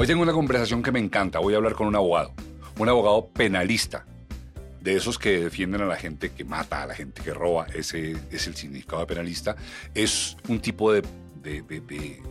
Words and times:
Hoy 0.00 0.06
tengo 0.06 0.22
una 0.22 0.32
conversación 0.32 0.82
que 0.82 0.92
me 0.92 0.98
encanta. 0.98 1.40
Voy 1.40 1.52
a 1.52 1.58
hablar 1.58 1.74
con 1.74 1.86
un 1.86 1.94
abogado, 1.94 2.32
un 2.78 2.88
abogado 2.88 3.28
penalista, 3.28 4.06
de 4.80 4.96
esos 4.96 5.18
que 5.18 5.40
defienden 5.40 5.82
a 5.82 5.84
la 5.84 5.96
gente 5.96 6.30
que 6.30 6.42
mata, 6.42 6.84
a 6.84 6.86
la 6.86 6.94
gente 6.94 7.20
que 7.22 7.34
roba. 7.34 7.66
Ese 7.74 8.16
es 8.30 8.46
el 8.46 8.56
significado 8.56 9.00
de 9.00 9.06
penalista. 9.06 9.56
Es 9.94 10.38
un 10.48 10.58
tipo 10.60 10.90
de, 10.90 11.02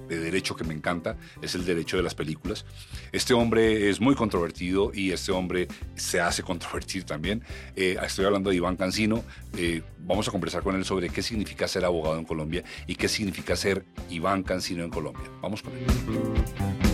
derecho 0.09 0.55
que 0.55 0.63
me 0.63 0.73
encanta, 0.73 1.15
es 1.43 1.53
el 1.53 1.63
derecho 1.63 1.95
de 1.95 2.01
las 2.01 2.15
películas. 2.15 2.65
Este 3.11 3.35
hombre 3.35 3.87
es 3.91 4.01
muy 4.01 4.15
controvertido 4.15 4.91
y 4.91 5.11
este 5.11 5.31
hombre 5.31 5.67
se 5.93 6.19
hace 6.19 6.41
controvertir 6.41 7.03
también. 7.03 7.43
Eh, 7.75 7.99
estoy 8.03 8.25
hablando 8.25 8.49
de 8.49 8.55
Iván 8.55 8.77
Cancino. 8.77 9.23
Eh, 9.55 9.83
vamos 9.99 10.27
a 10.27 10.31
conversar 10.31 10.63
con 10.63 10.75
él 10.75 10.85
sobre 10.85 11.09
qué 11.09 11.21
significa 11.21 11.67
ser 11.67 11.85
abogado 11.85 12.17
en 12.17 12.25
Colombia 12.25 12.63
y 12.87 12.95
qué 12.95 13.07
significa 13.07 13.55
ser 13.55 13.85
Iván 14.09 14.41
Cancino 14.41 14.83
en 14.83 14.89
Colombia. 14.89 15.29
Vamos 15.39 15.61
con 15.61 15.73
él. 15.73 16.88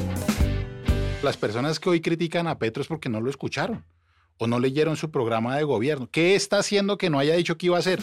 Las 1.26 1.38
personas 1.38 1.80
que 1.80 1.90
hoy 1.90 2.02
critican 2.02 2.46
a 2.46 2.60
Petro 2.60 2.84
es 2.84 2.88
porque 2.88 3.10
no 3.10 3.20
lo 3.20 3.32
escucharon 3.32 3.84
o 4.38 4.46
no 4.46 4.60
leyeron 4.60 4.96
su 4.96 5.10
programa 5.10 5.58
de 5.58 5.64
gobierno. 5.64 6.08
¿Qué 6.12 6.36
está 6.36 6.60
haciendo 6.60 7.00
que 7.00 7.10
no 7.10 7.18
haya 7.18 7.34
dicho 7.36 7.58
que 7.58 7.66
iba 7.66 7.78
a 7.78 7.80
hacer? 7.80 8.00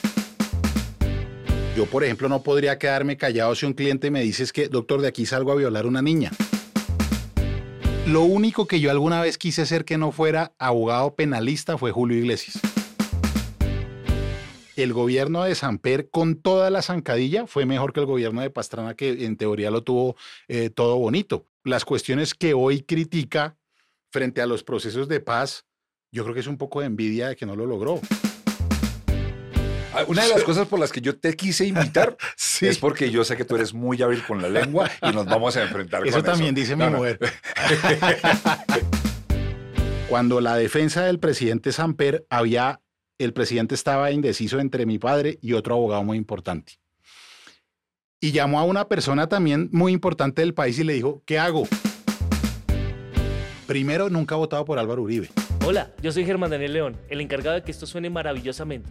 Yo, 1.76 1.86
por 1.86 2.02
ejemplo, 2.02 2.28
no 2.28 2.42
podría 2.42 2.80
quedarme 2.80 3.16
callado 3.16 3.54
si 3.54 3.64
un 3.64 3.74
cliente 3.74 4.10
me 4.10 4.22
dice 4.22 4.44
que, 4.52 4.66
doctor, 4.66 5.00
de 5.02 5.06
aquí 5.06 5.24
salgo 5.24 5.52
a 5.52 5.54
violar 5.54 5.84
a 5.84 5.88
una 5.88 6.02
niña. 6.02 6.32
Lo 8.08 8.22
único 8.22 8.66
que 8.66 8.80
yo 8.80 8.90
alguna 8.90 9.22
vez 9.22 9.38
quise 9.38 9.66
ser 9.66 9.84
que 9.84 9.98
no 9.98 10.10
fuera 10.10 10.50
abogado 10.58 11.14
penalista 11.14 11.78
fue 11.78 11.92
Julio 11.92 12.18
Iglesias. 12.18 12.58
El 14.74 14.92
gobierno 14.92 15.44
de 15.44 15.54
Samper, 15.54 16.10
con 16.10 16.34
toda 16.34 16.70
la 16.70 16.82
zancadilla, 16.82 17.46
fue 17.46 17.66
mejor 17.66 17.92
que 17.92 18.00
el 18.00 18.06
gobierno 18.06 18.40
de 18.40 18.50
Pastrana, 18.50 18.96
que 18.96 19.26
en 19.26 19.36
teoría 19.36 19.70
lo 19.70 19.84
tuvo 19.84 20.16
eh, 20.48 20.70
todo 20.70 20.98
bonito. 20.98 21.46
Las 21.64 21.84
cuestiones 21.84 22.34
que 22.34 22.54
hoy 22.54 22.82
critica 22.82 23.56
frente 24.10 24.42
a 24.42 24.46
los 24.46 24.64
procesos 24.64 25.06
de 25.06 25.20
paz, 25.20 25.64
yo 26.10 26.24
creo 26.24 26.34
que 26.34 26.40
es 26.40 26.48
un 26.48 26.58
poco 26.58 26.80
de 26.80 26.86
envidia 26.86 27.28
de 27.28 27.36
que 27.36 27.46
no 27.46 27.54
lo 27.54 27.66
logró. 27.66 28.00
Ah, 29.94 30.04
una 30.08 30.24
de 30.24 30.30
las 30.30 30.42
cosas 30.42 30.66
por 30.66 30.80
las 30.80 30.90
que 30.90 31.00
yo 31.00 31.16
te 31.16 31.36
quise 31.36 31.64
invitar 31.64 32.16
es 32.62 32.78
porque 32.78 33.12
yo 33.12 33.22
sé 33.22 33.36
que 33.36 33.44
tú 33.44 33.54
eres 33.54 33.74
muy 33.74 34.02
hábil 34.02 34.24
con 34.24 34.42
la 34.42 34.48
lengua 34.48 34.90
y 35.02 35.12
nos 35.12 35.24
vamos 35.26 35.56
a 35.56 35.62
enfrentar 35.62 36.04
eso 36.04 36.22
también 36.22 36.52
dice 36.52 36.74
mi 36.74 36.86
mujer. 36.86 37.20
Cuando 40.08 40.40
la 40.40 40.56
defensa 40.56 41.04
del 41.04 41.20
presidente 41.20 41.70
Samper 41.70 42.26
había, 42.28 42.80
el 43.18 43.32
presidente 43.32 43.76
estaba 43.76 44.10
indeciso 44.10 44.58
entre 44.58 44.84
mi 44.84 44.98
padre 44.98 45.38
y 45.40 45.52
otro 45.52 45.76
abogado 45.76 46.02
muy 46.02 46.18
importante. 46.18 46.81
Y 48.24 48.30
llamó 48.30 48.60
a 48.60 48.62
una 48.62 48.86
persona 48.86 49.26
también 49.26 49.68
muy 49.72 49.90
importante 49.90 50.42
del 50.42 50.54
país 50.54 50.78
y 50.78 50.84
le 50.84 50.92
dijo, 50.92 51.24
¿qué 51.26 51.40
hago? 51.40 51.64
Primero, 53.66 54.10
nunca 54.10 54.36
ha 54.36 54.38
votado 54.38 54.64
por 54.64 54.78
Álvaro 54.78 55.02
Uribe. 55.02 55.28
Hola, 55.66 55.90
yo 56.00 56.12
soy 56.12 56.24
Germán 56.24 56.50
Daniel 56.50 56.72
León, 56.72 56.96
el 57.08 57.20
encargado 57.20 57.56
de 57.56 57.64
que 57.64 57.72
esto 57.72 57.84
suene 57.84 58.10
maravillosamente. 58.10 58.88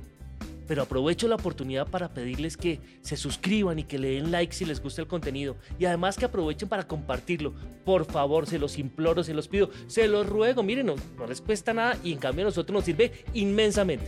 Pero 0.68 0.82
aprovecho 0.82 1.30
la 1.30 1.36
oportunidad 1.36 1.88
para 1.88 2.14
pedirles 2.14 2.58
que 2.58 2.82
se 3.04 3.16
suscriban 3.16 3.80
y 3.80 3.86
que 3.86 4.00
le 4.00 4.16
den 4.16 4.32
like 4.32 4.54
si 4.54 4.66
les 4.66 4.84
gusta 4.84 5.02
el 5.02 5.08
contenido. 5.08 5.56
Y 5.80 5.86
además 5.86 6.18
que 6.18 6.26
aprovechen 6.26 6.68
para 6.68 6.86
compartirlo. 6.86 7.54
Por 7.86 8.04
favor, 8.04 8.48
se 8.48 8.60
los 8.60 8.78
imploro, 8.78 9.24
se 9.24 9.34
los 9.34 9.48
pido, 9.48 9.70
se 9.88 10.10
los 10.10 10.28
ruego. 10.28 10.62
Miren, 10.62 10.88
no, 10.88 10.96
les 11.26 11.40
cuesta 11.40 11.74
nada 11.74 11.98
y 12.04 12.12
en 12.12 12.20
cambio 12.20 12.44
a 12.44 12.50
nosotros 12.50 12.74
nos 12.74 12.84
sirve 12.84 13.14
inmensamente. 13.34 14.08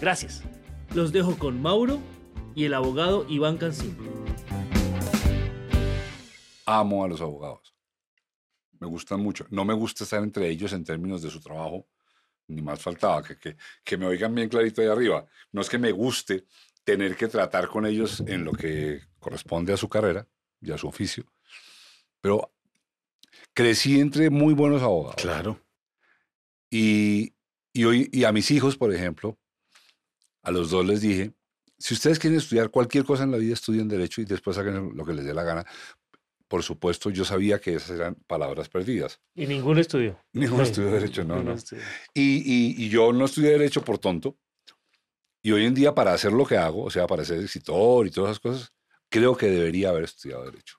Gracias. 0.00 0.42
Los 0.94 1.12
dejo 1.12 1.36
con 1.36 1.60
Mauro 1.60 2.00
y 2.56 2.64
el 2.64 2.74
abogado 2.74 3.24
Iván 3.28 3.56
Cancín. 3.58 3.96
Amo 6.66 7.04
a 7.04 7.08
los 7.08 7.20
abogados 7.20 7.76
me 8.80 8.86
gustan 8.86 9.20
mucho. 9.20 9.46
No 9.50 9.64
me 9.64 9.74
gusta 9.74 10.04
estar 10.04 10.22
entre 10.22 10.48
ellos 10.48 10.72
en 10.72 10.84
términos 10.84 11.22
de 11.22 11.30
su 11.30 11.40
trabajo, 11.40 11.86
ni 12.48 12.62
más 12.62 12.80
faltaba 12.80 13.22
que, 13.22 13.38
que, 13.38 13.56
que, 13.84 13.96
me 13.96 14.06
oigan 14.06 14.34
bien 14.34 14.48
clarito 14.48 14.80
ahí 14.80 14.88
arriba. 14.88 15.26
No 15.52 15.60
es 15.60 15.68
que 15.68 15.78
me 15.78 15.92
guste 15.92 16.46
tener 16.84 17.16
que 17.16 17.28
tratar 17.28 17.68
con 17.68 17.86
ellos 17.86 18.22
en 18.26 18.44
lo 18.44 18.52
que 18.52 19.02
corresponde 19.18 19.72
a 19.72 19.76
su 19.76 19.88
carrera 19.88 20.26
y 20.60 20.70
a 20.70 20.78
su 20.78 20.86
oficio, 20.86 21.24
pero 22.20 22.52
crecí 23.52 23.98
entre 23.98 24.30
muy 24.30 24.54
buenos 24.54 24.82
abogados. 24.82 25.16
Claro. 25.16 25.60
Y, 26.70 27.34
y, 27.72 27.84
hoy, 27.84 28.08
y 28.12 28.24
a 28.24 28.32
mis 28.32 28.50
hijos, 28.50 28.76
por 28.76 28.94
ejemplo, 28.94 29.38
a 30.42 30.50
los 30.50 30.70
dos 30.70 30.86
les 30.86 31.00
dije, 31.00 31.32
si 31.78 31.94
ustedes 31.94 32.18
quieren 32.18 32.38
estudiar 32.38 32.70
cualquier 32.70 33.04
cosa 33.04 33.24
en 33.24 33.30
la 33.30 33.36
vida, 33.36 33.54
estudien 33.54 33.88
derecho 33.88 34.20
y 34.20 34.24
después 34.24 34.56
hagan 34.58 34.92
lo 34.94 35.04
que 35.04 35.12
les 35.12 35.24
dé 35.24 35.34
la 35.34 35.44
gana, 35.44 35.66
por 36.48 36.62
supuesto, 36.62 37.10
yo 37.10 37.24
sabía 37.24 37.60
que 37.60 37.74
esas 37.74 37.90
eran 37.90 38.14
palabras 38.26 38.68
perdidas. 38.68 39.20
Y 39.34 39.46
ningún 39.46 39.78
estudio. 39.78 40.18
Ningún 40.32 40.60
estudio 40.62 40.88
de 40.88 41.00
Derecho, 41.00 41.24
no, 41.24 41.42
no. 41.42 41.54
Y, 42.14 42.84
y, 42.84 42.88
yo 42.88 43.12
no 43.12 43.24
estudié 43.24 43.50
Derecho 43.50 43.82
por 43.82 43.98
tonto. 43.98 44.38
Y 45.42 45.52
hoy 45.52 45.64
en 45.64 45.74
día, 45.74 45.94
para 45.94 46.12
hacer 46.12 46.32
lo 46.32 46.44
que 46.44 46.56
hago, 46.56 46.84
o 46.84 46.90
sea, 46.90 47.06
para 47.06 47.24
ser 47.24 47.38
escritor 47.38 48.06
y 48.06 48.10
todas 48.10 48.32
esas 48.32 48.40
cosas, 48.40 48.72
creo 49.08 49.36
que 49.36 49.46
debería 49.46 49.90
haber 49.90 50.04
estudiado 50.04 50.44
Derecho. 50.44 50.76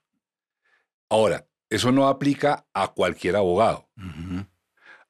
Ahora, 1.09 1.47
eso 1.69 1.91
no 1.91 2.07
aplica 2.07 2.66
a 2.74 2.90
cualquier 2.90 3.36
abogado. 3.36 3.90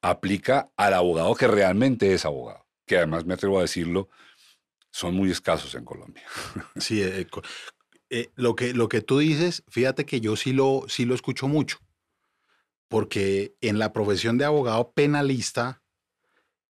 Aplica 0.01 0.71
al 0.75 0.93
abogado 0.93 1.35
que 1.35 1.47
realmente 1.47 2.13
es 2.13 2.25
abogado. 2.25 2.67
Que 2.85 2.97
además, 2.97 3.25
me 3.25 3.33
atrevo 3.33 3.57
a 3.57 3.63
decirlo, 3.63 4.09
son 4.97 5.13
muy 5.15 5.29
escasos 5.29 5.75
en 5.75 5.85
Colombia. 5.85 6.23
Sí, 6.77 7.01
eh, 7.03 7.27
eh, 8.09 8.29
lo, 8.35 8.55
que, 8.55 8.73
lo 8.73 8.89
que 8.89 9.01
tú 9.01 9.19
dices, 9.19 9.63
fíjate 9.67 10.05
que 10.05 10.21
yo 10.21 10.35
sí 10.35 10.53
lo, 10.53 10.85
sí 10.87 11.05
lo 11.05 11.13
escucho 11.13 11.47
mucho, 11.47 11.77
porque 12.87 13.55
en 13.61 13.77
la 13.77 13.93
profesión 13.93 14.39
de 14.39 14.45
abogado 14.45 14.93
penalista, 14.93 15.83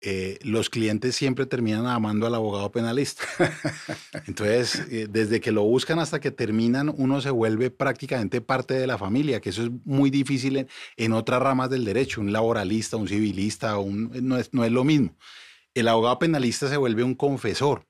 eh, 0.00 0.38
los 0.42 0.70
clientes 0.70 1.16
siempre 1.16 1.46
terminan 1.46 1.86
amando 1.86 2.26
al 2.26 2.34
abogado 2.36 2.70
penalista. 2.70 3.24
Entonces, 4.26 4.86
desde 5.10 5.40
que 5.40 5.50
lo 5.50 5.64
buscan 5.64 5.98
hasta 5.98 6.20
que 6.20 6.30
terminan, 6.30 6.94
uno 6.96 7.20
se 7.20 7.30
vuelve 7.30 7.70
prácticamente 7.70 8.40
parte 8.40 8.74
de 8.74 8.86
la 8.86 8.98
familia, 8.98 9.40
que 9.40 9.50
eso 9.50 9.64
es 9.64 9.70
muy 9.84 10.10
difícil 10.10 10.68
en, 10.96 11.12
otras 11.12 11.42
ramas 11.42 11.70
del 11.70 11.84
derecho, 11.84 12.20
un 12.20 12.32
laboralista, 12.32 12.96
un 12.96 13.08
civilista, 13.08 13.78
un, 13.78 14.10
no, 14.22 14.38
es, 14.38 14.52
no 14.52 14.64
es 14.64 14.70
lo 14.70 14.84
mismo. 14.84 15.16
El 15.74 15.88
abogado 15.88 16.18
penalista 16.20 16.68
se 16.68 16.76
vuelve 16.76 17.02
un 17.02 17.14
confesor. 17.14 17.86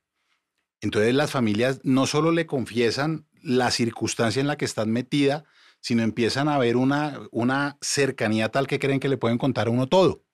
Entonces 0.82 1.14
las 1.14 1.30
familias 1.30 1.80
no 1.84 2.06
solo 2.06 2.32
le 2.32 2.44
confiesan 2.44 3.26
la 3.40 3.70
circunstancia 3.70 4.40
en 4.40 4.48
la 4.48 4.56
que 4.56 4.64
están 4.64 4.90
metida, 4.90 5.44
sino 5.80 6.02
empiezan 6.02 6.48
a 6.48 6.58
ver 6.58 6.76
una, 6.76 7.20
una 7.30 7.78
cercanía 7.80 8.50
tal 8.50 8.66
que 8.66 8.78
creen 8.78 9.00
que 9.00 9.08
le 9.08 9.16
pueden 9.16 9.38
contar 9.38 9.68
a 9.68 9.70
uno 9.70 9.88
todo. 9.88 10.24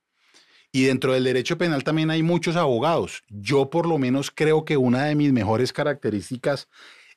Y 0.72 0.84
dentro 0.84 1.12
del 1.12 1.24
derecho 1.24 1.56
penal 1.56 1.84
también 1.84 2.10
hay 2.10 2.22
muchos 2.22 2.56
abogados. 2.56 3.22
Yo 3.28 3.70
por 3.70 3.86
lo 3.86 3.98
menos 3.98 4.30
creo 4.30 4.64
que 4.64 4.76
una 4.76 5.04
de 5.04 5.14
mis 5.14 5.32
mejores 5.32 5.72
características 5.72 6.68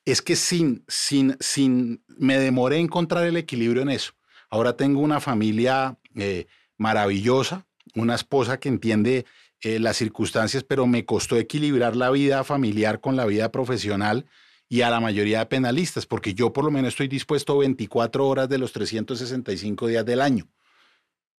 es 0.05 0.21
que 0.21 0.35
sin, 0.35 0.83
sin, 0.87 1.37
sin, 1.39 2.03
me 2.07 2.37
demoré 2.37 2.77
en 2.77 2.85
encontrar 2.85 3.25
el 3.25 3.37
equilibrio 3.37 3.81
en 3.81 3.89
eso. 3.89 4.13
Ahora 4.49 4.75
tengo 4.75 4.99
una 4.99 5.19
familia 5.19 5.97
eh, 6.15 6.47
maravillosa, 6.77 7.65
una 7.95 8.15
esposa 8.15 8.59
que 8.59 8.69
entiende 8.69 9.25
eh, 9.63 9.79
las 9.79 9.97
circunstancias, 9.97 10.63
pero 10.63 10.87
me 10.87 11.05
costó 11.05 11.37
equilibrar 11.37 11.95
la 11.95 12.09
vida 12.09 12.43
familiar 12.43 12.99
con 12.99 13.15
la 13.15 13.25
vida 13.25 13.51
profesional 13.51 14.25
y 14.67 14.81
a 14.81 14.89
la 14.89 14.99
mayoría 14.99 15.39
de 15.39 15.45
penalistas, 15.47 16.05
porque 16.05 16.33
yo 16.33 16.53
por 16.53 16.63
lo 16.63 16.71
menos 16.71 16.93
estoy 16.93 17.07
dispuesto 17.07 17.57
24 17.57 18.27
horas 18.27 18.49
de 18.49 18.57
los 18.57 18.71
365 18.71 19.87
días 19.87 20.05
del 20.05 20.21
año. 20.21 20.47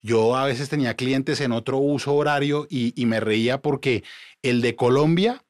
Yo 0.03 0.37
a 0.37 0.47
veces 0.47 0.69
tenía 0.69 0.95
clientes 0.95 1.41
en 1.41 1.53
otro 1.53 1.79
uso 1.79 2.15
horario 2.15 2.67
y, 2.69 2.93
me 3.07 3.21
reía 3.21 3.63
porque 3.63 4.05
el 4.43 4.61
de 4.61 4.77
Colombia 4.77 5.45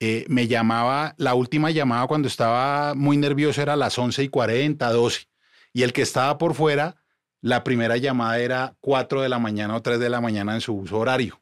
eh, 0.00 0.24
me 0.28 0.46
llamaba, 0.46 1.14
la 1.16 1.34
última 1.34 1.70
llamada 1.70 2.06
cuando 2.06 2.28
estaba 2.28 2.94
muy 2.94 3.16
nervioso 3.16 3.60
era 3.60 3.72
a 3.72 3.76
las 3.76 3.98
11 3.98 4.22
y 4.22 4.28
40, 4.28 4.90
12. 4.90 5.28
Y 5.72 5.82
el 5.82 5.92
que 5.92 6.02
estaba 6.02 6.38
por 6.38 6.54
fuera, 6.54 6.96
la 7.40 7.64
primera 7.64 7.96
llamada 7.96 8.38
era 8.38 8.76
4 8.80 9.22
de 9.22 9.28
la 9.28 9.38
mañana 9.38 9.74
o 9.74 9.82
3 9.82 9.98
de 9.98 10.10
la 10.10 10.20
mañana 10.20 10.54
en 10.54 10.60
su 10.60 10.74
uso 10.74 10.98
horario. 10.98 11.40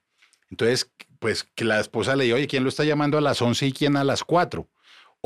Entonces, 0.50 0.90
pues 1.18 1.44
que 1.54 1.64
la 1.64 1.80
esposa 1.80 2.16
le 2.16 2.24
dijo, 2.24 2.36
oye, 2.36 2.46
¿quién 2.46 2.62
lo 2.62 2.68
está 2.68 2.84
llamando 2.84 3.18
a 3.18 3.20
las 3.20 3.40
11 3.40 3.66
y 3.66 3.72
quién 3.72 3.96
a 3.96 4.04
las 4.04 4.24
4? 4.24 4.68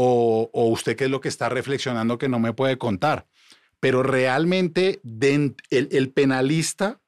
o, 0.01 0.69
usted 0.71 0.97
qué 0.97 1.05
es 1.05 1.11
lo 1.11 1.21
que 1.21 1.29
está 1.29 1.49
reflexionando 1.49 2.19
que 2.19 2.29
no 2.29 2.39
me 2.39 2.53
puede 2.53 2.79
contar. 2.79 3.27
Pero 3.81 4.05
realmente 4.05 5.01
el, 5.71 6.13
penalista 6.13 7.01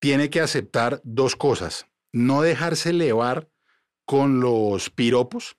tiene 0.00 0.28
que 0.28 0.42
aceptar 0.42 1.00
dos 1.02 1.34
cosas. 1.34 1.86
No 2.12 2.42
dejarse 2.42 2.90
elevar 2.90 3.48
con 4.04 4.40
los 4.40 4.90
piropos 4.90 5.56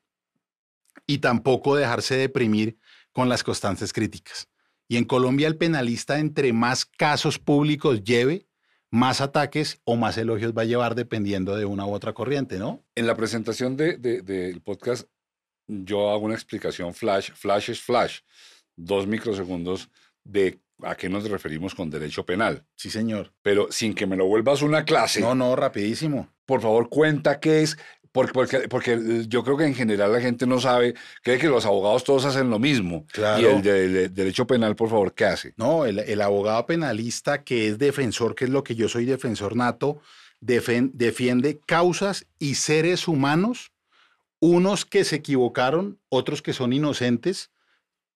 y 1.07 1.17
tampoco 1.17 1.75
dejarse 1.75 2.15
deprimir 2.15 2.77
con 3.11 3.27
las 3.27 3.43
constantes 3.43 3.91
críticas. 3.91 4.47
Y 4.87 4.97
en 4.97 5.05
Colombia 5.05 5.47
el 5.47 5.57
penalista 5.57 6.19
entre 6.19 6.53
más 6.53 6.85
casos 6.85 7.39
públicos 7.39 8.03
lleve, 8.03 8.45
más 8.91 9.21
ataques 9.21 9.79
o 9.83 9.95
más 9.95 10.17
elogios 10.17 10.53
va 10.53 10.61
a 10.61 10.65
llevar 10.65 10.95
dependiendo 10.95 11.55
de 11.57 11.65
una 11.65 11.85
u 11.85 11.91
otra 11.93 12.13
corriente, 12.13 12.57
¿no? 12.59 12.83
En 12.95 13.07
la 13.07 13.15
presentación 13.15 13.75
del 13.77 14.61
podcast 14.63 15.07
yo 15.67 16.11
hago 16.11 16.25
una 16.25 16.35
explicación 16.35 16.93
flash. 16.93 17.31
Flash 17.33 17.71
es 17.71 17.81
flash. 17.81 18.19
Dos 18.75 19.07
microsegundos 19.07 19.89
de 20.23 20.59
a 20.83 20.95
qué 20.95 21.07
nos 21.09 21.29
referimos 21.29 21.73
con 21.73 21.89
derecho 21.89 22.25
penal. 22.25 22.65
Sí, 22.75 22.89
señor. 22.89 23.33
Pero 23.41 23.67
sin 23.71 23.93
que 23.95 24.05
me 24.05 24.17
lo 24.17 24.25
vuelvas 24.25 24.61
una 24.61 24.83
clase, 24.85 25.21
No, 25.21 25.33
no, 25.33 25.55
rapidísimo. 25.55 26.29
por 26.45 26.61
favor 26.61 26.89
cuenta 26.89 27.39
qué 27.39 27.61
es, 27.63 27.77
porque, 28.15 28.33
porque, 28.33 28.59
porque 28.67 29.25
yo 29.27 29.43
creo 29.43 29.57
que 29.57 29.65
en 29.65 29.75
general 29.75 30.11
la 30.11 30.19
gente 30.21 30.47
no 30.47 30.59
sabe, 30.59 30.95
cree 31.21 31.37
que 31.37 31.47
los 31.47 31.65
abogados 31.67 32.03
todos 32.03 32.25
hacen 32.25 32.49
lo 32.49 32.57
mismo. 32.57 33.05
Claro. 33.11 33.39
Y 33.41 33.45
el 33.45 33.61
de, 33.61 33.87
de- 33.89 34.09
derecho 34.09 34.47
penal, 34.47 34.75
por 34.75 34.89
favor, 34.89 35.13
¿qué 35.13 35.25
hace? 35.25 35.53
No, 35.57 35.85
el, 35.85 35.99
el 35.99 36.21
abogado 36.21 36.65
penalista 36.65 37.43
que 37.43 37.67
es 37.67 37.77
defensor, 37.77 38.33
que 38.33 38.45
es 38.45 38.49
lo 38.49 38.63
que 38.63 38.73
yo 38.75 38.89
soy 38.89 39.05
defensor 39.05 39.55
nato, 39.55 39.99
defen- 40.41 40.89
defiende 40.93 41.59
causas 41.65 42.25
y 42.39 42.55
seres 42.55 43.07
humanos, 43.07 43.71
unos 44.39 44.85
que 44.85 45.03
se 45.03 45.17
equivocaron, 45.17 45.99
otros 46.09 46.41
que 46.41 46.53
son 46.53 46.73
inocentes, 46.73 47.51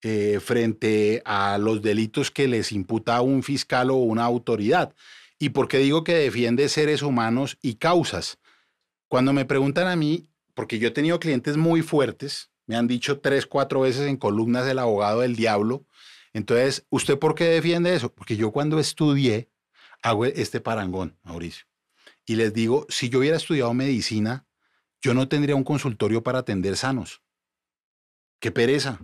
eh, 0.02 0.40
frente 0.42 1.20
a 1.26 1.58
los 1.58 1.82
delitos 1.82 2.30
que 2.30 2.48
les 2.48 2.72
imputa 2.72 3.20
un 3.20 3.42
fiscal 3.42 3.90
o 3.90 3.96
una 3.96 4.24
autoridad. 4.24 4.94
¿Y 5.38 5.50
por 5.50 5.68
qué 5.68 5.78
digo 5.78 6.04
que 6.04 6.14
defiende 6.14 6.68
seres 6.68 7.02
humanos 7.02 7.58
y 7.62 7.74
causas? 7.74 8.38
Cuando 9.10 9.32
me 9.32 9.44
preguntan 9.44 9.88
a 9.88 9.96
mí, 9.96 10.30
porque 10.54 10.78
yo 10.78 10.86
he 10.86 10.92
tenido 10.92 11.18
clientes 11.18 11.56
muy 11.56 11.82
fuertes, 11.82 12.52
me 12.66 12.76
han 12.76 12.86
dicho 12.86 13.18
tres, 13.18 13.44
cuatro 13.44 13.80
veces 13.80 14.06
en 14.06 14.16
columnas 14.16 14.64
del 14.64 14.78
abogado 14.78 15.22
del 15.22 15.34
diablo, 15.34 15.84
entonces, 16.32 16.86
¿usted 16.90 17.18
por 17.18 17.34
qué 17.34 17.46
defiende 17.46 17.92
eso? 17.92 18.14
Porque 18.14 18.36
yo 18.36 18.52
cuando 18.52 18.78
estudié, 18.78 19.50
hago 20.00 20.26
este 20.26 20.60
parangón, 20.60 21.18
Mauricio. 21.24 21.66
Y 22.24 22.36
les 22.36 22.54
digo, 22.54 22.86
si 22.88 23.08
yo 23.08 23.18
hubiera 23.18 23.36
estudiado 23.36 23.74
medicina, 23.74 24.46
yo 25.00 25.12
no 25.12 25.26
tendría 25.26 25.56
un 25.56 25.64
consultorio 25.64 26.22
para 26.22 26.38
atender 26.38 26.76
sanos. 26.76 27.20
Qué 28.38 28.52
pereza. 28.52 29.00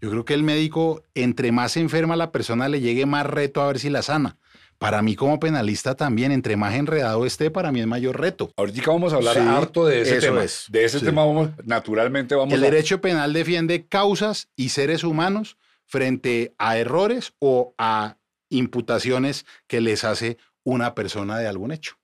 Yo 0.00 0.10
creo 0.10 0.24
que 0.24 0.34
el 0.34 0.42
médico, 0.42 1.04
entre 1.14 1.52
más 1.52 1.76
enferma 1.76 2.16
la 2.16 2.32
persona, 2.32 2.68
le 2.68 2.80
llegue 2.80 3.06
más 3.06 3.24
reto 3.24 3.62
a 3.62 3.68
ver 3.68 3.78
si 3.78 3.88
la 3.88 4.02
sana. 4.02 4.36
Para 4.78 5.02
mí 5.02 5.14
como 5.16 5.40
penalista 5.40 5.94
también, 5.94 6.32
entre 6.32 6.56
más 6.56 6.74
enredado 6.74 7.24
esté, 7.26 7.50
para 7.50 7.72
mí 7.72 7.80
es 7.80 7.86
mayor 7.86 8.20
reto. 8.20 8.50
Ahorita 8.56 8.82
vamos 8.90 9.12
a 9.12 9.16
hablar 9.16 9.34
Sí, 9.34 9.40
harto 9.40 9.86
de 9.86 10.02
ese 10.02 10.18
eso 10.18 10.26
tema. 10.26 10.44
es, 10.44 10.66
De 10.68 10.84
ese 10.84 10.98
sí. 10.98 11.04
tema 11.06 11.24
vamos, 11.24 11.50
naturalmente 11.64 12.34
vamos 12.34 12.52
El 12.54 12.62
a... 12.62 12.70
derecho 12.70 13.00
penal 13.00 13.32
defiende 13.32 13.86
causas 13.86 14.48
y 14.56 14.70
seres 14.70 15.04
humanos 15.04 15.56
frente 15.86 16.54
a 16.58 16.76
errores 16.78 17.32
o 17.38 17.74
a 17.78 18.16
imputaciones 18.50 19.46
que 19.66 19.80
les 19.80 20.04
hace 20.04 20.38
una 20.64 20.94
persona 20.94 21.38
de 21.38 21.46
algún 21.46 21.72
hecho. 21.72 21.96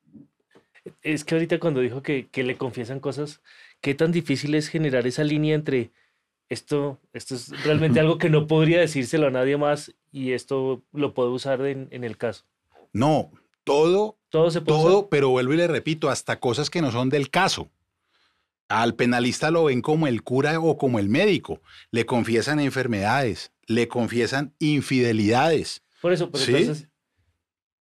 Es 1.03 1.25
que 1.25 1.35
ahorita 1.35 1.59
cuando 1.61 1.81
dijo 1.81 2.03
que, 2.03 2.29
que 2.29 2.43
le 2.43 2.57
confiesan 2.57 3.01
cosas, 3.01 3.41
qué 3.81 3.95
tan 3.95 4.13
difícil 4.13 4.55
es 4.55 4.69
generar 4.69 5.07
esa 5.07 5.25
línea 5.25 5.55
entre 5.55 5.91
esto, 6.49 6.99
esto 7.13 7.35
es 7.35 7.51
realmente 7.65 8.01
algo 8.01 8.19
que 8.19 8.31
no 8.31 8.47
podría 8.47 8.81
decírselo 8.81 9.27
a 9.27 9.31
nadie 9.31 9.57
más 9.57 9.95
y 10.11 10.33
esto 10.33 10.83
lo 10.93 11.15
puedo 11.15 11.33
usar 11.33 11.61
en, 11.67 11.89
en 11.91 12.05
el 12.05 12.17
caso. 12.17 12.45
No, 12.93 13.31
todo, 13.65 14.19
Todo 14.31 14.51
se 14.51 14.61
puede 14.61 14.79
usar. 14.79 14.91
todo, 14.91 15.09
pero 15.09 15.29
vuelvo 15.31 15.53
y 15.55 15.57
le 15.57 15.67
repito, 15.69 16.09
hasta 16.11 16.41
cosas 16.41 16.71
que 16.71 16.83
no 16.83 16.91
son 16.91 17.09
del 17.09 17.31
caso. 17.31 17.71
Al 18.69 18.95
penalista 18.95 19.51
lo 19.51 19.65
ven 19.65 19.83
como 19.83 20.07
el 20.07 20.23
cura 20.23 20.59
o 20.61 20.79
como 20.79 20.99
el 20.99 21.09
médico. 21.09 21.61
Le 21.91 22.07
confiesan 22.07 22.61
enfermedades, 22.61 23.53
le 23.67 23.89
confiesan 23.89 24.55
infidelidades. 24.61 25.83
Por 26.01 26.13
eso, 26.13 26.31
pero 26.31 26.45
¿Sí? 26.45 26.55
entonces, 26.55 26.89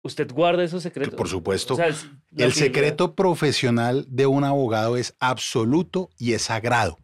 ¿usted 0.02 0.32
guarda 0.32 0.64
esos 0.64 0.82
secretos? 0.82 1.16
Por 1.16 1.28
supuesto. 1.30 1.76
O 1.76 1.78
sea, 1.78 1.90
El 2.36 2.54
secreto 2.54 3.14
profesional 3.16 4.06
de 4.10 4.26
un 4.26 4.44
abogado 4.44 4.98
es 4.98 5.16
absoluto 5.20 6.10
y 6.18 6.34
es 6.34 6.44
sagrado. 6.44 6.98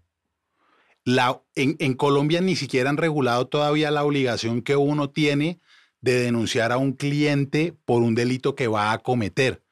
La, 1.04 1.40
en, 1.54 1.76
en 1.78 1.94
Colombia 1.94 2.42
ni 2.42 2.56
siquiera 2.56 2.90
han 2.90 2.98
regulado 2.98 3.48
todavía 3.48 3.92
la 3.92 4.04
obligación 4.04 4.64
que 4.64 4.76
uno 4.76 5.12
tiene 5.12 5.60
de 6.06 6.20
denunciar 6.20 6.72
a 6.72 6.78
un 6.78 6.94
cliente 6.94 7.74
por 7.84 8.04
un 8.04 8.14
delito 8.14 8.54
que 8.54 8.68
va 8.68 8.92
a 8.92 9.00
cometer, 9.00 9.64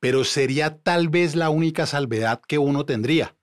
pero 0.00 0.24
sería 0.24 0.78
tal 0.78 1.10
vez 1.10 1.36
la 1.36 1.50
única 1.50 1.84
salvedad 1.84 2.40
que 2.48 2.56
uno 2.56 2.86
tendría, 2.86 3.36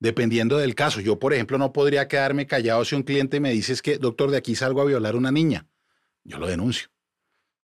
dependiendo 0.00 0.58
del 0.58 0.74
caso. 0.74 1.00
Yo, 1.00 1.20
por 1.20 1.32
ejemplo, 1.32 1.58
no 1.58 1.72
podría 1.72 2.08
quedarme 2.08 2.48
callado 2.48 2.84
si 2.84 2.96
un 2.96 3.04
cliente 3.04 3.38
me 3.38 3.52
dice 3.52 3.72
es 3.72 3.82
que, 3.82 3.98
doctor, 3.98 4.32
de 4.32 4.38
aquí 4.38 4.56
salgo 4.56 4.80
a 4.80 4.84
violar 4.84 5.14
a 5.14 5.18
una 5.18 5.30
niña. 5.30 5.68
Yo 6.24 6.38
lo 6.38 6.48
denuncio. 6.48 6.88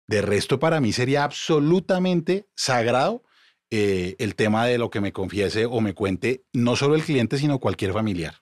De 0.06 0.22
resto, 0.22 0.60
para 0.60 0.80
mí 0.80 0.94
sería 0.94 1.24
absolutamente 1.24 2.48
sagrado 2.56 3.24
eh, 3.72 4.16
el 4.20 4.36
tema 4.36 4.68
de 4.68 4.78
lo 4.78 4.92
que 4.92 5.02
me 5.02 5.14
confiese 5.14 5.66
o 5.66 5.82
me 5.82 5.96
cuente 5.96 6.46
no 6.54 6.76
solo 6.76 6.94
el 6.94 7.02
cliente, 7.02 7.40
sino 7.40 7.58
cualquier 7.58 7.92
familiar. 7.92 8.36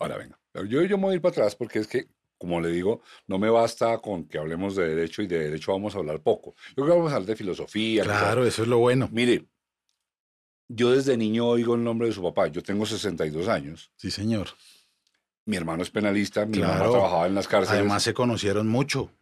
Ahora 0.00 0.16
venga, 0.16 0.40
yo, 0.68 0.82
yo 0.82 0.98
me 0.98 1.04
voy 1.04 1.12
a 1.12 1.14
ir 1.14 1.22
para 1.22 1.30
atrás 1.30 1.54
porque 1.54 1.78
es 1.78 1.86
que, 1.86 2.08
como 2.42 2.60
le 2.60 2.70
digo, 2.70 3.02
no 3.28 3.38
me 3.38 3.48
basta 3.48 3.96
con 3.98 4.24
que 4.26 4.36
hablemos 4.36 4.74
de 4.74 4.88
derecho 4.96 5.22
y 5.22 5.28
de 5.28 5.38
derecho 5.38 5.70
vamos 5.70 5.94
a 5.94 5.98
hablar 5.98 6.20
poco. 6.20 6.56
Yo 6.76 6.82
creo 6.82 6.86
que 6.88 6.92
vamos 6.98 7.12
a 7.12 7.14
hablar 7.14 7.28
de 7.28 7.36
filosofía. 7.36 8.02
Claro, 8.02 8.44
eso 8.44 8.62
es 8.62 8.68
lo 8.68 8.78
bueno. 8.78 9.08
Mire, 9.12 9.46
yo 10.68 10.90
desde 10.90 11.16
niño 11.16 11.46
oigo 11.46 11.76
el 11.76 11.84
nombre 11.84 12.08
de 12.08 12.14
su 12.14 12.20
papá. 12.22 12.48
Yo 12.48 12.64
tengo 12.64 12.84
62 12.84 13.46
años. 13.46 13.92
Sí, 13.94 14.10
señor. 14.10 14.48
Mi 15.46 15.56
hermano 15.56 15.84
es 15.84 15.90
penalista, 15.90 16.44
mi 16.46 16.58
mamá 16.58 16.74
Claro. 16.78 16.90
trabajaba 16.90 17.26
en 17.28 17.34
las 17.36 17.46
cárceles. 17.46 17.78
Además 17.80 18.02
se 18.02 18.12
conocieron 18.12 18.66
mucho. 18.66 19.12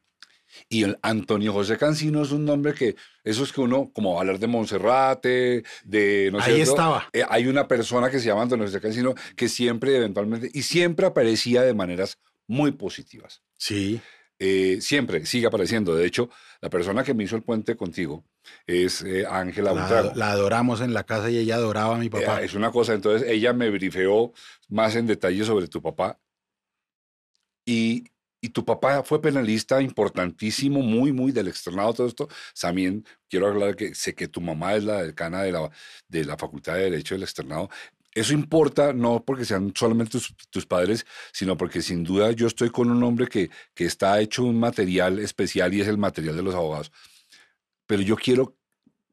Y 0.69 0.82
el 0.82 0.99
Antonio 1.02 1.52
José 1.52 1.76
Cancino 1.78 2.22
es 2.22 2.32
un 2.32 2.44
nombre 2.44 2.75
que, 2.75 2.96
eso 3.22 3.44
es 3.44 3.52
que 3.52 3.61
uno, 3.61 3.90
como 3.93 4.19
hablar 4.19 4.40
de 4.40 4.49
Monserrate, 4.49 5.62
de 5.84 6.31
no 6.32 6.40
sé. 6.43 6.50
Ahí 6.50 6.61
estaba. 6.61 7.08
eh, 7.12 7.22
hay 7.28 7.46
una 7.46 7.69
persona 7.69 8.11
que 8.11 8.19
se 8.19 8.26
llama 8.26 8.43
Antonio 8.43 8.67
José 8.67 8.81
Cancino 8.81 9.14
que 9.37 9.49
siempre, 9.49 9.96
eventualmente, 9.96 10.50
y 10.52 10.62
siempre 10.62 11.06
aparecía 11.06 11.62
de 11.62 11.72
maneras 11.72 12.19
muy 12.50 12.73
positivas. 12.73 13.43
Sí, 13.56 14.00
Eh, 14.43 14.79
siempre 14.81 15.26
sigue 15.26 15.47
apareciendo. 15.47 15.94
De 15.94 16.06
hecho, 16.06 16.31
la 16.62 16.70
persona 16.70 17.05
que 17.05 17.12
me 17.12 17.25
hizo 17.25 17.37
el 17.37 17.43
puente 17.43 17.76
contigo 17.76 18.25
es 18.67 19.02
eh, 19.02 19.26
Ángela 19.29 19.75
la, 19.75 19.82
Butrago. 19.82 20.12
la 20.14 20.31
adoramos 20.32 20.81
en 20.81 20.94
la 20.94 21.05
casa 21.05 21.29
y 21.29 21.37
ella 21.37 21.56
adoraba 21.56 21.97
a 21.97 21.99
mi 21.99 22.08
papá. 22.08 22.41
Eh, 22.41 22.47
es 22.47 22.55
una 22.55 22.70
cosa, 22.70 22.94
entonces 22.94 23.29
ella 23.29 23.52
me 23.52 23.69
brifeó 23.69 24.32
más 24.70 24.97
en 24.97 25.06
detalle 25.06 25.44
sobre 25.44 25.69
tu 25.69 25.82
papá. 25.82 26.19
Y, 27.67 28.05
y 28.41 28.49
tu 28.49 28.64
papá 28.64 29.03
fue 29.03 29.20
penalista 29.20 29.81
importantísimo, 29.82 30.81
muy, 30.81 31.12
muy 31.12 31.32
del 31.32 31.49
externado, 31.49 31.93
todo 31.93 32.06
esto. 32.06 32.29
También 32.58 33.05
quiero 33.29 33.46
hablar 33.46 33.76
que 33.76 33.94
sé 33.94 34.14
que 34.14 34.26
tu 34.29 34.41
mamá 34.41 34.75
es 34.75 34.85
la 34.85 35.03
decana 35.03 35.43
de 35.43 35.53
la, 35.53 35.70
de 36.08 36.25
la 36.25 36.38
Facultad 36.38 36.75
de 36.76 36.85
Derecho 36.91 37.14
del 37.14 37.25
externado. 37.25 37.69
Eso 38.14 38.32
importa 38.34 38.92
no 38.92 39.22
porque 39.24 39.44
sean 39.44 39.72
solamente 39.76 40.12
tus, 40.12 40.34
tus 40.50 40.66
padres, 40.66 41.06
sino 41.32 41.56
porque 41.56 41.80
sin 41.80 42.02
duda 42.02 42.32
yo 42.32 42.46
estoy 42.48 42.70
con 42.70 42.90
un 42.90 43.02
hombre 43.04 43.28
que, 43.28 43.50
que 43.74 43.84
está 43.84 44.20
hecho 44.20 44.42
un 44.44 44.58
material 44.58 45.18
especial 45.20 45.72
y 45.74 45.80
es 45.80 45.88
el 45.88 45.96
material 45.98 46.34
de 46.36 46.42
los 46.42 46.54
abogados. 46.54 46.90
Pero 47.86 48.02
yo 48.02 48.17
quiero 48.17 48.56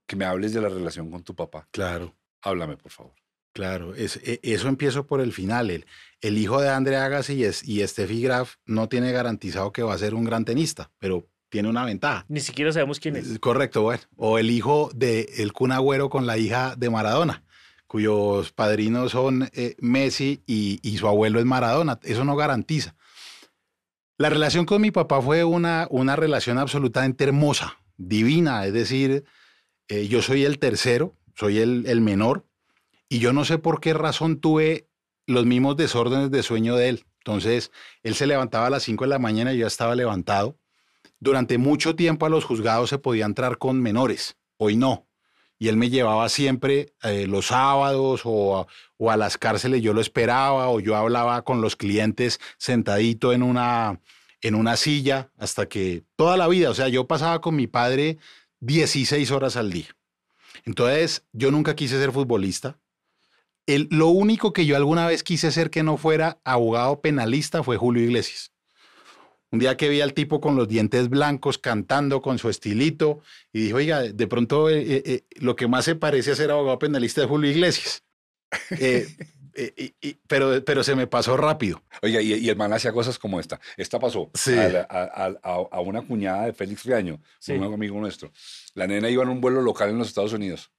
que 0.05 0.15
me 0.15 0.25
hables 0.25 0.53
de 0.53 0.61
la 0.61 0.69
relación 0.69 1.11
con 1.11 1.23
tu 1.23 1.35
papá. 1.35 1.67
Claro, 1.71 2.15
Háblame, 2.41 2.77
por 2.77 2.91
favor. 2.91 3.13
claro. 3.51 3.93
Es, 3.95 4.17
e- 4.23 4.39
eso 4.43 4.67
empiezo 4.67 5.05
por 5.05 5.19
el 5.21 5.33
final. 5.33 5.69
El, 5.69 5.85
el 6.21 6.37
hijo 6.37 6.61
de 6.61 6.69
André 6.69 6.95
Agassi 6.97 7.33
y, 7.33 7.43
es- 7.43 7.67
y 7.67 7.85
Steffi 7.85 8.21
Graf 8.21 8.55
no 8.65 8.87
tiene 8.89 9.11
garantizado 9.11 9.71
que 9.71 9.83
va 9.83 9.93
a 9.93 9.97
ser 9.97 10.13
un 10.13 10.23
gran 10.23 10.45
tenista, 10.45 10.91
pero 10.99 11.27
tiene 11.49 11.67
una 11.69 11.83
ventaja. 11.85 12.25
Ni 12.29 12.39
siquiera 12.39 12.71
sabemos 12.71 12.99
quién 12.99 13.15
es. 13.15 13.27
Es 13.27 13.39
Correcto, 13.39 13.81
bueno. 13.81 14.01
O 14.15 14.37
el 14.37 14.49
hijo 14.51 14.89
de 14.95 15.29
el 15.37 15.51
Kun 15.53 15.71
Agüero 15.71 16.09
con 16.09 16.25
la 16.27 16.37
hija 16.37 16.75
de 16.77 16.89
Maradona, 16.89 17.43
cuyos 17.87 18.51
padrinos 18.51 19.13
son 19.13 19.49
eh, 19.53 19.75
Messi 19.79 20.43
y, 20.45 20.79
y 20.83 20.97
su 20.97 21.07
abuelo 21.07 21.39
es 21.39 21.45
Maradona. 21.45 21.99
Eso 22.03 22.25
no 22.25 22.35
garantiza. 22.35 22.95
La 24.17 24.29
relación 24.29 24.65
con 24.65 24.81
mi 24.81 24.91
papá 24.91 25.21
fue 25.21 25.43
una, 25.43 25.87
una 25.89 26.15
relación 26.15 26.57
absolutamente 26.57 27.23
hermosa, 27.23 27.77
divina. 27.97 28.65
Es 28.65 28.73
decir, 28.73 29.23
eh, 29.87 30.07
yo 30.07 30.21
soy 30.21 30.43
el 30.43 30.59
tercero, 30.59 31.13
soy 31.35 31.59
el, 31.59 31.85
el 31.87 32.01
menor, 32.01 32.45
y 33.09 33.19
yo 33.19 33.31
no 33.31 33.45
sé 33.45 33.57
por 33.57 33.79
qué 33.79 33.93
razón 33.93 34.39
tuve 34.39 34.89
los 35.27 35.45
mismos 35.45 35.77
desórdenes 35.77 36.31
de 36.31 36.43
sueño 36.43 36.75
de 36.75 36.89
él. 36.89 37.05
Entonces, 37.19 37.71
él 38.03 38.15
se 38.15 38.27
levantaba 38.27 38.67
a 38.67 38.69
las 38.69 38.83
5 38.83 39.03
de 39.03 39.09
la 39.09 39.19
mañana 39.19 39.53
y 39.53 39.57
yo 39.57 39.67
estaba 39.67 39.95
levantado. 39.95 40.57
Durante 41.19 41.57
mucho 41.57 41.95
tiempo 41.95 42.25
a 42.25 42.29
los 42.29 42.45
juzgados 42.45 42.89
se 42.89 42.99
podía 42.99 43.25
entrar 43.25 43.57
con 43.57 43.81
menores, 43.81 44.37
hoy 44.57 44.77
no. 44.77 45.06
Y 45.59 45.69
él 45.69 45.77
me 45.77 45.89
llevaba 45.89 46.29
siempre 46.29 46.93
eh, 47.03 47.25
los 47.27 47.47
sábados 47.47 48.21
o 48.25 48.57
a, 48.57 48.67
o 48.97 49.11
a 49.11 49.17
las 49.17 49.37
cárceles, 49.37 49.81
yo 49.81 49.93
lo 49.93 50.01
esperaba 50.01 50.69
o 50.69 50.79
yo 50.79 50.95
hablaba 50.95 51.43
con 51.43 51.61
los 51.61 51.75
clientes 51.75 52.39
sentadito 52.57 53.33
en 53.33 53.43
una, 53.43 53.99
en 54.41 54.55
una 54.55 54.77
silla 54.77 55.31
hasta 55.37 55.67
que 55.67 56.03
toda 56.15 56.37
la 56.37 56.47
vida, 56.47 56.69
o 56.69 56.73
sea, 56.73 56.87
yo 56.87 57.07
pasaba 57.07 57.41
con 57.41 57.55
mi 57.55 57.67
padre 57.67 58.17
16 58.59 59.31
horas 59.31 59.55
al 59.55 59.71
día. 59.71 59.95
Entonces, 60.65 61.23
yo 61.31 61.51
nunca 61.51 61.75
quise 61.75 61.99
ser 61.99 62.11
futbolista. 62.11 62.79
Lo 63.67 64.07
único 64.07 64.53
que 64.53 64.65
yo 64.65 64.75
alguna 64.75 65.07
vez 65.07 65.23
quise 65.23 65.51
ser 65.51 65.69
que 65.69 65.83
no 65.83 65.97
fuera 65.97 66.39
abogado 66.43 67.01
penalista 67.01 67.63
fue 67.63 67.77
Julio 67.77 68.03
Iglesias. 68.03 68.51
Un 69.51 69.59
día 69.59 69.77
que 69.77 69.87
vi 69.89 70.01
al 70.01 70.13
tipo 70.13 70.41
con 70.41 70.55
los 70.57 70.67
dientes 70.67 71.07
blancos 71.09 71.57
cantando 71.57 72.21
con 72.21 72.37
su 72.37 72.49
estilito 72.49 73.21
y 73.53 73.61
dije, 73.61 73.73
oiga, 73.73 74.01
de 74.01 74.27
pronto 74.27 74.69
eh, 74.69 74.81
eh, 74.81 75.03
eh, 75.05 75.23
lo 75.37 75.55
que 75.55 75.67
más 75.67 75.85
se 75.85 75.95
parece 75.95 76.31
a 76.31 76.35
ser 76.35 76.51
abogado 76.51 76.79
penalista 76.79 77.21
es 77.21 77.27
Julio 77.27 77.49
Iglesias. 77.51 78.03
Eh, 79.59 79.73
y- 79.75 79.95
y- 80.09 80.13
pero, 80.27 80.63
pero 80.63 80.83
se 80.83 80.95
me 80.95 81.07
pasó 81.07 81.35
rápido. 81.35 81.81
Oiga, 82.03 82.21
y, 82.21 82.31
y 82.35 82.47
el 82.47 82.55
man 82.55 82.71
hacía 82.73 82.91
cosas 82.93 83.17
como 83.17 83.39
esta. 83.39 83.59
Esta 83.75 83.99
pasó 83.99 84.29
Sí. 84.35 84.53
a, 84.53 84.69
la- 84.69 84.87
a- 84.87 85.25
a- 85.25 85.37
a- 85.41 85.67
a 85.71 85.79
una 85.81 86.03
cuñada 86.03 86.45
de 86.45 86.53
Félix 86.53 86.83
Riaño, 86.85 87.19
Sí. 87.39 87.53
un 87.53 87.73
amigo 87.73 87.99
nuestro. 87.99 88.31
La 88.75 88.85
nena 88.85 89.09
iba 89.09 89.23
en 89.23 89.29
un 89.29 89.41
vuelo 89.41 89.63
local 89.63 89.89
en 89.89 89.97
los 89.97 90.09
Estados 90.09 90.31
Unidos. 90.33 90.69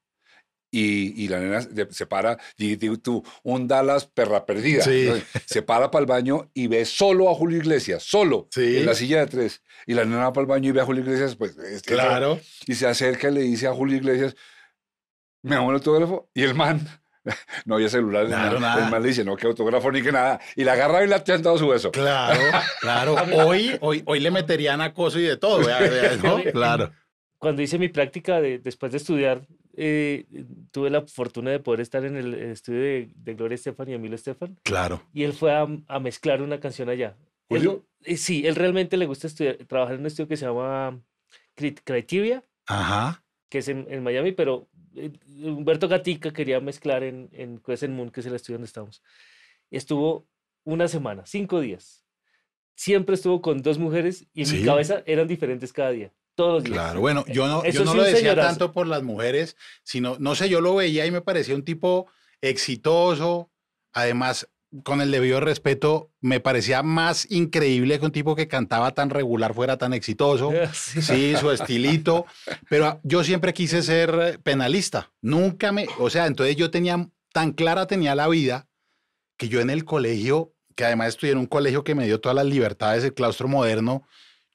Y, 0.71 1.25
y 1.25 1.29
la 1.29 1.41
nena 1.41 1.63
se 1.91 2.05
para, 2.07 2.37
y 2.59 2.77
digo 2.77 2.99
tú, 2.99 3.25
un 3.43 3.67
Dallas 3.67 4.05
perra 4.05 4.45
perdida. 4.45 4.85
Se 4.85 5.63
para 5.63 5.91
para 5.91 6.01
el 6.03 6.07
baño 6.07 6.51
y 6.53 6.67
ve 6.67 6.85
solo 6.85 7.31
a 7.31 7.35
Julio 7.35 7.57
Iglesias, 7.59 8.03
solo, 8.03 8.49
Sí. 8.51 8.77
en 8.77 8.85
la 8.87 8.95
silla 8.95 9.21
de 9.21 9.27
tres. 9.29 9.63
Y 9.87 9.95
la 9.95 10.05
nena 10.05 10.25
va 10.25 10.33
para 10.35 10.43
el 10.43 10.49
baño 10.49 10.69
y 10.69 10.73
ve 10.73 10.83
a 10.83 10.85
Julio 10.85 11.03
Iglesias, 11.03 11.37
pues. 11.37 11.57
es- 11.57 11.83
Claro. 11.83 12.39
Y 12.67 12.75
se 12.75 12.87
acerca 12.87 13.31
y 13.31 13.33
le 13.35 13.41
dice 13.41 13.67
a 13.67 13.73
Julio 13.73 13.97
Iglesias, 13.97 14.37
me 15.43 15.57
hago 15.57 15.71
el 15.71 15.77
autógrafo. 15.77 16.29
Y 16.35 16.43
el 16.43 16.55
man, 16.55 16.87
no 17.65 17.77
había 17.77 17.89
celular, 17.89 18.27
Claro, 18.27 18.61
nada. 18.61 18.75
nada. 18.75 18.85
el 18.85 18.91
man 18.91 19.03
le 19.03 19.09
dice, 19.09 19.25
no, 19.25 19.37
que 19.37 19.47
autógrafo 19.47 19.91
ni 19.91 20.03
que 20.03 20.13
nada. 20.13 20.39
Y 20.55 20.65
la 20.65 20.73
agarra 20.75 21.03
y 21.03 21.09
le 21.09 21.15
ha 21.15 21.19
dado 21.21 21.57
su 21.57 21.69
beso. 21.69 21.91
Claro, 21.93 22.41
claro. 22.83 23.15
Hoy, 23.47 23.77
hoy, 23.81 24.03
hoy 24.05 24.21
le 24.21 24.31
meterían 24.31 24.83
acoso 24.83 25.19
y 25.19 25.23
de 25.23 25.37
todo. 25.39 25.61
¿no? 26.23 26.43
Claro. 26.53 26.93
Cuando 27.39 27.63
hice 27.63 27.79
mi 27.79 27.89
práctica 27.89 28.41
de- 28.41 28.59
después 28.59 28.91
de 28.93 28.99
estudiar, 28.99 29.47
eh, 29.81 30.27
tuve 30.73 30.91
la 30.91 31.03
fortuna 31.07 31.51
de 31.51 31.61
poder 31.61 31.81
estar 31.81 32.05
en 32.05 32.17
el 32.17 32.35
estudio 32.35 32.81
de, 32.81 33.11
de 33.15 33.35
Gloria 33.35 33.55
Estefan 33.55 33.89
y 33.89 33.95
Emilio 33.95 34.17
Estefan. 34.17 34.59
Claro. 34.65 35.03
Y 35.15 35.23
él 35.25 35.33
fue 35.33 35.53
a, 35.53 35.67
a 35.87 36.01
mezclar 36.01 36.43
una 36.43 36.59
canción 36.61 36.89
allá. 36.89 37.17
Él- 37.49 37.81
eh, 38.05 38.17
sí, 38.17 38.47
él 38.47 38.55
realmente 38.57 38.97
le 38.97 39.07
gusta 39.07 39.27
estudiar, 39.27 39.57
trabajar 39.67 39.95
en 39.95 40.01
un 40.01 40.07
estudio 40.07 40.29
que 40.29 40.37
se 40.37 40.47
llama 40.47 41.01
Criteria, 41.55 42.45
Ajá. 42.67 43.25
que 43.49 43.59
es 43.59 43.69
en, 43.69 43.87
en 43.89 44.03
Miami, 44.03 44.33
pero 44.33 44.69
eh, 44.95 45.11
Humberto 45.43 45.89
Gatica 45.89 46.33
quería 46.33 46.61
mezclar 46.61 47.03
en, 47.03 47.29
en 47.33 47.59
Crescent 47.59 47.95
Moon, 47.95 48.11
que 48.11 48.21
es 48.21 48.27
el 48.27 48.35
estudio 48.35 48.57
donde 48.57 48.67
estamos. 48.67 49.03
Estuvo 49.71 50.27
una 50.65 50.89
semana, 50.89 51.25
cinco 51.27 51.61
días. 51.61 52.05
Siempre 52.77 53.17
estuvo 53.17 53.41
con 53.43 53.61
dos 53.63 53.79
mujeres 53.79 54.27
y 54.33 54.41
en 54.43 54.47
Sí. 54.47 54.57
mi 54.59 54.65
cabeza 54.65 55.03
eran 55.07 55.27
diferentes 55.27 55.73
cada 55.73 55.91
día, 55.91 56.13
todos 56.39 56.55
los 56.55 56.65
días. 56.65 56.75
Claro, 56.75 57.01
bueno, 57.01 57.25
yo 57.27 57.49
no, 57.49 57.65
Eso 57.65 57.81
yo 57.81 57.85
no 57.85 57.91
sí, 57.91 57.97
lo 57.97 58.03
decía 58.05 58.21
señorazo. 58.21 58.49
tanto 58.49 58.73
por 58.73 58.87
las 58.87 59.03
mujeres, 59.03 59.57
sino, 59.83 60.17
no 60.21 60.37
sé, 60.37 60.49
yo 60.49 60.61
lo 60.61 60.77
veía 60.77 61.05
y 61.05 61.11
me 61.11 61.21
parecía 61.21 61.57
un 61.57 61.65
tipo 61.65 62.07
exitoso, 62.41 63.51
además, 63.93 64.49
con 64.85 65.01
el 65.01 65.11
debido 65.11 65.41
respeto, 65.41 66.13
me 66.21 66.39
parecía 66.39 66.85
más 66.85 67.29
increíble 67.29 67.99
que 67.99 68.07
un 68.07 68.13
tipo 68.13 68.37
que 68.37 68.47
cantaba 68.47 68.93
tan 68.93 69.11
regular 69.11 69.53
fuera 69.53 69.79
tan 69.79 69.93
exitoso. 69.93 70.53
Sí. 70.73 71.03
Sí, 71.03 71.35
su 71.41 71.51
estilito, 71.51 72.25
pero 72.71 73.01
yo 73.03 73.25
siempre 73.25 73.53
quise 73.53 73.83
ser 73.83 74.39
penalista. 74.45 75.11
Nunca 75.21 75.73
me, 75.73 75.89
o 75.99 76.09
sea, 76.09 76.27
entonces 76.27 76.55
yo 76.55 76.71
tenía 76.71 77.09
tan 77.33 77.53
clara 77.53 77.89
tenía 77.89 78.15
la 78.15 78.29
vida 78.29 78.69
que 79.37 79.49
yo 79.49 79.61
en 79.61 79.71
el 79.71 79.85
colegio, 79.85 80.55
que 80.77 80.85
además 80.85 81.09
estudié 81.09 81.33
en 81.33 81.39
un 81.39 81.47
colegio 81.47 81.83
que 81.83 81.97
me 81.97 82.07
dio 82.07 82.21
todas 82.21 82.37
las 82.37 82.47
libertades, 82.47 83.03
el 83.03 83.15
claustro 83.15 83.49
moderno, 83.49 84.07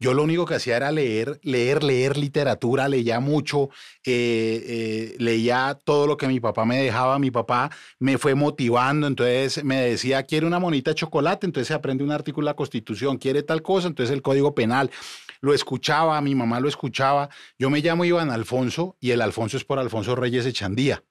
yo 0.03 0.13
lo 0.13 0.23
único 0.23 0.45
que 0.45 0.55
hacía 0.55 0.75
era 0.75 0.91
leer, 0.91 1.39
leer, 1.43 1.81
leer 1.81 2.17
literatura, 2.17 2.89
leía 2.89 3.21
mucho, 3.21 3.69
eh, 4.05 4.61
eh, 4.67 5.15
leía 5.17 5.79
todo 5.81 6.07
lo 6.07 6.17
que 6.17 6.27
mi 6.27 6.41
papá 6.41 6.65
me 6.65 6.83
dejaba, 6.83 7.19
mi 7.19 7.31
papá 7.31 7.71
me 7.99 8.17
fue 8.17 8.35
motivando, 8.35 9.07
entonces 9.07 9.63
me 9.63 9.79
decía, 9.79 10.23
quiere 10.23 10.45
una 10.45 10.59
monita 10.59 10.91
de 10.91 10.95
chocolate, 10.95 11.45
entonces 11.45 11.69
se 11.69 11.73
aprende 11.73 12.03
un 12.03 12.11
artículo 12.11 12.47
de 12.47 12.49
la 12.51 12.55
Constitución, 12.57 13.17
quiere 13.17 13.43
tal 13.43 13.61
cosa, 13.61 13.87
entonces 13.87 14.13
el 14.13 14.21
Código 14.21 14.53
Penal, 14.53 14.91
lo 15.39 15.53
escuchaba, 15.53 16.19
mi 16.19 16.35
mamá 16.35 16.59
lo 16.59 16.67
escuchaba, 16.67 17.29
yo 17.57 17.69
me 17.69 17.79
llamo 17.79 18.03
Iván 18.03 18.29
Alfonso 18.29 18.97
y 18.99 19.11
el 19.11 19.21
Alfonso 19.21 19.55
es 19.55 19.63
por 19.63 19.79
Alfonso 19.79 20.17
Reyes 20.17 20.45
Echandía. 20.45 21.01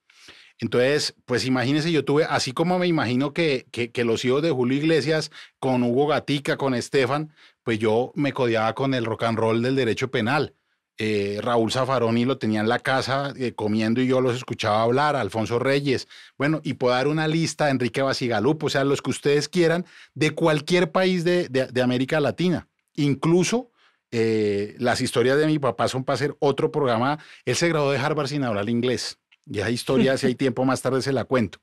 Entonces, 0.62 1.16
pues 1.24 1.44
imagínense, 1.44 1.90
yo 1.90 2.04
tuve, 2.04 2.22
así 2.24 2.52
como 2.52 2.78
me 2.78 2.86
imagino 2.86 3.32
que, 3.32 3.66
que, 3.72 4.04
los 4.04 4.24
hijos 4.24 4.42
de 4.42 4.52
Julio 4.52 4.78
Iglesias, 4.78 5.32
con 5.58 5.82
Hugo 5.82 6.06
Gatica, 6.06 6.56
con 6.56 6.72
Estefan, 6.74 7.34
pues 7.64 7.80
yo 7.80 8.12
me 8.14 8.32
codeaba 8.32 8.72
con 8.72 8.94
el 8.94 9.04
rock 9.04 9.24
and 9.24 9.38
roll 9.38 9.60
del 9.60 9.74
derecho 9.74 10.12
penal. 10.12 10.54
Eh, 10.98 11.40
Raúl 11.42 11.72
Zafaroni 11.72 12.24
lo 12.26 12.38
tenía 12.38 12.60
en 12.60 12.68
la 12.68 12.78
casa 12.78 13.32
eh, 13.36 13.54
comiendo 13.54 14.00
y 14.00 14.06
yo 14.06 14.20
los 14.20 14.36
escuchaba 14.36 14.82
hablar, 14.84 15.16
Alfonso 15.16 15.58
Reyes, 15.58 16.06
bueno, 16.38 16.60
y 16.62 16.74
puedo 16.74 16.94
dar 16.94 17.08
una 17.08 17.26
lista, 17.26 17.68
Enrique 17.70 18.00
Basigalupo, 18.00 18.66
o 18.66 18.70
sea, 18.70 18.84
los 18.84 19.02
que 19.02 19.10
ustedes 19.10 19.48
quieran, 19.48 19.84
de 20.14 20.30
cualquier 20.30 20.92
país 20.92 21.24
de, 21.24 21.48
de- 21.48 21.66
de 21.66 21.82
América 21.82 22.20
Latina. 22.20 22.68
Incluso 22.94 23.72
eh, 24.12 24.76
las 24.78 25.00
historias 25.00 25.38
de 25.38 25.46
mi 25.48 25.58
papá 25.58 25.88
son 25.88 26.04
para 26.04 26.14
hacer 26.14 26.36
otro 26.38 26.70
programa. 26.70 27.18
Él 27.46 27.56
se 27.56 27.68
graduó 27.68 27.90
de 27.90 27.98
Harvard 27.98 28.28
sin 28.28 28.44
hablar 28.44 28.68
inglés. 28.68 29.18
Y 29.46 29.58
esa 29.58 29.70
historia, 29.70 30.16
si 30.16 30.26
hay 30.26 30.34
tiempo 30.34 30.64
más 30.64 30.82
tarde, 30.82 31.02
se 31.02 31.12
la 31.12 31.24
cuento. 31.24 31.58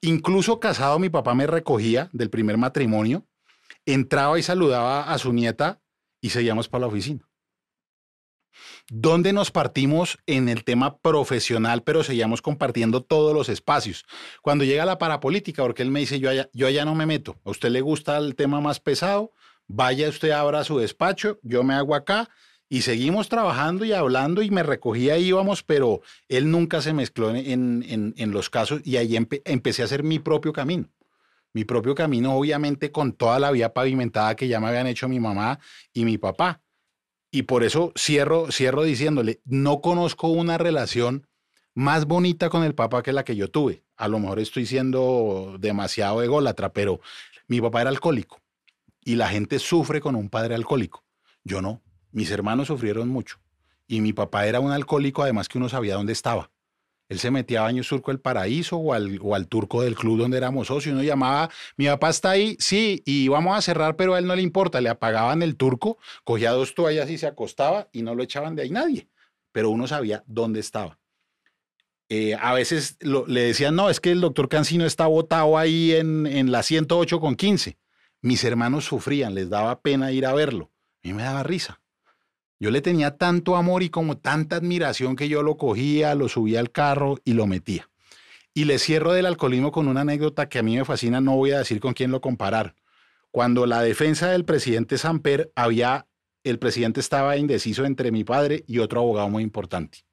Incluso 0.00 0.60
casado, 0.60 0.98
mi 0.98 1.10
papá 1.10 1.34
me 1.34 1.46
recogía 1.46 2.08
del 2.12 2.30
primer 2.30 2.56
matrimonio, 2.56 3.26
entraba 3.84 4.38
y 4.38 4.42
saludaba 4.42 5.12
a 5.12 5.18
su 5.18 5.32
nieta 5.32 5.82
y 6.20 6.30
seguíamos 6.30 6.68
para 6.68 6.82
la 6.82 6.86
oficina. 6.86 7.28
¿Dónde 8.88 9.32
nos 9.32 9.50
partimos 9.50 10.18
en 10.26 10.48
el 10.48 10.64
tema 10.64 10.98
profesional, 10.98 11.82
pero 11.82 12.02
seguíamos 12.02 12.42
compartiendo 12.42 13.02
todos 13.02 13.34
los 13.34 13.48
espacios? 13.48 14.04
Cuando 14.42 14.64
llega 14.64 14.84
la 14.84 14.98
parapolítica, 14.98 15.62
porque 15.62 15.82
él 15.82 15.90
me 15.90 16.00
dice, 16.00 16.18
yo 16.18 16.30
allá, 16.30 16.50
yo 16.52 16.66
allá 16.66 16.84
no 16.84 16.94
me 16.94 17.06
meto, 17.06 17.38
a 17.44 17.50
usted 17.50 17.70
le 17.70 17.80
gusta 17.80 18.18
el 18.18 18.34
tema 18.34 18.60
más 18.60 18.80
pesado, 18.80 19.32
vaya 19.68 20.08
usted 20.08 20.30
abra 20.30 20.64
su 20.64 20.78
despacho, 20.78 21.38
yo 21.42 21.62
me 21.62 21.74
hago 21.74 21.94
acá 21.94 22.28
y 22.72 22.82
seguimos 22.82 23.28
trabajando 23.28 23.84
y 23.84 23.92
hablando 23.92 24.42
y 24.42 24.50
me 24.50 24.62
recogía 24.62 25.18
y 25.18 25.26
íbamos, 25.26 25.64
pero 25.64 26.00
él 26.28 26.50
nunca 26.52 26.80
se 26.80 26.92
mezcló 26.94 27.30
en, 27.34 27.82
en- 27.82 28.14
en- 28.16 28.30
los 28.30 28.48
casos 28.48 28.80
y 28.84 28.96
ahí 28.96 29.10
empe- 29.14 29.42
empecé 29.44 29.82
a 29.82 29.86
hacer 29.86 30.04
mi 30.04 30.20
propio 30.20 30.52
camino. 30.52 30.88
Mi 31.52 31.64
propio 31.64 31.96
camino, 31.96 32.32
obviamente, 32.36 32.92
con 32.92 33.12
toda 33.12 33.40
la 33.40 33.50
vía 33.50 33.74
pavimentada 33.74 34.36
que 34.36 34.46
ya 34.46 34.60
me 34.60 34.68
habían 34.68 34.86
hecho 34.86 35.08
mi 35.08 35.18
mamá 35.18 35.58
y 35.92 36.04
mi 36.04 36.16
papá. 36.16 36.62
Y 37.32 37.42
por 37.42 37.64
eso 37.64 37.92
cierro, 37.98 38.52
cierro 38.52 38.84
diciéndole, 38.84 39.40
no 39.44 39.80
conozco 39.80 40.28
una 40.28 40.56
relación 40.56 41.26
más 41.74 42.06
bonita 42.06 42.50
con 42.50 42.62
el 42.62 42.76
papá 42.76 43.02
que 43.02 43.12
la 43.12 43.24
que 43.24 43.34
yo 43.34 43.50
tuve. 43.50 43.82
A 43.96 44.06
lo 44.06 44.20
mejor 44.20 44.38
estoy 44.38 44.64
siendo 44.64 45.56
demasiado 45.58 46.22
ególatra, 46.22 46.72
pero 46.72 47.00
mi 47.48 47.60
papá 47.60 47.80
era 47.80 47.90
alcohólico 47.90 48.40
y 49.04 49.16
la 49.16 49.28
gente 49.28 49.58
sufre 49.58 50.00
con 50.00 50.14
un 50.14 50.28
padre 50.28 50.54
alcohólico. 50.54 51.02
Yo 51.42 51.60
no. 51.60 51.82
Mis 52.12 52.30
hermanos 52.30 52.68
sufrieron 52.68 53.08
mucho. 53.08 53.38
Y 53.86 54.00
mi 54.00 54.12
papá 54.12 54.46
era 54.46 54.60
un 54.60 54.70
alcohólico, 54.70 55.22
además 55.22 55.48
que 55.48 55.58
uno 55.58 55.68
sabía 55.68 55.94
dónde 55.94 56.12
estaba. 56.12 56.50
Él 57.08 57.18
se 57.18 57.32
metía 57.32 57.60
a 57.60 57.62
Baño 57.64 57.82
Surco 57.82 58.12
del 58.12 58.20
Paraíso 58.20 58.76
o 58.76 58.94
al, 58.94 59.18
o 59.20 59.34
al 59.34 59.48
turco 59.48 59.82
del 59.82 59.96
club 59.96 60.16
donde 60.16 60.36
éramos 60.36 60.68
socios. 60.68 60.94
Uno 60.94 61.02
llamaba, 61.02 61.50
mi 61.76 61.86
papá 61.86 62.10
está 62.10 62.30
ahí, 62.30 62.56
sí, 62.60 63.02
y 63.04 63.26
vamos 63.26 63.58
a 63.58 63.62
cerrar, 63.62 63.96
pero 63.96 64.14
a 64.14 64.20
él 64.20 64.28
no 64.28 64.36
le 64.36 64.42
importa. 64.42 64.80
Le 64.80 64.90
apagaban 64.90 65.42
el 65.42 65.56
turco, 65.56 65.98
cogía 66.22 66.52
dos 66.52 66.72
toallas 66.76 67.10
y 67.10 67.18
se 67.18 67.26
acostaba 67.26 67.88
y 67.90 68.02
no 68.02 68.14
lo 68.14 68.22
echaban 68.22 68.54
de 68.54 68.62
ahí 68.62 68.70
nadie. 68.70 69.08
Pero 69.50 69.70
uno 69.70 69.88
sabía 69.88 70.22
dónde 70.28 70.60
estaba. 70.60 71.00
Eh, 72.08 72.36
a 72.40 72.54
veces 72.54 72.96
le 73.00 73.40
decían, 73.40 73.74
no, 73.74 73.90
es 73.90 73.98
que 73.98 74.12
el 74.12 74.20
doctor 74.20 74.48
Cancino 74.48 74.86
está 74.86 75.08
botado 75.08 75.58
ahí 75.58 75.92
en, 75.92 76.28
en 76.28 76.52
la 76.52 76.62
108 76.62 77.18
con 77.18 77.34
15. 77.34 77.76
Mis 78.20 78.44
hermanos 78.44 78.84
sufrían, 78.84 79.34
les 79.34 79.50
daba 79.50 79.80
pena 79.80 80.12
ir 80.12 80.26
a 80.26 80.32
verlo. 80.32 80.70
A 81.02 81.08
mí 81.08 81.14
me 81.14 81.24
daba 81.24 81.42
risa. 81.42 81.79
Yo 82.60 82.70
le 82.70 82.82
tenía 82.82 83.16
tanto 83.16 83.56
amor 83.56 83.82
y 83.82 83.88
como 83.88 84.18
tanta 84.18 84.56
admiración 84.56 85.16
que 85.16 85.30
yo 85.30 85.42
lo 85.42 85.56
cogía, 85.56 86.14
lo 86.14 86.28
subía 86.28 86.60
al 86.60 86.70
carro 86.70 87.18
y 87.24 87.32
lo 87.32 87.46
metía. 87.46 87.88
Y 88.52 88.64
le 88.64 88.78
cierro 88.78 89.14
del 89.14 89.24
alcoholismo 89.24 89.72
con 89.72 89.88
una 89.88 90.02
anécdota 90.02 90.50
que 90.50 90.58
a 90.58 90.62
mí 90.62 90.76
me 90.76 90.84
fascina, 90.84 91.22
no 91.22 91.36
voy 91.36 91.52
a 91.52 91.58
decir 91.58 91.80
con 91.80 91.94
quién 91.94 92.10
lo 92.10 92.20
comparar. 92.20 92.74
Cuando 93.30 93.64
la 93.64 93.80
defensa 93.80 94.28
del 94.28 94.44
presidente 94.44 94.98
Samper 94.98 95.50
había, 95.56 96.06
el 96.44 96.58
presidente 96.58 97.00
estaba 97.00 97.38
indeciso 97.38 97.86
entre 97.86 98.12
mi 98.12 98.24
padre 98.24 98.62
y 98.66 98.80
otro 98.80 99.00
abogado 99.00 99.30
muy 99.30 99.42
importante. 99.42 100.04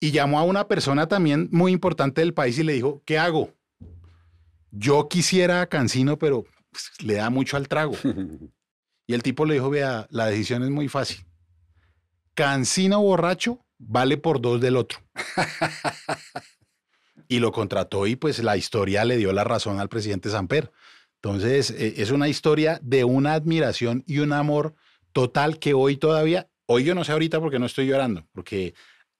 Y 0.00 0.10
llamó 0.10 0.40
a 0.40 0.42
una 0.42 0.66
persona 0.66 1.06
también 1.06 1.48
muy 1.52 1.70
importante 1.70 2.22
del 2.22 2.34
país 2.34 2.58
y 2.58 2.64
le 2.64 2.72
dijo, 2.72 3.02
¿qué 3.04 3.18
hago? 3.18 3.52
Yo 4.72 5.08
quisiera 5.08 5.60
a 5.60 5.68
Cancino, 5.68 6.18
pero 6.18 6.44
pues, 6.72 6.90
le 6.98 7.14
da 7.14 7.30
mucho 7.30 7.56
al 7.56 7.68
trago. 7.68 7.94
Y 9.06 9.14
el 9.14 9.22
tipo 9.22 9.44
le 9.44 9.54
dijo, 9.54 9.70
vea, 9.70 10.06
la 10.10 10.26
decisión 10.26 10.62
es 10.62 10.70
muy 10.70 10.88
fácil. 10.88 11.24
Cancino 12.34 13.00
borracho 13.00 13.64
vale 13.78 14.16
por 14.16 14.40
dos 14.40 14.60
del 14.60 14.76
otro. 14.76 15.00
y 17.28 17.38
lo 17.38 17.52
contrató 17.52 18.06
y 18.06 18.16
pues 18.16 18.42
la 18.42 18.56
historia 18.56 19.04
le 19.04 19.16
dio 19.16 19.32
la 19.32 19.44
razón 19.44 19.80
al 19.80 19.88
presidente 19.88 20.30
Samper. 20.30 20.72
Entonces, 21.16 21.70
eh, 21.70 21.94
es 21.98 22.10
una 22.10 22.28
historia 22.28 22.78
de 22.82 23.04
una 23.04 23.34
admiración 23.34 24.04
y 24.06 24.18
un 24.18 24.32
amor 24.32 24.74
total 25.12 25.58
que 25.58 25.74
hoy 25.74 25.96
todavía, 25.96 26.48
hoy 26.66 26.84
yo 26.84 26.94
no 26.94 27.04
sé 27.04 27.12
ahorita 27.12 27.40
porque 27.40 27.58
no 27.58 27.66
estoy 27.66 27.86
llorando, 27.86 28.26
porque 28.32 28.74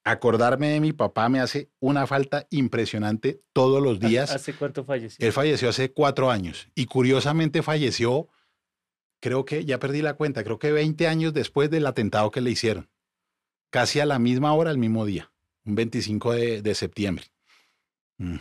acordarme 0.05 0.69
de 0.69 0.81
mi 0.81 0.93
papá 0.93 1.29
me 1.29 1.41
hace 1.41 1.71
una 1.81 2.07
falta 2.07 2.47
impresionante 2.51 3.41
todos 3.53 3.83
los 3.83 4.01
días. 4.01 4.31
¿Hace 4.31 4.53
cuánto 4.53 4.85
falleció? 4.85 5.27
Él 5.27 5.33
falleció 5.33 5.71
hace 5.71 5.93
cuatro 5.93 6.31
años 6.31 6.69
y 6.75 6.85
curiosamente 6.87 7.63
falleció, 7.63 8.29
creo 9.25 9.47
que, 9.47 9.65
ya 9.65 9.79
perdí 9.79 10.03
la 10.03 10.13
cuenta, 10.15 10.45
creo 10.45 10.59
que 10.59 10.71
20 10.71 11.07
años 11.07 11.33
después 11.33 11.71
del 11.71 11.87
atentado 11.87 12.31
que 12.31 12.43
le 12.43 12.51
hicieron. 12.51 12.91
Casi 13.71 13.99
a 13.99 14.05
la 14.05 14.19
misma 14.19 14.53
hora, 14.53 14.71
el 14.71 14.77
mismo 14.77 15.07
día, 15.07 15.33
un 15.65 15.75
25 15.75 16.33
de, 16.33 16.61
de 16.61 16.75
septiembre. 16.75 17.25
Mm. 18.19 18.37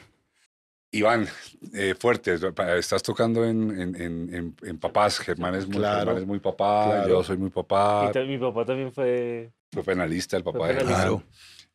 Iván, 0.92 1.26
eh, 1.74 1.96
fuerte, 1.98 2.38
estás 2.78 3.02
tocando 3.02 3.46
en, 3.46 3.72
en, 3.80 3.96
en, 3.96 4.56
en 4.62 4.78
papás, 4.78 5.20
Germán 5.20 5.56
es 5.56 5.68
muy, 5.68 5.78
Claro. 5.78 6.00
Germán 6.00 6.18
es 6.18 6.28
muy 6.28 6.40
papá, 6.40 6.84
Claro. 6.92 7.10
yo 7.10 7.24
soy 7.24 7.38
muy 7.38 7.50
papá, 7.50 8.12
Y 8.14 8.28
mi 8.28 8.38
papá 8.38 8.66
también 8.66 8.92
fue... 8.92 9.54
fue 9.72 9.84
penalista 9.84 10.36
el 10.36 10.44
papá 10.44 10.60
Fue 10.60 10.68
de 10.68 10.74
Germán. 10.76 10.96
Claro. 10.96 11.24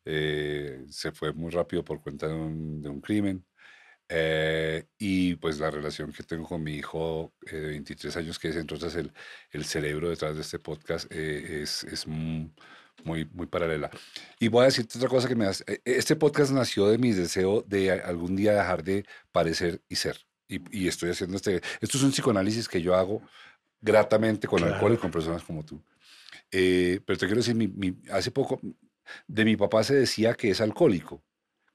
Eh, 0.05 0.85
se 0.87 1.11
fue 1.11 1.33
muy 1.33 1.49
rápido 1.49 1.83
por 1.83 1.99
cuenta 1.99 2.27
de 2.27 2.35
un, 2.35 2.79
de 2.79 2.89
un 2.89 3.01
crimen. 3.01 3.43
Eh, 4.11 4.85
y 4.97 5.35
pues 5.35 5.59
la 5.59 5.69
relación 5.69 6.11
que 6.11 6.23
tengo 6.23 6.47
con 6.47 6.63
mi 6.63 6.73
hijo 6.75 7.31
eh, 7.45 7.55
de 7.55 7.67
23 7.69 8.17
años, 8.17 8.39
que 8.39 8.49
es 8.49 8.55
entonces 8.55 8.95
el, 8.95 9.13
el 9.51 9.65
cerebro 9.65 10.09
detrás 10.09 10.35
de 10.35 10.41
este 10.41 10.57
podcast, 10.57 11.05
eh, 11.11 11.61
es, 11.61 11.83
es 11.83 12.07
mu- 12.07 12.49
muy, 13.03 13.25
muy 13.31 13.45
paralela. 13.45 13.91
Y 14.39 14.47
voy 14.47 14.63
a 14.63 14.65
decirte 14.65 14.97
otra 14.97 15.09
cosa 15.09 15.27
que 15.27 15.35
me 15.35 15.45
hace. 15.45 15.63
eh, 15.67 15.79
Este 15.85 16.15
podcast 16.15 16.51
nació 16.51 16.87
de 16.87 16.97
mi 16.97 17.11
deseo 17.11 17.63
de 17.67 17.91
algún 17.91 18.35
día 18.35 18.53
dejar 18.53 18.83
de 18.83 19.05
parecer 19.31 19.81
y 19.87 19.95
ser. 19.95 20.17
Y, 20.47 20.59
y 20.75 20.87
estoy 20.87 21.11
haciendo 21.11 21.37
este. 21.37 21.57
Esto 21.79 21.97
es 21.97 22.03
un 22.03 22.11
psicoanálisis 22.11 22.67
que 22.67 22.81
yo 22.81 22.95
hago 22.95 23.21
gratamente 23.79 24.47
con 24.47 24.57
Claro. 24.59 24.73
alcohol 24.73 24.93
y 24.93 24.97
con 24.97 25.11
personas 25.11 25.43
como 25.43 25.63
tú. 25.63 25.81
Eh, 26.51 26.99
pero 27.05 27.19
te 27.19 27.27
quiero 27.27 27.41
decir, 27.41 27.53
mi- 27.55 27.67
mi- 27.67 27.95
hace 28.11 28.31
poco 28.31 28.59
de 29.27 29.45
mi 29.45 29.55
papá 29.55 29.83
se 29.83 29.93
decía 29.93 30.33
que 30.33 30.49
es 30.49 30.61
alcohólico, 30.61 31.23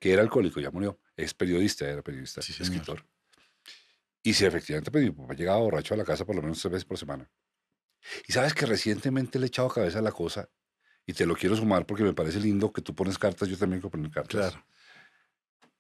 que 0.05 0.13
era 0.13 0.21
alcohólico, 0.21 0.61
ya 0.61 0.71
murió. 0.71 1.01
Es 1.17 1.33
periodista, 1.33 1.89
era 1.89 2.03
periodista, 2.03 2.43
Sí, 2.43 2.53
señor. 2.53 2.73
escritor. 2.75 3.07
Y 4.23 4.35
si 4.35 4.45
efectivamente, 4.45 4.91
pues 4.91 5.03
mi 5.03 5.11
papá 5.13 5.33
llegaba 5.33 5.61
borracho 5.61 5.95
a 5.95 5.97
la 5.97 6.05
casa 6.05 6.27
por 6.27 6.37
lo 6.37 6.43
menos 6.43 6.61
tres 6.61 6.73
veces 6.73 6.85
por 6.85 6.99
semana. 6.99 7.31
Y 8.29 8.35
sabes 8.35 8.53
que 8.53 8.67
recientemente 8.67 9.39
le 9.39 9.47
he 9.47 9.49
echado 9.49 9.71
cabeza 9.71 10.01
a 10.01 10.03
la 10.03 10.13
cosa 10.13 10.47
y 11.07 11.15
te 11.15 11.25
lo 11.25 11.35
quiero 11.35 11.57
sumar 11.57 11.87
porque 11.87 12.03
me 12.03 12.13
parece 12.13 12.39
lindo 12.39 12.71
que 12.71 12.83
tú 12.83 12.95
pones 12.95 13.17
cartas, 13.17 13.49
yo 13.49 13.57
también 13.57 13.81
quiero 13.81 13.93
poner 13.93 14.11
cartas. 14.11 14.51
Claro. 14.51 14.67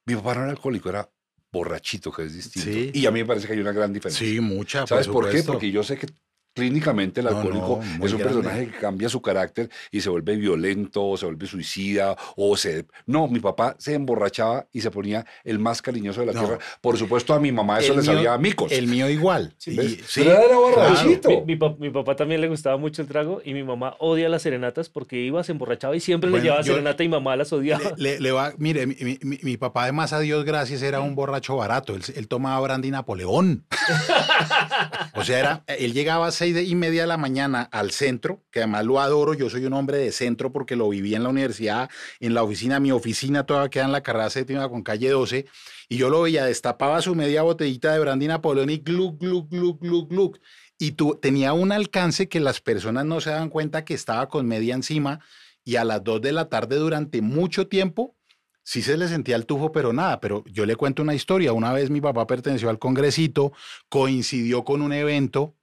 Mi 0.06 0.14
papá 0.14 0.36
no 0.36 0.40
era 0.44 0.52
alcohólico, 0.52 0.88
era 0.88 1.06
borrachito, 1.52 2.10
que 2.10 2.22
es 2.22 2.32
distinto. 2.32 2.70
Sí. 2.70 2.92
Y 2.94 3.04
a 3.04 3.10
mí 3.10 3.20
me 3.20 3.26
parece 3.26 3.46
que 3.46 3.52
hay 3.52 3.60
una 3.60 3.72
gran 3.72 3.92
diferencia. 3.92 4.26
Sí, 4.26 4.40
mucha. 4.40 4.86
¿Sabes 4.86 5.06
por, 5.06 5.30
qué? 5.30 5.42
Porque 5.42 5.70
yo 5.70 5.82
sé 5.82 5.98
que 5.98 6.06
clínicamente 6.54 7.20
el 7.20 7.26
No, 7.26 7.36
alcohólico 7.36 7.80
no, 7.98 8.06
es 8.06 8.12
un 8.12 8.18
grande. 8.18 8.24
personaje 8.24 8.66
que 8.70 8.78
cambia 8.78 9.08
su 9.08 9.20
carácter 9.20 9.68
y 9.90 10.00
se 10.00 10.08
vuelve 10.08 10.36
violento, 10.36 11.04
o 11.04 11.16
se 11.16 11.26
vuelve 11.26 11.46
suicida, 11.46 12.16
o 12.36 12.56
se... 12.56 12.86
No, 13.06 13.26
mi 13.28 13.40
papá 13.40 13.74
se 13.78 13.94
emborrachaba 13.94 14.66
y 14.72 14.80
se 14.80 14.90
ponía 14.90 15.26
el 15.44 15.58
más 15.58 15.82
cariñoso 15.82 16.20
de 16.20 16.26
la 16.26 16.32
No. 16.32 16.40
tierra. 16.40 16.58
Por 16.80 16.96
supuesto, 16.96 17.34
a 17.34 17.40
mi 17.40 17.50
mamá 17.52 17.80
eso 17.80 17.92
El 17.92 17.98
le 17.98 18.02
mío- 18.02 18.12
sabía 18.14 18.34
a 18.34 18.38
micos. 18.38 18.72
El 18.72 18.86
mío 18.86 19.10
igual. 19.10 19.54
Sí, 19.58 19.76
sí, 20.06 20.20
Pero 20.22 20.30
era 20.30 20.40
claro. 20.44 20.60
borrachito. 20.60 21.28
Mi, 21.28 21.40
mi 21.44 21.56
pap- 21.56 21.78
mi 21.78 21.90
papá 21.90 22.14
también 22.16 22.40
le 22.40 22.48
gustaba 22.48 22.76
mucho 22.76 23.02
el 23.02 23.08
trago 23.08 23.42
y 23.44 23.52
mi 23.52 23.62
mamá 23.64 23.96
odia 23.98 24.28
las 24.28 24.42
serenatas 24.42 24.88
porque 24.88 25.16
iba, 25.20 25.42
se 25.44 25.52
emborrachaba 25.52 25.96
y 25.96 26.00
siempre 26.00 26.30
Bueno, 26.30 26.42
le 26.42 26.44
llevaba 26.48 26.62
yo- 26.62 26.72
serenata 26.74 27.02
y 27.04 27.08
mamá 27.08 27.36
las 27.36 27.52
odiaba. 27.52 27.92
Le, 27.96 28.14
le- 28.14 28.20
le 28.20 28.32
va, 28.32 28.52
mire, 28.58 28.86
mi, 28.86 28.94
mi- 29.00 29.18
mi- 29.22 29.38
mi 29.42 29.56
papá, 29.56 29.82
además 29.84 30.12
a 30.12 30.20
Dios 30.20 30.44
gracias, 30.44 30.82
era 30.82 31.00
un 31.00 31.14
borracho 31.14 31.56
barato. 31.56 31.94
Él, 31.96 32.02
él 32.14 32.28
tomaba 32.28 32.60
brandy 32.60 32.90
Napoleón. 32.90 33.64
o 35.14 35.24
sea, 35.24 35.38
era, 35.38 35.64
él 35.66 35.92
llegaba 35.92 36.26
a 36.26 36.30
seis 36.32 36.56
y 36.68 36.74
media 36.74 37.02
de 37.02 37.06
la 37.06 37.16
mañana 37.16 37.62
al 37.62 37.90
centro, 37.90 38.42
que 38.50 38.60
además 38.60 38.84
lo 38.84 39.00
adoro. 39.00 39.34
Yo 39.34 39.48
soy 39.48 39.64
un 39.64 39.72
hombre 39.72 39.98
de 39.98 40.12
centro 40.12 40.52
porque 40.52 40.76
lo 40.76 40.88
viví 40.88 41.14
en 41.14 41.22
la 41.22 41.28
universidad, 41.28 41.88
en 42.20 42.34
la 42.34 42.42
oficina. 42.42 42.80
Mi 42.80 42.90
oficina 42.90 43.46
todavía 43.46 43.70
queda 43.70 43.84
en 43.84 43.92
la 43.92 44.02
carrera 44.02 44.30
séptima 44.30 44.68
con 44.68 44.82
calle 44.82 45.10
12. 45.10 45.46
Y 45.88 45.96
yo 45.96 46.10
lo 46.10 46.22
veía, 46.22 46.44
destapaba 46.44 47.00
su 47.02 47.14
media 47.14 47.42
botellita 47.42 47.92
de 47.92 48.00
brandy 48.00 48.26
Napoleón 48.26 48.70
y 48.70 48.78
gluk, 48.78 49.20
gluk, 49.20 49.50
gluk, 49.50 49.80
gluk, 49.80 50.10
gluk. 50.10 50.38
Y 50.78 50.92
tú, 50.92 51.18
tenía 51.20 51.52
un 51.52 51.70
alcance 51.70 52.28
que 52.28 52.40
las 52.40 52.60
personas 52.60 53.04
no 53.04 53.20
se 53.20 53.30
daban 53.30 53.50
cuenta 53.50 53.84
que 53.84 53.94
estaba 53.94 54.28
con 54.28 54.46
media 54.46 54.74
encima 54.74 55.20
y 55.64 55.76
a 55.76 55.84
las 55.84 56.02
2 56.02 56.20
de 56.20 56.32
la 56.32 56.48
tarde 56.48 56.76
durante 56.76 57.22
mucho 57.22 57.68
tiempo 57.68 58.16
sí 58.64 58.82
se 58.82 58.96
le 58.96 59.06
sentía 59.06 59.36
el 59.36 59.46
tufo, 59.46 59.70
pero 59.70 59.92
nada. 59.92 60.20
Pero 60.20 60.42
yo 60.46 60.66
le 60.66 60.74
cuento 60.74 61.02
una 61.02 61.14
historia. 61.14 61.52
Una 61.52 61.72
vez 61.72 61.90
mi 61.90 62.00
papá 62.00 62.26
perteneció 62.26 62.70
al 62.70 62.80
congresito, 62.80 63.52
coincidió 63.88 64.64
con 64.64 64.82
un 64.82 64.92
evento 64.92 65.54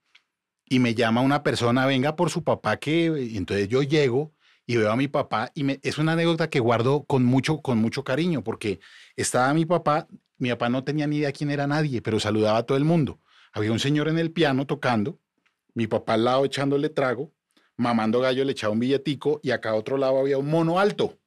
y 0.71 0.79
me 0.79 0.95
llama 0.95 1.19
una 1.19 1.43
persona, 1.43 1.85
venga 1.85 2.15
por 2.15 2.29
su 2.29 2.45
papá, 2.45 2.77
que 2.77 3.07
entonces 3.35 3.67
yo 3.67 3.83
llego 3.83 4.31
y 4.65 4.77
veo 4.77 4.89
a 4.89 4.95
mi 4.95 5.09
papá 5.09 5.51
y 5.53 5.65
me, 5.65 5.81
es 5.83 5.97
una 5.97 6.13
anécdota 6.13 6.49
que 6.49 6.61
guardo 6.61 7.03
con 7.03 7.25
mucho, 7.25 7.61
con 7.61 7.77
mucho 7.79 8.05
cariño, 8.05 8.41
porque 8.41 8.79
estaba 9.17 9.53
mi 9.53 9.65
papá, 9.65 10.07
mi 10.37 10.49
papá 10.49 10.69
no 10.69 10.85
tenía 10.85 11.07
ni 11.07 11.17
idea 11.17 11.33
quién 11.33 11.51
era 11.51 11.67
nadie, 11.67 12.01
pero 12.01 12.21
saludaba 12.21 12.59
a 12.59 12.63
todo 12.63 12.77
el 12.77 12.85
mundo. 12.85 13.19
Había 13.51 13.73
un 13.73 13.79
señor 13.79 14.07
en 14.07 14.17
el 14.17 14.31
piano 14.31 14.65
tocando, 14.65 15.19
mi 15.73 15.87
papá 15.87 16.13
al 16.13 16.23
lado 16.23 16.45
echándole 16.45 16.87
trago, 16.87 17.33
mamando 17.75 18.21
gallo 18.21 18.45
le 18.45 18.53
echaba 18.53 18.71
un 18.71 18.79
billetico 18.79 19.41
y 19.43 19.51
acá 19.51 19.71
a 19.71 19.75
otro 19.75 19.97
lado 19.97 20.19
había 20.19 20.37
un 20.37 20.49
mono 20.49 20.79
alto. 20.79 21.17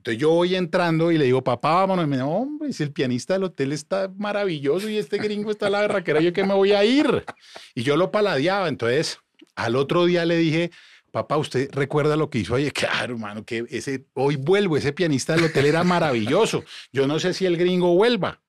Entonces 0.00 0.18
yo 0.18 0.30
voy 0.30 0.54
entrando 0.54 1.12
y 1.12 1.18
le 1.18 1.26
digo, 1.26 1.44
papá, 1.44 1.74
vámonos. 1.74 2.06
Y 2.06 2.08
me 2.08 2.16
dice, 2.16 2.26
hombre, 2.26 2.72
si 2.72 2.82
el 2.82 2.90
pianista 2.90 3.34
del 3.34 3.44
hotel 3.44 3.70
está 3.72 4.10
maravilloso 4.16 4.88
y 4.88 4.96
este 4.96 5.18
gringo 5.18 5.50
está 5.50 5.68
la 5.68 5.82
berraquera, 5.82 6.20
yo 6.20 6.32
que 6.32 6.42
me 6.42 6.54
voy 6.54 6.72
a 6.72 6.82
ir. 6.86 7.22
Y 7.74 7.82
yo 7.82 7.98
lo 7.98 8.10
paladeaba. 8.10 8.68
Entonces, 8.68 9.18
al 9.54 9.76
otro 9.76 10.06
día 10.06 10.24
le 10.24 10.38
dije, 10.38 10.70
papá, 11.10 11.36
¿usted 11.36 11.68
recuerda 11.72 12.16
lo 12.16 12.30
que 12.30 12.38
hizo 12.38 12.54
ayer? 12.54 12.72
Claro, 12.72 13.12
hermano, 13.12 13.44
que 13.44 13.66
ese, 13.68 14.06
hoy 14.14 14.36
vuelvo, 14.36 14.78
ese 14.78 14.94
pianista 14.94 15.34
del 15.34 15.44
hotel 15.44 15.66
era 15.66 15.84
maravilloso. 15.84 16.64
Yo 16.94 17.06
no 17.06 17.18
sé 17.18 17.34
si 17.34 17.44
el 17.44 17.58
gringo 17.58 17.94
vuelva. 17.94 18.40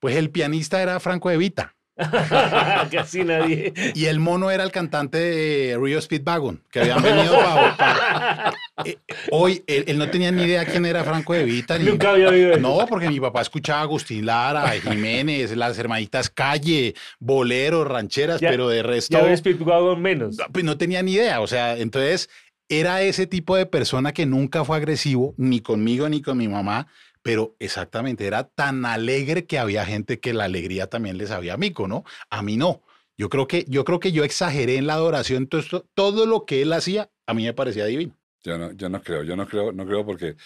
Pues 0.00 0.16
el 0.16 0.30
pianista 0.30 0.80
era 0.80 0.98
Franco 1.00 1.28
De 1.28 1.36
Vita. 1.36 1.76
Casi 2.90 3.22
nadie. 3.24 3.72
Y 3.94 4.06
el 4.06 4.18
mono 4.20 4.50
era 4.50 4.64
el 4.64 4.70
cantante 4.72 5.18
de 5.18 5.78
Rio 5.80 6.00
Speedwagon, 6.00 6.60
que 6.70 6.80
habían 6.80 7.02
venido 7.02 7.32
para... 7.38 8.52
hoy, 9.30 9.62
él, 9.66 9.84
él 9.86 9.98
no 9.98 10.10
tenía 10.10 10.30
ni 10.32 10.42
idea 10.42 10.64
quién 10.64 10.84
era 10.86 11.04
Franco 11.04 11.32
De 11.32 11.44
Vita. 11.44 11.78
ni- 11.78 11.84
Nunca 11.84 12.10
había 12.10 12.28
eso. 12.34 12.58
No, 12.60 12.84
porque 12.88 13.08
mi 13.08 13.20
papá 13.20 13.42
escuchaba 13.42 13.80
a 13.80 13.82
Agustín 13.82 14.26
Lara, 14.26 14.68
Jiménez, 14.70 15.56
las 15.56 15.78
hermanitas 15.78 16.30
Calle, 16.30 16.94
boleros, 17.20 17.86
rancheras, 17.86 18.40
Ya- 18.40 18.50
pero 18.50 18.68
de 18.68 18.82
resto 18.82 19.18
Ya 19.26 19.36
Speedwagon 19.36 20.00
menos. 20.02 20.36
no, 20.36 20.44
pues 20.52 20.64
no 20.64 20.76
tenía 20.76 21.02
ni 21.02 21.12
idea. 21.12 21.40
O 21.40 21.46
sea, 21.46 21.76
entonces 21.78 22.28
era 22.68 23.02
ese 23.02 23.26
tipo 23.26 23.56
de 23.56 23.66
persona 23.66 24.12
que 24.12 24.26
nunca 24.26 24.64
fue 24.64 24.76
agresivo, 24.76 25.34
ni 25.36 25.60
conmigo 25.60 26.08
ni 26.08 26.22
con 26.22 26.38
mi 26.38 26.48
mamá, 26.48 26.86
pero 27.24 27.56
exactamente 27.58 28.26
era 28.26 28.44
tan 28.44 28.84
alegre 28.84 29.46
que 29.46 29.58
había 29.58 29.86
gente 29.86 30.20
que 30.20 30.34
la 30.34 30.44
alegría 30.44 30.88
también 30.88 31.16
les 31.16 31.30
sabía 31.30 31.56
mico, 31.56 31.88
¿no? 31.88 32.04
A 32.28 32.42
mí 32.42 32.58
no. 32.58 32.82
Yo 33.16 33.30
creo 33.30 33.46
que 33.48 33.64
yo 33.66 33.84
creo 33.84 33.98
que 33.98 34.12
yo 34.12 34.24
exageré 34.24 34.76
en 34.76 34.86
la 34.86 34.94
adoración, 34.94 35.44
entonces 35.44 35.70
to- 35.70 35.88
todo 35.94 36.26
lo 36.26 36.44
que 36.44 36.60
él 36.60 36.72
hacía 36.74 37.10
a 37.26 37.32
mí 37.32 37.44
me 37.44 37.54
parecía 37.54 37.86
divino. 37.86 38.14
Yo 38.42 38.58
no, 38.58 38.72
yo 38.72 38.90
no 38.90 39.02
creo, 39.02 39.22
yo 39.22 39.36
no 39.36 39.46
creo, 39.48 39.72
no 39.72 39.86
creo 39.86 40.04
porque, 40.04 40.36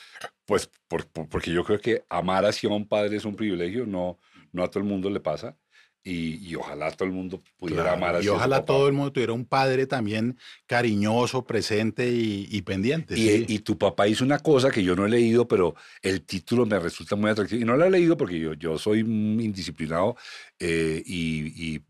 pues, 0.46 0.70
por- 0.86 1.06
por- 1.08 1.28
porque 1.28 1.50
yo 1.52 1.64
creo 1.64 1.80
que 1.80 2.04
amar 2.08 2.44
así 2.44 2.68
a 2.68 2.70
un 2.70 2.86
padre 2.86 3.16
es 3.16 3.24
un 3.24 3.34
privilegio, 3.34 3.84
no, 3.86 4.18
no 4.52 4.62
a 4.62 4.68
todo 4.70 4.78
el 4.78 4.88
mundo 4.88 5.10
le 5.10 5.18
pasa. 5.18 5.56
Y, 6.04 6.36
y 6.48 6.54
ojalá 6.54 6.90
todo 6.92 7.06
el 7.06 7.12
mundo 7.12 7.42
pudiera 7.58 7.82
Claro, 7.82 7.96
amar 7.98 8.14
y 8.14 8.18
a 8.18 8.30
su 8.30 8.34
ojalá 8.34 8.64
todo 8.64 8.86
el 8.86 8.94
mundo 8.94 9.12
tuviera 9.12 9.32
un 9.34 9.44
padre 9.44 9.86
también 9.86 10.38
cariñoso, 10.66 11.44
presente 11.44 12.08
y, 12.10 12.46
y 12.50 12.62
pendiente. 12.62 13.14
Y, 13.18 13.28
sí. 13.28 13.44
y 13.48 13.58
tu 13.58 13.76
papá 13.76 14.06
hizo 14.08 14.24
una 14.24 14.38
cosa 14.38 14.70
que 14.70 14.82
yo 14.82 14.94
no 14.96 15.04
he 15.04 15.10
leído, 15.10 15.46
pero 15.48 15.74
el 16.00 16.22
título 16.22 16.64
me 16.64 16.78
resulta 16.78 17.14
muy 17.16 17.28
atractivo. 17.30 17.60
Y 17.60 17.64
no 17.64 17.76
lo 17.76 17.84
he 17.84 17.90
leído 17.90 18.16
porque 18.16 18.38
yo, 18.38 18.54
yo 18.54 18.78
soy 18.78 19.00
indisciplinado 19.00 20.16
eh, 20.58 21.02
y, 21.04 21.74
y- 21.74 21.82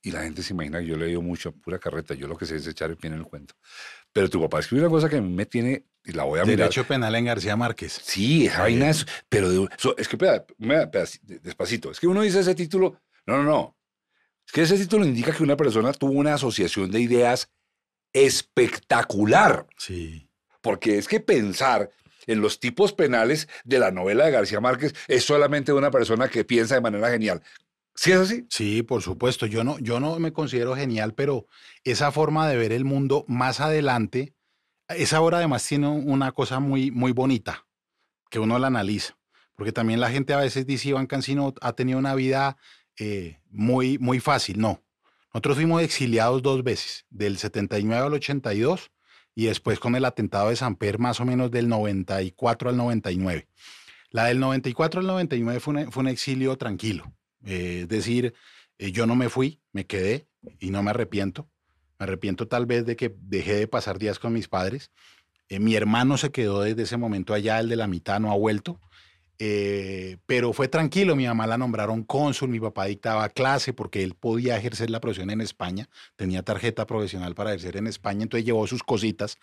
y 0.00 0.10
la 0.12 0.22
gente 0.22 0.42
se 0.44 0.52
imagina 0.54 0.78
que 0.78 0.86
yo 0.86 0.94
he 0.94 0.98
leído 0.98 1.20
mucho, 1.20 1.50
pura 1.52 1.78
carreta. 1.80 2.14
Yo 2.14 2.28
lo 2.28 2.36
que 2.36 2.46
sé 2.46 2.56
es 2.56 2.66
echar 2.68 2.88
el 2.90 2.96
pie 2.96 3.10
en 3.10 3.16
el 3.16 3.24
cuento. 3.24 3.54
Pero 4.12 4.30
tu 4.30 4.40
papá 4.40 4.60
escribió 4.60 4.84
una 4.86 4.90
cosa 4.94 5.08
que 5.08 5.20
me 5.20 5.44
tiene, 5.44 5.84
y 6.04 6.12
la 6.12 6.22
voy 6.22 6.38
a 6.38 6.44
mirar. 6.44 6.58
Derecho 6.58 6.84
penal 6.86 7.14
en 7.16 7.24
García 7.24 7.56
Márquez. 7.56 7.98
Sí, 8.04 8.46
esa 8.46 8.60
vaina 8.62 8.88
es, 8.90 9.04
pero 9.28 9.50
de- 9.50 9.68
so- 9.76 9.96
es 9.98 10.06
que, 10.06 10.14
espera, 10.14 10.46
despacito, 11.42 11.90
es 11.90 11.98
que 11.98 12.06
uno 12.06 12.22
dice 12.22 12.38
ese 12.40 12.54
título, 12.54 13.00
no, 13.28 13.36
no, 13.36 13.42
no, 13.44 13.76
es 14.46 14.52
que 14.52 14.62
ese 14.62 14.78
título 14.78 15.04
indica 15.04 15.32
que 15.36 15.42
una 15.42 15.56
persona 15.56 15.92
tuvo 15.92 16.12
una 16.12 16.34
asociación 16.34 16.90
de 16.90 17.00
ideas 17.00 17.50
espectacular, 18.12 19.66
Sí. 19.76 20.28
porque 20.62 20.98
es 20.98 21.06
que 21.08 21.20
pensar 21.20 21.90
en 22.26 22.40
los 22.40 22.60
tipos 22.60 22.92
penales 22.92 23.48
de 23.64 23.78
la 23.78 23.90
novela 23.90 24.24
de 24.24 24.30
García 24.32 24.60
Márquez 24.60 24.94
es 25.06 25.24
solamente 25.24 25.72
una 25.72 25.90
persona 25.90 26.28
que 26.28 26.44
piensa 26.44 26.74
de 26.74 26.80
manera 26.80 27.10
genial. 27.10 27.42
¿Sí 27.94 28.12
es 28.12 28.18
así? 28.18 28.46
Sí, 28.50 28.82
por 28.82 29.02
supuesto. 29.02 29.46
Yo 29.46 29.64
no, 29.64 29.78
yo 29.78 29.98
no 29.98 30.18
me 30.18 30.32
considero 30.32 30.76
genial, 30.76 31.14
pero 31.14 31.46
esa 31.84 32.12
forma 32.12 32.48
de 32.48 32.56
ver 32.56 32.72
el 32.72 32.84
mundo 32.84 33.24
más 33.28 33.60
adelante, 33.60 34.34
esa 34.88 35.20
obra 35.20 35.38
además 35.38 35.66
tiene 35.66 35.88
una 35.88 36.32
cosa 36.32 36.60
muy, 36.60 36.90
muy 36.90 37.12
bonita, 37.12 37.66
que 38.30 38.38
uno 38.38 38.58
la 38.58 38.68
analiza. 38.68 39.16
Porque 39.56 39.72
también 39.72 40.00
la 40.00 40.10
gente 40.10 40.32
a 40.32 40.38
veces 40.38 40.64
dice, 40.66 40.90
Iván 40.90 41.06
Cancino 41.06 41.54
ha 41.60 41.72
tenido 41.72 41.98
una 41.98 42.14
vida 42.14 42.56
eh, 42.98 43.38
muy, 43.50 43.98
muy 43.98 44.20
fácil. 44.20 44.58
No. 44.58 44.82
Nosotros 45.32 45.56
fuimos 45.56 45.82
exiliados 45.82 46.42
dos 46.42 46.64
veces, 46.64 47.06
del 47.10 47.38
79 47.38 48.06
al 48.06 48.14
82 48.14 48.90
y 49.34 49.46
después 49.46 49.78
con 49.78 49.94
el 49.94 50.04
atentado 50.04 50.48
de 50.48 50.56
Samper 50.56 50.98
más 50.98 51.20
o 51.20 51.24
menos 51.24 51.50
del 51.50 51.68
94 51.68 52.70
al 52.70 52.76
99. 52.76 53.46
La 54.10 54.24
del 54.24 54.40
94 54.40 55.00
al 55.00 55.06
99 55.06 55.60
fue 55.60 55.74
un, 55.74 55.92
fue 55.92 56.00
un 56.00 56.08
exilio 56.08 56.56
tranquilo. 56.56 57.12
Eh, 57.44 57.80
es 57.82 57.88
decir, 57.88 58.34
eh, 58.78 58.90
yo 58.90 59.06
no 59.06 59.14
me 59.14 59.28
fui, 59.28 59.60
me 59.72 59.86
quedé 59.86 60.26
y 60.58 60.70
no 60.70 60.82
me 60.82 60.90
arrepiento. 60.90 61.48
Me 61.98 62.04
arrepiento 62.04 62.48
tal 62.48 62.66
vez 62.66 62.86
de 62.86 62.96
que 62.96 63.14
dejé 63.20 63.54
de 63.54 63.68
pasar 63.68 63.98
días 63.98 64.18
con 64.18 64.32
mis 64.32 64.48
padres. 64.48 64.90
Mi 65.50 65.74
hermano 65.76 66.18
se 66.18 66.30
quedó 66.30 66.60
desde 66.62 66.82
ese 66.82 66.96
momento 66.96 67.32
allá, 67.32 67.58
el 67.58 67.68
de 67.68 67.76
la 67.76 67.86
mitad 67.86 68.20
no 68.20 68.32
ha 68.32 68.36
vuelto. 68.36 68.80
Eh, 69.40 70.16
pero 70.26 70.52
fue 70.52 70.66
tranquilo, 70.66 71.14
mi 71.14 71.26
mamá 71.26 71.46
la 71.46 71.56
nombraron 71.56 72.02
cónsul, 72.02 72.48
mi 72.48 72.58
papá 72.58 72.86
dictaba 72.86 73.28
clase 73.28 73.72
porque 73.72 74.02
él 74.02 74.14
podía 74.14 74.56
ejercer 74.56 74.90
la 74.90 75.00
profesión 75.00 75.30
en 75.30 75.40
España, 75.40 75.88
tenía 76.16 76.42
tarjeta 76.42 76.86
profesional 76.86 77.36
para 77.36 77.50
ejercer 77.50 77.76
en 77.76 77.86
España, 77.86 78.24
entonces 78.24 78.44
llevó 78.44 78.66
sus 78.66 78.82
cositas, 78.82 79.38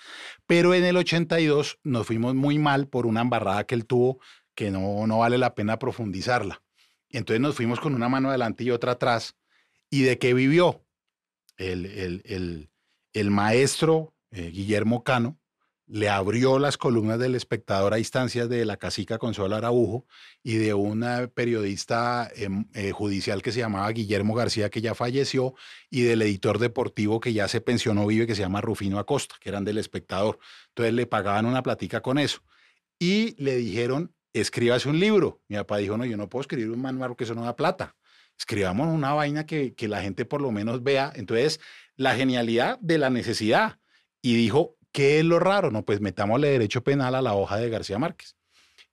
pero 0.46 0.74
en 0.74 0.84
el 0.84 0.98
82 0.98 1.80
nos 1.84 2.06
fuimos 2.06 2.36
muy 2.36 2.60
mal 2.60 2.90
por 2.90 3.06
una 3.06 3.22
embarrada 3.22 3.64
que 3.64 3.76
él 3.76 3.86
tuvo 3.86 4.20
que 4.56 4.72
no, 4.72 5.06
no 5.06 5.20
vale 5.20 5.38
la 5.38 5.54
pena 5.54 5.78
profundizarla. 5.78 6.64
Entonces 7.10 7.42
nos 7.42 7.56
fuimos 7.56 7.80
con 7.80 7.94
una 7.94 8.10
mano 8.10 8.30
adelante 8.30 8.64
y 8.64 8.72
otra 8.72 8.94
atrás. 8.94 9.36
¿Y 9.90 10.02
de 10.02 10.18
qué 10.18 10.34
vivió? 10.34 10.84
El, 11.58 11.86
el, 11.86 12.70
el, 13.14 13.32
maestro 13.32 14.14
eh, 14.32 14.50
Guillermo 14.50 15.04
Cano, 15.04 15.40
le 15.88 16.10
abrió 16.10 16.58
las 16.58 16.78
columnas 16.78 17.20
del 17.20 17.36
espectador 17.36 17.94
a 17.94 18.00
instancias 18.00 18.50
de 18.50 18.66
la 18.66 18.78
cacica 18.78 19.20
Consuelo 19.20 19.56
Araujo 19.56 20.06
y 20.44 20.56
de 20.56 20.74
una 20.74 21.28
periodista 21.28 22.30
em, 22.36 22.66
eh, 22.74 22.92
judicial 22.92 23.42
que 23.42 23.52
se 23.52 23.60
llamaba 23.60 23.92
Guillermo 23.92 24.34
García, 24.34 24.70
que 24.70 24.82
ya 24.82 24.96
falleció, 24.96 25.54
y 25.90 26.02
del 26.02 26.24
editor 26.24 26.58
deportivo 26.58 27.20
que 27.20 27.34
ya 27.34 27.48
se 27.48 27.62
pensionó, 27.62 28.08
vive, 28.08 28.26
que 28.26 28.36
se 28.36 28.42
llama 28.42 28.62
Rufino 28.62 28.98
Acosta, 28.98 29.36
que 29.40 29.50
eran 29.50 29.64
del 29.64 29.78
espectador. 29.78 30.40
Entonces 30.70 30.94
le 30.94 31.06
pagaban 31.06 31.46
una 31.46 31.62
platica 31.62 32.02
con 32.02 32.18
eso. 32.18 32.42
Y 33.00 33.42
le 33.42 33.56
dijeron, 33.58 34.14
escríbase 34.34 34.90
un 34.90 35.00
libro. 35.00 35.42
Mi 35.48 35.58
papá 35.58 35.78
dijo, 35.78 35.98
no, 35.98 36.06
yo 36.06 36.18
no 36.18 36.30
puedo 36.30 36.42
escribir 36.42 36.72
un 36.72 36.82
manual 36.82 37.12
porque 37.12 37.26
eso 37.26 37.36
no 37.36 37.44
da 37.44 37.56
plata. 37.56 37.96
Escribamos 38.38 38.88
una 38.88 39.14
vaina 39.14 39.46
que, 39.46 39.76
que 39.76 39.88
la 39.88 40.02
gente 40.02 40.26
por 40.26 40.42
lo 40.42 40.52
menos 40.52 40.84
vea. 40.84 41.14
Entonces, 41.16 41.60
la 41.96 42.16
genialidad 42.16 42.80
de 42.80 42.98
la 42.98 43.10
necesidad. 43.10 43.80
Y 44.22 44.36
dijo, 44.36 44.75
¿Qué 44.96 45.20
es 45.20 45.26
lo 45.26 45.40
raro? 45.40 45.72
No, 45.72 45.84
pues 45.84 46.00
metámosle 46.00 46.48
derecho 46.48 46.82
penal 46.82 47.16
a 47.16 47.22
la 47.22 47.34
hoja 47.34 47.58
de 47.58 47.70
García 47.70 48.00
Márquez. 48.00 48.38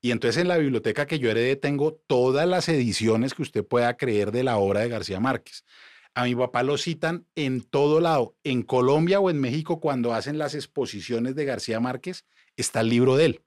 Y 0.00 0.10
entonces 0.10 0.42
en 0.42 0.48
la 0.48 0.56
biblioteca 0.56 1.06
que 1.06 1.20
yo 1.20 1.30
heredé 1.30 1.54
tengo 1.54 1.94
todas 2.08 2.44
las 2.48 2.68
ediciones 2.68 3.34
que 3.34 3.42
usted 3.42 3.64
pueda 3.64 3.96
creer 3.96 4.32
de 4.32 4.42
la 4.42 4.56
obra 4.56 4.80
de 4.80 4.88
García 4.88 5.20
Márquez. 5.20 5.64
A 6.12 6.24
mi 6.24 6.34
papá 6.34 6.64
lo 6.64 6.76
citan 6.76 7.28
en 7.36 7.62
todo 7.62 8.00
lado. 8.00 8.34
En 8.42 8.62
Colombia 8.62 9.20
o 9.20 9.30
en 9.30 9.40
México, 9.40 9.78
cuando 9.78 10.12
hacen 10.12 10.38
las 10.38 10.56
exposiciones 10.56 11.36
de 11.36 11.44
García 11.44 11.78
Márquez, 11.78 12.26
está 12.56 12.80
el 12.80 12.88
libro 12.88 13.14
de 13.14 13.26
él. 13.26 13.42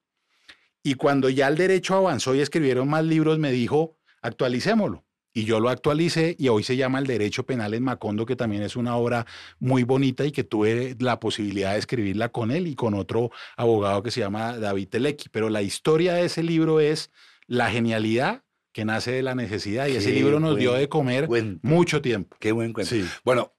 Y 0.81 0.93
cuando 0.93 1.27
ya 1.27 1.49
el 1.49 1.57
derecho 1.57 1.95
avanzó 1.95 2.35
y 2.35 2.39
escribieron 2.39 2.87
más 2.87 3.03
libros, 3.03 3.37
me 3.37 3.51
dijo, 3.51 3.97
actualicémoslo. 4.21 5.04
Y 5.37 5.43
yo 5.43 5.59
lo 5.59 5.67
actualicé 5.67 6.37
y 6.39 6.47
hoy 6.47 6.63
se 6.63 6.77
llama 6.77 6.97
El 6.97 7.07
Derecho 7.07 7.45
Penal 7.45 7.73
en 7.73 7.83
Macondo, 7.83 8.25
que 8.25 8.37
también 8.37 8.63
es 8.63 8.77
una 8.77 8.95
obra 8.95 9.27
muy 9.59 9.83
bonita 9.83 10.23
y 10.23 10.31
que 10.31 10.45
tuve 10.45 10.95
la 10.99 11.19
posibilidad 11.19 11.73
de 11.73 11.79
escribirla 11.79 12.29
con 12.29 12.51
él 12.51 12.67
y 12.67 12.75
con 12.75 12.93
otro 12.93 13.31
abogado 13.57 14.01
que 14.01 14.11
se 14.11 14.21
llama 14.21 14.57
David 14.57 14.87
Telequi. 14.87 15.27
Pero 15.29 15.49
la 15.49 15.61
historia 15.61 16.13
de 16.13 16.23
ese 16.23 16.41
libro 16.41 16.79
es 16.79 17.11
la 17.47 17.69
genialidad 17.69 18.43
que 18.71 18.85
nace 18.85 19.11
de 19.11 19.23
la 19.23 19.35
necesidad 19.35 19.87
y 19.87 19.97
ese 19.97 20.11
libro 20.11 20.39
nos 20.39 20.55
dio 20.55 20.71
de 20.71 20.87
comer 20.87 21.27
mucho 21.61 22.01
tiempo. 22.01 22.37
Qué 22.39 22.53
buen 22.53 22.71
cuento. 22.71 22.95
Bueno, 23.25 23.53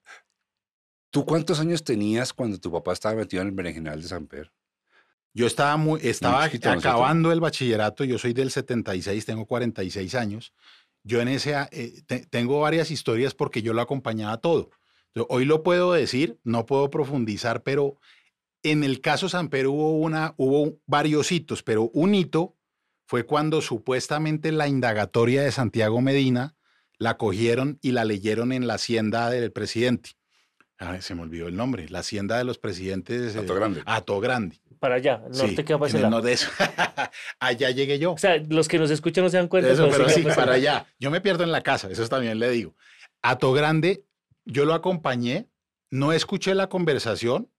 ¿tú 1.11 1.27
cuántos 1.27 1.61
años 1.61 1.85
tenías 1.85 2.33
cuando 2.33 2.59
tu 2.59 2.73
papá 2.73 2.95
estaba 2.95 3.17
metido 3.17 3.43
en 3.43 3.49
el 3.49 3.55
Berenjenal 3.55 4.01
de 4.01 4.09
San 4.09 4.27
Pedro? 4.27 4.51
Yo 5.35 5.47
estaba, 5.47 5.77
muy, 5.77 6.01
estaba 6.03 6.45
acabando 6.45 7.31
el 7.31 7.41
bachillerato, 7.41 8.05
yo 8.05 8.17
soy 8.17 8.33
del 8.33 8.51
76, 8.51 9.27
tengo 9.27 9.45
46 9.45 10.15
años. 10.15 10.55
Yo 11.07 11.21
en 11.21 11.29
ese, 11.29 11.55
eh, 11.71 12.03
tengo 12.31 12.59
varias 12.59 12.91
historias 12.91 13.33
porque 13.33 13.63
yo 13.63 13.73
lo 13.73 13.81
acompañaba 13.81 14.39
todo. 14.39 14.71
hoy 15.29 15.45
lo 15.45 15.63
puedo 15.63 15.93
decir, 15.93 16.41
no 16.43 16.67
puedo 16.67 16.91
profundizar, 16.91 17.63
pero 17.63 17.97
en 18.65 18.83
el 18.83 19.01
caso 19.01 19.29
Samper 19.29 19.69
hubo, 19.69 19.99
una, 19.99 20.35
hubo 20.37 20.81
varios 20.85 21.31
hitos, 21.31 21.63
pero 21.63 21.91
un 21.95 22.17
hito 22.17 22.57
fue 23.07 23.25
cuando 23.25 23.61
supuestamente 23.61 24.51
la 24.51 24.67
indagatoria 24.67 25.43
de 25.43 25.53
Santiago 25.53 26.01
Medina 26.01 26.57
la 26.99 27.17
cogieron 27.17 27.79
y 27.83 27.93
la 27.93 28.05
leyeron 28.05 28.51
en 28.51 28.67
la 28.67 28.75
hacienda 28.75 29.31
del 29.31 29.53
presidente. 29.53 30.11
se 30.99 31.15
me 31.15 31.23
olvidó 31.23 31.47
el 31.47 31.57
nombre, 31.57 31.89
la 31.89 32.01
hacienda 32.01 32.37
de 32.37 32.43
los 32.43 32.59
presidentes. 32.59 33.37
Ato 33.37 33.55
Grande. 33.55 33.83
Ato 33.87 34.19
Grande 34.19 34.61
para 34.87 34.95
allá, 34.95 35.21
norte 35.35 35.65
que 35.65 35.75
va 35.75 35.89
No 35.89 36.23
de 36.23 36.35
eso. 36.35 36.49
allá 37.41 37.71
llegué 37.73 37.99
yo. 37.99 38.13
O 38.13 38.19
sea, 38.19 38.37
los 38.49 38.69
que 38.69 38.79
nos 38.79 38.89
escuchan 38.93 39.25
no 39.25 39.31
se 39.31 39.37
dan 39.37 39.49
cuenta. 39.49 39.69
Eso, 39.69 39.89
pero 39.91 40.09
sí, 40.09 40.23
para 40.23 40.53
allá. 40.53 40.87
Yo 41.01 41.11
me 41.11 41.21
pierdo 41.21 41.43
en 41.43 41.51
la 41.51 41.63
casa, 41.63 41.91
eso 41.91 42.07
también 42.07 42.39
le 42.39 42.49
digo. 42.51 42.77
Ato 43.21 43.53
Grande, 43.53 44.05
yo 44.45 44.65
lo 44.65 44.75
acompañé, 44.75 45.49
no 45.91 46.13
escuché 46.13 46.55
la 46.55 46.69
conversación, 46.69 47.51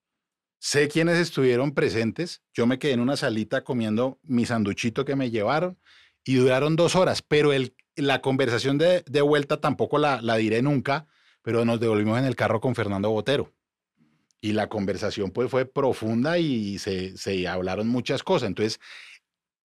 sé 0.59 0.87
quiénes 0.87 1.17
estuvieron 1.17 1.73
presentes, 1.73 2.43
yo 2.53 2.65
me 2.65 2.79
quedé 2.79 2.93
en 2.93 3.01
una 3.01 3.17
salita 3.17 3.65
comiendo 3.65 4.19
mi 4.23 4.45
sanduchito 4.45 5.03
que 5.03 5.17
me 5.17 5.29
llevaron 5.29 5.77
y 6.23 6.35
duraron 6.35 6.77
dos 6.77 6.95
horas, 6.95 7.21
pero 7.21 7.51
el, 7.51 7.75
la 7.97 8.21
conversación 8.21 8.77
de, 8.77 9.03
de 9.05 9.21
vuelta 9.21 9.59
tampoco 9.59 9.97
la, 9.97 10.21
la 10.21 10.37
diré 10.37 10.61
nunca, 10.61 11.07
pero 11.41 11.65
nos 11.65 11.81
devolvimos 11.81 12.19
en 12.19 12.25
el 12.25 12.37
carro 12.37 12.61
con 12.61 12.73
Fernando 12.73 13.09
Botero 13.09 13.53
y 14.47 14.53
la 14.53 14.69
conversación 14.69 15.31
pues 15.31 15.51
fue 15.51 15.65
profunda 15.65 16.37
y 16.37 16.79
se, 16.79 17.17
se 17.17 17.47
hablaron 17.49 17.89
muchas 17.89 18.23
cosas. 18.23 18.47
Entonces, 18.47 18.79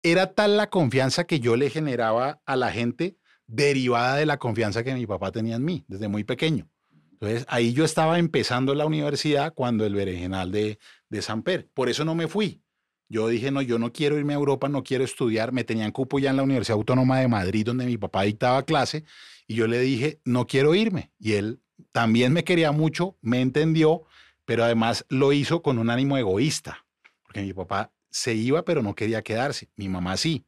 era 0.03 0.35
tal 0.35 0.59
la 0.59 0.69
confianza 0.69 1.25
que 1.25 1.41
yo 1.41 1.57
le 1.57 1.71
generaba 1.71 2.43
a 2.45 2.57
la 2.57 2.71
gente 2.71 3.17
derivada 3.47 4.17
de 4.17 4.27
la 4.27 4.37
confianza 4.37 4.85
que 4.85 4.93
mi 4.93 5.07
papá 5.07 5.33
tenía 5.33 5.57
en 5.57 5.65
mí 5.65 5.87
desde 5.89 6.09
muy 6.09 6.25
pequeño. 6.25 6.69
Entonces, 7.13 7.47
ahí 7.49 7.73
yo 7.73 7.87
estaba 7.87 8.19
empezando 8.19 8.75
la 8.75 8.85
universidad 8.85 9.55
cuando 9.55 9.87
el 9.87 9.95
berenjenal 9.95 10.53
de, 10.53 10.79
de 11.09 11.23
Samper. 11.23 11.71
Por 11.73 11.89
eso 11.89 12.05
no 12.05 12.15
me 12.15 12.29
fui. 12.29 12.61
Yo 13.09 13.29
dije, 13.29 13.51
no, 13.51 13.63
yo 13.63 13.79
no 13.79 13.95
quiero 13.95 14.19
irme 14.19 14.35
a 14.35 14.37
Europa, 14.37 14.69
no 14.69 14.83
quiero 14.83 15.05
estudiar. 15.05 15.53
Me 15.53 15.65
tenían 15.65 15.91
cupo 15.91 16.19
ya 16.19 16.29
en 16.29 16.37
la 16.37 16.43
Universidad 16.43 16.77
Autónoma 16.77 17.21
de 17.21 17.29
Madrid, 17.29 17.65
donde 17.65 17.87
mi 17.87 17.97
papá 17.97 18.25
dictaba 18.25 18.63
clase. 18.65 19.05
Y 19.47 19.55
yo 19.55 19.67
le 19.69 19.81
dije, 19.81 20.21
no 20.27 20.47
quiero 20.47 20.75
irme. 20.75 21.13
Y 21.19 21.33
él 21.33 21.61
también 21.93 22.35
me 22.35 22.45
quería 22.45 22.73
mucho, 22.73 23.17
me 23.23 23.41
entendió 23.41 24.05
pero 24.47 24.65
además 24.65 25.05
lo 25.11 25.33
hizo 25.33 25.61
con 25.61 25.79
un 25.79 25.91
ánimo 25.91 26.17
egoísta, 26.17 26.87
porque 27.23 27.43
mi 27.43 27.53
papá 27.53 27.93
se 28.09 28.35
iba 28.35 28.65
pero 28.65 28.83
no 28.83 28.95
quería 28.95 29.21
quedarse, 29.21 29.69
mi 29.77 29.91
mamá 29.91 30.17
sí. 30.17 30.47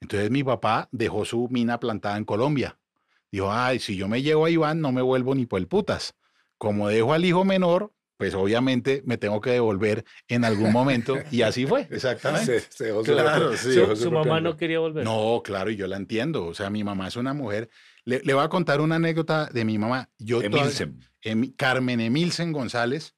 Entonces 0.00 0.30
mi 0.30 0.42
papá 0.42 0.88
dejó 0.90 1.24
su 1.24 1.48
mina 1.48 1.78
plantada 1.78 2.16
en 2.16 2.24
Colombia. 2.24 2.78
Dijo, 3.30 3.50
ay, 3.52 3.78
si 3.78 3.96
yo 3.96 4.08
me 4.08 4.22
llevo 4.22 4.46
a 4.46 4.50
Iván 4.50 4.80
no 4.80 4.92
me 4.92 5.02
vuelvo 5.02 5.34
ni 5.34 5.46
por 5.46 5.60
el 5.60 5.68
putas. 5.68 6.14
Como 6.58 6.88
dejo 6.88 7.12
al 7.12 7.24
hijo 7.24 7.44
menor, 7.44 7.92
pues 8.16 8.34
obviamente 8.34 9.02
me 9.06 9.18
tengo 9.18 9.40
que 9.40 9.50
devolver 9.50 10.04
en 10.28 10.44
algún 10.44 10.72
momento 10.72 11.16
y 11.30 11.42
así 11.42 11.66
fue, 11.66 11.88
exactamente. 11.90 12.62
claro, 13.04 13.56
su, 13.56 14.10
mamá 14.10 14.40
no 14.40 14.56
quería 14.56 14.78
volver. 14.78 15.04
No, 15.04 15.42
claro, 15.44 15.70
y 15.70 15.76
yo 15.76 15.86
la 15.86 15.96
entiendo. 15.96 16.46
O 16.46 16.54
sea, 16.54 16.70
mi 16.70 16.84
mamá 16.84 17.08
es 17.08 17.16
una 17.16 17.34
mujer. 17.34 17.68
Le, 18.04 18.20
voy 18.20 18.44
a 18.44 18.48
contar 18.48 18.80
una 18.80 18.96
anécdota 18.96 19.46
de 19.46 19.64
mi 19.64 19.78
mamá. 19.78 20.10
Yo 20.18 20.40
Emilsen. 20.42 21.00
Carmen 21.56 22.00
Emilsen 22.00 22.52
González 22.52 23.14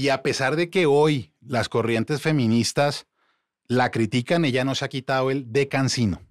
y 0.00 0.08
a 0.08 0.22
pesar 0.22 0.56
de 0.56 0.70
que 0.70 0.86
hoy 0.86 1.34
las 1.42 1.68
corrientes 1.68 2.22
feministas 2.22 3.06
la 3.68 3.90
critican, 3.90 4.46
ella 4.46 4.64
no 4.64 4.74
se 4.74 4.86
ha 4.86 4.88
quitado 4.88 5.30
el 5.30 5.52
de 5.52 5.68
cancino. 5.68 6.22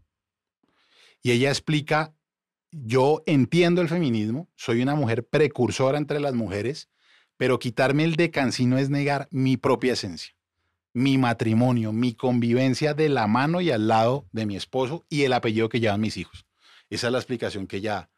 Y 1.21 1.29
ella 1.29 1.49
explica, 1.49 2.15
yo 2.71 3.21
entiendo 3.27 3.81
el 3.81 3.87
feminismo, 3.87 4.49
soy 4.55 4.81
una 4.81 4.95
mujer 4.95 5.23
precursora 5.23 5.99
entre 5.99 6.19
las 6.19 6.33
mujeres, 6.33 6.89
pero 7.37 7.59
quitarme 7.59 8.05
el 8.05 8.15
de 8.15 8.31
cancino 8.31 8.79
es 8.79 8.89
negar 8.89 9.27
mi 9.29 9.55
propia 9.55 9.93
esencia, 9.93 10.33
mi 10.91 11.19
matrimonio, 11.19 11.91
mi 11.93 12.15
convivencia 12.15 12.95
de 12.95 13.07
la 13.09 13.27
mano 13.27 13.61
y 13.61 13.69
al 13.69 13.87
lado 13.87 14.25
de 14.31 14.47
mi 14.47 14.55
esposo 14.55 15.05
y 15.09 15.25
el 15.25 15.33
apellido 15.33 15.69
que 15.69 15.79
llevan 15.79 16.01
mis 16.01 16.17
hijos. 16.17 16.47
Esa 16.89 17.05
es 17.05 17.13
la 17.13 17.19
explicación 17.19 17.67
que 17.67 17.77
ella 17.77 17.93
da. 17.93 18.09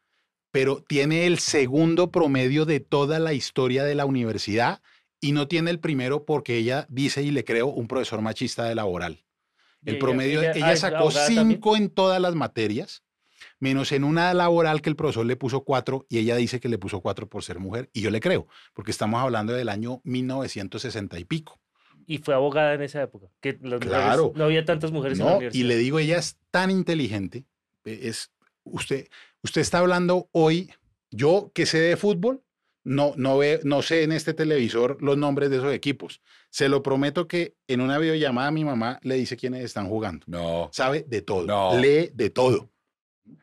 Pero 0.50 0.82
tiene 0.82 1.26
el 1.26 1.38
segundo 1.38 2.10
promedio 2.10 2.64
de 2.64 2.80
toda 2.80 3.18
la 3.18 3.34
historia 3.34 3.84
de 3.84 3.94
la 3.94 4.06
universidad 4.06 4.80
y 5.22 5.32
no 5.32 5.46
tiene 5.48 5.70
el 5.70 5.78
primero 5.78 6.26
porque 6.26 6.56
ella 6.56 6.84
dice, 6.90 7.22
y 7.22 7.30
le 7.30 7.44
creo, 7.44 7.68
un 7.68 7.86
profesor 7.86 8.20
machista 8.20 8.64
de 8.64 8.74
laboral. 8.74 9.24
El 9.84 9.98
promedio, 9.98 10.42
ella, 10.42 10.76
sacó 10.76 11.10
cinco 11.10 11.76
en 11.76 11.90
todas 11.90 12.20
las 12.20 12.34
materias, 12.34 13.04
menos 13.58 13.92
en 13.92 14.04
una 14.04 14.34
laboral 14.34 14.82
que 14.82 14.90
el 14.90 14.96
profesor 14.96 15.24
le 15.24 15.36
puso 15.36 15.64
cuatro 15.64 16.06
y 16.08 16.18
ella 16.18 16.36
dice 16.36 16.60
que 16.60 16.68
le 16.68 16.76
puso 16.76 17.00
cuatro 17.00 17.28
por 17.28 17.44
ser 17.44 17.60
mujer. 17.60 17.88
Y 17.92 18.00
yo 18.00 18.10
le 18.10 18.20
creo, 18.20 18.48
porque 18.74 18.90
estamos 18.90 19.20
hablando 19.20 19.52
del 19.52 19.68
año 19.68 20.00
1960 20.04 21.18
y 21.18 21.24
pico. 21.24 21.60
Y 22.06 22.18
fue 22.18 22.34
abogada 22.34 22.74
en 22.74 22.82
esa 22.82 23.00
época, 23.00 23.28
que 23.40 23.58
claro. 23.58 24.32
no 24.34 24.44
había 24.44 24.64
tantas 24.64 24.90
mujeres 24.90 25.20
en 25.20 25.24
la 25.24 25.36
universidad. 25.36 25.64
Y 25.64 25.68
le 25.68 25.76
digo, 25.76 26.00
ella 26.00 26.18
es 26.18 26.36
tan 26.50 26.70
inteligente, 26.72 27.44
es, 27.84 28.32
usted, 28.64 29.06
usted 29.42 29.60
está 29.60 29.78
hablando 29.78 30.28
hoy, 30.32 30.72
yo 31.12 31.52
que 31.54 31.64
sé 31.64 31.78
de 31.78 31.96
fútbol, 31.96 32.42
no, 32.84 33.12
no, 33.16 33.38
ve, 33.38 33.60
no 33.64 33.82
sé 33.82 34.02
en 34.02 34.12
este 34.12 34.34
televisor 34.34 35.00
los 35.00 35.16
nombres 35.16 35.50
de 35.50 35.56
esos 35.58 35.72
equipos. 35.72 36.20
Se 36.50 36.68
lo 36.68 36.82
prometo 36.82 37.28
que 37.28 37.54
en 37.68 37.80
una 37.80 37.98
videollamada 37.98 38.50
mi 38.50 38.64
mamá 38.64 38.98
le 39.02 39.14
dice 39.14 39.36
quiénes 39.36 39.64
están 39.64 39.88
jugando. 39.88 40.24
No. 40.26 40.68
Sabe 40.72 41.04
de 41.08 41.22
todo. 41.22 41.46
No. 41.46 41.78
Lee 41.78 42.10
de 42.12 42.30
todo. 42.30 42.70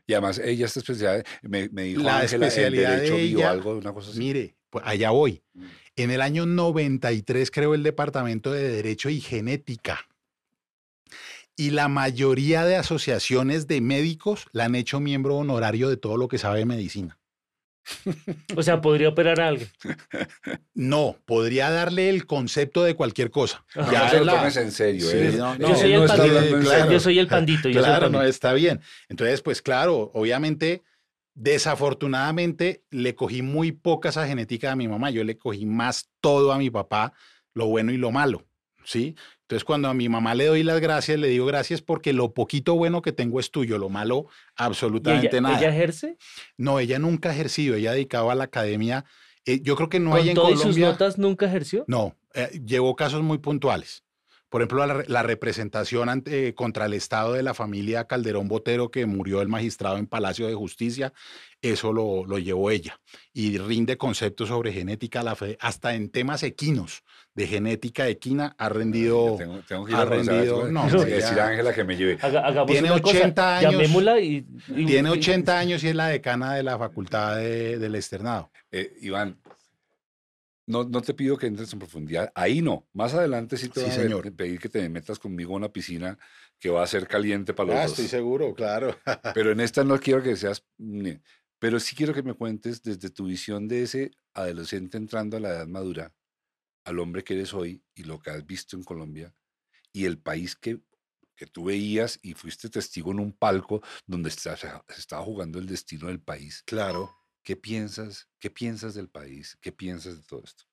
Y 0.06 0.13
además 0.13 0.39
ella 0.39 0.65
está 0.65 0.80
especial, 0.80 1.23
me, 1.41 1.69
me 1.69 1.84
dijo 1.84 2.02
la 2.02 2.23
especialidad 2.23 2.97
de 2.97 3.21
ella, 3.21 3.52
algo, 3.52 3.78
una 3.78 3.93
cosa 3.93 4.10
así. 4.12 4.19
Mire, 4.19 4.56
pues 4.69 4.84
allá 4.86 5.12
voy. 5.12 5.41
Mm. 5.54 5.65
En 5.95 6.12
el 6.12 6.21
año 6.21 6.45
93 6.45 7.52
creo 7.52 7.73
el 7.73 7.84
Departamento 7.84 8.52
de 8.52 8.69
Derecho 8.69 9.10
y 9.10 9.21
Genética. 9.21 10.08
y 11.56 11.71
la 11.71 11.89
mayoría 11.89 12.65
de 12.65 12.78
asociaciones 12.78 13.67
de 13.67 13.82
médicos 13.82 14.47
la 14.54 14.65
han 14.65 14.75
hecho 14.75 14.99
miembro 14.99 15.36
honorario 15.36 15.89
de 15.89 15.97
todo 15.97 16.15
lo 16.17 16.28
que 16.28 16.38
sabe 16.38 16.60
de 16.60 16.65
medicina. 16.65 17.18
O 18.56 18.63
sea, 18.63 18.82
podría 18.82 19.10
operar 19.10 19.39
a 19.42 19.48
alguien. 19.48 19.70
No, 20.74 21.18
podría 21.26 21.70
darle 21.70 22.10
el 22.10 22.26
concepto 22.26 22.84
de 22.84 22.96
cualquier 22.96 23.32
cosa. 23.32 23.65
Ajá. 23.76 23.92
Ya 23.92 24.10
se 24.10 24.20
lo 24.24 24.34
tomes 24.34 24.58
en 24.58 24.72
serio. 24.72 25.10
Sí, 25.10 25.18
¿eh? 25.18 25.34
no, 25.38 25.58
Yo 25.58 25.76
soy 25.76 25.94
el 25.94 26.08
pandito. 26.08 26.60
claro. 26.60 26.92
Yo 26.92 27.00
soy 27.00 27.20
el 27.20 27.28
pandito. 27.28 27.70
Yo 27.70 27.74
soy 27.82 27.89
el 27.89 27.98
Claro, 27.98 28.10
no, 28.10 28.22
está 28.24 28.54
bien. 28.54 28.80
Entonces, 29.10 29.42
pues 29.42 29.62
claro, 29.62 30.12
obviamente, 30.13 30.84
desafortunadamente 31.34 32.84
le 32.89 33.15
cogí 33.15 33.42
muy 33.42 33.72
poca 33.72 34.10
esa 34.10 34.28
genética 34.28 34.72
a 34.72 34.76
mi 34.76 34.88
mamá. 34.88 35.10
Yo 35.10 35.24
le 35.24 35.38
cogí 35.38 35.65
más 35.65 36.10
todo 36.22 36.52
a 36.52 36.58
mi 36.58 36.70
papá, 36.70 37.13
lo 37.54 37.68
bueno 37.68 37.92
y 37.92 37.98
lo 37.98 38.12
malo, 38.12 38.46
¿sí? 38.89 39.15
Entonces, 39.41 39.63
cuando 39.63 39.88
a 39.88 39.93
mi 39.93 40.10
mamá 40.10 40.34
le 40.36 40.45
doy 40.45 40.63
las 40.63 40.80
gracias, 40.80 41.19
le 41.19 41.28
digo 41.28 41.45
gracias 41.45 41.82
porque 41.82 42.12
lo 42.13 42.34
poquito 42.34 42.75
bueno 42.75 43.02
que 43.02 43.12
tengo 43.12 43.39
es 43.39 43.52
tuyo, 43.52 43.78
lo 43.78 43.89
malo, 43.89 44.25
¿Y 44.30 44.34
absolutamente 44.58 45.28
ella, 45.38 45.41
nada. 45.41 45.60
ella 45.60 45.69
ejerce? 45.69 46.17
No, 46.58 46.80
ella 46.80 46.97
nunca 46.99 47.30
ha 47.30 47.34
ejercido, 47.34 47.75
ella 47.75 47.91
dedicaba 47.93 48.32
a 48.32 48.36
la 48.36 48.45
academia. 48.45 49.06
Eh, 49.45 49.62
yo 49.62 49.75
creo 49.75 49.89
que 49.89 49.99
no 49.99 50.12
¿Con 50.12 50.19
hay 50.19 50.30
en 50.30 50.36
todas 50.36 50.54
sus 50.54 50.62
Colombia. 50.62 50.88
notas 50.89 51.17
nunca 51.17 51.45
ejerció? 51.45 51.84
No, 51.88 52.15
eh, 52.34 52.62
llevó 52.65 52.95
casos 52.95 53.21
muy 53.21 53.38
puntuales. 53.38 54.04
Por 54.49 54.62
ejemplo, 54.62 54.84
la, 54.88 54.93
re- 54.95 55.06
la 55.08 55.21
representación 55.21 56.10
ante- 56.10 56.47
eh, 56.47 56.56
contra 56.56 56.86
el 56.88 56.93
Estado 56.93 57.34
de 57.34 57.43
la 57.43 57.54
familia 57.54 58.06
Calderón 58.06 58.47
Botero, 58.47 58.89
que 58.89 59.06
murió 59.06 59.41
el 59.41 59.47
magistrado 59.47 59.97
en 59.97 60.08
Palacio 60.08 60.47
de 60.47 60.56
Justicia, 60.56 61.13
eso 61.62 61.91
lo, 61.93 62.26
lo 62.26 62.39
llevó 62.39 62.72
ella. 62.72 63.00
Y 63.34 63.58
rinde 63.58 63.98
conceptos 63.98 64.48
sobre 64.50 64.72
genética, 64.74 65.24
la 65.24 65.36
fe, 65.36 65.58
hasta 65.60 65.93
en 65.95 66.10
temas 66.10 66.43
equinos, 66.43 67.04
de 67.36 67.48
genética 67.48 68.08
equina, 68.08 68.56
ha 68.58 68.69
rendido. 68.69 69.36
Tengo, 69.38 69.60
tengo 69.67 69.86
que 69.86 69.91
ir 69.91 69.98
ha 69.98 70.02
a 70.02 70.06
rendido- 70.06 70.69
no, 70.72 70.88
ya- 70.89 71.06
decir 71.06 71.39
a 71.39 71.48
Ángela 71.48 71.74
que 71.74 71.84
me 71.84 71.95
lleve. 71.95 72.17
Haga- 72.22 72.65
Tiene 72.65 72.91
una 72.91 73.02
cosa, 73.02 73.17
80 73.17 73.58
años. 73.60 73.72
Llamémosla 73.74 74.19
y, 74.19 74.45
y- 74.76 74.86
Tiene 74.86 75.10
y- 75.10 75.12
80 75.13 75.58
años 75.60 75.84
y 75.84 75.88
es 75.89 75.95
la 75.95 76.08
decana 76.08 76.56
de 76.56 76.63
la 76.63 76.78
facultad 76.78 77.38
de- 77.38 77.78
del 77.78 77.95
externado. 77.95 78.52
Eh, 78.72 78.93
Iván, 79.02 79.39
no, 80.67 80.84
no 80.84 81.02
te 81.02 81.13
pido 81.15 81.36
que 81.38 81.48
entres 81.48 81.74
en 81.74 81.80
profundidad. 81.80 82.32
Ahí 82.36 82.62
no. 82.62 82.88
Más 82.93 83.13
adelante 83.15 83.58
sí 83.58 83.69
te 83.69 83.80
Sí, 83.80 83.86
voy 83.88 83.89
a 83.89 84.02
señor. 84.04 84.32
pedir 84.36 84.60
que 84.60 84.69
te 84.69 84.88
metas 84.88 85.17
conmigo 85.17 85.52
en 85.54 85.58
una 85.58 85.69
piscina 85.69 86.17
que 86.60 86.69
va 86.69 86.84
a 86.84 86.88
ser 86.88 87.08
caliente 87.08 87.54
para 87.56 87.67
los 87.67 87.76
Ah, 87.78 87.82
dos. 87.84 87.91
estoy 87.93 88.08
seguro, 88.08 88.54
claro. 88.54 88.95
Pero 89.34 89.52
en 89.52 89.62
esta 89.62 89.84
no 89.84 90.00
quiero 90.00 90.22
que 90.22 90.36
seas... 90.36 90.63
Pero 91.60 91.80
sí 91.80 91.95
quiero 91.95 92.13
que 92.13 92.24
me 92.24 92.34
cuentes 92.34 92.82
desde 92.84 93.10
tu 93.10 93.26
visión 93.26 93.67
de 93.67 93.84
ese 93.84 94.12
adolescente 94.34 94.98
entrando 94.98 95.38
a 95.38 95.39
la 95.39 95.50
edad 95.50 95.67
madura, 95.67 96.13
al 96.86 97.00
hombre 97.00 97.24
que 97.24 97.36
eres 97.36 97.54
hoy 97.54 97.84
y 97.95 98.04
lo 98.04 98.19
que 98.19 98.32
has 98.32 98.45
visto 98.45 98.76
en 98.78 98.84
Colombia 98.84 99.36
y 99.93 100.06
el 100.06 100.19
país 100.19 100.56
que, 100.56 100.82
que 101.36 101.48
tú 101.48 101.65
veías 101.65 102.19
y 102.22 102.34
fuiste 102.34 102.69
testigo 102.69 103.12
en 103.12 103.19
un 103.19 103.34
palco 103.34 103.82
donde 104.08 104.30
está- 104.30 104.58
se 104.58 104.69
estaba 104.98 105.24
jugando 105.24 105.60
el 105.60 105.67
destino 105.67 106.08
del 106.08 106.22
país. 106.22 106.63
Claro. 106.65 107.15
¿Qué 107.43 107.56
piensas? 107.56 108.30
¿Qué 108.39 108.50
piensas 108.50 108.93
del 108.93 109.10
país? 109.10 109.58
¿Qué 109.62 109.72
piensas 109.72 110.17
de 110.17 110.24
todo 110.24 110.43
esto? 110.43 110.65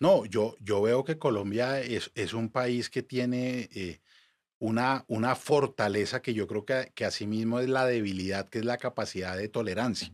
No, 0.00 0.24
yo, 0.26 0.56
yo 0.60 0.82
veo 0.82 1.04
que 1.04 1.18
Colombia 1.18 1.80
es, 1.80 2.10
es 2.14 2.32
un 2.34 2.50
país 2.50 2.90
que 2.90 3.02
tiene 3.02 3.68
eh, 3.72 4.00
una, 4.62 5.04
una 5.08 5.34
fortaleza 5.34 6.22
que 6.22 6.34
yo 6.34 6.46
creo 6.46 6.64
que, 6.64 6.92
que 6.94 7.04
asimismo 7.04 7.58
es 7.58 7.68
la 7.68 7.84
debilidad, 7.84 8.48
que 8.48 8.60
es 8.60 8.64
la 8.64 8.78
capacidad 8.78 9.36
de 9.36 9.48
tolerancia. 9.48 10.12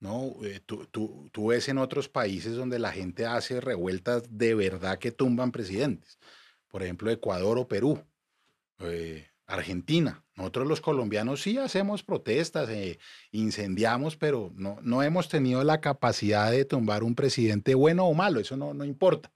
¿no? 0.00 0.34
Eh, 0.42 0.60
tú, 0.64 0.86
tú- 0.86 1.28
tú 1.30 1.48
ves 1.48 1.68
en 1.68 1.76
otros 1.76 2.08
países 2.08 2.56
donde 2.56 2.78
la 2.78 2.90
gente 2.90 3.26
hace 3.26 3.60
revueltas 3.60 4.22
de 4.30 4.54
verdad 4.54 4.98
que 4.98 5.12
tumban 5.12 5.52
presidentes. 5.52 6.18
Por 6.68 6.82
ejemplo, 6.82 7.10
Ecuador 7.10 7.58
o 7.58 7.68
Perú, 7.68 8.02
eh, 8.78 9.26
Argentina. 9.46 10.24
Nosotros 10.36 10.66
los 10.66 10.80
colombianos 10.80 11.42
sí 11.42 11.58
hacemos 11.58 12.02
protestas, 12.02 12.70
eh, 12.70 12.98
incendiamos, 13.30 14.16
pero 14.16 14.52
no, 14.56 14.78
no 14.82 15.02
hemos 15.02 15.28
tenido 15.28 15.62
la 15.64 15.82
capacidad 15.82 16.50
de 16.50 16.64
tumbar 16.64 17.02
un 17.04 17.14
presidente 17.14 17.74
bueno 17.74 18.06
o 18.06 18.14
malo, 18.14 18.40
eso 18.40 18.56
no, 18.56 18.72
no 18.72 18.84
importa. 18.86 19.30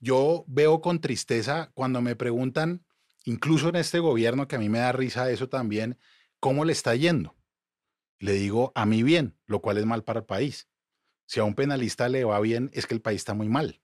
Yo 0.00 0.44
veo 0.46 0.80
con 0.80 1.00
tristeza 1.00 1.70
cuando 1.74 2.00
me 2.00 2.16
preguntan, 2.16 2.84
incluso 3.24 3.68
en 3.68 3.76
este 3.76 3.98
gobierno, 3.98 4.48
que 4.48 4.56
a 4.56 4.58
mí 4.58 4.68
me 4.68 4.78
da 4.78 4.92
risa 4.92 5.30
eso 5.30 5.48
también, 5.48 5.98
¿cómo 6.40 6.64
le 6.64 6.72
está 6.72 6.94
yendo? 6.94 7.36
Le 8.18 8.32
digo, 8.32 8.72
a 8.74 8.86
mí 8.86 9.02
bien, 9.02 9.36
lo 9.46 9.60
cual 9.60 9.78
es 9.78 9.86
mal 9.86 10.04
para 10.04 10.20
el 10.20 10.26
país. 10.26 10.68
Si 11.26 11.40
a 11.40 11.44
un 11.44 11.54
penalista 11.54 12.08
le 12.08 12.24
va 12.24 12.40
bien, 12.40 12.70
es 12.72 12.86
que 12.86 12.94
el 12.94 13.00
país 13.00 13.20
está 13.20 13.34
muy 13.34 13.48
mal, 13.48 13.80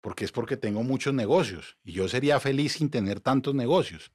porque 0.00 0.24
es 0.24 0.32
porque 0.32 0.56
tengo 0.56 0.82
muchos 0.82 1.14
negocios 1.14 1.78
y 1.82 1.92
yo 1.92 2.08
sería 2.08 2.40
feliz 2.40 2.72
sin 2.72 2.90
tener 2.90 3.20
tantos 3.20 3.54
negocios. 3.54 4.12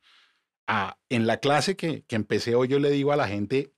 Ah, 0.68 0.98
en 1.10 1.28
la 1.28 1.38
clase 1.38 1.76
que, 1.76 2.04
que 2.04 2.16
empecé 2.16 2.56
hoy, 2.56 2.68
yo 2.68 2.80
le 2.80 2.92
digo 2.92 3.12
a 3.12 3.18
la 3.18 3.28
gente, 3.28 3.74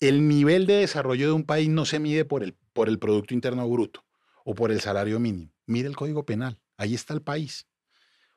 el 0.00 0.28
nivel 0.28 0.66
de 0.66 0.74
desarrollo 0.74 1.26
de 1.26 1.32
un 1.32 1.44
país 1.44 1.68
no 1.68 1.84
se 1.84 1.98
mide 1.98 2.24
por 2.24 2.42
el, 2.42 2.54
por 2.72 2.88
el 2.88 2.98
Producto 2.98 3.34
Interno 3.34 3.68
Bruto 3.68 4.04
o 4.44 4.54
por 4.54 4.70
el 4.70 4.80
salario 4.80 5.18
mínimo. 5.20 5.52
Mire 5.66 5.88
el 5.88 5.96
Código 5.96 6.24
Penal, 6.24 6.58
ahí 6.78 6.94
está 6.94 7.12
el 7.12 7.20
país. 7.20 7.66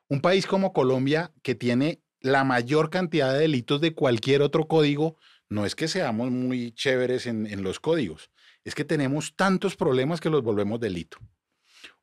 Un 0.09 0.19
país 0.19 0.45
como 0.45 0.73
Colombia, 0.73 1.31
que 1.41 1.55
tiene 1.55 2.03
la 2.19 2.43
mayor 2.43 2.89
cantidad 2.89 3.31
de 3.31 3.39
delitos 3.39 3.79
de 3.79 3.95
cualquier 3.95 4.41
otro 4.41 4.67
código, 4.67 5.15
no 5.47 5.65
es 5.65 5.75
que 5.75 5.87
seamos 5.87 6.29
muy 6.31 6.73
chéveres 6.73 7.25
en, 7.25 7.47
en 7.47 7.63
los 7.63 7.79
códigos, 7.79 8.29
es 8.65 8.75
que 8.75 8.83
tenemos 8.83 9.35
tantos 9.35 9.77
problemas 9.77 10.19
que 10.19 10.29
los 10.29 10.43
volvemos 10.43 10.79
delito. 10.79 11.17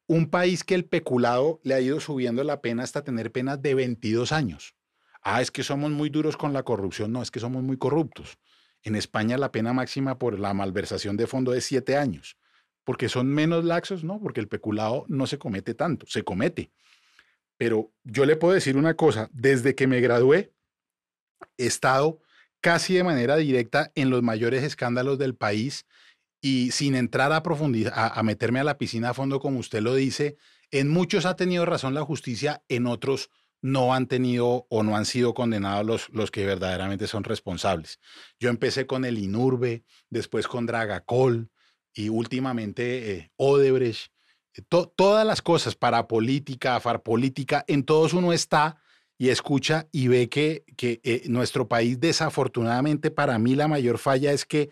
Un 0.07 0.31
país 0.31 0.65
que 0.65 0.75
el 0.75 0.87
peculado 0.87 1.61
le 1.65 1.75
ha 1.75 1.81
ido 1.81 2.01
subiendo 2.01 2.43
la 2.43 2.63
pena 2.63 2.83
hasta 2.83 3.05
tener 3.05 3.31
penas 3.31 3.61
de 3.61 3.75
22 3.75 4.33
años. 4.33 4.75
Ah, 5.23 5.43
es 5.43 5.51
que 5.51 5.63
somos 5.63 5.91
muy 5.91 6.09
duros 6.09 6.39
con 6.39 6.55
la 6.55 6.63
corrupción. 6.63 7.13
No, 7.13 7.21
es 7.21 7.31
que 7.31 7.41
somos 7.41 7.63
muy 7.63 7.77
corruptos. 7.77 8.39
En 8.83 8.95
España 8.95 9.37
la 9.37 9.53
pena 9.53 9.73
máxima 9.73 10.19
por 10.19 10.39
la 10.39 10.55
malversación 10.55 11.17
de 11.17 11.27
fondo 11.27 11.53
es 11.53 11.65
siete 11.65 11.97
años. 11.97 12.37
¿Porque 12.89 13.11
son 13.11 13.27
menos 13.27 13.67
laxos? 13.67 14.03
No, 14.03 14.19
porque 14.19 14.41
el 14.41 14.49
peculado 14.49 15.05
no 15.09 15.27
se 15.27 15.37
comete 15.37 15.75
tanto, 15.75 16.07
se 16.09 16.23
comete. 16.23 16.71
Pero 17.59 17.93
yo 18.03 18.25
le 18.25 18.35
puedo 18.35 18.55
decir 18.55 18.79
una 18.79 18.95
cosa, 18.95 19.29
desde 19.31 19.75
que 19.75 19.87
me 19.87 20.01
gradué, 20.01 20.55
he 21.59 21.67
estado 21.67 22.23
casi 22.63 22.95
de 22.95 23.05
manera 23.05 23.37
directa 23.37 23.93
en 23.95 24.09
los 24.09 24.23
mayores 24.23 24.65
escándalos 24.65 25.19
del 25.19 25.35
país 25.35 25.85
y 26.41 26.71
sin 26.71 26.95
entrar 26.95 27.31
a 27.35 27.43
profundizar, 27.43 27.93
a, 27.95 28.07
a 28.07 28.23
meterme 28.23 28.59
a 28.59 28.65
la 28.65 28.79
piscina 28.79 29.11
a 29.11 29.15
fondo, 29.15 29.39
como 29.39 29.59
usted 29.59 29.83
lo 29.83 29.95
dice, 29.95 30.39
en 30.71 30.89
muchos 30.89 31.27
ha 31.27 31.37
tenido 31.37 31.67
razón 31.67 31.93
la 31.93 32.07
justicia, 32.07 32.63
en 32.71 32.87
otros 32.87 33.29
no 33.61 33.93
han 33.93 34.07
tenido 34.07 34.67
o 34.71 34.83
no 34.83 34.97
han 34.97 35.05
sido 35.05 35.35
condenados 35.35 35.85
los, 35.85 36.09
los 36.09 36.31
que 36.31 36.47
verdaderamente 36.47 37.07
son 37.07 37.25
responsables. 37.25 38.01
Yo 38.41 38.49
empecé 38.49 38.87
con 38.87 39.05
el 39.05 39.19
INURBE, 39.19 39.85
después 40.09 40.49
con 40.49 40.65
Dragacol 40.65 41.51
y 41.95 42.09
últimamente 42.09 43.13
eh, 43.13 43.33
Odebrecht. 43.37 44.13
Eh, 44.55 44.63
to- 44.69 44.93
todas 44.97 45.27
las 45.27 45.43
cosas, 45.43 45.75
para 45.75 46.09
política, 46.09 46.79
farpolítica, 46.81 47.65
en 47.69 47.85
todos 47.85 48.13
uno 48.13 48.33
está 48.33 48.81
y 49.17 49.31
escucha 49.31 49.89
y 49.91 50.09
ve 50.09 50.29
que, 50.29 50.65
que 50.77 51.01
eh, 51.03 51.23
nuestro 51.27 51.67
país, 51.69 51.99
desafortunadamente, 51.99 53.11
para 53.11 53.39
mí 53.39 53.55
la 53.55 53.67
mayor 53.69 53.99
falla 53.99 54.33
es 54.33 54.45
que 54.45 54.71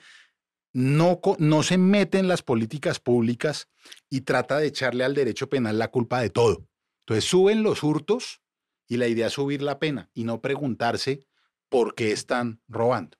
no, 0.72 1.20
no 1.38 1.62
se 1.62 1.78
mete 1.78 2.18
en 2.18 2.28
las 2.28 2.42
políticas 2.42 3.00
públicas 3.00 3.68
y 4.10 4.20
trata 4.20 4.58
de 4.58 4.66
echarle 4.66 5.04
al 5.04 5.14
derecho 5.14 5.48
penal 5.48 5.78
la 5.78 5.88
culpa 5.88 6.20
de 6.20 6.30
todo. 6.30 6.66
Entonces 7.00 7.24
suben 7.24 7.62
los 7.62 7.82
hurtos 7.82 8.40
y 8.86 8.98
la 8.98 9.08
idea 9.08 9.28
es 9.28 9.32
subir 9.32 9.62
la 9.62 9.78
pena 9.78 10.10
y 10.14 10.24
no 10.24 10.40
preguntarse 10.40 11.26
por 11.68 11.94
qué 11.94 12.12
están 12.12 12.60
robando. 12.68 13.16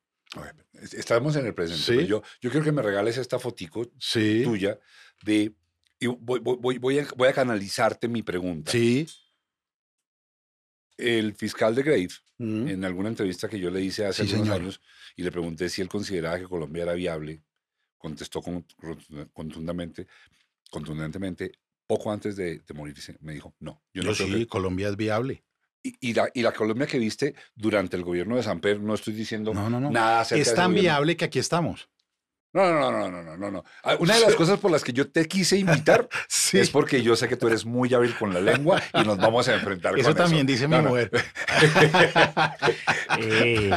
Estamos 0.83 1.37
en 1.37 1.47
el 1.47 1.55
presente. 1.55 1.83
Sí. 1.83 1.93
pero 1.97 2.07
Yo, 2.07 2.23
yo 2.41 2.51
quiero 2.51 2.65
que 2.65 2.73
me 2.73 2.83
regales 2.83 3.17
esta 3.19 3.39
fotico 3.39 3.91
Sí. 3.99 4.43
tuya 4.45 4.79
de... 5.25 5.55
Y 5.99 6.07
voy, 6.09 6.41
voy- 6.41 6.79
voy- 6.79 6.99
a, 6.99 7.07
voy 7.17 7.29
a 7.29 7.33
canalizarte 7.33 8.07
mi 8.09 8.23
pregunta. 8.23 8.71
Sí. 8.71 9.07
El 10.99 11.35
fiscal 11.35 11.75
de 11.75 11.83
Grave, 11.83 12.09
Mm. 12.39 12.69
en 12.69 12.85
alguna 12.85 13.09
entrevista 13.09 13.49
que 13.49 13.59
yo 13.59 13.71
le 13.71 13.81
hice 13.83 14.05
hace 14.07 14.25
Sí, 14.25 14.31
señor. 14.33 14.61
años 14.61 14.81
y 15.17 15.23
le 15.23 15.31
pregunté 15.33 15.69
si 15.71 15.81
él 15.83 15.89
consideraba 15.89 16.39
que 16.39 16.45
Colombia 16.45 16.83
era 16.85 16.93
viable, 16.95 17.43
contestó 17.99 18.43
con- 18.43 18.67
rotunda- 18.79 19.27
contundentemente, 19.33 20.07
contundentemente, 20.71 21.53
poco 21.87 22.11
antes 22.13 22.37
de, 22.37 22.59
de 22.59 22.75
morirse, 22.75 23.17
me 23.21 23.33
dijo, 23.35 23.55
no, 23.61 23.83
yo 23.95 24.03
no 24.03 24.13
Yo 24.13 24.27
sí, 24.27 24.31
que-". 24.33 24.47
Colombia 24.47 24.89
es 24.89 24.97
viable. 24.97 25.45
Y, 25.87 26.11
y 26.11 26.15
la, 26.15 26.29
y 26.35 26.43
la 26.43 26.53
Colombia 26.53 26.87
que 26.87 26.99
viste 26.99 27.35
durante 27.55 27.97
el 27.97 28.03
gobierno 28.03 28.37
de 28.37 28.43
Samper, 28.43 28.81
no 28.81 28.95
estoy 28.95 29.15
diciendo 29.15 29.53
No, 29.55 29.71
no, 29.71 29.79
no. 29.81 29.91
nada 29.91 30.21
acerca 30.21 30.43
Es 30.43 30.55
tan 30.55 30.75
viable 30.75 31.17
que 31.17 31.25
aquí 31.27 31.39
estamos. 31.39 31.89
No, 32.53 32.73
no, 32.73 32.91
no, 32.91 33.11
no, 33.11 33.23
no, 33.23 33.37
no, 33.37 33.51
no. 33.51 33.65
Ah, 33.85 33.97
Una 33.99 34.15
de 34.15 34.21
las 34.23 34.35
cosas 34.43 34.59
por 34.59 34.71
las 34.71 34.83
que 34.83 34.95
yo 34.95 35.11
te 35.11 35.29
quise 35.29 35.59
invitar 35.59 36.09
Sí. 36.29 36.59
es 36.59 36.71
porque 36.71 37.03
yo 37.03 37.15
sé 37.15 37.29
que 37.29 37.37
tú 37.37 37.49
eres 37.49 37.67
muy 37.67 37.93
hábil 37.93 38.17
con 38.17 38.33
la 38.33 38.41
lengua 38.41 38.83
y 38.95 39.05
nos 39.05 39.19
vamos 39.19 39.47
a 39.49 39.55
enfrentar 39.55 39.99
Eso 39.99 40.09
con 40.09 40.17
también 40.17 40.47
eso. 40.49 40.53
dice 40.53 40.69
No, 40.69 40.79
mi 40.79 40.83
no. 40.85 40.89
mujer. 40.91 41.11
Eh, 43.19 43.71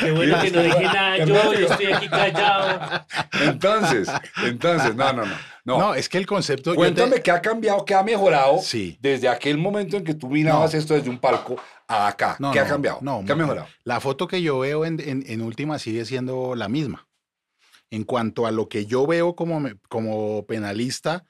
qué 0.00 0.10
bueno 0.12 0.40
que 0.42 0.50
no 0.50 0.62
dije 0.62 0.82
nada 0.82 1.18
yo, 1.18 1.52
yo 1.54 1.66
estoy 1.66 1.86
aquí 1.92 2.08
callado. 2.08 3.06
Entonces, 3.42 4.08
entonces, 4.44 4.94
no, 4.96 5.12
no, 5.12 5.24
no. 5.26 5.34
No, 5.64 5.78
No, 5.78 5.94
es 5.94 6.08
que 6.10 6.18
el 6.18 6.26
concepto. 6.26 6.70
yo 6.70 6.72
te- 6.72 6.76
cuéntame 6.76 7.22
qué 7.22 7.30
ha 7.30 7.40
cambiado, 7.40 7.84
qué 7.86 7.94
ha 7.94 8.02
mejorado 8.02 8.58
Sí. 8.58 8.98
desde 9.00 9.28
aquel 9.28 9.56
momento 9.56 9.96
en 9.96 10.04
que 10.04 10.14
tú 10.14 10.28
mirabas 10.28 10.74
No. 10.74 10.78
esto 10.78 10.94
desde 10.94 11.08
un 11.08 11.18
palco 11.18 11.56
a 11.88 12.06
acá. 12.08 12.36
No, 12.38 12.52
¿Qué 12.52 12.60
ha 12.60 12.66
cambiado? 12.66 12.98
no, 13.00 13.22
¿Qué 13.24 13.32
ha 13.32 13.36
mejorado? 13.36 13.66
La 13.82 13.98
foto 14.00 14.26
que 14.28 14.42
yo 14.42 14.58
veo 14.58 14.84
en, 14.84 15.00
en, 15.00 15.24
en 15.26 15.40
última 15.40 15.78
sigue 15.78 16.04
siendo 16.04 16.54
la 16.54 16.68
misma. 16.68 17.08
En 17.90 18.04
cuanto 18.04 18.46
a 18.46 18.50
lo 18.50 18.68
que 18.68 18.84
yo 18.86 19.06
veo 19.06 19.34
como, 19.36 19.62
como 19.88 20.44
penalista, 20.46 21.24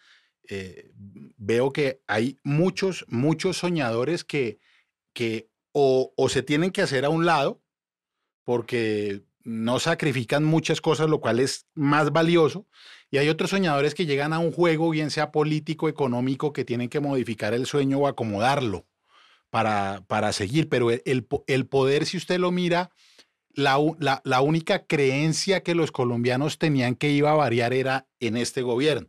eh, 0.49 0.91
veo 1.37 1.73
que 1.73 2.01
hay 2.09 2.39
muchos, 2.43 3.05
muchos 3.09 3.57
soñadores 3.59 4.25
que, 4.25 4.59
que 5.13 5.49
o, 5.73 6.13
o 6.17 6.29
se 6.29 6.43
tienen 6.43 6.71
que 6.73 6.83
hacer 6.83 7.05
a 7.05 7.09
un 7.09 7.25
lado 7.25 7.61
porque 8.45 9.23
no 9.45 9.79
sacrifican 9.79 10.45
muchas 10.45 10.81
cosas, 10.81 11.09
lo 11.09 11.21
cual 11.21 11.39
es 11.39 11.67
más 11.75 12.13
valioso. 12.13 12.67
Y 13.11 13.19
hay 13.19 13.29
otros 13.29 13.51
soñadores 13.51 13.95
que 13.95 14.07
llegan 14.07 14.33
a 14.33 14.39
un 14.39 14.53
juego, 14.53 14.91
bien 14.91 15.11
sea 15.11 15.31
político, 15.31 15.89
económico, 15.89 16.53
que 16.53 16.65
tienen 16.65 16.89
que 16.89 17.01
modificar 17.01 17.55
el 17.55 17.67
sueño 17.67 17.99
o 17.99 18.07
acomodarlo 18.09 18.87
para, 19.51 20.03
para 20.09 20.33
seguir. 20.33 20.69
Pero 20.69 20.91
el, 20.91 21.03
el 21.05 21.25
po- 21.25 21.45
el 21.47 21.67
poder, 21.67 22.07
si 22.07 22.17
usted 22.17 22.39
lo 22.39 22.51
mira, 22.51 22.91
la, 23.55 23.79
la- 24.01 24.21
la 24.25 24.41
única 24.41 24.87
creencia 24.87 25.63
que 25.63 25.75
los 25.77 25.93
colombianos 25.93 26.59
tenían 26.59 26.97
que 26.97 27.11
iba 27.11 27.31
a 27.31 27.37
variar 27.37 27.73
era 27.73 28.09
en 28.21 28.37
este 28.37 28.63
gobierno. 28.63 29.09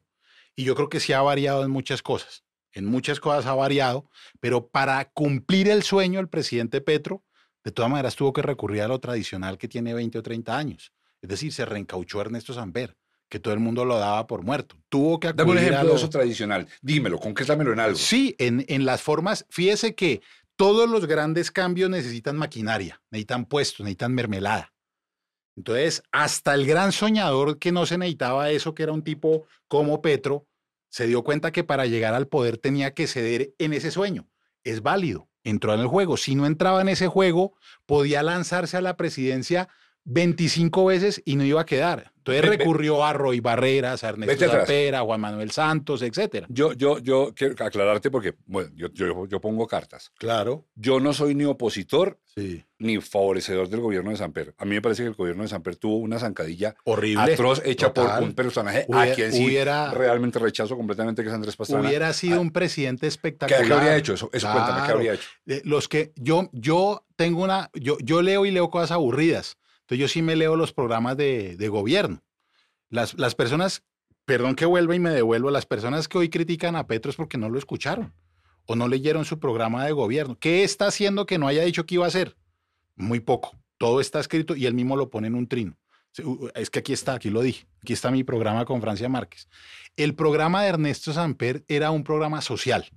Y 0.55 0.63
yo 0.63 0.75
creo 0.75 0.89
que 0.89 0.99
sí 0.99 1.13
ha 1.13 1.21
variado 1.21 1.63
en 1.65 1.71
muchas 1.71 2.01
cosas. 2.01 2.43
En 2.73 2.85
muchas 2.85 3.19
cosas 3.19 3.45
ha 3.45 3.55
variado, 3.55 4.09
pero 4.39 4.67
para 4.67 5.05
cumplir 5.11 5.69
el 5.69 5.81
sueño 5.81 6.19
el 6.19 6.29
presidente 6.29 6.79
Petro, 6.81 7.23
de 7.65 7.71
todas 7.71 7.91
maneras 7.91 8.15
tuvo 8.15 8.31
que 8.31 8.41
recurrir 8.41 8.83
a 8.83 8.87
lo 8.87 8.99
tradicional 8.99 9.57
que 9.57 9.67
tiene 9.67 9.93
20 9.93 10.19
o 10.19 10.23
30 10.23 10.57
años. 10.57 10.93
Es 11.21 11.27
decir, 11.29 11.51
se 11.51 11.65
reencauchó 11.65 12.21
Ernesto 12.21 12.53
Samper, 12.53 12.95
que 13.27 13.39
todo 13.39 13.53
el 13.53 13.59
mundo 13.59 13.83
lo 13.83 13.97
daba 13.97 14.27
por 14.27 14.43
muerto. 14.43 14.77
Tuvo 14.87 15.19
que 15.19 15.33
Dame 15.33 15.51
un 15.51 15.57
acudir 15.57 15.73
a 15.73 15.77
ejemplo 15.77 15.87
de 15.87 15.93
lo- 15.93 15.99
eso 15.99 16.09
tradicional. 16.09 16.67
Dímelo, 16.81 17.19
concrétamelo 17.19 17.73
en 17.73 17.79
algo. 17.81 17.97
Sí, 17.97 18.35
en, 18.37 18.63
en 18.69 18.85
las 18.85 19.01
formas, 19.01 19.45
fíjese 19.49 19.95
que 19.95 20.21
todos 20.55 20.87
los 20.89 21.05
grandes 21.07 21.51
cambios 21.51 21.89
necesitan 21.89 22.37
maquinaria, 22.37 23.01
necesitan 23.11 23.45
puestos, 23.45 23.79
necesitan 23.81 24.13
mermelada. 24.13 24.71
Entonces, 25.57 26.03
hasta 26.11 26.53
el 26.53 26.65
gran 26.65 26.91
soñador 26.91 27.59
que 27.59 27.71
no 27.71 27.85
se 27.85 27.97
necesitaba 27.97 28.49
eso, 28.51 28.75
que 28.75 28.83
era 28.83 28.91
un 28.91 29.03
tipo 29.03 29.45
como 29.67 30.01
Petro, 30.01 30.47
se 30.89 31.07
dio 31.07 31.23
cuenta 31.23 31.51
que 31.51 31.63
para 31.63 31.85
llegar 31.85 32.13
al 32.13 32.27
poder 32.27 32.57
tenía 32.57 32.93
que 32.93 33.07
ceder 33.07 33.53
en 33.57 33.73
ese 33.73 33.89
sueño. 33.91 34.27
Es 34.63 34.81
válido, 34.81 35.27
entró 35.45 35.73
en 35.73 35.79
el 35.79 35.87
juego. 35.87 36.17
Si 36.17 36.35
no 36.35 36.45
entraba 36.45 36.81
en 36.81 36.89
ese 36.89 37.07
juego, 37.07 37.53
podía 37.85 38.21
lanzarse 38.21 38.75
a 38.75 38.81
la 38.81 38.97
presidencia 38.97 39.69
25 40.05 40.85
veces 40.85 41.21
y 41.25 41.35
no 41.35 41.43
iba 41.43 41.61
a 41.61 41.65
quedar. 41.65 42.11
Entonces 42.17 42.43
recurrió 42.45 43.05
a 43.05 43.13
Roy 43.13 43.39
Barreras, 43.39 44.03
a 44.03 44.09
Ernesto. 44.09 44.49
Zapera, 44.49 44.99
a 44.99 45.03
Juan 45.03 45.21
Manuel 45.21 45.51
Santos, 45.51 46.01
etcétera. 46.01 46.47
Yo, 46.49 46.73
yo, 46.73 46.97
yo 46.97 47.33
quiero 47.35 47.53
aclararte 47.63 48.09
porque, 48.09 48.33
bueno, 48.47 48.71
yo, 48.75 48.87
yo, 48.93 49.27
yo 49.27 49.39
pongo 49.39 49.67
cartas. 49.67 50.11
Claro. 50.17 50.65
Yo 50.73 50.99
no 50.99 51.13
soy 51.13 51.35
ni 51.35 51.43
opositor 51.45 52.19
Sí. 52.35 52.65
ni 52.79 52.99
favorecedor 52.99 53.69
del 53.69 53.79
gobierno 53.79 54.09
de 54.09 54.17
Samper. 54.17 54.55
A 54.57 54.65
mí 54.65 54.71
me 54.71 54.81
parece 54.81 55.03
que 55.03 55.09
el 55.09 55.13
gobierno 55.15 55.43
de 55.43 55.49
Samper 55.49 55.75
tuvo 55.75 55.97
una 55.97 56.17
zancadilla 56.19 56.75
Horrible. 56.83 57.33
atroz 57.33 57.61
hecha 57.63 57.93
Total. 57.93 58.19
por 58.19 58.23
un 58.29 58.33
personaje 58.33 58.85
Hubiera- 58.89 59.11
a 59.11 59.15
quien 59.15 59.31
sí 59.31 59.45
hubiera- 59.45 59.91
realmente 59.91 60.39
rechazo 60.39 60.75
completamente 60.75 61.21
que 61.21 61.29
es 61.29 61.33
Andrés 61.35 61.55
Pastrana. 61.55 61.87
Hubiera 61.87 62.11
sido 62.13 62.41
un 62.41 62.51
presidente 62.51 63.05
espectacular. 63.07 63.65
¿Qué, 63.65 63.71
habría 63.73 63.95
hecho? 63.97 64.13
Eso, 64.15 64.29
eso 64.33 64.51
cuéntame, 64.51 64.85
¿qué 64.87 64.91
habría 64.93 65.13
hecho? 65.13 65.29
Eh, 65.45 65.61
Los 65.63 65.87
que 65.87 66.11
yo, 66.15 66.49
yo 66.53 67.05
tengo 67.15 67.43
una, 67.43 67.69
yo, 67.75 67.97
yo 68.03 68.21
leo 68.23 68.45
y 68.47 68.51
leo 68.51 68.69
cosas 68.71 68.91
aburridas. 68.91 69.57
Entonces 69.85 69.99
yo 69.99 70.07
sí 70.07 70.23
me 70.23 70.35
leo 70.35 70.55
los 70.55 70.73
programas 70.73 71.15
de, 71.15 71.67
gobierno. 71.69 72.23
Las, 72.89 73.13
las 73.19 73.35
personas, 73.35 73.83
perdón 74.25 74.55
que 74.55 74.65
vuelva 74.65 74.95
y 74.95 74.99
me 74.99 75.11
devuelvo, 75.11 75.51
las 75.51 75.67
personas 75.67 76.07
que 76.07 76.17
hoy 76.17 76.29
critican 76.29 76.75
a 76.75 76.87
Petro 76.87 77.11
es 77.11 77.17
porque 77.17 77.37
no 77.37 77.49
lo 77.49 77.59
escucharon 77.59 78.11
o 78.65 78.75
no 78.75 78.87
leyeron 78.87 79.25
su 79.25 79.39
programa 79.39 79.85
de 79.85 79.91
gobierno. 79.91 80.37
¿Qué 80.39 80.63
está 80.63 80.87
haciendo 80.87 81.27
que 81.27 81.37
no 81.37 81.47
haya 81.47 81.63
dicho 81.63 81.85
que 81.85 81.95
iba 81.95 82.05
a 82.05 82.07
hacer? 82.07 82.35
Muy 82.95 83.19
poco. 83.19 83.55
Todo 83.77 84.01
está 84.01 84.19
escrito 84.19 84.55
y 84.55 84.65
él 84.65 84.73
mismo 84.73 84.95
lo 84.95 85.11
pone 85.11 85.27
en 85.27 85.35
un 85.35 85.47
trino. 85.47 85.77
Es 86.55 86.69
que 86.69 86.79
aquí 86.79 86.93
está, 86.93 87.13
aquí 87.13 87.29
lo 87.29 87.41
dije. 87.41 87.67
Aquí 87.81 87.93
está 87.93 88.09
mi 88.09 88.23
programa 88.23 88.65
con 88.65 88.81
Francia 88.81 89.09
Márquez. 89.09 89.47
El 89.97 90.15
programa 90.15 90.63
de 90.63 90.69
Ernesto 90.69 91.13
Samper 91.13 91.63
era 91.67 91.91
un 91.91 92.03
programa 92.03 92.41
social, 92.41 92.89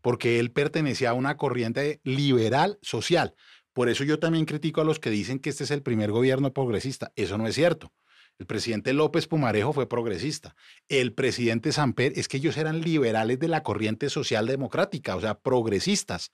porque 0.00 0.38
él 0.38 0.50
pertenecía 0.50 1.10
a 1.10 1.14
una 1.14 1.36
corriente 1.36 2.00
liberal 2.04 2.78
social. 2.82 3.34
Por 3.74 3.88
eso 3.88 4.04
yo 4.04 4.18
también 4.18 4.46
critico 4.46 4.80
a 4.80 4.84
los 4.84 5.00
que 5.00 5.10
dicen 5.10 5.40
que 5.40 5.50
este 5.50 5.64
es 5.64 5.70
el 5.70 5.82
primer 5.82 6.12
gobierno 6.12 6.52
progresista. 6.52 7.12
Eso 7.16 7.36
no 7.36 7.46
es 7.46 7.56
cierto. 7.56 7.92
El 8.38 8.46
presidente 8.46 8.92
López 8.92 9.26
Pumarejo 9.26 9.72
fue 9.72 9.88
progresista. 9.88 10.56
El 10.88 11.12
presidente 11.12 11.72
Samper 11.72 12.12
es 12.16 12.26
que 12.28 12.38
ellos 12.38 12.56
eran 12.56 12.80
liberales 12.80 13.38
de 13.38 13.48
la 13.48 13.62
corriente 13.62 14.08
social 14.10 14.46
democrática, 14.46 15.14
o 15.16 15.20
sea, 15.20 15.34
progresistas. 15.34 16.30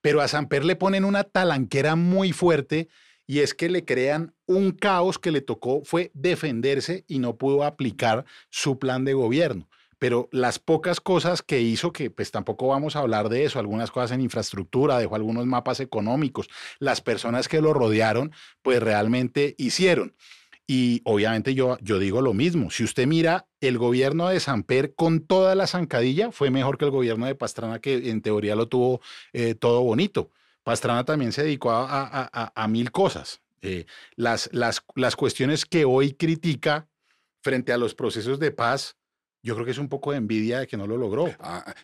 Pero 0.00 0.20
a 0.20 0.28
Samper 0.28 0.64
le 0.64 0.76
ponen 0.76 1.04
una 1.04 1.24
talanquera 1.24 1.96
muy 1.96 2.32
fuerte 2.32 2.88
y 3.26 3.40
es 3.40 3.54
que 3.54 3.68
le 3.68 3.84
crean 3.84 4.34
un 4.46 4.70
caos 4.72 5.18
que 5.18 5.32
le 5.32 5.40
tocó 5.40 5.82
fue 5.84 6.10
defenderse 6.14 7.04
y 7.06 7.18
no 7.18 7.36
pudo 7.36 7.64
aplicar 7.64 8.24
su 8.50 8.78
plan 8.78 9.04
de 9.04 9.14
gobierno. 9.14 9.68
Pero 9.98 10.28
las 10.32 10.58
pocas 10.58 11.00
cosas 11.00 11.42
que 11.42 11.60
hizo, 11.60 11.92
que 11.92 12.10
pues 12.10 12.30
tampoco 12.30 12.68
vamos 12.68 12.96
a 12.96 13.00
hablar 13.00 13.28
de 13.28 13.44
eso, 13.44 13.58
algunas 13.58 13.90
cosas 13.90 14.12
en 14.12 14.20
infraestructura, 14.20 14.98
dejó 14.98 15.16
algunos 15.16 15.46
mapas 15.46 15.80
económicos, 15.80 16.48
las 16.78 17.00
personas 17.00 17.48
que 17.48 17.60
lo 17.60 17.74
rodearon, 17.74 18.32
pues 18.62 18.82
realmente 18.82 19.54
hicieron. 19.58 20.14
Y 20.70 21.00
obviamente 21.04 21.54
yo, 21.54 21.78
yo 21.80 21.98
digo 21.98 22.20
lo 22.20 22.34
mismo, 22.34 22.70
si 22.70 22.84
usted 22.84 23.06
mira 23.06 23.46
el 23.62 23.78
gobierno 23.78 24.28
de 24.28 24.38
Samper 24.38 24.94
con 24.94 25.20
toda 25.20 25.54
la 25.54 25.66
zancadilla, 25.66 26.30
fue 26.30 26.50
mejor 26.50 26.76
que 26.76 26.84
el 26.84 26.90
gobierno 26.90 27.24
de 27.24 27.34
Pastrana, 27.34 27.78
que 27.78 28.10
en 28.10 28.20
teoría 28.20 28.54
lo 28.54 28.68
tuvo 28.68 29.00
eh, 29.32 29.54
todo 29.54 29.82
bonito. 29.82 30.30
Pastrana 30.64 31.06
también 31.06 31.32
se 31.32 31.42
dedicó 31.42 31.70
a, 31.72 32.66
mil 32.68 32.92
cosas. 32.92 33.40
Eh, 33.62 33.86
las, 34.14 34.50
las, 34.52 34.84
las 34.94 35.16
cuestiones 35.16 35.64
que 35.64 35.86
hoy 35.86 36.12
critica 36.12 36.86
frente 37.40 37.72
a 37.72 37.78
los 37.78 37.94
procesos 37.94 38.38
de 38.38 38.50
paz, 38.50 38.97
yo 39.48 39.54
creo 39.54 39.64
que 39.64 39.72
es 39.72 39.78
un 39.78 39.88
poco 39.88 40.12
de 40.12 40.18
envidia 40.18 40.60
de 40.60 40.66
que 40.66 40.76
no 40.76 40.86
lo 40.86 40.96
logró. 40.96 41.26
Ah, 41.40 41.64
Ah, 41.66 41.74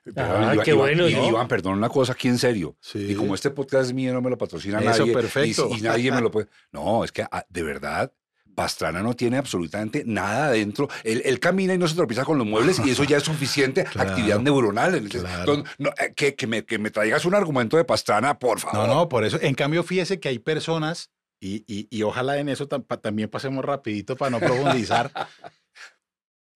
Iván, 0.53 0.61
qué 0.65 0.71
Iván, 0.71 0.79
bueno, 0.81 1.09
Iván, 1.09 1.23
¿no? 1.23 1.29
Iván, 1.31 1.49
perdón 1.49 1.79
una 1.79 1.89
cosa 1.89 2.13
aquí 2.13 2.29
en 2.29 2.39
serio. 2.39 2.77
Sí. 2.81 2.99
Y 3.11 3.15
como 3.15 3.35
este 3.35 3.51
podcast 3.51 3.87
es 3.87 3.93
mío, 3.93 4.13
no 4.13 4.21
me 4.23 4.31
lo 4.31 4.39
patrocina 4.39 4.79
Eso, 4.79 4.89
nadie. 4.91 5.11
y- 5.11 5.15
perfecto. 5.15 5.69
Y, 5.77 5.81
nadie 5.81 6.13
me 6.13 6.21
lo 6.21 6.31
puede. 6.31 6.47
No, 6.71 7.03
es 7.05 7.11
que 7.13 7.23
ah, 7.23 7.45
de 7.49 7.63
verdad. 7.63 8.13
Pastrana 8.55 9.03
no 9.03 9.15
tiene 9.15 9.37
absolutamente 9.37 10.05
nada 10.07 10.47
adentro. 10.47 10.89
Él, 11.03 11.23
él 11.25 11.41
camina 11.41 11.75
y 11.75 11.79
no 11.79 11.89
se 11.89 11.97
tropieza 11.97 12.25
con 12.25 12.39
los 12.39 12.47
muebles 12.47 12.81
y 12.85 12.91
eso 12.91 13.03
ya 13.03 13.17
es 13.17 13.25
suficiente 13.25 13.83
Claro. 13.93 14.11
actividad 14.11 14.39
neuronal. 14.39 14.95
Entonces, 14.95 15.23
Claro. 15.23 15.65
no, 15.79 15.89
eh, 15.99 16.13
que, 16.15 16.37
que 16.37 16.47
me, 16.47 16.65
que 16.65 16.79
me 16.79 16.93
traigas 16.93 17.25
un 17.25 17.35
argumento 17.35 17.77
de 17.77 17.85
Pastrana, 17.85 18.39
por 18.39 18.61
favor. 18.61 18.87
No, 18.87 18.95
no, 18.95 19.09
por 19.09 19.25
eso. 19.25 19.39
En 19.43 19.57
cambio, 19.57 19.83
fíjese 19.83 20.21
que 20.21 20.29
hay 20.29 20.39
personas, 20.39 21.11
y, 21.41 21.65
y- 21.67 21.89
y 21.91 22.03
ojalá 22.05 22.39
en 22.39 22.49
eso 22.49 22.69
tam- 22.69 22.85
pa- 22.87 23.01
también 23.01 23.29
pasemos 23.29 23.65
rapidito 23.65 24.15
para 24.15 24.31
no 24.31 24.39
profundizar. 24.39 25.11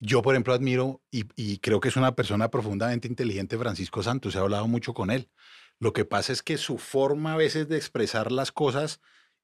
Yo, 0.01 0.23
por 0.23 0.35
ejemplo, 0.35 0.55
admiro 0.55 1.03
y, 1.11 1.59
creo 1.59 1.81
que 1.81 1.89
es 1.89 1.97
una 1.97 2.15
persona 2.15 2.51
profundamente 2.51 3.09
inteligente, 3.09 3.59
Francisco 3.59 4.03
Santos. 4.03 4.35
He 4.35 4.39
hablado 4.39 4.69
mucho 4.69 4.95
con 4.95 5.11
él. 5.11 5.29
Lo 5.81 5.93
que 5.93 6.05
pasa 6.05 6.33
es 6.33 6.43
que 6.43 6.57
su 6.57 6.79
forma 6.79 7.35
a 7.35 7.37
veces 7.37 7.69
de 7.69 7.77
expresar 7.77 8.31
las 8.31 8.53
cosas 8.53 9.01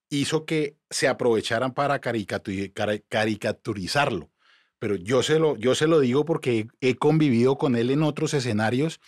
hizo 0.09 0.45
que 0.45 0.77
se 0.89 1.07
aprovecharan 1.07 1.73
para 1.73 1.99
caricaturizarlo. 1.99 4.31
Pero 4.79 4.95
yo 4.95 5.23
se, 5.23 5.39
lo, 5.39 5.57
yo 5.57 5.75
se 5.75 5.87
lo 5.87 5.99
digo 5.99 6.25
porque 6.25 6.67
he, 6.81 6.89
he 6.89 6.95
convivido 6.95 7.57
con 7.57 7.75
él 7.75 7.91
en 7.91 8.03
otros 8.03 8.33
escenarios 8.33 8.99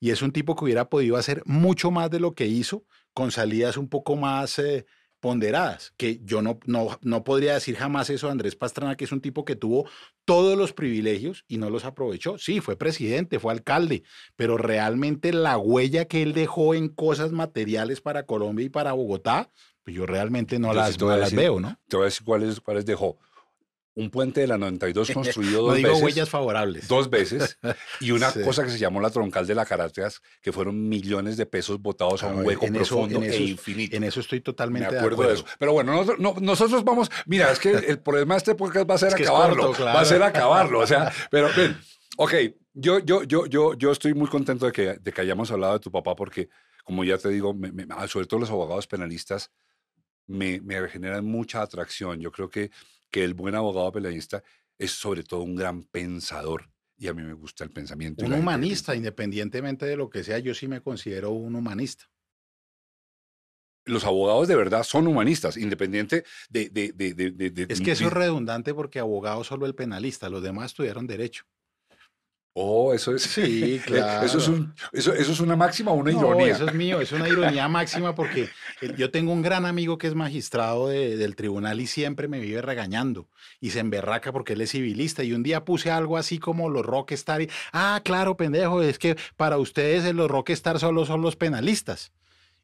y 0.00 0.10
es 0.10 0.22
un 0.22 0.32
tipo 0.32 0.56
que 0.56 0.64
hubiera 0.64 0.88
podido 0.88 1.16
hacer 1.16 1.42
mucho 1.46 1.90
más 1.90 2.10
de 2.10 2.20
lo 2.20 2.34
que 2.34 2.46
hizo 2.46 2.84
con 3.12 3.30
salidas 3.30 3.76
un 3.76 3.88
poco 3.88 4.16
más 4.16 4.58
eh, 4.58 4.86
ponderadas, 5.20 5.92
que 5.96 6.20
yo 6.24 6.42
no, 6.42 6.58
no, 6.66 6.98
no 7.02 7.24
podría 7.24 7.54
decir 7.54 7.76
jamás 7.76 8.10
eso 8.10 8.26
de 8.26 8.32
Andrés 8.32 8.56
Pastrana, 8.56 8.96
que 8.96 9.04
es 9.04 9.12
un 9.12 9.20
tipo 9.20 9.44
que 9.44 9.54
tuvo 9.56 9.86
todos 10.24 10.56
los 10.56 10.72
privilegios 10.72 11.44
y 11.46 11.58
no 11.58 11.70
los 11.70 11.84
aprovechó. 11.84 12.38
Sí, 12.38 12.60
fue 12.60 12.76
presidente, 12.76 13.38
fue 13.38 13.52
alcalde, 13.52 14.02
pero 14.36 14.56
realmente 14.56 15.32
la 15.32 15.58
huella 15.58 16.06
que 16.06 16.22
él 16.22 16.32
dejó 16.32 16.74
en 16.74 16.88
cosas 16.88 17.32
materiales 17.32 18.00
para 18.00 18.24
Colombia 18.26 18.64
y 18.66 18.70
para 18.70 18.92
Bogotá, 18.92 19.50
pues 19.84 19.94
yo 19.96 20.06
realmente 20.06 20.58
no 20.58 20.72
las, 20.74 20.98
no 21.00 21.08
las 21.16 21.30
decir- 21.30 21.38
veo, 21.38 21.60
¿no? 21.60 21.78
Te 21.88 21.96
voy 21.96 22.04
a 22.04 22.06
decir 22.06 22.24
cuáles, 22.24 22.60
cuáles 22.60 22.86
dejó. 22.86 23.18
Un 24.00 24.10
puente 24.10 24.40
de 24.40 24.46
la 24.46 24.56
92 24.58 25.10
construido 25.14 25.60
No 25.62 25.66
dos 25.68 25.76
digo 25.76 25.88
veces. 25.90 26.02
huellas 26.04 26.28
favorables. 26.30 26.88
Dos 26.88 27.10
veces. 27.10 27.58
Y 28.00 28.10
una 28.12 28.30
Sí. 28.32 28.42
cosa 28.42 28.64
que 28.64 28.70
se 28.70 28.78
llamó 28.78 29.00
la 29.00 29.10
troncal 29.10 29.46
de 29.46 29.54
la 29.54 29.66
Caracas, 29.66 30.20
que 30.42 30.52
fueron 30.52 30.88
millones 30.88 31.36
de 31.36 31.46
pesos 31.46 31.80
botados 31.80 32.22
a 32.22 32.28
un 32.28 32.44
hueco 32.46 32.66
en 32.66 32.76
eso- 32.76 32.94
profundo 32.96 33.18
en 33.18 33.24
e 33.24 33.34
eso- 33.34 33.42
infinito. 33.42 33.96
En 33.96 34.04
eso 34.04 34.20
estoy 34.20 34.38
Me 34.38 34.42
totalmente 34.44 34.86
acuerdo 34.96 35.22
de 35.22 35.28
de 35.28 35.32
acuerdo. 35.34 35.34
eso. 35.48 35.56
Pero 35.58 35.72
bueno, 35.72 35.92
nosotros, 35.92 36.18
no- 36.18 36.34
nosotros 36.40 36.82
vamos. 36.84 37.10
Mira, 37.26 37.52
es 37.52 37.58
que 37.58 37.70
el 37.92 38.00
problema 38.00 38.34
de 38.34 38.38
este 38.38 38.54
podcast 38.54 38.88
va 38.88 38.94
a 38.94 38.98
ser 38.98 39.08
Es 39.10 39.14
que 39.14 39.22
acabarlo. 39.24 39.66
corto, 39.68 39.84
Va 39.84 39.90
a 39.90 39.92
claro. 39.94 40.06
ser 40.08 40.22
acabarlo. 40.22 40.78
O 40.80 40.86
sea, 40.86 41.12
pero 41.30 41.48
ven, 41.56 41.76
ok, 42.16 42.34
yo, 42.72 42.98
yo, 43.00 43.22
yo, 43.24 43.46
yo, 43.46 43.74
yo 43.74 43.90
estoy 43.92 44.14
muy 44.14 44.28
contento 44.28 44.66
de 44.66 44.72
que, 44.72 44.94
de 44.94 45.12
que 45.12 45.20
hayamos 45.20 45.50
hablado 45.50 45.74
de 45.74 45.80
tu 45.80 45.90
papá 45.90 46.14
porque, 46.16 46.48
como 46.84 47.04
ya 47.04 47.18
te 47.18 47.28
digo, 47.28 47.52
me- 47.52 47.72
me- 47.72 47.86
ah, 47.90 48.06
sobre 48.08 48.26
todo 48.26 48.40
los 48.40 48.50
abogados 48.50 48.86
penalistas 48.86 49.50
me, 50.26 50.60
me 50.60 50.88
generan 50.88 51.24
mucha 51.24 51.60
atracción. 51.60 52.20
Yo 52.20 52.30
creo 52.30 52.48
que, 52.48 52.70
que 53.10 53.24
el 53.24 53.34
buen 53.34 53.54
abogado 53.54 53.90
penalista 53.92 54.42
es 54.78 54.92
sobre 54.92 55.22
todo 55.22 55.42
un 55.42 55.56
gran 55.56 55.82
pensador 55.84 56.70
y 56.96 57.08
a 57.08 57.14
mí 57.14 57.22
me 57.22 57.32
gusta 57.32 57.64
el 57.64 57.70
pensamiento. 57.70 58.24
Un 58.24 58.32
humanista, 58.34 58.94
independientemente 58.94 59.86
de 59.86 59.96
lo 59.96 60.10
que 60.10 60.22
sea, 60.24 60.38
yo 60.38 60.54
sí 60.54 60.68
me 60.68 60.80
considero 60.82 61.30
un 61.30 61.54
humanista. 61.56 62.10
los 63.86 64.04
abogados 64.04 64.46
de 64.46 64.56
verdad 64.56 64.84
son 64.84 65.06
humanistas, 65.06 65.56
independiente 65.56 66.24
de... 66.48 66.68
de, 66.68 66.92
de, 66.92 67.12
de- 67.14 67.66
Es 67.68 67.80
que 67.80 67.92
eso 67.92 68.06
es 68.06 68.12
redundante 68.12 68.74
porque 68.74 69.00
abogado 69.00 69.42
solo 69.42 69.66
el 69.66 69.74
penalista, 69.74 70.28
los 70.28 70.42
demás 70.42 70.66
estudiaron 70.66 71.06
derecho. 71.06 71.44
Oh, 72.52 72.92
eso 72.92 73.14
es... 73.14 73.22
Sí, 73.22 73.74
eh, 73.76 73.82
claro. 73.84 74.26
Eso 74.26 74.38
es, 74.38 74.48
un, 74.48 74.74
eso, 74.92 75.12
eso 75.14 75.32
es 75.32 75.40
una 75.40 75.54
máxima 75.54 75.92
o 75.92 75.94
una 75.94 76.10
No, 76.10 76.18
ironía. 76.18 76.52
eso 76.54 76.66
es 76.66 76.74
mío, 76.74 77.00
es 77.00 77.12
una 77.12 77.28
ironía 77.28 77.68
máxima 77.68 78.14
porque 78.14 78.48
eh, 78.80 78.92
yo 78.96 79.10
tengo 79.12 79.32
un 79.32 79.40
gran 79.40 79.66
amigo 79.66 79.98
que 79.98 80.08
es 80.08 80.14
magistrado 80.16 80.88
de- 80.88 81.16
del 81.16 81.36
tribunal 81.36 81.80
y 81.80 81.86
siempre 81.86 82.26
me 82.26 82.40
vive 82.40 82.60
regañando 82.60 83.28
y 83.60 83.70
se 83.70 83.78
emberraca 83.78 84.32
porque 84.32 84.54
él 84.54 84.60
es 84.62 84.72
civilista 84.72 85.22
y 85.22 85.32
un 85.32 85.42
día 85.44 85.64
puse 85.64 85.90
algo 85.92 86.16
así 86.16 86.38
como 86.40 86.68
los 86.70 86.84
rockstar 86.84 87.42
y, 87.42 87.50
ah, 87.72 88.00
claro, 88.04 88.36
pendejo, 88.36 88.82
es 88.82 88.98
que 88.98 89.16
para 89.36 89.56
ustedes 89.58 90.04
eh, 90.04 90.12
los 90.12 90.28
rockstar 90.30 90.80
solo 90.80 91.06
son 91.06 91.22
los 91.22 91.36
penalistas. 91.36 92.12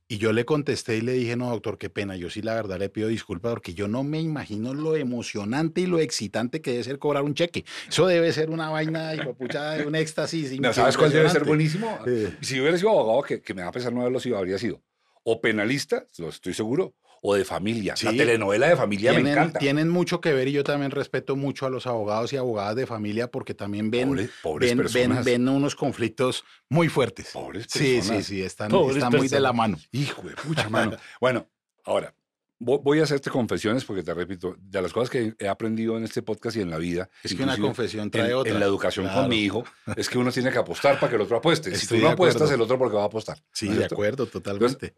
Y 0.09 0.19
yo 0.19 0.33
le 0.33 0.45
contesté 0.45 0.97
y 0.97 1.01
le 1.01 1.13
dije, 1.13 1.37
no, 1.37 1.51
doctor, 1.51 1.79
qué 1.79 1.91
pena, 1.91 2.15
yo 2.15 2.31
sí 2.31 2.41
la 2.41 2.55
verdad 2.55 2.79
le 2.79 2.89
pido 2.89 3.09
disculpas 3.09 3.51
porque 3.55 3.75
yo 3.75 3.89
no 3.89 4.05
me 4.05 4.21
imagino 4.21 4.73
lo 4.73 4.95
emocionante 4.95 5.81
y 5.81 5.87
lo 5.87 5.99
excitante 5.99 6.61
que 6.61 6.71
debe 6.73 6.85
ser 6.85 6.99
cobrar 6.99 7.25
un 7.25 7.35
cheque. 7.35 7.65
Eso 7.89 8.07
debe 8.07 8.33
ser 8.33 8.51
una 8.51 8.71
vaina, 8.71 9.11
de 9.11 9.35
pucha, 9.35 9.77
un 9.85 9.97
éxtasis. 9.97 10.61
No, 10.61 10.73
¿Sabes 10.73 10.97
cuál 10.97 11.13
debe 11.13 11.29
ser 11.29 11.45
buenísimo? 11.45 11.99
Eh. 12.07 12.37
Si 12.41 12.61
hubiera 12.61 12.79
sido 12.79 12.91
abogado, 12.91 13.23
que, 13.23 13.41
que 13.41 13.53
me 13.53 13.63
va 13.63 13.69
a 13.69 13.73
pesar 13.73 13.93
no 13.93 14.01
haberlo 14.01 14.21
sido, 14.21 14.39
habría 14.39 14.59
sido 14.59 14.81
o 15.29 15.41
penalista, 15.41 16.07
lo 16.19 16.29
estoy 16.29 16.55
seguro, 16.55 16.95
o 17.23 17.35
de 17.35 17.45
familia. 17.45 17.95
La 18.03 18.11
Sí. 18.11 18.17
telenovela 18.17 18.69
de 18.69 18.77
familia 18.77 19.13
me 19.13 19.17
tienen, 19.19 19.33
encanta. 19.33 19.59
tienen 19.59 19.89
mucho 19.89 20.21
que 20.21 20.33
ver 20.33 20.49
y 20.49 20.53
yo 20.53 20.65
también 20.65 20.91
respeto 20.91 21.37
mucho 21.37 21.67
a 21.67 21.71
los 21.71 21.87
abogados 21.87 22.33
y 22.33 22.37
abogadas 22.37 22.77
de 22.77 22.87
familia 22.87 23.31
porque 23.31 23.55
también 23.55 23.91
ven, 23.91 24.09
Pobre- 24.11 24.31
pobres 24.43 24.71
ven, 24.71 24.79
ven, 24.79 24.85
personas. 24.87 25.25
ven 25.25 25.49
unos 25.49 25.75
conflictos 25.75 26.45
muy 26.69 26.89
fuertes. 26.89 27.31
Pobres 27.33 27.67
Sí, 27.69 27.79
sí, 27.79 27.95
personas. 27.97 28.27
sí, 28.27 28.43
están, 28.43 28.67
están 28.75 29.13
muy 29.13 29.29
de 29.29 29.41
la 29.41 29.51
personas. 29.51 29.55
mano. 29.55 29.79
Hijo 29.93 30.23
de 30.23 30.35
pucha, 30.35 30.69
mano. 30.69 30.97
Bueno, 31.21 31.47
ahora, 31.85 32.15
vo- 32.61 32.81
voy 32.83 33.01
a 33.01 33.05
hacerte 33.05 33.31
confesiones 33.31 33.85
porque 33.85 34.03
te 34.03 34.15
repito, 34.15 34.57
de 34.59 34.83
las 34.83 34.93
cosas 34.93 35.11
que 35.11 35.35
he 35.39 35.49
aprendido 35.49 35.97
en 35.99 36.05
este 36.05 36.23
podcast 36.23 36.57
y 36.57 36.61
en 36.61 36.71
la 36.71 36.79
vida. 36.79 37.09
Es 37.23 37.35
que 37.35 37.43
una 37.43 37.57
confesión 37.59 38.11
trae 38.11 38.29
en, 38.31 38.35
otra. 38.37 38.53
En 38.53 38.61
la 38.61 38.67
educación 38.67 39.07
Claro. 39.07 39.23
con 39.23 39.31
mi 39.31 39.39
hijo, 39.43 39.65
es 39.97 40.09
que 40.09 40.19
uno 40.19 40.31
tiene 40.33 40.51
que 40.51 40.59
apostar 40.59 40.99
para 41.01 41.11
que 41.11 41.17
el 41.17 41.23
otro 41.23 41.37
apueste. 41.39 41.71
Si 41.71 41.87
tú 41.87 41.95
Estoy 41.97 42.01
no 42.01 42.11
apuestas, 42.11 42.51
el 42.51 42.61
otro 42.61 42.79
porque 42.79 42.97
va 42.97 43.03
a 43.03 43.07
apostar. 43.07 43.39
Sí, 43.53 43.69
¿no 43.69 43.77
de 43.77 43.85
acuerdo, 43.87 44.27
totalmente. 44.27 44.95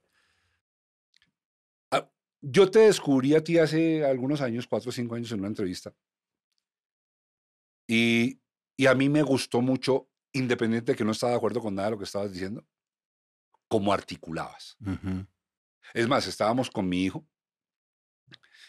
Yo 2.41 2.71
te 2.71 2.81
descubrí 2.81 3.35
a 3.35 3.43
ti 3.43 3.59
hace 3.59 4.05
algunos 4.05 4.41
años, 4.41 4.67
cuatro 4.67 4.91
o 4.91 4.93
cinco 4.93 5.15
años, 5.15 5.33
en 5.33 5.41
una 5.41 5.49
entrevista. 5.49 5.95
Y, 7.87 8.41
y 8.77 8.87
a 8.87 8.95
mí 8.95 9.09
me 9.09 9.23
gustó 9.23 9.61
mucho, 9.61 10.09
independiente 10.33 10.93
de 10.93 10.97
que 10.97 11.05
no 11.05 11.13
estaba 11.13 11.33
de 11.33 11.39
acuerdo 11.39 11.61
con 11.61 11.75
nada 11.75 11.89
de 11.89 11.93
lo 11.93 11.99
que 11.99 12.05
estabas 12.05 12.33
diciendo, 12.33 12.65
cómo 13.67 13.93
articulabas. 13.93 14.77
Es 15.95 16.07
más, 16.07 16.27
estábamos 16.27 16.71
con 16.71 16.89
mi 16.89 17.05
hijo, 17.05 17.27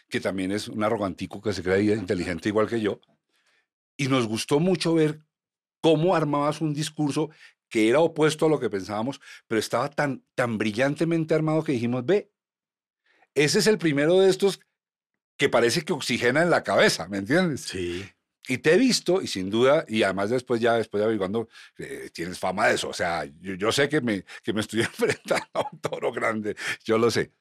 que 0.09 0.20
también 0.20 0.51
es 0.51 0.67
un 0.67 0.84
arrogantico 0.84 1.41
que 1.41 1.53
se 1.53 1.63
cree 1.63 1.95
inteligente 1.95 2.49
igual 2.49 2.67
que 2.67 2.82
yo, 2.82 2.99
y 3.97 4.07
nos 4.07 4.28
gustó 4.28 4.59
mucho 4.59 4.93
ver 4.93 5.22
cómo 5.82 6.15
armabas 6.15 6.61
un 6.61 6.74
discurso 6.74 7.30
que 7.70 7.89
era 7.89 7.99
opuesto 7.99 8.45
a 8.45 8.49
lo 8.49 8.59
que 8.59 8.70
pensábamos, 8.70 9.22
pero 9.47 9.59
estaba 9.59 9.89
tan, 9.89 10.26
tan 10.34 10.57
brillantemente 10.57 11.36
armado 11.36 11.63
que 11.63 11.74
dijimos, 11.74 12.05
ve, 12.05 12.32
ese 13.43 13.59
es 13.59 13.67
el 13.67 13.77
primero 13.77 14.19
de 14.19 14.29
estos 14.29 14.59
que 15.37 15.49
parece 15.49 15.83
que 15.83 15.93
oxigena 15.93 16.41
en 16.43 16.49
la 16.49 16.63
cabeza, 16.63 17.07
¿me 17.07 17.17
entiendes? 17.17 17.61
Sí. 17.61 18.05
Y 18.47 18.57
te 18.57 18.73
he 18.73 18.77
visto, 18.77 19.21
y 19.21 19.27
sin 19.27 19.49
duda, 19.49 19.85
y 19.87 20.01
además 20.03 20.29
después 20.31 20.59
ya, 20.59 20.73
después 20.73 20.99
de 20.99 21.05
averiguando, 21.05 21.47
eh, 21.77 22.09
tienes 22.11 22.39
fama 22.39 22.67
de 22.67 22.75
eso. 22.75 22.89
O 22.89 22.93
sea, 22.93 23.23
yo, 23.25 23.53
yo 23.53 23.71
sé 23.71 23.87
que 23.87 24.01
me, 24.01 24.25
que 24.43 24.53
me 24.53 24.61
estoy 24.61 24.79
enfrentando 24.81 25.47
a 25.53 25.69
un 25.71 25.79
toro 25.79 26.11
grande, 26.11 26.55
yo 26.83 26.97
lo 26.97 27.11
sé. 27.11 27.31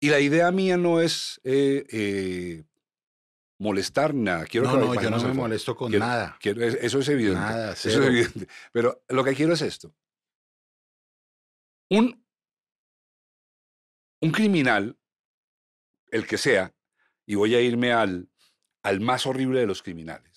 Y 0.00 0.08
la 0.10 0.20
idea 0.20 0.50
mía 0.52 0.76
no 0.76 1.00
es 1.00 1.40
eh, 1.44 1.84
eh, 1.90 2.64
molestar 3.58 4.14
nada. 4.14 4.44
Quiero 4.46 4.66
no, 4.66 4.72
que 4.92 4.96
no, 4.98 5.02
yo 5.02 5.10
no 5.10 5.28
me 5.28 5.34
molesto 5.34 5.76
con 5.76 5.90
Quiero- 5.90 6.06
nada. 6.06 6.36
Quiero- 6.40 6.62
es- 6.64 6.78
eso 6.80 6.98
es 7.00 7.08
evidente. 7.08 7.40
Nada, 7.40 7.72
eso 7.72 7.88
es 7.88 7.96
evidente. 7.96 8.48
Pero 8.72 9.02
lo 9.08 9.22
que 9.24 9.34
quiero 9.34 9.52
es 9.54 9.62
esto. 9.62 9.94
Un, 11.90 12.24
un 14.20 14.30
criminal, 14.30 14.98
el 16.10 16.26
que 16.26 16.38
sea, 16.38 16.74
y 17.26 17.34
voy 17.34 17.54
a 17.54 17.60
irme 17.60 17.92
al, 17.92 18.28
al 18.82 19.00
más 19.00 19.26
horrible 19.26 19.60
de 19.60 19.66
los 19.66 19.82
criminales. 19.82 20.35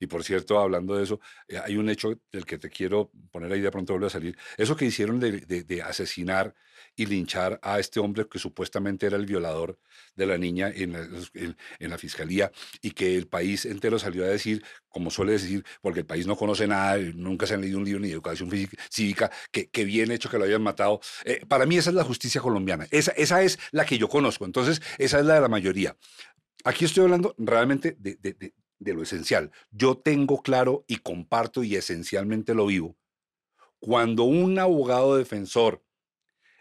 Y 0.00 0.06
por 0.06 0.24
cierto, 0.24 0.58
hablando 0.58 0.96
de 0.96 1.04
eso, 1.04 1.20
eh, 1.46 1.58
hay 1.62 1.76
un 1.76 1.90
hecho 1.90 2.18
del 2.32 2.46
que 2.46 2.58
te 2.58 2.70
quiero 2.70 3.12
poner 3.30 3.52
ahí 3.52 3.60
de 3.60 3.70
pronto 3.70 3.92
vuelve 3.92 4.06
a 4.06 4.10
salir. 4.10 4.36
Eso 4.56 4.74
que 4.74 4.86
hicieron 4.86 5.20
de, 5.20 5.82
asesinar 5.84 6.54
y 6.96 7.04
linchar 7.04 7.60
a 7.62 7.78
este 7.78 8.00
hombre 8.00 8.26
que 8.26 8.38
supuestamente 8.38 9.06
era 9.06 9.18
el 9.18 9.26
violador 9.26 9.78
de 10.16 10.26
la 10.26 10.38
niña 10.38 10.72
en 10.74 10.92
la, 11.90 11.98
fiscalía 11.98 12.50
y 12.80 12.92
que 12.92 13.16
el 13.16 13.28
país 13.28 13.66
entero 13.66 13.98
salió 13.98 14.24
a 14.24 14.28
decir, 14.28 14.64
como 14.88 15.10
suele 15.10 15.32
decir, 15.32 15.64
porque 15.82 16.00
el 16.00 16.06
país 16.06 16.26
no 16.26 16.36
conoce 16.36 16.66
nada, 16.66 16.96
nunca 17.14 17.46
se 17.46 17.54
han 17.54 17.60
leído 17.60 17.78
un 17.78 17.84
libro 17.84 18.00
ni 18.00 18.08
de 18.08 18.14
educación 18.14 18.50
física- 18.50 18.82
cívica, 18.90 19.30
que, 19.52 19.68
que 19.68 19.84
bien 19.84 20.10
hecho 20.10 20.30
que 20.30 20.38
lo 20.38 20.44
hayan 20.44 20.62
matado. 20.62 21.00
Eh, 21.24 21.44
para 21.46 21.66
mí 21.66 21.76
esa 21.76 21.90
es 21.90 21.96
la 21.96 22.04
justicia 22.04 22.40
colombiana. 22.40 22.86
Esa, 22.90 23.12
esa 23.12 23.42
es 23.42 23.58
la 23.70 23.84
que 23.84 23.98
yo 23.98 24.08
conozco. 24.08 24.46
Entonces, 24.46 24.80
esa 24.96 25.18
es 25.20 25.26
la 25.26 25.34
de 25.34 25.40
la 25.42 25.48
mayoría. 25.48 25.94
Aquí 26.64 26.86
estoy 26.86 27.04
hablando 27.04 27.34
realmente 27.36 27.96
de- 27.98 28.54
de 28.80 28.94
lo 28.94 29.02
esencial. 29.02 29.52
Yo 29.70 29.96
tengo 29.96 30.42
claro 30.42 30.84
y 30.88 30.96
comparto 30.96 31.62
y 31.62 31.76
esencialmente 31.76 32.54
lo 32.54 32.66
vivo. 32.66 32.96
Cuando 33.78 34.24
un 34.24 34.58
abogado 34.58 35.16
defensor 35.16 35.84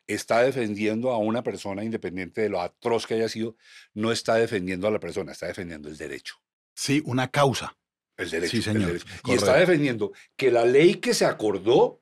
está 0.06 0.42
defendiendo 0.42 1.12
a 1.12 1.18
una 1.18 1.44
persona 1.44 1.84
independiente 1.84 2.42
de 2.42 2.50
lo 2.50 2.62
atroz 2.62 3.08
que 3.08 3.16
haya 3.16 3.30
sido, 3.30 3.56
no 3.94 4.12
está 4.12 4.36
defendiendo 4.36 4.88
a 4.88 4.92
la 4.92 5.00
persona, 5.00 5.32
está 5.32 5.48
defendiendo 5.48 5.90
el 5.90 5.98
derecho. 5.98 6.36
Sí, 6.74 7.02
una 7.06 7.30
causa. 7.30 7.78
El 8.18 8.30
derecho. 8.30 8.52
Sí, 8.52 8.58
el 8.58 8.64
señor, 8.64 8.86
derecho. 8.88 9.08
Y 9.26 9.34
está 9.34 9.56
defendiendo 9.56 10.12
que 10.36 10.52
la 10.52 10.66
ley 10.66 10.96
que 10.96 11.14
se 11.14 11.26
acordó 11.26 12.02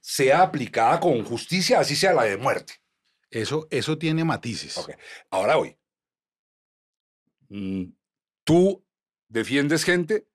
sea 0.00 0.42
aplicada 0.42 0.98
con 0.98 1.24
justicia, 1.24 1.78
así 1.78 1.94
sea 1.94 2.12
la 2.12 2.24
de 2.24 2.36
muerte. 2.36 2.74
Eso, 3.30 3.68
eso 3.70 3.96
tiene 3.96 4.24
matices. 4.24 4.80
Ahora 5.30 5.56
hoy, 5.58 5.76
mm, 7.48 7.84
tú 8.42 8.85
defiendes 9.28 9.84
gente 9.84 10.26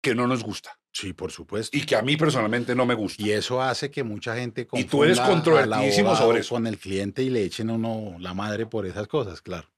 que 0.00 0.14
no 0.14 0.26
nos 0.26 0.42
gusta 0.42 0.78
Sí, 0.92 1.12
por 1.12 1.32
supuesto. 1.32 1.76
y 1.76 1.84
que 1.84 1.96
a 1.96 2.02
mí 2.02 2.16
personalmente 2.16 2.72
no 2.74 2.86
me 2.86 2.94
gusta. 2.94 3.20
Y 3.22 3.32
eso 3.32 3.60
hace 3.60 3.90
que 3.90 4.04
mucha 4.04 4.36
gente 4.36 4.68
Y 4.74 4.84
tú 4.84 5.02
eres 5.02 5.18
confunda 5.18 5.42
controvertidísimo 5.42 6.14
sobre 6.14 6.40
eso. 6.40 6.54
con 6.54 6.66
el 6.68 6.78
cliente 6.78 7.22
y 7.24 7.30
le 7.30 7.42
echen 7.42 7.70
a 7.70 7.72
uno 7.72 8.16
la 8.20 8.32
madre 8.32 8.66
por 8.66 8.86
esas 8.86 9.08
cosas, 9.08 9.42
claro. 9.42 9.68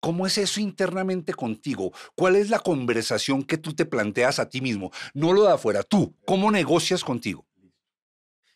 ¿Cómo 0.00 0.26
es 0.26 0.38
eso 0.38 0.60
internamente 0.60 1.34
contigo? 1.34 1.92
¿Cuál 2.14 2.36
es 2.36 2.48
la 2.48 2.58
conversación 2.58 3.42
que 3.44 3.58
tú 3.58 3.74
te 3.74 3.84
planteas 3.84 4.38
a 4.38 4.48
ti 4.48 4.60
mismo? 4.62 4.90
No 5.12 5.32
lo 5.34 5.42
de 5.44 5.52
afuera, 5.52 5.82
tú. 5.82 6.16
¿Cómo 6.24 6.50
negocias 6.50 7.04
contigo? 7.04 7.46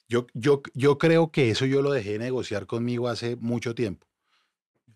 Yo, 0.09 0.27
yo, 0.33 0.63
yo 0.73 0.97
creo 0.99 1.31
que 1.31 1.51
eso 1.51 1.67
yo 1.67 1.83
lo 1.83 1.93
dejé 1.93 2.19
negociar 2.19 2.67
conmigo 2.67 3.09
hace 3.09 3.37
mucho 3.37 3.75
tiempo. 3.75 4.07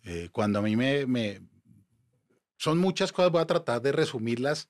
Eh, 0.04 0.30
cuando 0.32 0.58
a 0.60 0.62
mí 0.62 0.74
me, 0.74 1.06
me... 1.06 1.40
Son 2.58 2.76
muchas 2.78 3.12
cosas, 3.12 3.32
voy 3.32 3.40
a 3.40 3.46
tratar 3.46 3.80
de 3.80 3.92
resumirlas. 3.92 4.68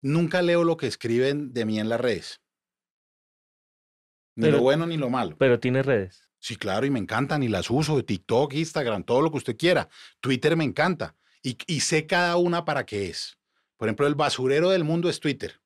Nunca 0.00 0.40
leo 0.40 0.64
lo 0.64 0.76
que 0.76 0.86
escriben 0.86 1.52
de 1.52 1.64
mí 1.66 1.78
en 1.78 1.88
las 1.90 2.00
redes. 2.00 2.40
Ni 4.36 4.44
Pero- 4.46 4.56
lo 4.58 4.62
bueno 4.62 4.86
ni 4.86 4.96
lo 4.96 5.10
malo. 5.10 5.36
Pero 5.38 5.60
tiene 5.60 5.82
redes. 5.82 6.28
Sí, 6.38 6.56
claro, 6.56 6.86
y 6.86 6.90
me 6.90 6.98
encantan 6.98 7.42
y 7.42 7.48
las 7.48 7.68
uso, 7.68 8.02
TikTok, 8.02 8.54
Instagram, 8.54 9.04
todo 9.04 9.20
lo 9.20 9.30
que 9.30 9.36
usted 9.36 9.56
quiera. 9.58 9.90
Twitter 10.20 10.56
me 10.56 10.64
encanta 10.64 11.14
y, 11.42 11.58
y 11.66 11.80
sé 11.80 12.06
cada 12.06 12.36
una 12.38 12.64
para 12.64 12.86
qué 12.86 13.10
es. 13.10 13.36
Por 13.76 13.88
ejemplo, 13.88 14.06
el 14.06 14.14
basurero 14.14 14.70
del 14.70 14.84
mundo 14.84 15.10
es 15.10 15.20
Twitter. 15.20 15.60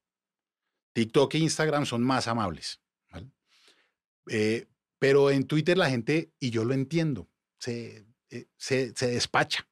TikTok 0.94 1.34
e 1.34 1.38
Instagram 1.38 1.86
son 1.86 2.02
más 2.02 2.26
amables. 2.26 2.80
¿vale? 3.10 3.30
Eh, 4.28 4.66
pero 4.98 5.30
en 5.30 5.46
Twitter 5.46 5.78
la 5.78 5.90
gente, 5.90 6.32
y 6.40 6.50
yo 6.50 6.64
lo 6.64 6.74
entiendo, 6.74 7.28
se, 7.58 8.06
eh, 8.30 8.46
se, 8.56 8.92
se 8.96 9.08
despacha, 9.08 9.68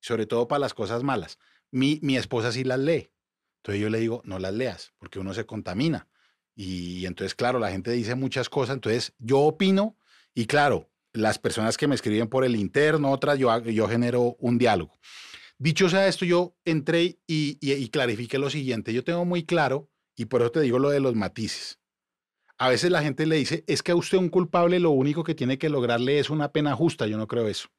sobre 0.00 0.26
todo 0.26 0.48
para 0.48 0.60
las 0.60 0.74
cosas 0.74 1.02
malas. 1.02 1.38
Mi, 1.70 1.98
mi 2.02 2.16
esposa 2.16 2.52
sí 2.52 2.64
las 2.64 2.78
lee. 2.78 3.10
Entonces 3.58 3.82
yo 3.82 3.90
le 3.90 4.00
digo, 4.00 4.22
no 4.24 4.38
las 4.38 4.54
leas, 4.54 4.92
porque 4.98 5.18
uno 5.18 5.34
se 5.34 5.46
contamina. 5.46 6.08
Y, 6.54 7.06
entonces, 7.06 7.34
claro, 7.34 7.58
la 7.58 7.70
gente 7.70 7.90
dice 7.92 8.14
muchas 8.14 8.48
cosas. 8.48 8.74
Entonces, 8.74 9.14
yo 9.18 9.40
opino 9.40 9.96
y 10.34 10.46
claro, 10.46 10.90
las 11.12 11.38
personas 11.38 11.76
que 11.76 11.86
me 11.86 11.94
escriben 11.94 12.28
por 12.28 12.44
el 12.44 12.56
interno, 12.56 13.10
otras, 13.10 13.38
yo, 13.38 13.56
yo 13.60 13.88
genero 13.88 14.36
un 14.38 14.58
diálogo. 14.58 14.98
Dicho 15.58 15.88
sea 15.88 16.06
esto, 16.06 16.24
yo 16.24 16.56
entré 16.64 17.18
y, 17.26 17.58
y, 17.60 17.72
y 17.72 18.38
lo 18.38 18.50
siguiente. 18.50 18.92
Yo 18.92 19.04
tengo 19.04 19.24
muy 19.24 19.44
claro, 19.44 19.90
y 20.16 20.26
por 20.26 20.42
eso 20.42 20.52
te 20.52 20.60
digo 20.60 20.78
lo 20.78 20.90
de 20.90 21.00
los 21.00 21.14
matices. 21.14 21.78
A 22.58 22.68
veces 22.68 22.90
la 22.90 23.02
gente 23.02 23.24
le 23.26 23.36
dice, 23.36 23.64
es 23.66 23.82
que 23.82 23.92
a 23.92 23.96
usted 23.96 24.18
un 24.18 24.28
culpable 24.28 24.78
lo 24.80 24.90
único 24.90 25.24
que 25.24 25.34
tiene 25.34 25.58
que 25.58 25.70
lograrle 25.70 26.18
es 26.18 26.28
una 26.28 26.52
pena 26.52 26.74
justa. 26.74 27.06
Yo 27.06 27.16
no 27.16 27.26
creo 27.26 27.48
eso. 27.48 27.70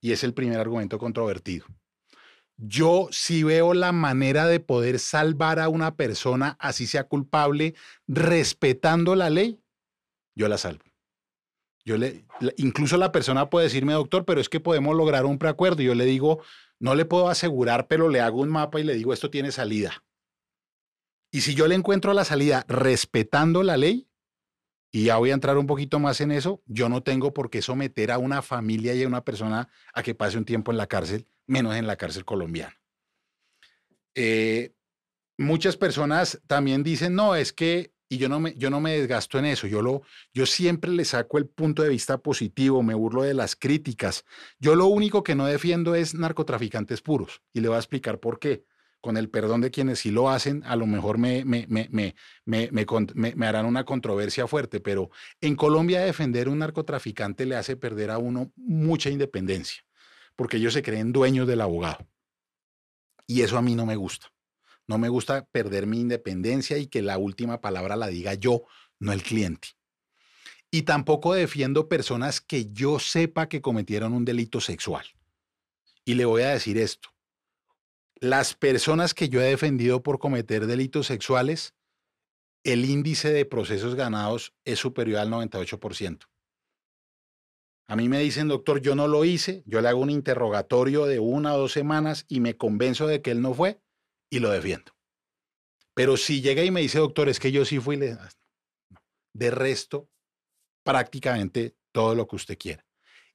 Y 0.00 0.12
es 0.12 0.24
el 0.24 0.34
primer 0.34 0.58
argumento 0.58 0.98
controvertido. 0.98 1.66
yo 2.58 3.08
sí 3.10 3.42
veo 3.42 3.74
la 3.74 3.92
manera 3.92 4.46
de 4.46 4.60
poder 4.60 4.98
salvar 4.98 5.60
a 5.60 5.68
una 5.68 5.94
persona, 5.96 6.56
así 6.58 6.86
sea 6.86 7.04
culpable, 7.04 7.74
respetando 8.08 9.14
la 9.14 9.28
ley, 9.28 9.60
yo 10.34 10.48
la 10.48 10.58
salvo. 10.58 10.84
Yo 11.84 11.96
le, 11.96 12.24
incluso 12.56 12.96
la 12.96 13.12
persona 13.12 13.48
puede 13.48 13.66
decirme, 13.66 13.92
doctor, 13.92 14.24
pero 14.24 14.40
es 14.40 14.48
que 14.48 14.58
podemos 14.58 14.96
lograr 14.96 15.24
un 15.24 15.38
preacuerdo. 15.38 15.82
Yo 15.82 15.94
le 15.94 16.04
digo, 16.04 16.42
no 16.80 16.94
le 16.94 17.04
puedo 17.04 17.28
asegurar, 17.28 17.86
pero 17.86 18.08
le 18.08 18.20
hago 18.20 18.40
un 18.40 18.48
mapa 18.48 18.80
y 18.80 18.84
le 18.84 18.94
digo, 18.94 19.12
esto 19.12 19.30
tiene 19.30 19.52
salida. 19.52 20.02
Y 21.30 21.42
si 21.42 21.54
yo 21.54 21.68
le 21.68 21.74
encuentro 21.74 22.12
la 22.12 22.24
salida 22.24 22.64
respetando 22.68 23.62
la 23.62 23.76
ley, 23.76 24.05
y 24.90 25.04
ya 25.04 25.16
voy 25.16 25.30
a 25.30 25.34
entrar 25.34 25.58
un 25.58 25.66
poquito 25.66 25.98
más 25.98 26.20
en 26.20 26.32
eso, 26.32 26.62
yo 26.66 26.88
no 26.88 27.02
tengo 27.02 27.34
por 27.34 27.50
qué 27.50 27.62
someter 27.62 28.10
a 28.10 28.18
una 28.18 28.42
familia 28.42 28.94
y 28.94 29.02
a 29.02 29.08
una 29.08 29.24
persona 29.24 29.68
a 29.92 30.02
que 30.02 30.14
pase 30.14 30.38
un 30.38 30.44
tiempo 30.44 30.70
en 30.70 30.78
la 30.78 30.86
cárcel, 30.86 31.26
menos 31.46 31.74
en 31.76 31.86
la 31.86 31.96
cárcel 31.96 32.24
colombiana. 32.24 32.76
Eh, 34.14 34.72
muchas 35.36 35.76
personas 35.76 36.40
también 36.46 36.82
dicen, 36.82 37.14
no, 37.14 37.34
es 37.34 37.52
que, 37.52 37.92
y 38.08 38.18
yo 38.18 38.28
no 38.28 38.40
me, 38.40 38.54
yo 38.54 38.70
no 38.70 38.80
me 38.80 38.98
desgasto 38.98 39.38
en 39.38 39.44
eso, 39.44 39.66
yo, 39.66 39.82
lo, 39.82 40.02
yo 40.32 40.46
siempre 40.46 40.90
le 40.90 41.04
saco 41.04 41.38
el 41.38 41.46
punto 41.46 41.82
de 41.82 41.90
vista 41.90 42.18
positivo, 42.18 42.82
me 42.82 42.94
burlo 42.94 43.22
de 43.22 43.34
las 43.34 43.56
críticas. 43.56 44.24
Yo 44.58 44.76
lo 44.76 44.86
único 44.86 45.22
que 45.22 45.34
no 45.34 45.46
defiendo 45.46 45.94
es 45.94 46.14
narcotraficantes 46.14 47.02
puros, 47.02 47.42
y 47.52 47.60
le 47.60 47.68
voy 47.68 47.76
a 47.76 47.80
explicar 47.80 48.20
por 48.20 48.38
qué 48.38 48.64
con 49.00 49.16
el 49.16 49.28
perdón 49.28 49.60
de 49.60 49.70
quienes 49.70 50.00
sí 50.00 50.10
lo 50.10 50.30
hacen, 50.30 50.62
a 50.64 50.76
lo 50.76 50.86
mejor 50.86 51.18
me, 51.18 51.44
me, 51.44 51.66
me, 51.68 52.14
me, 52.44 53.46
harán 53.46 53.66
una 53.66 53.84
controversia 53.84 54.46
fuerte, 54.46 54.80
pero 54.80 55.10
en 55.40 55.54
Colombia 55.56 56.00
defender 56.00 56.48
un 56.48 56.58
narcotraficante 56.58 57.46
le 57.46 57.56
hace 57.56 57.76
perder 57.76 58.10
a 58.10 58.18
uno 58.18 58.52
mucha 58.56 59.10
independencia, 59.10 59.84
porque 60.34 60.56
ellos 60.56 60.74
se 60.74 60.82
creen 60.82 61.12
dueños 61.12 61.46
del 61.46 61.60
abogado. 61.60 62.06
Y 63.26 63.42
eso 63.42 63.58
a 63.58 63.62
mí 63.62 63.74
no 63.74 63.86
me 63.86 63.96
gusta. 63.96 64.32
No 64.88 64.98
me 64.98 65.08
gusta 65.08 65.44
perder 65.46 65.86
mi 65.86 66.00
independencia 66.00 66.78
y 66.78 66.86
que 66.86 67.02
la 67.02 67.18
última 67.18 67.60
palabra 67.60 67.96
la 67.96 68.06
diga 68.06 68.34
yo, 68.34 68.64
no 69.00 69.12
el 69.12 69.22
cliente. 69.22 69.68
Y 70.70 70.82
tampoco 70.82 71.34
defiendo 71.34 71.88
personas 71.88 72.40
que 72.40 72.72
yo 72.72 72.98
sepa 72.98 73.48
que 73.48 73.60
cometieron 73.60 74.12
un 74.12 74.24
delito 74.24 74.60
sexual. 74.60 75.04
Y 76.04 76.14
le 76.14 76.24
voy 76.24 76.42
a 76.42 76.50
decir 76.50 76.78
esto 76.78 77.15
las 78.20 78.54
personas 78.54 79.14
que 79.14 79.28
yo 79.28 79.40
he 79.40 79.46
defendido 79.46 80.02
por 80.02 80.18
cometer 80.18 80.66
delitos 80.66 81.06
sexuales, 81.06 81.74
el 82.64 82.84
índice 82.84 83.32
de 83.32 83.44
procesos 83.44 83.94
ganados 83.94 84.54
es 84.64 84.78
superior 84.78 85.20
al 85.20 85.30
98%. 85.30 86.26
A 87.88 87.94
mí 87.94 88.08
me 88.08 88.18
dicen, 88.18 88.48
doctor, 88.48 88.80
yo 88.80 88.96
no 88.96 89.06
lo 89.06 89.24
hice, 89.24 89.62
yo 89.66 89.80
le 89.80 89.88
hago 89.88 90.00
un 90.00 90.10
interrogatorio 90.10 91.06
de 91.06 91.20
una 91.20 91.54
o 91.54 91.58
dos 91.58 91.72
semanas 91.72 92.24
y 92.28 92.40
me 92.40 92.56
convenzo 92.56 93.06
de 93.06 93.22
que 93.22 93.30
él 93.30 93.40
no 93.40 93.54
fue 93.54 93.80
y 94.28 94.40
lo 94.40 94.50
defiendo. 94.50 94.92
Pero 95.94 96.16
si 96.16 96.42
llega 96.42 96.64
y 96.64 96.72
me 96.72 96.80
dice, 96.80 96.98
doctor, 96.98 97.28
es 97.28 97.38
que 97.38 97.52
yo 97.52 97.64
sí 97.64 97.78
fui, 97.78 97.96
le... 97.96 98.18
de 99.34 99.50
resto, 99.50 100.10
prácticamente 100.84 101.76
todo 101.92 102.14
lo 102.14 102.26
que 102.26 102.36
usted 102.36 102.58
quiera. 102.58 102.84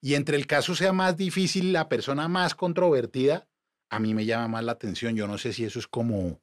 Y 0.02 0.16
entre 0.16 0.36
el 0.36 0.48
caso 0.48 0.76
sea 0.76 0.92
más 0.92 1.16
difícil, 1.16 1.72
la 1.72 1.88
persona 1.88 2.28
más 2.28 2.54
controvertida, 2.54 3.48
a 3.92 4.00
mí 4.00 4.14
me 4.14 4.26
llama 4.26 4.48
más 4.48 4.64
la 4.64 4.72
atención. 4.72 5.16
Yo 5.16 5.28
no 5.28 5.38
sé 5.38 5.54
si 5.54 5.66
eso 5.66 5.78
es 5.78 5.86
como, 5.86 6.42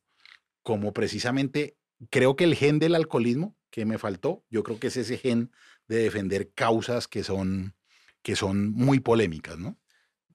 como 0.63 0.93
precisamente, 0.93 1.79
creo 2.11 2.37
que 2.37 2.45
el 2.45 2.55
gen 2.55 2.79
del 2.79 2.95
alcoholismo 2.95 3.57
que 3.71 3.87
me 3.87 3.99
faltó, 3.99 4.45
yo 4.51 4.63
creo 4.63 4.79
que 4.79 4.89
es 4.89 4.97
ese 4.99 5.17
gen 5.17 5.51
de 5.89 5.97
defender 5.97 6.53
causas 6.53 7.09
que 7.09 7.25
son, 7.25 7.75
que 8.23 8.37
son 8.37 8.71
muy 8.73 9.01
polémicas, 9.01 9.59
¿no? 9.59 9.79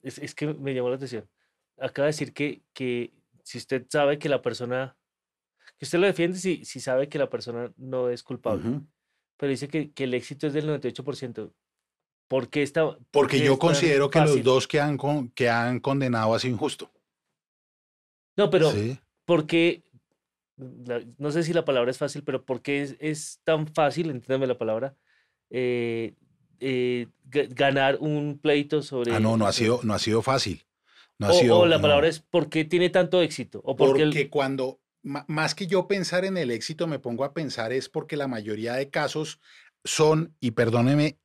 Es, 0.02 0.34
que 0.34 0.52
me 0.54 0.74
llamó 0.74 0.90
la 0.90 0.96
atención. 0.96 1.26
Acaba 1.78 2.06
de 2.06 2.12
decir 2.12 2.34
que, 2.34 2.62
que 2.74 3.14
si 3.44 3.58
usted 3.58 3.86
sabe 3.88 4.18
que 4.18 4.28
la 4.28 4.42
persona, 4.42 4.96
que 5.78 5.84
usted 5.84 6.00
lo 6.00 6.06
defiende 6.06 6.36
si, 6.36 6.64
si 6.64 6.80
sabe 6.80 7.08
que 7.08 7.18
la 7.18 7.30
persona 7.30 7.72
no 7.76 8.10
es 8.10 8.24
culpable, 8.24 8.80
pero 9.36 9.50
dice 9.50 9.68
que, 9.68 9.92
que 9.92 10.04
el 10.04 10.14
éxito 10.14 10.48
es 10.48 10.52
del 10.52 10.68
98%. 10.68 11.52
¿Por 12.26 12.48
qué 12.48 12.62
está? 12.62 12.98
Porque 13.12 13.38
yo 13.38 13.58
considero 13.58 14.10
que 14.10 14.20
los 14.20 14.42
dos 14.42 14.66
que 14.66 14.80
han, 14.80 14.98
que 15.34 15.48
han 15.48 15.78
condenado 15.78 16.34
ha 16.34 16.38
sido 16.40 16.54
injusto. 16.54 16.90
No, 18.36 18.50
pero 18.50 18.72
¿por 19.24 19.46
qué? 19.46 19.82
No 21.18 21.30
sé 21.30 21.42
si 21.42 21.52
la 21.52 21.64
palabra 21.64 21.90
es 21.90 21.98
fácil, 21.98 22.22
pero 22.22 22.44
¿por 22.44 22.62
qué 22.62 22.96
es, 23.00 23.40
tan 23.44 23.66
fácil, 23.66 24.10
entiéndame 24.10 24.46
la 24.46 24.58
palabra, 24.58 24.94
eh, 25.50 26.14
eh, 26.60 27.08
ganar 27.24 27.98
un 28.00 28.38
pleito 28.40 28.82
sobre... 28.82 29.12
Ah, 29.12 29.20
no, 29.20 29.36
no 29.36 29.46
ha 29.46 29.52
sido, 29.52 29.80
no 29.82 29.94
ha 29.94 29.98
sido 29.98 30.22
fácil. 30.22 30.64
No 31.18 31.26
ha 31.26 31.30
o, 31.30 31.34
sido, 31.34 31.66
la 31.66 31.80
palabra 31.80 32.08
es 32.08 32.20
¿por 32.20 32.48
qué 32.48 32.64
tiene 32.64 32.90
tanto 32.90 33.22
éxito? 33.22 33.60
O 33.64 33.76
porque 33.76 34.28
cuando, 34.30 34.80
más 35.02 35.54
que 35.54 35.66
yo 35.66 35.86
pensar 35.86 36.24
en 36.24 36.36
el 36.36 36.50
éxito, 36.50 36.86
me 36.86 36.98
pongo 36.98 37.24
a 37.24 37.34
pensar 37.34 37.72
es 37.72 37.88
porque 37.88 38.16
la 38.16 38.28
mayoría 38.28 38.74
de 38.74 38.90
casos 38.90 39.40
son, 39.84 40.34
y 40.40 40.52
perdóneme, 40.52 41.18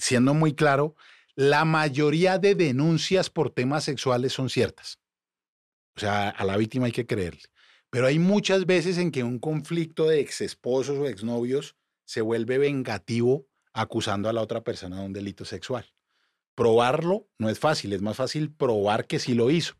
siendo 0.00 0.34
muy 0.34 0.54
claro, 0.54 0.94
la 1.34 1.64
mayoría 1.64 2.38
de 2.38 2.54
denuncias 2.54 3.30
por 3.30 3.50
temas 3.50 3.84
sexuales 3.84 4.32
son 4.32 4.48
ciertas. 4.48 4.98
O 5.98 6.00
sea, 6.00 6.28
a 6.28 6.44
la 6.44 6.56
víctima 6.56 6.86
hay 6.86 6.92
que 6.92 7.08
creerle. 7.08 7.42
Pero 7.90 8.06
hay 8.06 8.20
muchas 8.20 8.66
veces 8.66 8.98
en 8.98 9.10
que 9.10 9.24
un 9.24 9.40
conflicto 9.40 10.06
de 10.06 10.20
ex 10.20 10.42
esposos 10.42 10.96
o 10.96 11.08
exnovios 11.08 11.74
se 12.04 12.20
vuelve 12.20 12.56
vengativo 12.56 13.48
acusando 13.72 14.28
a 14.28 14.32
la 14.32 14.40
otra 14.40 14.62
persona 14.62 15.00
de 15.00 15.06
un 15.06 15.12
delito 15.12 15.44
sexual. 15.44 15.92
Probarlo 16.54 17.26
no 17.36 17.50
es 17.50 17.58
fácil, 17.58 17.92
es 17.94 18.00
más 18.00 18.16
fácil 18.16 18.52
probar 18.52 19.08
que 19.08 19.18
sí 19.18 19.34
lo 19.34 19.50
hizo. 19.50 19.74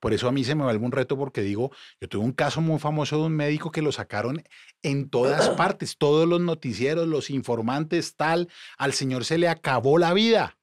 Por 0.00 0.14
eso 0.14 0.26
a 0.26 0.32
mí 0.32 0.42
se 0.42 0.54
me 0.54 0.64
vuelve 0.64 0.86
un 0.86 0.92
reto 0.92 1.18
porque 1.18 1.42
digo, 1.42 1.70
yo 2.00 2.08
tuve 2.08 2.24
un 2.24 2.32
caso 2.32 2.62
muy 2.62 2.78
famoso 2.78 3.18
de 3.18 3.24
un 3.24 3.36
médico 3.36 3.70
que 3.70 3.82
lo 3.82 3.92
sacaron 3.92 4.42
en 4.82 5.10
todas 5.10 5.50
partes, 5.58 5.98
todos 5.98 6.26
los 6.26 6.40
noticieros, 6.40 7.06
los 7.06 7.28
informantes, 7.28 8.16
tal, 8.16 8.48
al 8.78 8.94
señor 8.94 9.26
se 9.26 9.36
le 9.36 9.48
acabó 9.48 9.98
la 9.98 10.14
vida 10.14 10.56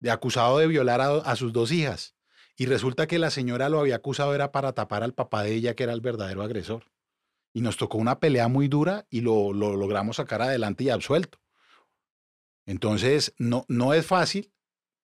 de 0.00 0.10
acusado 0.10 0.58
de 0.58 0.66
violar 0.66 1.00
a 1.00 1.36
sus 1.36 1.52
dos 1.52 1.70
hijas. 1.70 2.15
Y 2.56 2.66
resulta 2.66 3.06
que 3.06 3.18
la 3.18 3.30
señora 3.30 3.68
lo 3.68 3.78
había 3.78 3.96
acusado 3.96 4.34
era 4.34 4.50
para 4.50 4.72
tapar 4.72 5.02
al 5.02 5.12
papá 5.12 5.42
de 5.42 5.52
ella, 5.54 5.74
que 5.74 5.82
era 5.82 5.92
el 5.92 6.00
verdadero 6.00 6.42
agresor. 6.42 6.84
Y 7.52 7.60
nos 7.60 7.76
tocó 7.76 7.98
una 7.98 8.18
pelea 8.18 8.48
muy 8.48 8.68
dura 8.68 9.06
y 9.10 9.20
lo, 9.20 9.52
logramos 9.52 10.16
sacar 10.16 10.40
adelante 10.42 10.84
y 10.84 10.90
absuelto. 10.90 11.38
Entonces, 12.64 13.34
no, 13.38 13.64
es 13.94 14.06
fácil, 14.06 14.52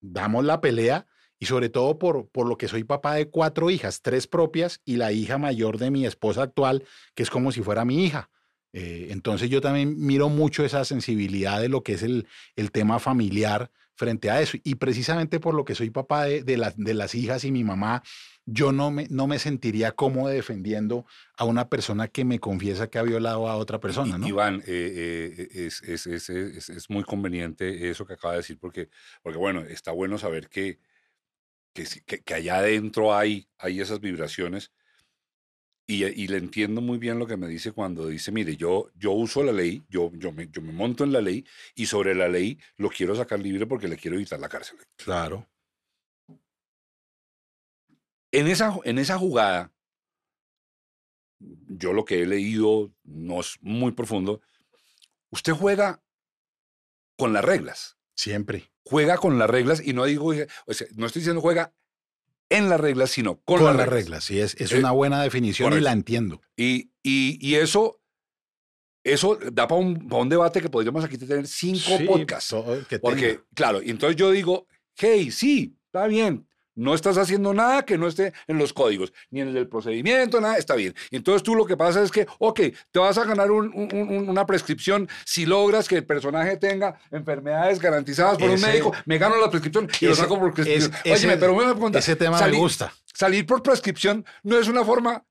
damos 0.00 0.44
la 0.44 0.60
pelea 0.60 1.06
y 1.38 1.46
sobre 1.46 1.68
todo 1.68 1.98
por, 1.98 2.46
lo 2.46 2.56
que 2.56 2.68
soy 2.68 2.84
papá 2.84 3.14
de 3.14 3.28
cuatro 3.28 3.70
hijas, 3.70 4.00
tres 4.00 4.26
propias 4.26 4.80
y 4.84 4.96
la 4.96 5.12
hija 5.12 5.38
mayor 5.38 5.78
de 5.78 5.90
mi 5.90 6.06
esposa 6.06 6.42
actual, 6.42 6.84
que 7.14 7.22
es 7.22 7.30
como 7.30 7.52
si 7.52 7.62
fuera 7.62 7.84
mi 7.84 8.04
hija. 8.04 8.30
Eh, 8.72 9.08
entonces 9.10 9.50
yo 9.50 9.60
también 9.60 9.98
miro 9.98 10.30
mucho 10.30 10.64
esa 10.64 10.84
sensibilidad 10.84 11.60
de 11.60 11.68
lo 11.68 11.82
que 11.82 11.92
es 11.92 12.02
el 12.02 12.26
tema 12.72 12.98
familiar 12.98 13.70
frente 13.94 14.30
a 14.30 14.40
eso. 14.40 14.58
Y 14.64 14.76
precisamente 14.76 15.40
por 15.40 15.54
lo 15.54 15.64
que 15.64 15.74
soy 15.74 15.90
papá 15.90 16.24
de, 16.24 16.42
de, 16.42 16.72
de 16.76 16.94
las 16.94 17.14
hijas 17.14 17.44
y 17.44 17.52
mi 17.52 17.64
mamá, 17.64 18.02
yo 18.44 18.72
no 18.72 18.90
me, 18.90 19.06
no 19.08 19.26
me 19.26 19.38
sentiría 19.38 19.92
cómodo 19.92 20.28
defendiendo 20.28 21.06
a 21.36 21.44
una 21.44 21.68
persona 21.68 22.08
que 22.08 22.24
me 22.24 22.40
confiesa 22.40 22.88
que 22.88 22.98
ha 22.98 23.02
violado 23.02 23.48
a 23.48 23.56
otra 23.56 23.78
persona, 23.78 24.18
¿no? 24.18 24.26
Iván, 24.26 24.62
eh, 24.66 25.38
eh, 25.46 25.48
es, 25.66 25.82
es, 25.82 26.06
es, 26.06 26.28
es, 26.30 26.90
muy 26.90 27.04
conveniente 27.04 27.88
eso 27.88 28.04
que 28.04 28.14
acaba 28.14 28.34
de 28.34 28.38
decir, 28.38 28.58
porque, 28.58 28.88
porque 29.22 29.38
bueno, 29.38 29.60
está 29.60 29.92
bueno 29.92 30.18
saber 30.18 30.48
que, 30.48 30.80
que, 31.72 31.84
que 32.04 32.34
allá 32.34 32.58
adentro 32.58 33.14
hay, 33.14 33.48
hay 33.58 33.80
esas 33.80 34.00
vibraciones 34.00 34.72
y, 35.86 36.28
le 36.28 36.38
entiendo 36.38 36.80
muy 36.80 36.98
bien 36.98 37.18
lo 37.18 37.26
que 37.26 37.36
me 37.36 37.48
dice 37.48 37.72
cuando 37.72 38.06
dice, 38.06 38.32
mire, 38.32 38.56
yo, 38.56 38.90
yo 38.94 39.12
uso 39.12 39.42
la 39.42 39.52
ley, 39.52 39.82
yo, 39.88 40.10
yo, 40.14 40.32
me, 40.32 40.48
yo 40.48 40.62
me 40.62 40.72
monto 40.72 41.04
en 41.04 41.12
la 41.12 41.20
ley 41.20 41.44
y 41.74 41.86
sobre 41.86 42.14
la 42.14 42.28
ley 42.28 42.58
lo 42.76 42.88
quiero 42.88 43.14
sacar 43.14 43.40
libre 43.40 43.66
porque 43.66 43.88
le 43.88 43.96
quiero 43.96 44.16
evitar 44.16 44.40
la 44.40 44.48
cárcel. 44.48 44.78
Claro. 44.96 45.48
En 48.30 48.46
esa, 48.46 48.78
en 48.84 48.98
esa 48.98 49.18
jugada, 49.18 49.72
yo 51.38 51.92
lo 51.92 52.04
que 52.04 52.22
he 52.22 52.26
leído 52.26 52.92
no 53.02 53.40
es 53.40 53.58
muy 53.60 53.92
profundo, 53.92 54.40
usted 55.30 55.52
juega 55.52 56.02
con 57.16 57.32
las 57.32 57.44
reglas. 57.44 57.98
Siempre. 58.14 58.70
Juega 58.84 59.18
con 59.18 59.38
las 59.38 59.50
reglas 59.50 59.84
y 59.84 59.92
no 59.92 60.04
digo, 60.04 60.32
o 60.66 60.74
sea, 60.74 60.86
no 60.94 61.06
estoy 61.06 61.20
diciendo 61.20 61.40
juega 61.40 61.74
en 62.56 62.68
las 62.68 62.80
reglas, 62.80 63.10
sino 63.10 63.36
con, 63.42 63.58
con 63.58 63.66
las, 63.66 63.76
las 63.76 63.88
reglas. 63.88 64.24
Sí, 64.24 64.38
es, 64.38 64.54
es 64.58 64.72
eh, 64.72 64.78
una 64.78 64.90
buena 64.92 65.22
definición 65.22 65.72
y 65.72 65.80
la 65.80 65.92
entiendo. 65.92 66.40
Y, 66.56 66.92
y, 67.02 67.38
y, 67.40 67.54
eso, 67.56 68.00
eso 69.04 69.38
da 69.52 69.66
para 69.66 69.80
un, 69.80 70.08
un 70.12 70.28
debate 70.28 70.60
que 70.60 70.68
podríamos 70.68 71.04
aquí 71.04 71.18
tener 71.18 71.46
cinco 71.46 71.98
podcasts. 72.06 72.54
Porque, 73.00 73.40
claro, 73.54 73.80
entonces 73.82 74.16
yo 74.16 74.30
digo, 74.30 74.66
hey, 74.96 75.30
sí, 75.30 75.76
está 75.86 76.06
bien, 76.06 76.46
No 76.74 76.94
estás 76.94 77.18
haciendo 77.18 77.52
nada 77.52 77.84
que 77.84 77.98
no 77.98 78.06
esté 78.08 78.32
en 78.46 78.56
los 78.58 78.72
códigos, 78.72 79.12
ni 79.30 79.40
en 79.40 79.48
el 79.48 79.54
del 79.54 79.68
procedimiento, 79.68 80.40
nada, 80.40 80.56
está 80.56 80.74
bien. 80.74 80.94
Y 81.10 81.16
entonces 81.16 81.42
tú 81.42 81.54
lo 81.54 81.66
que 81.66 81.76
pasa 81.76 82.02
es 82.02 82.10
que, 82.10 82.26
ok, 82.38 82.60
te 82.90 82.98
vas 82.98 83.18
a 83.18 83.24
ganar 83.24 83.50
un- 83.50 83.70
un- 83.74 83.90
un- 83.92 84.28
una 84.28 84.46
prescripción 84.46 85.08
si 85.26 85.44
logras 85.46 85.86
que 85.88 85.96
el 85.96 86.06
personaje 86.06 86.56
tenga 86.56 86.98
enfermedades 87.10 87.78
garantizadas 87.78 88.38
por 88.38 88.48
un 88.50 88.60
médico, 88.60 88.92
me 89.04 89.18
gano 89.18 89.36
la 89.40 89.50
prescripción 89.50 89.88
y 90.00 90.06
lo 90.06 90.14
saco 90.14 90.38
por 90.38 90.54
prescripción. 90.54 90.92
es- 91.04 91.24
ese- 91.24 91.36
pero 91.36 91.54
me 91.54 91.64
pregunta, 91.72 91.98
ese 91.98 92.16
tema 92.16 92.40
me 92.40 92.56
gusta. 92.56 92.92
Salir 93.14 93.44
por 93.46 93.62
prescripción 93.62 94.24
no 94.42 94.58
es 94.58 94.66
una 94.68 94.84
forma 94.84 95.24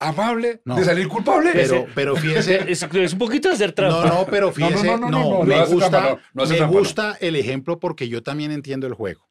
amable 0.00 0.60
No. 0.66 0.76
de 0.76 0.84
salir 0.84 1.08
culpable. 1.08 1.50
Pero, 1.54 1.86
pero 1.94 2.16
fíjese, 2.16 2.70
Es, 2.70 2.82
es 2.82 3.12
un 3.12 3.18
poquito 3.18 3.48
de 3.48 3.54
hacer 3.54 3.72
trampa. 3.72 4.04
No, 4.06 4.14
no, 4.14 4.26
pero 4.26 4.52
fíjese, 4.52 4.84
no, 4.84 4.98
no, 4.98 5.08
no, 5.08 5.10
no, 5.10 5.30
no, 5.30 5.38
no 5.38 5.44
me 5.44 5.64
gusta, 5.66 5.88
trampa, 5.90 6.10
no, 6.10 6.18
no 6.34 6.42
hace 6.42 6.52
me 6.52 6.58
trampa, 6.58 6.72
no. 6.74 6.78
gusta 6.80 7.16
el 7.20 7.36
ejemplo 7.36 7.78
porque 7.80 8.08
yo 8.08 8.22
también 8.22 8.50
entiendo 8.50 8.86
el 8.86 8.92
juego. 8.94 9.26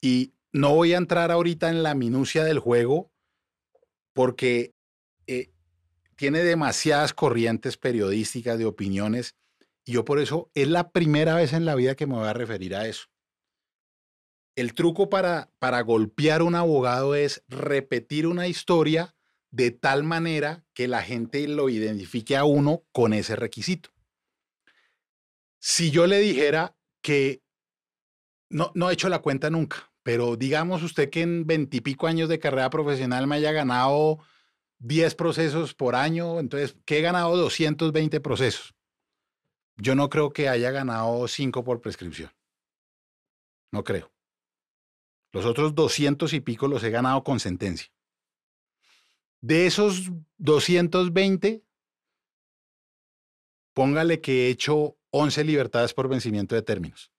Y 0.00 0.32
no 0.52 0.74
voy 0.74 0.92
a 0.92 0.98
entrar 0.98 1.30
ahorita 1.30 1.70
en 1.70 1.82
la 1.82 1.94
minucia 1.94 2.44
del 2.44 2.58
juego 2.58 3.10
porque 4.12 4.74
eh, 5.26 5.50
tiene 6.16 6.44
demasiadas 6.44 7.14
corrientes 7.14 7.78
periodísticas 7.78 8.58
de 8.58 8.66
opiniones 8.66 9.36
y 9.84 9.92
yo 9.92 10.04
por 10.04 10.20
eso 10.20 10.50
es 10.54 10.68
la 10.68 10.90
primera 10.90 11.34
vez 11.34 11.52
en 11.54 11.64
la 11.64 11.74
vida 11.74 11.94
que 11.94 12.06
me 12.06 12.14
voy 12.14 12.28
a 12.28 12.34
referir 12.34 12.76
a 12.76 12.86
eso. 12.86 13.06
El 14.54 14.74
truco 14.74 15.08
para, 15.08 15.50
para 15.58 15.80
golpear 15.80 16.42
a 16.42 16.44
un 16.44 16.54
abogado 16.54 17.14
es 17.14 17.42
repetir 17.48 18.26
una 18.26 18.46
historia 18.46 19.16
de 19.50 19.70
tal 19.70 20.04
manera 20.04 20.64
que 20.74 20.88
la 20.88 21.02
gente 21.02 21.48
lo 21.48 21.70
identifique 21.70 22.36
a 22.36 22.44
uno 22.44 22.84
con 22.92 23.14
ese 23.14 23.34
requisito. 23.34 23.90
Si 25.58 25.90
yo 25.90 26.06
le 26.06 26.18
dijera 26.18 26.76
que 27.02 27.42
no, 28.50 28.70
no 28.74 28.90
he 28.90 28.92
hecho 28.92 29.08
la 29.08 29.20
cuenta 29.20 29.48
nunca, 29.48 29.91
pero 30.02 30.36
digamos 30.36 30.82
usted 30.82 31.10
que 31.10 31.22
en 31.22 31.46
veintipico 31.46 32.06
años 32.06 32.28
de 32.28 32.38
carrera 32.38 32.70
profesional 32.70 33.26
me 33.26 33.36
haya 33.36 33.52
ganado 33.52 34.18
10 34.80 35.14
procesos 35.14 35.74
por 35.74 35.94
año, 35.94 36.40
entonces 36.40 36.76
que 36.84 36.98
he 36.98 37.02
ganado 37.02 37.36
220 37.36 38.20
procesos. 38.20 38.74
Yo 39.76 39.94
no 39.94 40.08
creo 40.08 40.32
que 40.32 40.48
haya 40.48 40.70
ganado 40.70 41.26
5 41.28 41.64
por 41.64 41.80
prescripción. 41.80 42.30
No 43.70 43.84
creo. 43.84 44.12
Los 45.32 45.46
otros 45.46 45.74
200 45.74 46.32
y 46.34 46.40
pico 46.40 46.68
los 46.68 46.82
he 46.84 46.90
ganado 46.90 47.24
con 47.24 47.40
sentencia. 47.40 47.90
De 49.40 49.66
esos 49.66 50.10
220, 50.38 51.64
póngale 53.72 54.20
que 54.20 54.46
he 54.46 54.50
hecho 54.50 54.98
11 55.10 55.44
libertades 55.44 55.94
por 55.94 56.08
vencimiento 56.08 56.54
de 56.54 56.62
términos. 56.62 57.10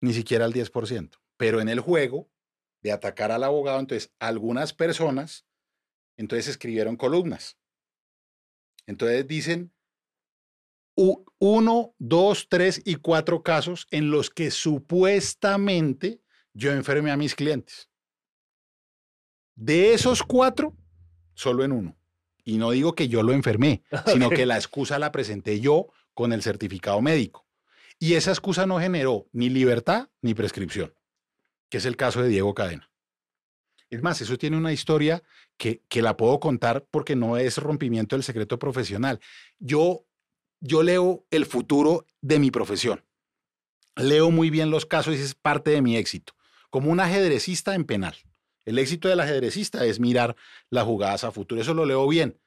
Ni 0.00 0.12
siquiera 0.12 0.44
el 0.44 0.52
10%. 0.52 1.21
Pero 1.42 1.60
en 1.60 1.68
el 1.68 1.80
juego 1.80 2.30
de 2.82 2.92
atacar 2.92 3.32
al 3.32 3.42
abogado, 3.42 3.80
entonces 3.80 4.12
algunas 4.20 4.72
personas, 4.72 5.44
entonces 6.16 6.46
escribieron 6.46 6.94
columnas. 6.94 7.58
Entonces 8.86 9.26
dicen 9.26 9.72
uno, 10.94 11.96
dos, 11.98 12.46
tres 12.48 12.80
y 12.84 12.94
cuatro 12.94 13.42
casos 13.42 13.88
en 13.90 14.12
los 14.12 14.30
que 14.30 14.52
supuestamente 14.52 16.22
yo 16.54 16.70
enfermé 16.70 17.10
a 17.10 17.16
mis 17.16 17.34
clientes. 17.34 17.90
De 19.56 19.94
esos 19.94 20.22
cuatro, 20.22 20.76
solo 21.34 21.64
en 21.64 21.72
uno. 21.72 21.98
Y 22.44 22.58
no 22.58 22.70
digo 22.70 22.94
que 22.94 23.08
yo 23.08 23.24
lo 23.24 23.32
enfermé, 23.32 23.82
sino 24.06 24.30
que 24.30 24.46
la 24.46 24.54
excusa 24.54 25.00
la 25.00 25.10
presenté 25.10 25.58
yo 25.58 25.88
con 26.14 26.32
el 26.32 26.42
certificado 26.42 27.02
médico. 27.02 27.48
Y 27.98 28.14
esa 28.14 28.30
excusa 28.30 28.64
no 28.64 28.78
generó 28.78 29.26
ni 29.32 29.50
libertad 29.50 30.08
ni 30.20 30.34
prescripción, 30.34 30.94
que 31.72 31.78
es 31.78 31.86
el 31.86 31.96
caso 31.96 32.22
de 32.22 32.28
Diego 32.28 32.52
Cadena. 32.52 32.90
Es 33.88 34.02
más, 34.02 34.20
eso 34.20 34.36
tiene 34.36 34.58
una 34.58 34.74
historia 34.74 35.22
que, 35.56 35.82
que 35.88 36.02
la 36.02 36.18
puedo 36.18 36.38
contar 36.38 36.86
porque 36.90 37.16
no 37.16 37.38
es 37.38 37.56
rompimiento 37.56 38.14
del 38.14 38.22
secreto 38.22 38.58
profesional. 38.58 39.20
Yo, 39.58 40.04
yo 40.60 40.82
leo 40.82 41.24
el 41.30 41.46
futuro 41.46 42.04
de 42.20 42.38
mi 42.38 42.50
profesión. 42.50 43.02
Leo 43.96 44.30
muy 44.30 44.50
bien 44.50 44.70
los 44.70 44.84
casos 44.84 45.16
y 45.16 45.22
es 45.22 45.34
parte 45.34 45.70
de 45.70 45.80
mi 45.80 45.96
éxito. 45.96 46.34
Como 46.68 46.90
un 46.90 47.00
ajedrecista 47.00 47.74
en 47.74 47.84
penal. 47.84 48.16
El 48.66 48.78
éxito 48.78 49.08
del 49.08 49.20
ajedrecista 49.20 49.86
es 49.86 49.98
mirar 49.98 50.36
las 50.68 50.84
jugadas 50.84 51.24
a 51.24 51.32
futuro. 51.32 51.58
Eso 51.58 51.72
lo 51.72 51.86
leo 51.86 52.06
bien. 52.06 52.38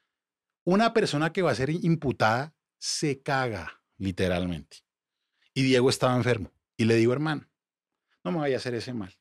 Una 0.65 0.93
persona 0.93 1.33
que 1.33 1.41
va 1.41 1.49
a 1.49 1.55
ser 1.55 1.71
imputada 1.71 2.53
se 2.77 3.23
caga, 3.23 3.81
literalmente. 3.97 4.83
Y 5.55 5.63
Diego 5.63 5.89
estaba 5.89 6.15
enfermo. 6.15 6.51
Y 6.77 6.85
le 6.85 6.93
digo, 6.93 7.11
hermano, 7.11 7.47
no 8.25 8.31
me 8.31 8.39
vaya 8.39 8.55
a 8.55 8.57
hacer 8.57 8.73
ese 8.73 8.93
mal. 8.93 9.13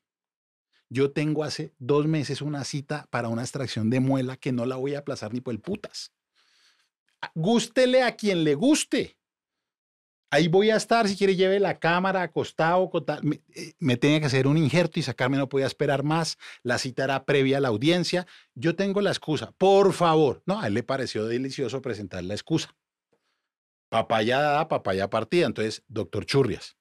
Yo 0.88 1.12
tengo 1.12 1.44
hace 1.44 1.74
dos 1.78 2.06
meses 2.06 2.42
una 2.42 2.64
cita 2.64 3.06
para 3.10 3.28
una 3.28 3.42
extracción 3.42 3.90
de 3.90 4.00
muela 4.00 4.36
que 4.36 4.50
no 4.50 4.64
la 4.64 4.76
voy 4.76 4.94
a 4.94 5.00
aplazar 5.00 5.32
ni 5.32 5.40
por 5.40 5.52
el 5.52 5.60
putas. 5.60 6.12
Ah, 7.20 7.30
Gústele 7.34 8.02
a 8.02 8.16
quien 8.16 8.44
le 8.44 8.54
guste. 8.54 9.16
Ahí 10.30 10.48
voy 10.48 10.70
a 10.70 10.76
estar, 10.76 11.06
si 11.06 11.16
quiere 11.16 11.36
lleve 11.36 11.60
la 11.60 11.78
cámara 11.78 12.22
acostado, 12.22 12.90
me, 13.22 13.40
eh, 13.54 13.74
me 13.78 13.96
tenía 13.96 14.18
que 14.18 14.26
hacer 14.26 14.48
un 14.48 14.56
injerto 14.56 14.98
y 14.98 15.02
sacarme, 15.02 15.36
no 15.36 15.48
podía 15.48 15.66
esperar 15.66 16.02
más, 16.02 16.38
la 16.64 16.78
cita 16.78 17.04
era 17.04 17.24
previa 17.24 17.58
a 17.58 17.60
la 17.60 17.68
audiencia, 17.68 18.26
yo 18.54 18.74
tengo 18.74 19.00
la 19.00 19.10
excusa, 19.10 19.52
por 19.52 19.92
favor. 19.92 20.42
No, 20.44 20.60
a 20.60 20.66
él 20.66 20.74
le 20.74 20.82
pareció 20.82 21.26
delicioso 21.26 21.80
presentar 21.82 22.24
la 22.24 22.34
excusa. 22.34 22.74
Papaya 23.90 24.40
dada, 24.40 24.66
papaya 24.66 25.08
partida, 25.08 25.46
entonces, 25.46 25.84
doctor 25.86 26.26
Churrias. 26.26 26.76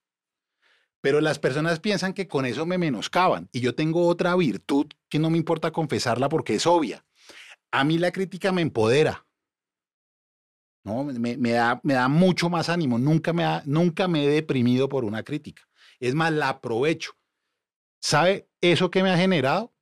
Pero 1.04 1.20
las 1.20 1.38
personas 1.38 1.82
piensan 1.82 2.14
que 2.14 2.30
con 2.30 2.46
eso 2.46 2.66
me 2.66 2.78
menoscaban 2.78 3.50
y 3.52 3.60
yo 3.60 3.76
tengo 3.76 4.08
otra 4.08 4.38
virtud 4.38 4.88
que 5.10 5.20
no 5.20 5.30
me 5.30 5.38
importa 5.38 5.72
confesarla 5.72 6.30
porque 6.30 6.56
es 6.56 6.66
obvia. 6.66 7.06
A 7.72 7.84
mí 7.84 7.98
la 7.98 8.14
crítica 8.14 8.54
me 8.54 8.62
empodera. 8.62 9.28
¿no? 10.86 11.04
Me, 11.04 11.52
da, 11.52 11.82
me 11.84 11.94
da 11.96 12.08
mucho 12.08 12.50
más 12.50 12.70
ánimo. 12.70 13.00
Nunca 13.00 13.34
me, 13.34 13.44
nunca 13.66 14.08
me 14.08 14.24
he 14.24 14.30
deprimido 14.30 14.88
por 14.88 15.04
una 15.04 15.24
crítica. 15.24 15.68
Es 16.00 16.16
más, 16.16 16.32
la 16.32 16.48
aprovecho. 16.48 17.12
¿Sabe 18.02 18.48
eso 18.62 18.90
que 18.90 19.04
me 19.04 19.12
ha 19.12 19.18
generado? 19.18 19.74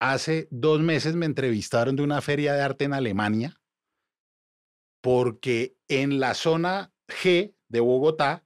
Hace 0.00 0.48
dos 0.50 0.80
meses 0.80 1.14
me 1.16 1.24
entrevistaron 1.24 1.96
de 1.96 2.02
una 2.02 2.20
feria 2.20 2.52
de 2.52 2.60
arte 2.60 2.84
en 2.84 2.92
Alemania 2.92 3.58
porque 5.00 5.78
en 5.88 6.20
la 6.20 6.34
zona 6.34 6.92
G 7.08 7.54
de 7.68 7.80
Bogotá, 7.80 8.44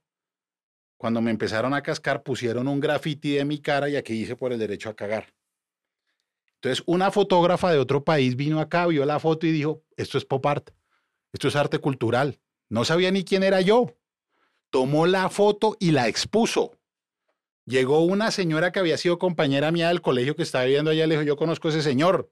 cuando 0.99 1.21
me 1.21 1.31
empezaron 1.31 1.73
a 1.73 1.81
cascar, 1.81 2.23
pusieron 2.23 2.67
un 2.67 2.81
graffiti 2.81 3.35
de 3.35 3.45
mi 3.45 3.59
cara 3.59 3.87
y 3.87 3.95
aquí 3.95 4.11
dice 4.11 4.35
por 4.35 4.51
el 4.51 4.59
derecho 4.59 4.89
a 4.89 4.97
cagar. 4.97 5.33
Entonces, 6.55 6.83
una 6.87 7.09
fotógrafa 7.09 7.71
de 7.71 7.79
otro 7.79 8.03
país 8.03 8.35
vino 8.35 8.59
acá, 8.59 8.85
vio 8.85 9.05
la 9.05 9.17
foto 9.17 9.47
y 9.47 9.51
dijo, 9.51 9.81
esto 9.95 10.17
es 10.17 10.25
pop 10.25 10.45
art. 10.45 10.71
Esto 11.31 11.47
es 11.47 11.55
arte 11.55 11.79
cultural. 11.79 12.41
No 12.67 12.83
sabía 12.83 13.11
ni 13.11 13.23
quién 13.23 13.43
era 13.43 13.61
yo. 13.61 13.95
Tomó 14.71 15.05
la 15.05 15.29
foto 15.29 15.77
y 15.79 15.91
la 15.91 16.09
expuso. 16.09 16.73
Llegó 17.65 18.01
una 18.01 18.29
señora 18.29 18.73
que 18.73 18.79
había 18.79 18.97
sido 18.97 19.19
compañera 19.19 19.71
mía 19.71 19.87
del 19.87 20.01
colegio 20.01 20.35
que 20.35 20.43
estaba 20.43 20.65
viviendo 20.65 20.91
allá. 20.91 21.07
Le 21.07 21.15
dijo, 21.15 21.23
yo 21.23 21.37
conozco 21.37 21.69
a 21.69 21.71
ese 21.71 21.81
señor. 21.81 22.29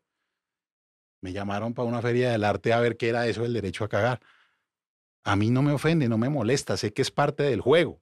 Me 1.21 1.31
llamaron 1.31 1.73
para 1.73 1.87
una 1.87 2.01
feria 2.01 2.31
del 2.31 2.43
arte 2.43 2.73
a 2.73 2.81
ver 2.81 2.97
qué 2.97 3.07
era 3.07 3.27
eso 3.27 3.43
del 3.43 3.53
derecho 3.53 3.85
a 3.85 3.87
cagar. 3.87 4.19
A 5.23 5.37
mí 5.37 5.51
no 5.51 5.61
me 5.61 5.71
ofende, 5.71 6.09
no 6.09 6.17
me 6.17 6.27
molesta. 6.27 6.75
Sé 6.75 6.91
que 6.91 7.01
es 7.01 7.11
parte 7.11 7.43
del 7.43 7.61
juego. 7.61 8.01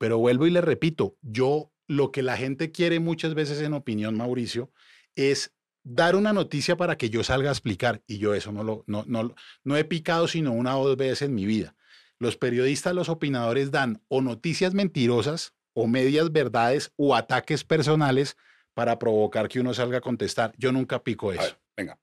Pero 0.00 0.16
vuelvo 0.16 0.46
y 0.46 0.50
le 0.50 0.62
repito, 0.62 1.18
yo 1.20 1.74
lo 1.86 2.10
que 2.10 2.22
la 2.22 2.38
gente 2.38 2.72
quiere 2.72 3.00
muchas 3.00 3.34
veces 3.34 3.60
en 3.60 3.74
opinión, 3.74 4.16
Mauricio, 4.16 4.72
es 5.14 5.54
dar 5.82 6.16
una 6.16 6.32
noticia 6.32 6.74
para 6.74 6.96
que 6.96 7.10
yo 7.10 7.22
salga 7.22 7.50
a 7.50 7.52
explicar. 7.52 8.02
Y 8.06 8.16
yo 8.16 8.32
eso 8.32 8.50
no 8.50 8.64
lo, 8.64 8.82
no, 8.86 9.04
no, 9.06 9.34
no 9.62 9.76
he 9.76 9.84
picado 9.84 10.26
sino 10.26 10.52
una 10.52 10.78
o 10.78 10.88
dos 10.88 10.96
veces 10.96 11.20
en 11.20 11.34
mi 11.34 11.44
vida. 11.44 11.76
Los 12.18 12.38
periodistas, 12.38 12.94
los 12.94 13.10
opinadores 13.10 13.72
dan 13.72 14.02
o 14.08 14.22
noticias 14.22 14.72
mentirosas 14.72 15.52
o 15.74 15.86
medias 15.86 16.32
verdades 16.32 16.94
o 16.96 17.14
ataques 17.14 17.62
personales 17.62 18.38
para 18.72 18.98
provocar 18.98 19.50
que 19.50 19.60
uno 19.60 19.74
salga 19.74 19.98
a 19.98 20.00
contestar. 20.00 20.54
Yo 20.56 20.72
nunca 20.72 21.04
pico 21.04 21.30
eso. 21.30 21.42
ver, 21.42 21.58
venga. 21.76 21.98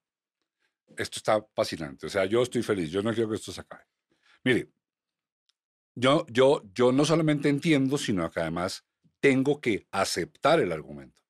Esto 0.95 1.17
está 1.17 1.43
fascinante. 1.55 2.05
O 2.05 2.09
sea, 2.09 2.25
yo 2.25 2.43
estoy 2.43 2.61
feliz. 2.61 2.91
Yo 2.91 3.01
no 3.01 3.11
quiero 3.11 3.31
que 3.31 3.37
esto 3.37 3.51
se 3.51 3.61
acabe. 3.61 3.85
Mire, 4.43 4.69
yo, 5.99 6.25
yo, 6.29 6.63
yo 6.73 6.91
no 6.91 7.05
solamente 7.05 7.49
entiendo, 7.49 7.97
sino 7.97 8.29
que 8.31 8.39
además 8.39 8.85
tengo 9.19 9.59
que 9.59 9.87
aceptar 9.91 10.59
el 10.59 10.71
argumento. 10.71 11.21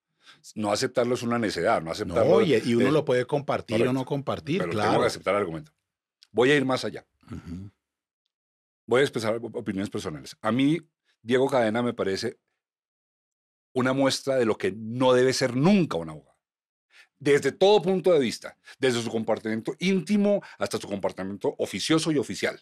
No 0.55 0.71
aceptarlo 0.71 1.15
es 1.15 1.23
una 1.23 1.39
necedad, 1.39 1.81
no 1.81 1.91
aceptarlo. 1.91 2.39
No, 2.39 2.41
y, 2.41 2.53
y 2.55 2.75
uno 2.75 2.87
es- 2.87 2.93
lo 2.93 3.05
puede 3.05 3.25
compartir 3.25 3.87
o 3.87 3.93
no 3.93 4.05
compartir, 4.05 4.59
pero 4.59 4.71
tengo 4.71 4.83
claro. 4.83 5.01
que 5.01 5.07
aceptar 5.07 5.33
el 5.35 5.41
argumento. 5.41 5.71
Voy 6.31 6.51
a 6.51 6.55
ir 6.55 6.65
más 6.65 6.83
allá. 6.85 7.05
Voy 8.85 9.01
a 9.01 9.03
expresar 9.03 9.35
op- 9.35 9.55
opiniones 9.55 9.89
personales. 9.89 10.35
A 10.41 10.51
mí, 10.51 10.77
Diego 11.21 11.47
Cadena 11.49 11.81
me 11.81 11.93
parece 11.93 12.37
una 13.73 13.93
muestra 13.93 14.35
de 14.35 14.45
lo 14.45 14.57
que 14.57 14.71
no 14.71 15.13
debe 15.13 15.33
ser 15.33 15.55
nunca 15.55 15.97
un 15.97 16.09
abogado. 16.09 16.37
Desde 17.19 17.51
todo 17.51 17.81
punto 17.81 18.13
de 18.13 18.19
vista, 18.19 18.57
desde 18.79 19.01
su 19.01 19.09
comportamiento 19.09 19.75
íntimo 19.79 20.41
hasta 20.59 20.77
su 20.77 20.87
comportamiento 20.87 21.55
oficioso 21.57 22.11
y 22.11 22.17
oficial. 22.17 22.61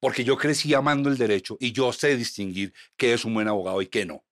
Porque 0.00 0.24
yo 0.24 0.36
crecí 0.36 0.74
amando 0.74 1.08
el 1.08 1.16
derecho 1.16 1.56
y 1.60 1.72
yo 1.72 1.92
sé 1.92 2.16
distinguir 2.16 2.72
qué 2.96 3.12
es 3.14 3.24
un 3.24 3.34
buen 3.34 3.48
abogado 3.48 3.80
y 3.82 3.86
qué 3.86 4.04
no. 4.04 4.24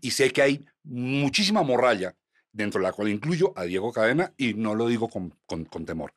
Y 0.00 0.12
sé 0.12 0.30
que 0.32 0.42
hay 0.42 0.64
muchísima 0.82 1.62
morralla, 1.62 2.16
dentro 2.52 2.80
de 2.80 2.86
la 2.86 2.92
cual 2.92 3.08
incluyo 3.08 3.52
a 3.56 3.64
Diego 3.64 3.92
Cadena, 3.92 4.32
y 4.36 4.54
no 4.54 4.74
lo 4.74 4.86
digo 4.88 5.08
con, 5.08 5.30
con- 5.46 5.66
temor. 5.84 6.14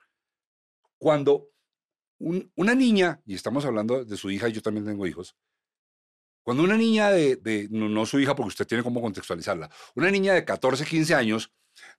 Cuando 0.97 1.49
un- 2.19 2.51
una 2.55 2.75
niña, 2.75 3.21
y 3.25 3.35
estamos 3.35 3.65
hablando 3.65 4.05
de 4.05 4.17
su 4.17 4.31
hija, 4.31 4.47
y 4.49 4.53
yo 4.53 4.61
también 4.61 4.85
tengo 4.85 5.05
hijos, 5.05 5.35
cuando 6.43 6.63
una 6.63 6.77
niña 6.77 7.09
de, 7.11 7.35
de- 7.37 7.67
no, 7.71 8.05
su 8.05 8.19
hija 8.19 8.35
porque 8.35 8.49
usted 8.49 8.67
tiene 8.67 8.83
cómo 8.83 9.01
contextualizarla, 9.01 9.69
una 9.95 10.11
niña 10.11 10.33
de 10.33 10.45
14, 10.45 10.85
15 10.85 11.15
años 11.15 11.51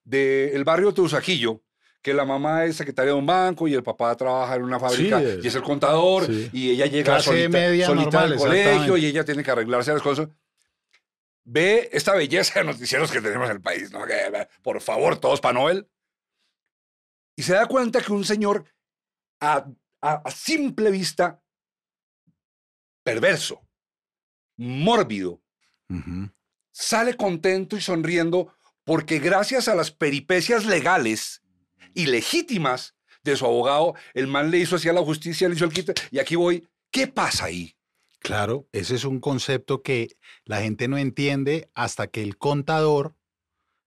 del 0.05 0.65
barrio 0.65 0.93
Teusaquillo, 0.95 1.63
que 2.05 2.13
la 2.13 2.27
mamá 2.27 2.67
es 2.67 2.77
secretaria 2.77 3.13
de 3.15 3.19
un 3.19 3.25
banco 3.25 3.67
y 3.67 3.73
el 3.73 3.83
papá 3.83 4.15
trabaja 4.15 4.57
en 4.57 4.63
una 4.63 4.79
fábrica 4.79 5.23
y 5.43 5.47
es 5.47 5.55
el 5.55 5.63
contador 5.63 6.27
sí. 6.27 6.51
y 6.53 6.71
ella 6.73 6.85
llega 6.85 7.19
solita, 7.21 7.49
media 7.49 7.87
solita 7.87 8.21
normal, 8.21 8.33
al 8.33 8.39
colegio 8.39 8.97
y 8.99 9.07
ella 9.07 9.25
tiene 9.25 9.43
que 9.43 9.51
arreglarse 9.51 9.91
las 9.91 10.03
cosas. 10.03 10.29
Ve 11.47 11.89
esta 11.93 12.15
belleza 12.15 12.59
de 12.61 12.67
noticieros 12.67 13.11
que 13.11 13.23
tenemos 13.23 13.47
en 13.49 13.57
el 13.57 13.63
país, 13.63 13.91
¿no? 13.91 14.05
Que, 14.05 14.47
por 14.63 14.81
favor, 14.83 15.19
todos 15.19 15.41
para 15.41 15.55
Noel. 15.55 15.89
Y 17.37 17.43
se 17.43 17.55
da 17.55 17.65
cuenta 17.67 18.03
que 18.03 18.13
un 18.13 18.25
señor 18.25 18.67
a, 19.41 19.67
a- 20.03 20.23
a 20.25 20.31
simple 20.31 20.91
vista 20.91 21.43
perverso, 23.03 23.67
mórbido, 24.59 25.41
sale 26.71 27.17
contento 27.17 27.77
y 27.77 27.81
sonriendo 27.81 28.55
porque 28.85 29.19
gracias 29.21 29.69
a 29.69 29.75
las 29.75 29.91
peripecias 29.91 30.67
legales 30.67 31.41
y 31.95 32.07
legítimas 32.07 32.95
de 33.23 33.37
su 33.37 33.47
abogado, 33.47 33.95
el 34.13 34.27
man 34.27 34.51
le 34.51 34.59
hizo 34.59 34.77
así 34.77 34.89
a 34.89 34.93
la 34.93 35.03
justicia, 35.03 35.49
le 35.49 35.55
hizo 35.55 35.65
el 35.65 35.73
quite, 35.73 35.95
y 36.11 36.19
aquí 36.19 36.37
voy. 36.37 36.67
¿Qué 36.91 37.07
pasa 37.07 37.47
ahí? 37.47 37.75
Claro, 38.21 38.67
ese 38.73 38.95
es 38.95 39.05
un 39.05 39.21
concepto 39.21 39.83
que 39.83 40.17
la 40.45 40.61
gente 40.63 40.89
no 40.89 40.97
entiende 40.99 41.69
hasta 41.75 42.07
que 42.07 42.23
el 42.23 42.37
contador 42.39 43.15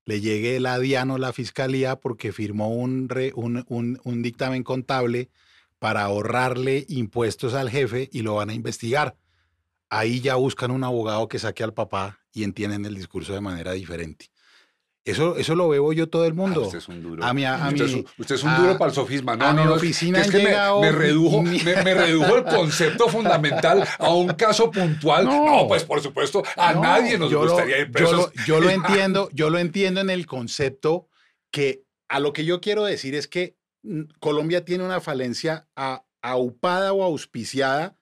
le 0.05 0.21
llegue 0.21 0.55
el 0.55 0.65
adiano 0.65 1.15
a 1.15 1.19
la 1.19 1.33
fiscalía 1.33 1.97
porque 1.99 2.31
firmó 2.31 2.69
un, 2.69 3.09
un- 3.35 3.99
un 4.03 4.21
dictamen 4.23 4.63
contable 4.63 5.29
para 5.79 6.03
ahorrarle 6.03 6.85
impuestos 6.89 7.53
al 7.53 7.69
jefe 7.69 8.09
y 8.11 8.21
lo 8.21 8.35
van 8.35 8.49
a 8.49 8.53
investigar. 8.53 9.15
Ahí 9.89 10.21
ya 10.21 10.35
buscan 10.35 10.71
un 10.71 10.83
abogado 10.83 11.27
que 11.27 11.39
saque 11.39 11.63
al 11.63 11.73
papá 11.73 12.19
y 12.33 12.43
entienden 12.43 12.85
el 12.85 12.95
discurso 12.95 13.33
de 13.33 13.41
manera 13.41 13.71
diferente. 13.73 14.27
Eso, 15.11 15.37
eso 15.37 15.55
lo 15.55 15.69
veo 15.69 15.93
yo 15.93 16.09
todo 16.09 16.25
el 16.25 16.33
Ah, 16.33 16.35
mundo. 16.35 16.61
usted 16.63 16.79
es 16.79 16.87
un 16.87 17.01
duro. 17.01 17.23
A 17.23 17.33
mi- 17.33 17.45
a 17.45 17.55
usted, 17.69 17.71
mi- 17.85 17.89
es 17.89 17.93
un, 17.95 18.05
usted 18.17 18.35
es 18.35 18.43
un 18.43 18.49
a- 18.49 18.57
duro 18.59 18.77
para 18.77 18.89
el 18.89 18.95
sofisma. 18.95 19.35
No, 19.35 19.45
a 19.45 19.53
no, 19.53 19.65
mi 19.65 19.71
oficina 19.71 20.19
es 20.21 20.29
que 20.29 20.37
me, 20.43 20.91
redujo, 20.91 21.41
mi- 21.41 21.59
me, 21.61 21.81
me 21.83 21.93
redujo 21.93 22.35
el 22.37 22.43
concepto 22.43 23.07
fundamental 23.07 23.87
a 23.99 24.09
un 24.13 24.27
caso 24.29 24.69
puntual. 24.69 25.25
No, 25.25 25.45
No. 25.61 25.67
pues 25.67 25.83
por 25.83 26.01
supuesto, 26.01 26.43
a 26.55 26.73
No, 26.73 26.81
nadie 26.81 27.17
nos 27.17 27.31
yo 27.31 27.43
lo- 27.43 27.51
gustaría 27.51 27.79
ir 27.79 27.87
yo 27.87 27.91
presos. 27.93 28.11
lo, 28.35 28.43
yo 28.45 28.59
lo 28.59 28.69
entiendo, 29.05 29.29
yo 29.33 29.49
lo 29.49 29.59
entiendo 29.59 30.01
en 30.01 30.09
el 30.09 30.25
concepto 30.25 31.07
que 31.51 31.83
a 32.09 32.19
lo 32.19 32.33
que 32.33 32.45
yo 32.45 32.61
quiero 32.61 32.83
decir 32.83 33.15
es 33.15 33.27
que 33.27 33.55
mm, 33.83 34.01
Colombia 34.19 34.65
tiene 34.65 34.83
una 34.83 34.99
falencia 35.01 35.67
a- 35.75 36.03
aupada 36.21 36.91
o 36.93 37.03
auspiciada 37.03 37.97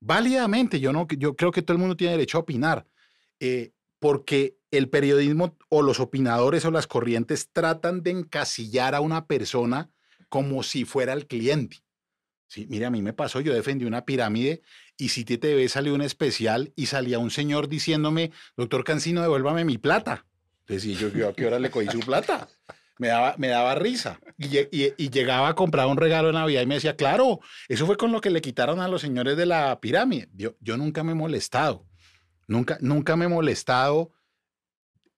válidamente. 0.00 0.80
Yo 0.80 0.92
no, 0.92 1.06
yo 1.16 1.36
creo 1.36 1.50
que 1.52 1.62
todo 1.62 1.74
el 1.74 1.78
mundo 1.80 1.96
tiene 1.96 2.12
derecho 2.12 2.38
a 2.38 2.40
opinar, 2.40 2.86
eh, 3.40 3.72
porque 4.00 4.56
el 4.70 4.88
periodismo 4.88 5.56
o 5.68 5.82
los 5.82 6.00
opinadores 6.00 6.64
o 6.64 6.70
las 6.70 6.86
corrientes 6.86 7.50
tratan 7.52 8.02
de 8.02 8.10
encasillar 8.10 8.94
a 8.94 9.00
una 9.00 9.26
persona 9.26 9.90
como 10.28 10.62
si 10.62 10.84
fuera 10.84 11.12
el 11.12 11.26
cliente. 11.26 11.78
Sí, 12.46 12.66
mire, 12.68 12.86
a 12.86 12.90
mí 12.90 13.02
me 13.02 13.12
pasó, 13.12 13.40
yo 13.40 13.52
defendí 13.52 13.84
una 13.84 14.04
pirámide 14.06 14.62
y 14.96 15.10
City 15.10 15.36
TV 15.36 15.68
salió 15.68 15.94
un 15.94 16.00
especial 16.00 16.72
y 16.76 16.86
salía 16.86 17.18
un 17.18 17.30
señor 17.30 17.68
diciéndome, 17.68 18.32
doctor 18.56 18.84
Cancino, 18.84 19.20
devuélvame 19.20 19.64
mi 19.64 19.76
plata. 19.76 20.24
Entonces, 20.60 20.84
¿y 20.86 20.94
yo, 20.94 21.08
yo 21.08 21.28
a 21.28 21.34
qué 21.34 21.46
hora 21.46 21.58
le 21.58 21.70
cogí 21.70 21.88
su 21.88 22.00
plata? 22.00 22.48
Me 22.98 23.08
daba, 23.08 23.34
me 23.38 23.48
daba 23.48 23.74
risa. 23.74 24.18
Y 24.38 25.10
llegaba 25.10 25.48
a 25.48 25.54
comprar 25.54 25.86
un 25.86 25.96
regalo 25.96 26.28
de 26.28 26.34
Navidad 26.34 26.62
y 26.62 26.66
me 26.66 26.74
decía, 26.74 26.96
claro, 26.96 27.40
eso 27.68 27.86
fue 27.86 27.96
con 27.96 28.12
lo 28.12 28.20
que 28.20 28.30
le 28.30 28.40
quitaron 28.40 28.80
a 28.80 28.88
los 28.88 29.00
señores 29.00 29.36
de 29.36 29.46
la 29.46 29.78
pirámide. 29.80 30.28
Yo, 30.34 30.56
yo 30.60 30.76
nunca 30.76 31.04
me 31.04 31.12
he 31.12 31.14
molestado. 31.14 31.86
Nunca, 32.48 32.78
nunca 32.80 33.14
me 33.14 33.26
he 33.26 33.28
molestado. 33.28 34.10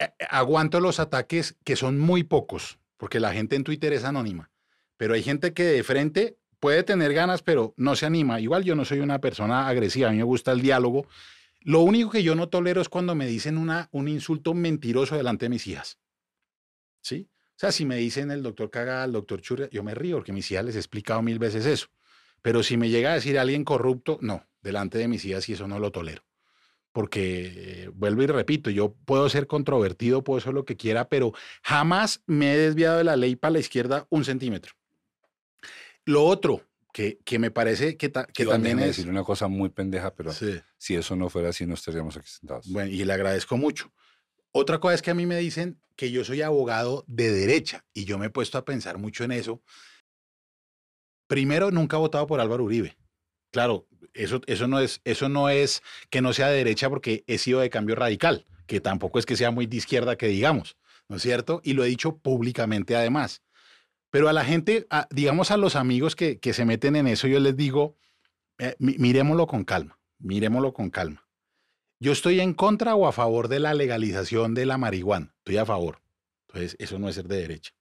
Eh, 0.01 0.11
eh, 0.19 0.27
Aguanto 0.31 0.81
los 0.81 0.99
ataques 0.99 1.57
que 1.63 1.77
son 1.77 1.99
muy 1.99 2.25
pocos, 2.25 2.79
porque 2.97 3.21
la 3.21 3.33
gente 3.33 3.55
en 3.55 3.65
Twitter 3.65 3.93
es 3.93 4.05
anónima. 4.05 4.51
Pero 4.97 5.15
hay 5.15 5.23
gente 5.23 5.53
que 5.53 5.65
de 5.65 5.85
frente 5.85 6.39
puede 6.59 6.83
tener 6.83 7.13
ganas, 7.13 7.43
pero 7.43 7.75
no 7.77 7.95
se 7.95 8.07
anima. 8.07 8.41
Igual 8.41 8.65
yo 8.65 8.75
no 8.75 8.85
soy 8.85 9.01
una 9.01 9.21
persona 9.21 9.69
agresiva, 9.69 10.09
a 10.09 10.13
mí 10.13 10.19
me 10.19 10.25
gusta 10.25 10.53
el 10.53 10.63
diálogo. 10.63 11.07
Lo 11.61 11.81
único 11.81 12.11
que 12.11 12.23
yo 12.23 12.35
no 12.35 12.49
tolero 12.49 12.81
es 12.81 12.89
cuando 12.89 13.15
me 13.15 13.27
dicen 13.27 13.59
una, 13.59 13.89
un 13.93 14.09
insulto 14.09 14.55
mentiroso 14.55 15.17
delante 15.17 15.45
de 15.45 15.51
mis 15.51 15.67
hijas. 15.67 15.99
¿Sí? 17.03 17.29
O 17.31 17.61
sea, 17.61 17.73
si 17.73 17.85
me 17.85 17.97
dicen 17.97 18.31
el 18.31 18.43
doctor 18.43 18.71
Caga, 18.71 19.05
el 19.05 19.13
doctor 19.13 19.43
Churria, 19.43 19.69
yo 19.71 19.83
me 19.83 19.95
río 19.95 20.17
porque 20.17 20.33
mis 20.33 20.51
hijas 20.51 20.65
les 20.65 20.77
he 20.77 20.79
explicado 20.79 21.21
mil 21.21 21.39
veces 21.39 21.67
eso. 21.67 21.89
Pero 22.41 22.63
si 22.63 22.79
me 22.79 22.89
llega 22.89 23.13
a 23.13 23.15
decir 23.15 23.39
alguien 23.39 23.65
corrupto, 23.65 24.19
no, 24.23 24.47
delante 24.63 24.97
de 24.97 25.09
mis 25.09 25.25
hijas 25.27 25.47
y 25.51 25.53
eso 25.53 25.69
no 25.69 25.79
lo 25.79 25.93
tolero. 25.93 26.23
Porque, 26.93 27.85
eh, 27.85 27.91
vuelvo 27.95 28.23
y 28.23 28.27
repito, 28.27 28.69
yo 28.71 28.95
puedo 29.05 29.29
ser 29.29 29.47
controvertido, 29.47 30.25
puedo 30.25 30.41
ser 30.41 30.55
lo 30.55 30.65
que 30.65 30.77
quiera, 30.77 31.09
pero 31.09 31.33
jamás 31.63 32.23
me 32.27 32.53
he 32.53 32.57
desviado 32.59 32.99
de 32.99 33.05
la 33.05 33.17
ley 33.17 33.37
para 33.37 33.53
la 33.53 33.59
izquierda 33.61 34.07
un 34.11 34.25
centímetro. 34.25 34.75
Lo 36.05 36.25
otro 36.25 36.67
que, 36.93 37.21
que 37.25 37.39
me 37.39 37.53
parece 37.53 37.97
que, 37.97 38.09
ta- 38.09 38.27
que 38.27 38.45
también 38.45 38.81
es... 38.81 38.87
decir 38.97 39.09
una 39.09 39.23
cosa 39.23 39.47
muy 39.47 39.69
pendeja, 39.69 40.13
pero 40.15 40.33
Sí. 40.33 40.61
si 40.79 40.97
eso 40.97 41.15
no 41.15 41.29
fuera 41.29 41.51
así, 41.51 41.65
no 41.65 41.75
estaríamos 41.75 42.17
aquí 42.17 42.29
sentados. 42.29 42.67
Bueno, 42.69 42.91
y 42.91 43.05
le 43.05 43.13
agradezco 43.13 43.57
mucho. 43.57 43.93
Otra 44.51 44.81
cosa 44.81 44.95
es 44.97 45.03
que 45.03 45.13
a 45.13 45.15
mí 45.15 45.27
me 45.27 45.37
dicen 45.39 45.81
que 45.95 46.11
yo 46.11 46.25
soy 46.25 46.43
abogado 46.43 47.05
de 47.07 47.31
derecha 47.31 47.85
y 47.95 48.05
yo 48.05 48.19
me 48.19 48.27
he 48.27 48.31
puesto 48.31 48.59
a 48.59 48.65
pensar 48.65 48.99
mucho 48.99 49.23
en 49.23 49.31
eso. 49.31 49.63
Primero, 51.29 51.71
nunca 51.71 51.97
he 51.97 52.01
votado 52.01 52.27
por 52.27 52.41
Álvaro 52.41 52.65
Uribe. 52.65 52.97
Claro, 53.51 53.87
eso, 54.15 54.41
eso, 54.47 54.69
no 54.69 54.79
es, 54.79 55.01
eso 55.05 55.29
no 55.29 55.49
es 55.49 55.83
que 56.09 56.21
no 56.21 56.33
sea 56.33 56.49
de 56.49 56.57
derecha 56.59 56.89
porque 56.89 57.25
he 57.27 57.39
sido 57.39 57.61
de 57.61 57.71
cambio 57.71 57.97
radical, 57.97 58.47
que 58.67 58.81
tampoco 58.81 59.19
es 59.19 59.27
que 59.27 59.37
sea 59.37 59.51
muy 59.51 59.67
de 59.67 59.77
izquierda 59.77 60.17
que 60.17 60.29
digamos, 60.29 60.77
¿no 61.09 61.17
es 61.17 61.23
cierto? 61.23 61.61
Y 61.65 61.73
lo 61.73 61.85
he 61.85 61.89
dicho 61.89 62.17
públicamente 62.19 62.97
además. 62.97 63.43
Pero 64.11 64.29
a 64.29 64.33
la 64.33 64.45
gente, 64.45 64.87
digamos 65.11 65.51
a 65.51 65.57
los 65.57 65.77
amigos 65.77 66.17
que, 66.17 66.39
que 66.41 66.53
se 66.53 66.65
meten 66.65 66.97
en 66.97 67.07
eso, 67.07 67.29
yo 67.29 67.41
les 67.41 67.57
digo, 67.57 67.97
eh, 68.59 68.77
mi- 68.79 68.99
miremoslo 68.99 69.47
con 69.47 69.65
calma, 69.65 69.99
miremoslo 70.19 70.73
con 70.73 70.91
calma. 70.91 71.27
Yo 72.01 72.13
estoy 72.13 72.41
en 72.41 72.55
contra 72.55 72.95
o 72.95 73.07
a 73.07 73.13
favor 73.13 73.49
de 73.49 73.61
la 73.61 73.75
legalización 73.75 74.55
de 74.55 74.67
la 74.67 74.79
marihuana. 74.79 75.35
Estoy 75.39 75.59
a 75.59 75.67
favor. 75.67 76.03
Entonces, 76.49 76.77
eso 76.81 76.99
no 76.99 77.09
es 77.09 77.15
ser 77.17 77.29
de 77.29 77.37
derecha. 77.39 77.73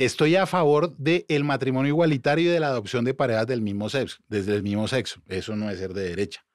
Estoy 0.00 0.34
a 0.36 0.46
favor 0.46 0.96
del 0.96 1.44
matrimonio 1.44 1.90
igualitario 1.90 2.48
y 2.48 2.54
de 2.54 2.58
la 2.58 2.68
adopción 2.68 3.04
de 3.04 3.12
parejas 3.12 3.46
del 3.46 3.60
mismo 3.60 3.90
sexo, 3.90 4.16
desde 4.28 4.54
el 4.54 4.62
mismo 4.62 4.88
sexo. 4.88 5.20
Eso 5.28 5.56
no 5.56 5.68
es 5.68 5.78
ser 5.78 5.92
de 5.92 6.08
derecha. 6.08 6.46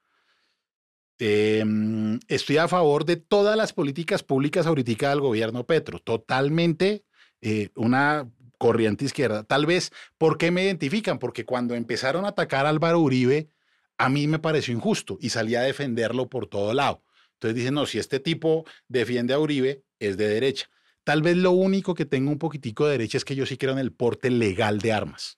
Em, 1.20 2.20
estoy 2.28 2.58
a 2.58 2.68
favor 2.68 3.06
de 3.06 3.18
todas 3.18 3.56
las 3.56 3.72
políticas 3.72 4.24
públicas 4.24 4.66
ahorita 4.66 5.12
del 5.12 5.22
gobierno 5.22 5.64
Petro. 5.64 6.00
Totalmente 6.00 7.06
eh, 7.40 7.70
una 7.76 8.28
corriente 8.58 9.06
izquierda. 9.06 9.44
Tal 9.44 9.68
vez, 9.68 9.92
¿por 10.18 10.40
qué 10.40 10.50
me 10.50 10.64
identifican? 10.64 11.20
Porque 11.20 11.46
cuando 11.46 11.76
empezaron 11.76 12.26
a 12.26 12.30
atacar 12.30 12.66
a 12.66 12.70
Álvaro 12.70 13.00
Uribe, 13.00 13.52
a 14.00 14.10
mí 14.10 14.26
me 14.26 14.40
pareció 14.40 14.74
injusto 14.74 15.20
y 15.22 15.30
salí 15.30 15.54
a 15.54 15.62
defenderlo 15.62 16.30
por 16.30 16.48
todo 16.48 16.74
lado. 16.74 17.04
Entonces 17.34 17.56
dicen, 17.58 17.76
no, 17.76 17.86
si 17.86 18.00
este 18.00 18.20
tipo 18.20 18.66
defiende 18.88 19.36
a 19.36 19.40
Uribe, 19.40 19.84
es 20.00 20.18
de 20.18 20.30
derecha. 20.30 20.68
Tal 21.06 21.22
vez 21.22 21.38
lo 21.38 21.52
único 21.52 21.94
que 21.94 22.06
tengo 22.06 22.32
un 22.32 22.40
poquitico 22.40 22.86
de 22.86 22.94
derecha 22.94 23.18
es 23.18 23.26
que 23.26 23.36
yo 23.36 23.46
sí 23.46 23.58
creo 23.58 23.74
en 23.74 23.78
el 23.78 23.94
porte 23.94 24.32
legal 24.32 24.80
de 24.80 24.92
armas. 24.92 25.38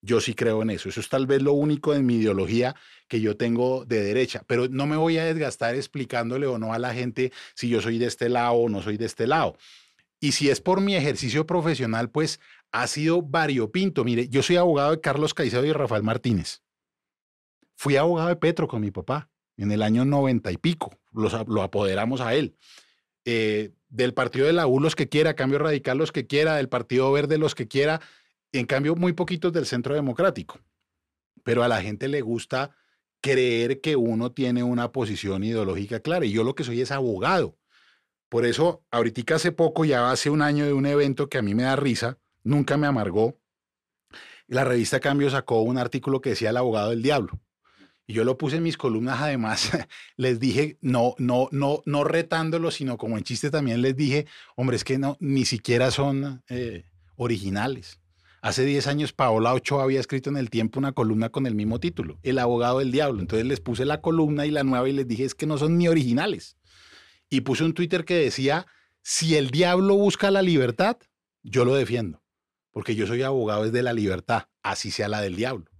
Yo 0.00 0.20
sí 0.20 0.34
creo 0.34 0.62
en 0.62 0.70
eso. 0.70 0.88
Eso 0.88 1.00
es 1.00 1.08
tal 1.08 1.26
vez 1.26 1.42
lo 1.42 1.52
único 1.54 1.92
en 1.92 2.06
mi 2.06 2.16
ideología 2.16 2.76
que 3.08 3.20
yo 3.20 3.36
tengo 3.36 3.84
de 3.84 4.00
derecha. 4.00 4.44
Pero 4.46 4.68
no 4.68 4.86
me 4.86 4.96
voy 4.96 5.18
a 5.18 5.24
desgastar 5.24 5.74
explicándole 5.74 6.46
o 6.46 6.56
no 6.56 6.72
a 6.72 6.78
la 6.78 6.94
gente 6.94 7.32
si 7.54 7.68
yo 7.68 7.80
soy 7.80 7.98
de 7.98 8.06
este 8.06 8.28
lado 8.28 8.54
o 8.54 8.68
no 8.68 8.80
soy 8.80 8.96
de 8.96 9.06
este 9.06 9.26
lado. 9.26 9.56
Y 10.20 10.32
si 10.32 10.50
es 10.50 10.60
por 10.60 10.80
mi 10.80 10.94
ejercicio 10.94 11.46
profesional, 11.46 12.08
pues 12.08 12.38
ha 12.70 12.86
sido 12.86 13.22
variopinto. 13.22 14.04
Mire, 14.04 14.28
yo 14.28 14.44
soy 14.44 14.54
abogado 14.54 14.92
de 14.92 15.00
Carlos 15.00 15.34
Caicedo 15.34 15.64
y 15.64 15.72
Rafael 15.72 16.04
Martínez. 16.04 16.62
Fui 17.74 17.96
abogado 17.96 18.28
de 18.28 18.36
Petro 18.36 18.68
con 18.68 18.80
mi 18.80 18.92
papá 18.92 19.30
en 19.56 19.72
el 19.72 19.82
año 19.82 20.04
90 20.04 20.52
y 20.52 20.58
pico. 20.58 20.96
Lo 21.10 21.62
apoderamos 21.62 22.20
a 22.20 22.34
él. 22.34 22.56
Eh, 23.24 23.72
del 23.92 24.14
partido 24.14 24.46
de 24.46 24.54
la 24.54 24.66
U 24.66 24.80
los 24.80 24.96
que 24.96 25.08
quiera, 25.08 25.34
Cambio 25.34 25.58
Radical 25.58 25.98
los 25.98 26.12
que 26.12 26.26
quiera, 26.26 26.56
del 26.56 26.68
Partido 26.68 27.12
Verde 27.12 27.38
los 27.38 27.54
que 27.54 27.68
quiera, 27.68 28.00
en 28.50 28.66
cambio 28.66 28.96
muy 28.96 29.12
poquitos 29.12 29.52
del 29.52 29.66
Centro 29.66 29.94
Democrático. 29.94 30.60
Pero 31.44 31.62
a 31.62 31.68
la 31.68 31.82
gente 31.82 32.08
le 32.08 32.22
gusta 32.22 32.74
creer 33.20 33.80
que 33.80 33.94
uno 33.96 34.32
tiene 34.32 34.62
una 34.62 34.92
posición 34.92 35.44
ideológica 35.44 36.00
clara 36.00 36.24
y 36.24 36.32
yo 36.32 36.42
lo 36.42 36.54
que 36.54 36.64
soy 36.64 36.80
es 36.80 36.90
abogado. 36.90 37.58
Por 38.28 38.46
eso, 38.46 38.82
ahorita 38.90 39.34
hace 39.34 39.52
poco, 39.52 39.84
ya 39.84 40.10
hace 40.10 40.30
un 40.30 40.40
año 40.40 40.64
de 40.64 40.72
un 40.72 40.86
evento 40.86 41.28
que 41.28 41.38
a 41.38 41.42
mí 41.42 41.54
me 41.54 41.64
da 41.64 41.76
risa, 41.76 42.18
nunca 42.42 42.78
me 42.78 42.86
amargó, 42.86 43.38
la 44.46 44.64
revista 44.64 45.00
Cambio 45.00 45.28
sacó 45.30 45.60
un 45.62 45.76
artículo 45.76 46.20
que 46.20 46.30
decía 46.30 46.50
el 46.50 46.56
abogado 46.56 46.90
del 46.90 47.02
diablo. 47.02 47.40
Yo 48.12 48.24
lo 48.24 48.38
puse 48.38 48.56
en 48.56 48.62
mis 48.62 48.76
columnas, 48.76 49.20
además, 49.20 49.70
les 50.16 50.38
dije, 50.38 50.78
no, 50.80 51.14
no, 51.18 51.48
no, 51.50 51.82
no 51.86 52.04
retándolo, 52.04 52.70
sino 52.70 52.96
como 52.98 53.18
en 53.18 53.24
chiste 53.24 53.50
también 53.50 53.82
les 53.82 53.96
dije, 53.96 54.26
hombre, 54.56 54.76
es 54.76 54.84
que 54.84 54.98
no, 54.98 55.16
ni 55.20 55.44
siquiera 55.44 55.90
son 55.90 56.42
eh, 56.48 56.84
originales. 57.16 58.00
Hace 58.42 58.64
10 58.64 58.88
años 58.88 59.12
Paola 59.12 59.54
Ochoa 59.54 59.84
había 59.84 60.00
escrito 60.00 60.28
en 60.28 60.36
El 60.36 60.50
Tiempo 60.50 60.80
una 60.80 60.90
columna 60.90 61.28
con 61.28 61.46
el 61.46 61.54
mismo 61.54 61.78
título, 61.78 62.18
El 62.24 62.40
abogado 62.40 62.80
del 62.80 62.90
diablo. 62.90 63.20
Entonces 63.20 63.46
les 63.46 63.60
puse 63.60 63.84
la 63.84 64.00
columna 64.00 64.46
y 64.46 64.50
la 64.50 64.64
nueva 64.64 64.88
y 64.88 64.92
les 64.92 65.06
dije, 65.06 65.24
es 65.24 65.36
que 65.36 65.46
no 65.46 65.58
son 65.58 65.78
ni 65.78 65.86
originales. 65.86 66.56
Y 67.30 67.42
puse 67.42 67.62
un 67.64 67.72
Twitter 67.72 68.04
que 68.04 68.16
decía, 68.16 68.66
si 69.00 69.36
el 69.36 69.50
diablo 69.50 69.96
busca 69.96 70.30
la 70.30 70.42
libertad, 70.42 70.96
yo 71.42 71.64
lo 71.64 71.74
defiendo, 71.74 72.22
porque 72.72 72.96
yo 72.96 73.06
soy 73.06 73.22
abogado 73.22 73.70
de 73.70 73.82
la 73.82 73.92
libertad, 73.92 74.48
así 74.62 74.90
sea 74.90 75.08
la 75.08 75.20
del 75.20 75.36
diablo. 75.36 75.71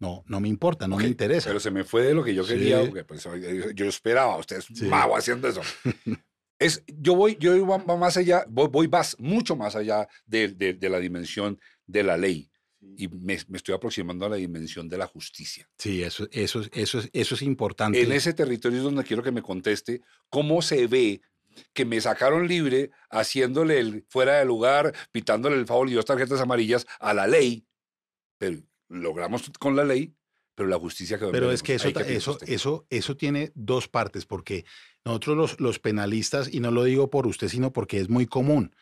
No, 0.00 0.24
no 0.26 0.40
me 0.40 0.48
importa, 0.48 0.88
no 0.88 0.96
me 0.96 1.06
interesa. 1.06 1.50
Pero 1.50 1.60
se 1.60 1.70
me 1.70 1.84
fue 1.84 2.02
de 2.02 2.14
lo 2.14 2.24
que 2.24 2.34
yo 2.34 2.44
quería, 2.44 2.80
porque 2.80 3.04
pues, 3.04 3.28
yo 3.74 3.86
esperaba, 3.86 4.36
usted 4.38 4.56
es 4.56 4.82
mago 4.82 5.14
haciendo 5.14 5.46
eso. 5.46 5.60
es, 6.58 6.82
yo 6.86 7.14
voy, 7.14 7.36
yo 7.38 7.64
voy 7.64 7.98
más 7.98 8.16
allá, 8.16 8.44
voy, 8.48 8.68
voy 8.68 8.88
más, 8.88 9.14
mucho 9.18 9.56
más 9.56 9.76
allá 9.76 10.08
de, 10.24 10.48
de, 10.48 10.88
la 10.88 10.98
dimensión 10.98 11.60
de 11.86 12.02
la 12.02 12.16
ley 12.16 12.50
y 12.96 13.08
me, 13.08 13.38
me, 13.48 13.58
estoy 13.58 13.74
aproximando 13.74 14.24
a 14.24 14.30
la 14.30 14.36
dimensión 14.36 14.88
de 14.88 14.96
la 14.96 15.06
justicia. 15.06 15.68
Sí, 15.76 16.02
eso, 16.02 16.26
eso, 16.32 16.62
eso, 16.72 17.02
eso 17.12 17.34
es 17.34 17.42
importante. 17.42 18.00
En 18.00 18.10
ese 18.12 18.32
territorio 18.32 18.78
es 18.78 18.84
donde 18.84 19.04
quiero 19.04 19.22
que 19.22 19.32
me 19.32 19.42
conteste 19.42 20.00
cómo 20.30 20.62
se 20.62 20.86
ve 20.86 21.20
que 21.74 21.84
me 21.84 22.00
sacaron 22.00 22.48
libre 22.48 22.90
haciéndole 23.10 23.80
el 23.80 24.06
fuera 24.08 24.38
de 24.38 24.46
lugar, 24.46 24.94
pitándole 25.12 25.56
el 25.56 25.66
favor 25.66 25.90
y 25.90 25.92
dos 25.92 26.06
tarjetas 26.06 26.40
amarillas 26.40 26.86
a 26.98 27.12
la 27.12 27.26
ley, 27.26 27.66
pero 28.38 28.62
logramos 28.90 29.50
con 29.58 29.76
la 29.76 29.84
ley, 29.84 30.14
pero 30.54 30.68
la 30.68 30.78
justicia 30.78 31.18
quedó. 31.18 31.32
Pero 31.32 31.50
es 31.50 31.62
que 31.62 31.74
eso, 31.74 31.88
eso, 31.88 32.38
eso, 32.46 32.86
eso 32.90 33.16
tiene 33.16 33.52
dos 33.54 33.88
partes, 33.88 34.26
porque 34.26 34.66
nosotros 35.04 35.36
los, 35.36 35.60
los 35.60 35.78
penalistas, 35.78 36.52
y 36.52 36.60
no 36.60 36.70
lo 36.70 36.84
digo 36.84 37.08
por 37.08 37.26
usted, 37.26 37.48
sino 37.48 37.72
porque 37.72 37.98
es 37.98 38.10
muy 38.10 38.26
común, 38.26 38.74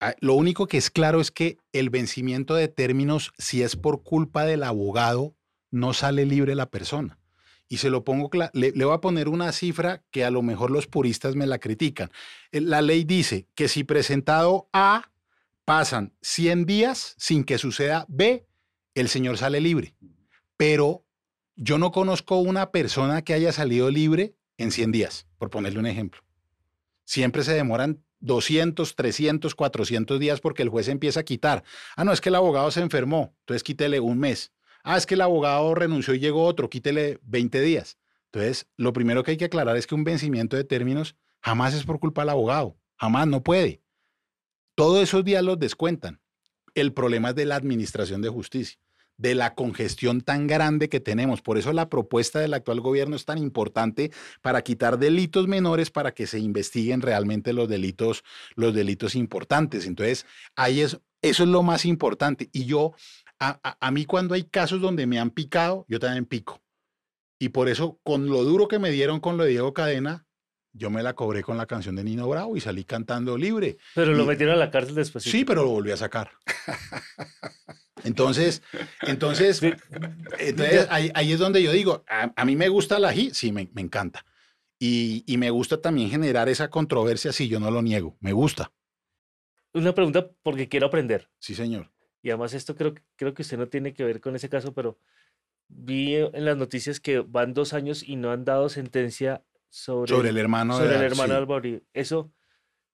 ah, 0.00 0.14
lo 0.20 0.34
único 0.34 0.66
que 0.66 0.78
es 0.78 0.90
claro 0.90 1.20
es 1.20 1.30
que 1.30 1.58
el 1.72 1.90
vencimiento 1.90 2.54
de 2.54 2.68
términos, 2.68 3.32
si 3.36 3.62
es 3.62 3.76
por 3.76 4.02
culpa 4.02 4.46
del 4.46 4.62
abogado, 4.62 5.34
no 5.70 5.92
sale 5.92 6.24
libre 6.24 6.54
la 6.54 6.70
persona. 6.70 7.18
Y 7.68 7.78
se 7.78 7.90
lo 7.90 8.04
pongo, 8.04 8.30
le, 8.52 8.72
le, 8.72 8.84
voy 8.84 8.94
a 8.94 9.00
poner 9.00 9.28
una 9.28 9.50
cifra 9.52 10.02
que 10.10 10.24
a 10.24 10.30
lo 10.30 10.42
mejor 10.42 10.70
los 10.70 10.86
puristas 10.86 11.34
me 11.36 11.46
la 11.46 11.58
critican. 11.58 12.10
Eh, 12.52 12.60
la 12.60 12.82
ley 12.82 13.04
dice 13.04 13.46
que 13.54 13.68
si 13.68 13.82
presentado 13.82 14.68
A, 14.72 15.10
pasan 15.64 16.12
100 16.20 16.66
días 16.66 17.14
sin 17.16 17.44
que 17.44 17.56
suceda 17.56 18.04
B, 18.08 18.46
el 18.94 19.08
señor 19.08 19.38
sale 19.38 19.60
libre. 19.60 19.94
Pero 20.56 21.04
yo 21.56 21.78
no 21.78 21.92
conozco 21.92 22.38
una 22.38 22.70
persona 22.70 23.22
que 23.22 23.34
haya 23.34 23.52
salido 23.52 23.90
libre 23.90 24.34
en 24.56 24.70
100 24.70 24.92
días, 24.92 25.26
por 25.38 25.50
ponerle 25.50 25.78
un 25.78 25.86
ejemplo. 25.86 26.22
Siempre 27.04 27.42
se 27.42 27.52
demoran 27.52 28.04
200, 28.20 28.94
300, 28.94 29.54
400 29.54 30.20
días 30.20 30.40
porque 30.40 30.62
el 30.62 30.68
juez 30.68 30.88
empieza 30.88 31.20
a 31.20 31.24
quitar. 31.24 31.64
Ah, 31.96 32.04
no, 32.04 32.12
es 32.12 32.20
que 32.20 32.28
el 32.28 32.36
abogado 32.36 32.70
se 32.70 32.80
enfermó, 32.80 33.34
entonces 33.40 33.62
quítele 33.62 34.00
un 34.00 34.18
mes. 34.18 34.52
Ah, 34.84 34.96
es 34.96 35.06
que 35.06 35.14
el 35.14 35.20
abogado 35.20 35.74
renunció 35.74 36.14
y 36.14 36.20
llegó 36.20 36.44
otro, 36.44 36.70
quítele 36.70 37.18
20 37.22 37.60
días. 37.60 37.98
Entonces, 38.26 38.66
lo 38.76 38.92
primero 38.92 39.22
que 39.22 39.32
hay 39.32 39.36
que 39.36 39.44
aclarar 39.44 39.76
es 39.76 39.86
que 39.86 39.94
un 39.94 40.04
vencimiento 40.04 40.56
de 40.56 40.64
términos 40.64 41.16
jamás 41.40 41.74
es 41.74 41.84
por 41.84 42.00
culpa 42.00 42.22
del 42.22 42.30
abogado, 42.30 42.78
jamás 42.96 43.26
no 43.26 43.42
puede. 43.42 43.82
Todos 44.74 45.02
esos 45.02 45.22
días 45.24 45.42
los 45.42 45.58
descuentan. 45.58 46.21
El 46.74 46.92
problema 46.92 47.30
es 47.30 47.34
de 47.34 47.46
la 47.46 47.56
administración 47.56 48.22
de 48.22 48.28
justicia 48.28 48.78
de 49.22 49.34
la 49.34 49.54
congestión 49.54 50.20
tan 50.20 50.46
grande 50.46 50.88
que 50.88 50.98
tenemos. 51.00 51.42
Por 51.42 51.56
eso 51.56 51.72
la 51.72 51.88
propuesta 51.88 52.40
del 52.40 52.54
actual 52.54 52.80
gobierno 52.80 53.14
es 53.14 53.24
tan 53.24 53.38
importante 53.38 54.10
para 54.40 54.62
quitar 54.62 54.98
delitos 54.98 55.46
menores 55.48 55.90
para 55.90 56.12
que 56.12 56.26
se 56.26 56.40
investiguen 56.40 57.00
realmente 57.00 57.52
los 57.52 57.68
delitos, 57.68 58.24
los 58.56 58.74
delitos 58.74 59.14
importantes. 59.14 59.86
Entonces, 59.86 60.26
ahí 60.56 60.80
es, 60.80 61.00
eso 61.22 61.42
es 61.44 61.48
lo 61.48 61.62
más 61.62 61.84
importante. 61.84 62.48
Y 62.52 62.64
yo, 62.64 62.94
a, 63.38 63.60
a 63.62 63.90
mí 63.92 64.06
cuando 64.06 64.34
hay 64.34 64.42
casos 64.42 64.80
donde 64.80 65.06
me 65.06 65.20
han 65.20 65.30
picado, 65.30 65.86
yo 65.88 66.00
también 66.00 66.26
pico. 66.26 66.60
Y 67.38 67.50
por 67.50 67.68
eso, 67.68 68.00
con 68.02 68.28
lo 68.28 68.42
duro 68.44 68.66
que 68.66 68.78
me 68.78 68.90
dieron 68.90 69.20
con 69.20 69.36
lo 69.36 69.44
de 69.44 69.50
Diego 69.50 69.72
Cadena, 69.72 70.26
yo 70.72 70.90
me 70.90 71.02
la 71.02 71.14
cobré 71.14 71.42
con 71.42 71.56
la 71.56 71.66
canción 71.66 71.96
de 71.96 72.04
Nino 72.04 72.28
Bravo 72.28 72.56
y 72.56 72.60
salí 72.60 72.84
cantando 72.84 73.36
libre. 73.36 73.78
Pero 73.94 74.12
lo 74.12 74.24
metieron 74.24 74.54
a 74.54 74.58
la 74.58 74.70
cárcel 74.70 74.94
después. 74.94 75.24
Sí, 75.24 75.44
pero 75.44 75.62
lo 75.62 75.70
volví 75.70 75.90
a 75.90 75.96
sacar. 75.96 76.30
Entonces, 78.04 78.62
entonces, 79.02 79.62
ahí, 80.90 81.32
es 81.32 81.38
donde 81.38 81.62
yo 81.62 81.70
digo, 81.72 82.04
a, 82.08 82.44
mí 82.44 82.56
me 82.56 82.68
gusta 82.68 82.98
la 82.98 83.10
ají, 83.10 83.30
sí, 83.32 83.52
me, 83.52 83.68
encanta. 83.76 84.24
Y, 84.78 85.22
y, 85.26 85.36
me 85.36 85.50
gusta 85.50 85.80
también 85.80 86.10
generar 86.10 86.48
esa 86.48 86.68
controversia, 86.68 87.32
sí, 87.32 87.46
yo 87.48 87.60
no 87.60 87.70
lo 87.70 87.80
niego, 87.80 88.16
me 88.20 88.32
gusta. 88.32 88.72
Una 89.72 89.94
pregunta 89.94 90.28
porque 90.42 90.68
quiero 90.68 90.86
aprender. 90.86 91.30
Sí, 91.38 91.54
señor. 91.54 91.92
Y 92.22 92.30
además 92.30 92.54
esto 92.54 92.74
creo, 92.74 92.94
creo 93.16 93.34
que 93.34 93.42
usted 93.42 93.58
no 93.58 93.68
tiene 93.68 93.94
que 93.94 94.04
ver 94.04 94.20
con 94.20 94.34
ese 94.34 94.48
caso, 94.48 94.74
pero 94.74 94.98
vi 95.68 96.16
en 96.16 96.44
las 96.44 96.56
noticias 96.56 97.00
que 97.00 97.20
van 97.20 97.54
dos 97.54 97.72
años 97.72 98.02
y 98.06 98.16
no 98.16 98.30
han 98.30 98.44
dado 98.44 98.68
sentencia 98.68 99.42
sobre, 99.72 100.28
el 100.28 100.36
hermano, 100.36 100.76
sobre 100.76 100.96
el 100.96 101.02
hermano 101.02 101.34
Álvaro 101.34 101.80
Eso, 101.94 102.30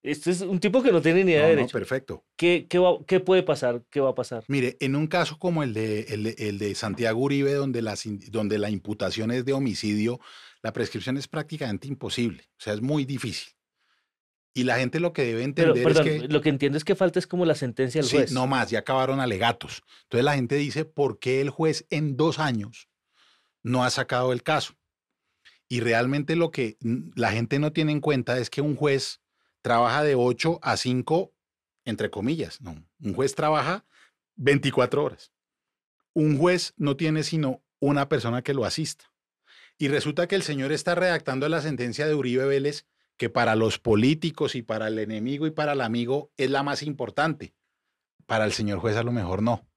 esto 0.00 0.30
es 0.30 0.42
un 0.42 0.60
tipo 0.60 0.80
que 0.80 0.92
no 0.92 1.02
tiene 1.02 1.24
ni 1.24 1.32
idea 1.32 1.42
de 1.42 1.56
derecho. 1.56 1.72
perfecto. 1.72 2.24
¿Qué, 2.36 2.66
qué, 2.68 2.80
¿Qué, 3.06 3.18
puede 3.18 3.42
pasar? 3.42 3.82
¿Qué 3.90 4.00
va 4.00 4.10
a 4.10 4.14
pasar? 4.14 4.44
Mire, 4.46 4.76
en 4.78 4.94
un 4.94 5.08
caso 5.08 5.38
como 5.40 5.64
el 5.64 5.74
de, 5.74 6.34
el, 6.38 6.58
de 6.58 6.74
Santiago 6.76 7.20
Uribe, 7.20 7.52
donde, 7.52 7.82
donde 8.30 8.58
la 8.58 8.70
imputación 8.70 9.32
es 9.32 9.44
de 9.44 9.54
homicidio, 9.54 10.20
la 10.62 10.72
prescripción 10.72 11.16
es 11.16 11.26
prácticamente 11.26 11.88
imposible. 11.88 12.44
O 12.52 12.60
sea, 12.60 12.74
es 12.74 12.80
muy 12.80 13.04
difícil. 13.04 13.52
Y 14.54 14.62
la 14.62 14.78
gente 14.78 15.00
lo 15.00 15.12
que 15.12 15.24
debe 15.24 15.42
entender 15.42 15.86
es 15.86 16.00
que... 16.00 16.28
Lo 16.28 16.40
que 16.40 16.48
entiendo 16.48 16.78
es 16.78 16.84
que 16.84 16.94
falta 16.94 17.18
es 17.18 17.26
como 17.26 17.44
la 17.44 17.56
sentencia 17.56 18.00
del 18.00 18.10
juez. 18.10 18.28
Sí, 18.28 18.34
no 18.34 18.46
más, 18.46 18.70
ya 18.70 18.78
acabaron 18.78 19.18
alegatos. 19.18 19.82
Entonces 20.04 20.24
la 20.24 20.34
gente 20.34 20.54
dice, 20.54 20.84
¿por 20.84 21.18
qué 21.18 21.40
el 21.40 21.50
juez 21.50 21.86
en 21.90 22.16
dos 22.16 22.38
años 22.38 22.88
no 23.64 23.84
ha 23.84 23.90
sacado 23.90 24.32
el 24.32 24.44
caso? 24.44 24.77
Y 25.68 25.80
realmente 25.80 26.34
lo 26.34 26.50
que 26.50 26.78
la 27.14 27.30
gente 27.30 27.58
no 27.58 27.72
tiene 27.72 27.92
en 27.92 28.00
cuenta 28.00 28.38
es 28.38 28.48
que 28.48 28.62
un 28.62 28.74
juez 28.74 29.20
trabaja 29.60 30.02
de 30.02 30.14
8 30.14 30.60
a 30.62 30.76
5, 30.76 31.32
entre 31.84 32.10
comillas, 32.10 32.60
no. 32.60 32.82
Un 33.00 33.14
juez 33.14 33.34
trabaja 33.34 33.84
24 34.36 35.04
horas. 35.04 35.32
Un 36.14 36.38
juez 36.38 36.72
no 36.76 36.96
tiene 36.96 37.22
sino 37.22 37.62
una 37.80 38.08
persona 38.08 38.42
que 38.42 38.54
lo 38.54 38.64
asista. 38.64 39.12
Y 39.76 39.88
resulta 39.88 40.26
que 40.26 40.34
el 40.34 40.42
señor 40.42 40.72
está 40.72 40.94
redactando 40.94 41.48
la 41.48 41.60
sentencia 41.60 42.06
de 42.06 42.14
Uribe 42.14 42.46
Vélez, 42.46 42.86
que 43.16 43.28
para 43.28 43.54
los 43.54 43.78
políticos 43.78 44.54
y 44.54 44.62
para 44.62 44.88
el 44.88 44.98
enemigo 44.98 45.46
y 45.46 45.50
para 45.50 45.72
el 45.72 45.80
amigo 45.80 46.32
es 46.36 46.50
la 46.50 46.62
más 46.62 46.82
importante. 46.82 47.54
Para 48.26 48.44
el 48.44 48.52
señor 48.52 48.78
juez 48.78 48.96
a 48.96 49.02
lo 49.02 49.12
mejor 49.12 49.42
no. 49.42 49.68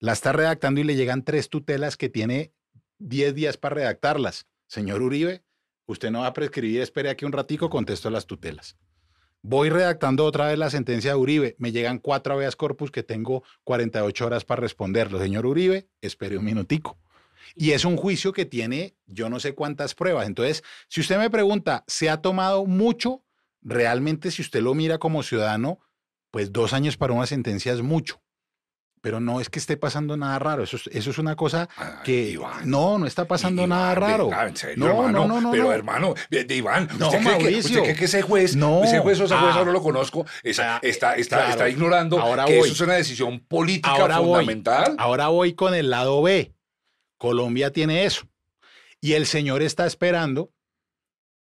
La 0.00 0.12
está 0.12 0.32
redactando 0.32 0.80
y 0.80 0.84
le 0.84 0.96
llegan 0.96 1.24
tres 1.24 1.48
tutelas 1.48 1.96
que 1.96 2.08
tiene 2.08 2.52
10 2.98 3.34
días 3.34 3.56
para 3.56 3.76
redactarlas. 3.76 4.46
Señor 4.74 5.02
Uribe, 5.02 5.44
usted 5.86 6.10
no 6.10 6.22
va 6.22 6.26
a 6.26 6.32
prescribir, 6.32 6.80
espere 6.80 7.08
aquí 7.08 7.24
un 7.24 7.30
ratico, 7.30 7.70
contesto 7.70 8.10
las 8.10 8.26
tutelas. 8.26 8.76
Voy 9.40 9.70
redactando 9.70 10.24
otra 10.24 10.48
vez 10.48 10.58
la 10.58 10.68
sentencia 10.68 11.12
de 11.12 11.16
Uribe. 11.16 11.54
Me 11.58 11.70
llegan 11.70 12.00
cuatro 12.00 12.34
habeas 12.34 12.56
corpus 12.56 12.90
que 12.90 13.04
tengo 13.04 13.44
48 13.62 14.26
horas 14.26 14.44
para 14.44 14.62
responderlo. 14.62 15.20
Señor 15.20 15.46
Uribe, 15.46 15.86
espere 16.00 16.38
un 16.38 16.44
minutico. 16.44 16.98
Y 17.54 17.70
es 17.70 17.84
un 17.84 17.96
juicio 17.96 18.32
que 18.32 18.46
tiene 18.46 18.96
yo 19.06 19.30
no 19.30 19.38
sé 19.38 19.54
cuántas 19.54 19.94
pruebas. 19.94 20.26
Entonces, 20.26 20.64
si 20.88 21.02
usted 21.02 21.18
me 21.18 21.30
pregunta, 21.30 21.84
¿se 21.86 22.10
ha 22.10 22.20
tomado 22.20 22.66
mucho? 22.66 23.22
Realmente, 23.62 24.32
si 24.32 24.42
usted 24.42 24.60
lo 24.60 24.74
mira 24.74 24.98
como 24.98 25.22
ciudadano, 25.22 25.78
pues 26.32 26.52
dos 26.52 26.72
años 26.72 26.96
para 26.96 27.12
una 27.12 27.26
sentencia 27.26 27.72
es 27.72 27.80
mucho 27.80 28.23
pero 29.04 29.20
no 29.20 29.38
es 29.38 29.50
que 29.50 29.58
esté 29.58 29.76
pasando 29.76 30.16
nada 30.16 30.38
raro. 30.38 30.62
Eso 30.62 30.78
es, 30.78 30.86
eso 30.86 31.10
es 31.10 31.18
una 31.18 31.36
cosa 31.36 31.68
que. 32.04 32.40
no, 32.64 32.98
no 32.98 33.06
está 33.06 33.26
pasando 33.26 33.66
nada 33.66 33.94
raro. 33.94 34.30
no, 34.76 35.12
no, 35.12 35.26
no, 35.28 35.42
no, 35.42 35.50
Pero 35.50 35.70
hermano, 35.74 36.14
Iván, 36.30 36.88
no, 36.98 37.08
¿usted, 37.08 37.22
cree 37.22 37.36
que, 37.36 37.58
¿usted 37.58 37.82
cree 37.82 37.94
que 37.96 38.06
ese 38.06 38.22
juez, 38.22 38.56
no, 38.56 38.82
ese 38.82 39.00
juez 39.00 39.20
o 39.20 39.24
esa 39.24 39.38
jueza 39.38 39.60
ah, 39.60 39.64
no 39.66 39.72
lo 39.72 39.82
conozco, 39.82 40.24
está, 40.42 40.78
está, 40.82 41.16
está, 41.16 41.68
ignorando 41.68 42.18
ahora 42.18 42.46
que 42.46 42.58
eso 42.58 42.72
es 42.72 42.80
una 42.80 42.94
decisión 42.94 43.40
política 43.40 44.08
fundamental? 44.16 44.96
ahora 44.98 45.28
voy 45.28 45.52
con 45.52 45.74
el 45.74 45.90
lado 45.90 46.22
B. 46.22 46.54
Colombia 47.18 47.74
tiene 47.74 48.06
eso. 48.06 48.26
Y 49.02 49.12
el 49.12 49.26
señor 49.26 49.60
está 49.60 49.84
esperando. 49.84 50.50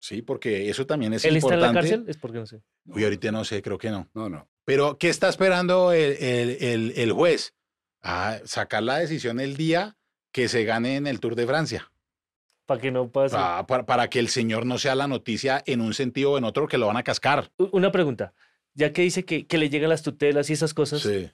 Sí, 0.00 0.20
porque 0.20 0.68
eso 0.68 0.84
también 0.84 1.12
es 1.12 1.24
importante. 1.24 1.54
¿Él 1.54 1.54
está 1.54 1.54
en 1.54 1.74
la 1.74 1.80
cárcel? 1.80 2.04
Es 2.08 2.16
porque 2.16 2.38
no 2.38 2.46
sé. 2.46 2.60
Uy, 2.86 3.04
ahorita 3.04 3.30
no 3.30 3.44
sé, 3.44 3.62
creo 3.62 3.78
que 3.78 3.90
no. 3.90 4.10
No, 4.14 4.28
no. 4.28 4.48
Pero, 4.64 4.98
¿qué 4.98 5.08
está 5.08 5.28
esperando 5.28 5.92
el, 5.92 7.12
juez? 7.12 7.54
A 8.02 8.40
sacar 8.44 8.82
la 8.82 8.98
decisión 8.98 9.40
el 9.40 9.56
día 9.56 9.96
que 10.32 10.48
se 10.48 10.64
gane 10.64 10.96
en 10.96 11.06
el 11.06 11.20
Tour 11.20 11.36
de 11.36 11.46
Francia. 11.46 11.92
Para 12.66 12.80
que 12.80 12.90
no 12.90 13.10
pase. 13.10 13.36
para, 13.66 14.08
que 14.08 14.18
el 14.18 14.28
señor 14.28 14.66
no 14.66 14.78
sea 14.78 14.94
la 14.94 15.06
noticia 15.06 15.62
en 15.66 15.80
un 15.80 15.94
sentido 15.94 16.32
o 16.32 16.38
en 16.38 16.44
otro 16.44 16.68
que 16.68 16.78
lo 16.78 16.86
van 16.86 16.96
a 16.96 17.02
cascar. 17.02 17.50
Una 17.58 17.92
pregunta. 17.92 18.34
Ya 18.74 18.92
que 18.92 19.02
dice 19.02 19.24
que, 19.24 19.46
le 19.58 19.68
llegan 19.68 19.90
las 19.90 20.02
tutelas 20.02 20.48
y 20.50 20.54
esas 20.54 20.74
cosas, 20.74 21.02
sí. 21.02 21.30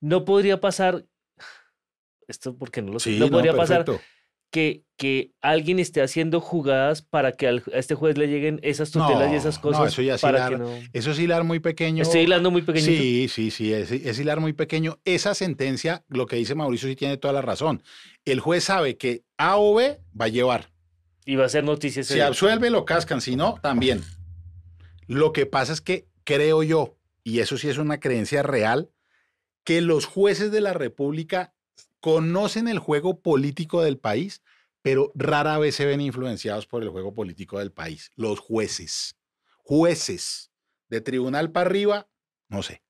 ¿no 0.00 0.24
podría 0.24 0.60
pasar, 0.60 1.04
esto 2.28 2.56
porque 2.56 2.80
no 2.82 2.92
lo 2.92 3.00
sé, 3.00 3.10
no 3.18 3.28
podría 3.28 3.54
pasar 3.54 3.84
que, 4.50 4.82
que 4.96 5.32
alguien 5.42 5.78
esté 5.78 6.00
haciendo 6.00 6.40
jugadas 6.40 7.02
para 7.02 7.32
que 7.32 7.46
al- 7.46 7.62
a 7.72 7.78
este 7.78 7.94
juez 7.94 8.16
le 8.16 8.26
lleguen 8.28 8.58
esas 8.62 8.90
tutelas 8.90 9.30
y 9.32 9.36
esas 9.36 9.58
cosas. 9.58 9.80
No, 9.80 9.86
eso 9.86 10.02
ya 10.02 10.14
es 10.14 10.20
para 10.22 10.38
hilar, 10.38 10.52
que 10.52 10.58
no... 10.58 10.78
eso 10.92 11.10
es 11.10 11.18
hilar 11.18 11.44
muy 11.44 11.60
pequeño. 11.60 12.02
Estoy 12.02 12.20
hilando 12.22 12.50
muy 12.50 12.62
pequeñito. 12.62 12.92
Sí, 12.92 13.28
sí, 13.28 13.50
sí, 13.50 13.72
es, 13.72 13.92
es 13.92 14.18
hilar 14.18 14.40
muy 14.40 14.54
pequeño. 14.54 14.98
Esa 15.04 15.34
sentencia, 15.34 16.04
lo 16.08 16.26
que 16.26 16.36
dice 16.36 16.54
Mauricio, 16.54 16.88
sí 16.88 16.96
tiene 16.96 17.16
toda 17.18 17.34
la 17.34 17.42
razón. 17.42 17.82
El 18.24 18.40
juez 18.40 18.64
sabe 18.64 18.96
que 18.96 19.22
A 19.36 19.58
o 19.58 19.74
B 19.74 20.00
va 20.18 20.24
a 20.24 20.28
llevar. 20.28 20.70
Y 21.26 21.36
va 21.36 21.44
a 21.44 21.48
ser 21.50 21.62
noticia 21.64 22.00
ese 22.00 22.14
Si 22.14 22.20
absuelve, 22.20 22.70
lo 22.70 22.86
cascan. 22.86 23.20
Si 23.20 23.36
no, 23.36 23.58
también. 23.62 24.02
Lo 25.06 25.32
que 25.34 25.44
pasa 25.46 25.74
es 25.74 25.80
que 25.82 26.06
creo 26.24 26.62
yo, 26.62 26.96
y 27.22 27.40
eso 27.40 27.58
sí 27.58 27.68
es 27.68 27.76
una 27.78 28.00
creencia 28.00 28.42
real, 28.42 28.90
que 29.64 29.82
los 29.82 30.06
jueces 30.06 30.50
de 30.50 30.62
la 30.62 30.72
República 30.72 31.52
conocen 32.00 32.68
el 32.68 32.78
juego 32.78 33.20
político 33.20 33.82
del 33.82 33.98
país, 33.98 34.42
pero 34.82 35.12
rara 35.14 35.58
vez 35.58 35.74
se 35.74 35.86
ven 35.86 36.00
influenciados 36.00 36.66
por 36.66 36.82
el 36.82 36.88
juego 36.90 37.14
político 37.14 37.58
del 37.58 37.72
país. 37.72 38.10
Los 38.16 38.38
jueces. 38.38 39.16
Jueces. 39.58 40.50
De 40.88 41.00
tribunal 41.00 41.52
para 41.52 41.68
arriba, 41.68 42.08
no 42.48 42.62
sé. 42.62 42.82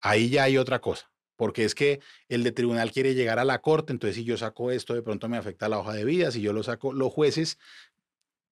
Ahí 0.00 0.28
ya 0.28 0.44
hay 0.44 0.58
otra 0.58 0.80
cosa. 0.80 1.10
Porque 1.34 1.64
es 1.64 1.74
que 1.74 2.00
el 2.28 2.42
de 2.42 2.52
tribunal 2.52 2.90
quiere 2.90 3.14
llegar 3.14 3.38
a 3.38 3.44
la 3.44 3.60
corte, 3.60 3.92
entonces 3.92 4.16
si 4.16 4.24
yo 4.24 4.36
saco 4.36 4.70
esto, 4.70 4.94
de 4.94 5.02
pronto 5.02 5.28
me 5.28 5.36
afecta 5.36 5.68
la 5.68 5.78
hoja 5.78 5.92
de 5.92 6.04
vida, 6.04 6.32
si 6.32 6.40
yo 6.40 6.52
lo 6.52 6.64
saco, 6.64 6.92
los 6.92 7.12
jueces 7.12 7.58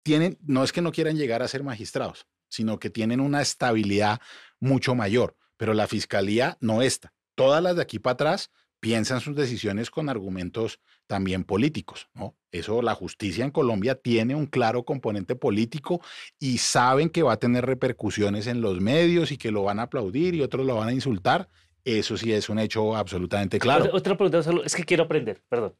tienen, 0.05 0.39
no 0.43 0.63
es 0.63 0.73
que 0.73 0.83
no 0.83 0.93
quieran 0.93 1.17
llegar 1.17 1.43
a 1.43 1.49
ser 1.49 1.65
magistrados, 1.65 2.29
sino 2.49 2.79
que 2.79 2.91
tienen 2.91 3.19
una 3.19 3.43
estabilidad 3.43 4.21
mucho 4.61 4.95
mayor, 4.95 5.37
pero 5.57 5.75
la 5.75 5.89
fiscalía 5.89 6.57
no 6.61 6.81
está. 6.81 7.13
Todas 7.35 7.61
las 7.61 7.75
de 7.75 7.83
aquí 7.83 7.99
para 7.99 8.15
atrás 8.15 8.51
piensan 8.87 9.21
sus 9.21 9.35
decisiones 9.35 9.91
con 9.91 10.09
argumentos 10.09 10.79
también 11.09 11.43
políticos, 11.43 12.09
¿no? 12.15 12.37
Eso, 12.53 12.83
la 12.83 12.95
justicia 12.95 13.45
en 13.45 13.51
Colombia 13.51 13.97
tiene 13.97 14.37
un 14.37 14.47
claro 14.47 14.85
componente 14.85 15.35
político 15.35 16.01
y 16.39 16.59
saben 16.59 17.11
que 17.11 17.25
va 17.25 17.33
a 17.33 17.37
tener 17.39 17.67
repercusiones 17.67 18.47
en 18.47 18.61
los 18.61 18.81
medios 18.81 19.33
y 19.33 19.39
que 19.39 19.51
lo 19.51 19.65
van 19.65 19.81
a 19.81 19.83
aplaudir 19.83 20.37
y 20.37 20.41
otros 20.43 20.65
lo 20.65 20.77
van 20.77 20.87
a 20.87 20.93
insultar. 20.93 21.49
Eso 21.85 22.17
sí 22.17 22.33
es 22.33 22.49
un 22.49 22.61
hecho 22.61 22.95
absolutamente 22.95 23.59
claro. 23.59 23.91
Otra, 23.93 24.17
pregunta, 24.17 24.39
es 24.65 24.77
que 24.77 24.85
quiero 24.85 25.03
aprender, 25.03 25.43
perdón. 25.49 25.75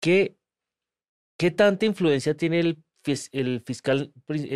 ¿Qué, 0.00 0.36
qué 1.36 1.50
tanta 1.50 1.84
influencia 1.84 2.36
tiene 2.36 2.60
el, 2.60 2.78
el 3.32 3.60
fiscal, 3.66 4.12
el, 4.28 4.52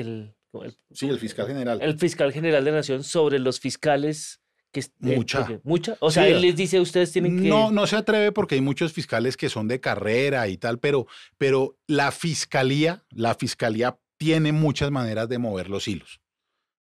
el- 0.52 0.78
Sí, 0.92 1.08
el 1.08 1.18
fiscal 1.18 1.48
general. 1.48 1.80
el 1.82 1.98
fiscal 1.98 2.32
general 2.32 2.64
de 2.64 2.70
Nación 2.72 3.02
sobre 3.02 3.40
los 3.40 3.58
fiscales? 3.58 4.39
Que, 4.72 4.80
eh, 4.80 5.16
Mucha. 5.16 5.60
¿Mucha? 5.64 5.96
O 6.00 6.10
sea, 6.10 6.24
Sí, 6.24 6.30
él 6.30 6.40
les 6.40 6.56
dice, 6.56 6.80
ustedes 6.80 7.10
tienen 7.10 7.42
que... 7.42 7.48
No, 7.48 7.70
no 7.70 7.86
se 7.86 7.96
atreve 7.96 8.30
porque 8.30 8.54
hay 8.54 8.60
muchos 8.60 8.92
fiscales 8.92 9.36
que 9.36 9.48
son 9.48 9.66
de 9.66 9.80
carrera 9.80 10.46
y 10.48 10.56
tal, 10.56 10.78
pero, 10.78 11.06
pero 11.38 11.76
la 11.86 12.12
fiscalía, 12.12 13.04
la 13.10 13.34
fiscalía 13.34 13.98
tiene 14.16 14.52
muchas 14.52 14.90
maneras 14.90 15.28
de 15.28 15.38
mover 15.38 15.70
los 15.70 15.88
hilos. 15.88 16.20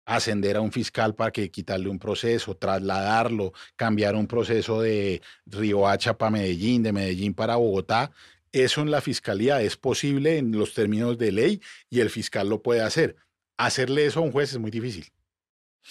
Ascender 0.07 0.57
a 0.57 0.63
un 0.63 0.73
fiscal 0.73 1.15
para 1.15 1.31
que 1.31 1.51
quitarle 1.51 1.91
un 1.91 1.99
proceso, 1.99 2.57
trasladarlo, 2.57 3.53
cambiar 3.77 4.17
un 4.17 4.27
proceso 4.27 4.81
de 4.81 5.21
Riohacha 5.45 6.17
para 6.17 6.31
Medellín, 6.31 6.83
de 6.83 6.93
Medellín 6.93 7.35
para 7.35 7.57
Bogotá. 7.57 8.11
Eso 8.51 8.81
en 8.81 8.91
la 8.91 9.03
fiscalía 9.03 9.61
es 9.61 9.77
posible 9.77 10.39
en 10.39 10.53
los 10.53 10.73
términos 10.73 11.19
de 11.19 11.33
ley 11.33 11.61
y 11.91 12.01
el 12.01 12.09
fiscal 12.09 12.49
lo 12.49 12.63
puede 12.63 12.81
hacer. 12.81 13.17
Hacerle 13.59 14.07
eso 14.07 14.21
a 14.21 14.23
un 14.23 14.33
juez 14.33 14.53
es 14.53 14.59
muy 14.59 14.71
difícil. 14.71 15.13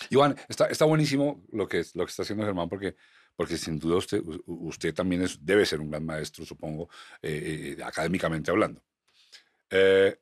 Iván, 0.09 0.35
está, 0.47 0.65
está 0.67 0.85
buenísimo 0.85 1.43
lo 1.51 1.67
que, 1.67 1.83
lo 1.93 2.05
que 2.05 2.09
está 2.09 2.23
haciendo 2.23 2.45
Germán, 2.45 2.69
porque, 2.69 2.95
porque 3.35 3.57
sin 3.57 3.79
duda 3.79 3.97
usted, 3.97 4.21
usted 4.45 4.93
también 4.93 5.23
es, 5.23 5.43
debe 5.43 5.65
ser 5.65 5.79
un 5.81 5.89
gran 5.89 6.05
maestro, 6.05 6.45
supongo, 6.45 6.89
eh, 7.21 7.75
eh, 7.79 7.83
académicamente 7.83 8.51
hablando. 8.51 8.83
Eh, 9.69 10.17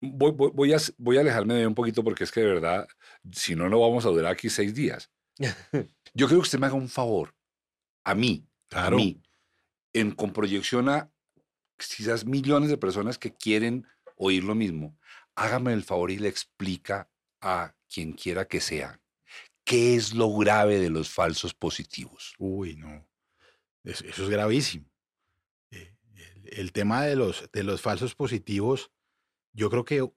voy, 0.00 0.32
voy- 0.32 0.50
voy 0.54 0.72
a, 0.72 0.78
voy 0.98 1.16
a 1.16 1.20
alejarme 1.20 1.54
de 1.54 1.66
un 1.66 1.74
poquito 1.74 2.02
porque 2.04 2.24
es 2.24 2.32
que 2.32 2.40
de 2.40 2.46
verdad, 2.46 2.86
si 3.32 3.54
no, 3.54 3.68
no 3.68 3.80
vamos 3.80 4.04
a 4.06 4.10
durar 4.10 4.32
aquí 4.32 4.48
seis 4.50 4.74
días. 4.74 5.10
Yo 6.14 6.26
creo 6.26 6.38
que 6.40 6.44
usted 6.46 6.58
me 6.58 6.66
haga 6.66 6.74
un 6.76 6.88
favor, 6.88 7.34
a 8.04 8.14
mí, 8.14 8.46
a 8.70 8.90
mí, 8.96 9.22
en, 9.92 10.12
con 10.12 10.32
proyección 10.32 10.88
a 10.88 11.10
quizás 11.76 12.24
millones 12.24 12.70
de 12.70 12.78
personas 12.78 13.18
que 13.18 13.34
quieren 13.34 13.86
oír 14.16 14.42
lo 14.44 14.54
mismo. 14.54 14.98
Hágame 15.34 15.72
el 15.74 15.84
favor 15.84 16.10
y 16.10 16.16
le 16.18 16.28
explica 16.28 17.10
a 17.42 17.75
quien 17.92 18.12
quiera 18.12 18.46
que 18.46 18.60
sea 18.60 19.00
qué 19.64 19.96
es 19.96 20.14
lo 20.14 20.32
grave 20.36 20.78
de 20.78 20.90
los 20.90 21.10
falsos 21.10 21.52
positivos. 21.54 22.34
Uy, 22.38 22.76
no. 22.76 23.08
Es- 23.82 24.02
Eso 24.02 24.22
es 24.24 24.28
gravísimo. 24.30 24.86
Eh, 25.70 25.96
El, 26.14 26.58
el 26.60 26.72
tema 26.72 27.04
de 27.04 27.16
los, 27.16 27.48
de 27.52 27.64
los 27.64 27.80
falsos 27.82 28.14
positivos, 28.14 28.92
yo 29.52 29.68
creo 29.68 29.84
que 29.84 30.08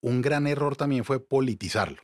un 0.00 0.22
gran 0.22 0.46
error 0.46 0.76
también 0.76 1.04
fue 1.04 1.24
politizarlo. 1.24 2.02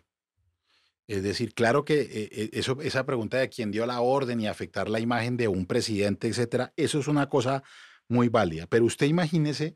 Es 1.06 1.22
decir, 1.22 1.54
claro 1.54 1.84
que 1.84 2.00
eh, 2.00 2.28
eh, 2.32 2.50
eso, 2.52 2.80
esa 2.82 3.06
pregunta 3.06 3.38
de 3.38 3.48
quién 3.48 3.70
dio 3.70 3.86
la 3.86 4.00
orden 4.00 4.40
y 4.40 4.46
afectar 4.46 4.88
la 4.90 5.00
imagen 5.00 5.36
de 5.36 5.48
un 5.48 5.66
presidente, 5.66 6.28
etcétera, 6.28 6.72
eso 6.76 6.98
es 6.98 7.08
una 7.08 7.28
cosa 7.28 7.62
muy 8.08 8.28
válida. 8.28 8.66
Pero 8.66 8.84
usted 8.84 9.06
imagínese 9.06 9.74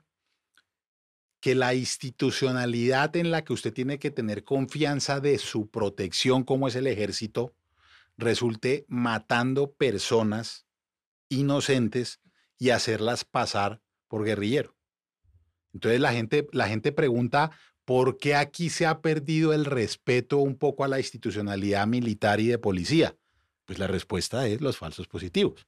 que 1.43 1.57
la 1.57 1.75
institucionalidad 1.75 3.17
en 3.17 3.33
la 3.33 3.43
que 3.43 3.53
usted 3.53 3.75
tiene 3.75 3.99
que 3.99 4.13
tener 4.13 4.45
confianza 4.45 5.19
de 5.19 5.39
su 5.39 5.69
protección, 5.69 6.45
como 6.45 6.69
es 6.69 6.77
el 6.77 6.87
ejército, 6.87 7.53
resulte 8.17 8.87
matando 8.87 9.73
personas 9.73 10.67
inocentes 11.29 12.21
y 12.59 12.71
hacerlas 12.71 13.25
pasar 13.25 13.83
por 14.07 14.25
guerrillero. 14.25 14.77
Entonces 15.75 16.01
la 16.01 16.13
gente, 16.13 16.47
la 16.53 16.69
gente 16.69 16.93
pregunta, 16.93 17.51
¿por 17.85 18.19
qué 18.19 18.37
aquí 18.37 18.71
se 18.71 18.87
ha 18.87 19.01
perdido 19.01 19.53
el 19.53 19.65
respeto 19.65 20.39
un 20.39 20.57
poco 20.57 20.85
a 20.85 20.89
la 20.89 21.01
institucionalidad 21.01 21.89
militar 21.89 22.39
y 22.39 22.47
de 22.47 22.59
policía? 22.59 23.17
Pues 23.65 23.81
la 23.81 23.89
respuesta 23.89 24.47
es 24.47 24.61
los 24.61 24.79
falsos 24.79 25.09
positivos. 25.09 25.67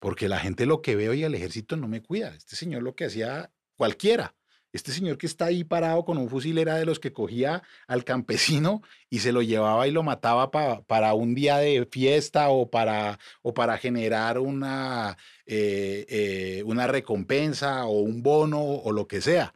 Porque 0.00 0.28
la 0.28 0.40
gente 0.40 0.66
lo 0.66 0.82
que 0.82 0.96
ve 0.96 1.08
hoy 1.08 1.22
el 1.22 1.36
ejército 1.36 1.76
no 1.76 1.86
me 1.86 2.02
cuida. 2.02 2.34
Este 2.34 2.56
señor 2.56 2.82
lo 2.82 2.96
que 2.96 3.04
hacía 3.04 3.52
cualquiera. 3.76 4.34
Este 4.72 4.92
señor 4.92 5.18
que 5.18 5.26
está 5.26 5.46
ahí 5.46 5.64
parado 5.64 6.04
con 6.04 6.16
un 6.16 6.28
fusil 6.28 6.56
era 6.58 6.76
de 6.76 6.84
los 6.84 7.00
que 7.00 7.12
cogía 7.12 7.62
al 7.88 8.04
campesino 8.04 8.82
y 9.08 9.18
se 9.18 9.32
lo 9.32 9.42
llevaba 9.42 9.88
y 9.88 9.90
lo 9.90 10.02
mataba 10.02 10.50
pa- 10.50 10.82
para 10.82 11.12
un 11.14 11.34
día 11.34 11.58
de 11.58 11.88
fiesta 11.90 12.50
o 12.50 12.70
para, 12.70 13.18
o 13.42 13.52
para 13.52 13.78
generar 13.78 14.38
una, 14.38 15.16
eh, 15.46 16.06
eh, 16.08 16.62
una 16.66 16.86
recompensa 16.86 17.84
o 17.86 18.00
un 18.00 18.22
bono 18.22 18.62
o 18.62 18.92
lo 18.92 19.08
que 19.08 19.20
sea. 19.20 19.54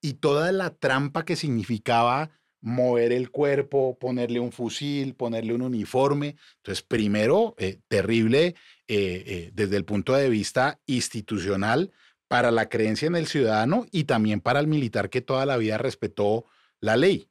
Y 0.00 0.14
toda 0.14 0.50
la 0.50 0.70
trampa 0.70 1.24
que 1.24 1.36
significaba 1.36 2.30
mover 2.60 3.12
el 3.12 3.30
cuerpo, 3.30 3.96
ponerle 3.98 4.40
un 4.40 4.52
fusil, 4.52 5.14
ponerle 5.14 5.54
un 5.54 5.62
uniforme. 5.62 6.36
Entonces, 6.56 6.82
primero, 6.82 7.54
eh, 7.58 7.78
terrible 7.88 8.56
eh, 8.88 9.50
desde 9.54 9.76
el 9.76 9.84
punto 9.84 10.14
de 10.14 10.28
vista 10.28 10.80
institucional 10.86 11.92
para 12.32 12.50
la 12.50 12.70
creencia 12.70 13.08
en 13.08 13.14
el 13.14 13.26
ciudadano 13.26 13.84
y 13.90 14.04
también 14.04 14.40
para 14.40 14.58
el 14.58 14.66
militar 14.66 15.10
que 15.10 15.20
toda 15.20 15.44
la 15.44 15.58
vida 15.58 15.76
respetó 15.76 16.46
la 16.80 16.96
ley. 16.96 17.28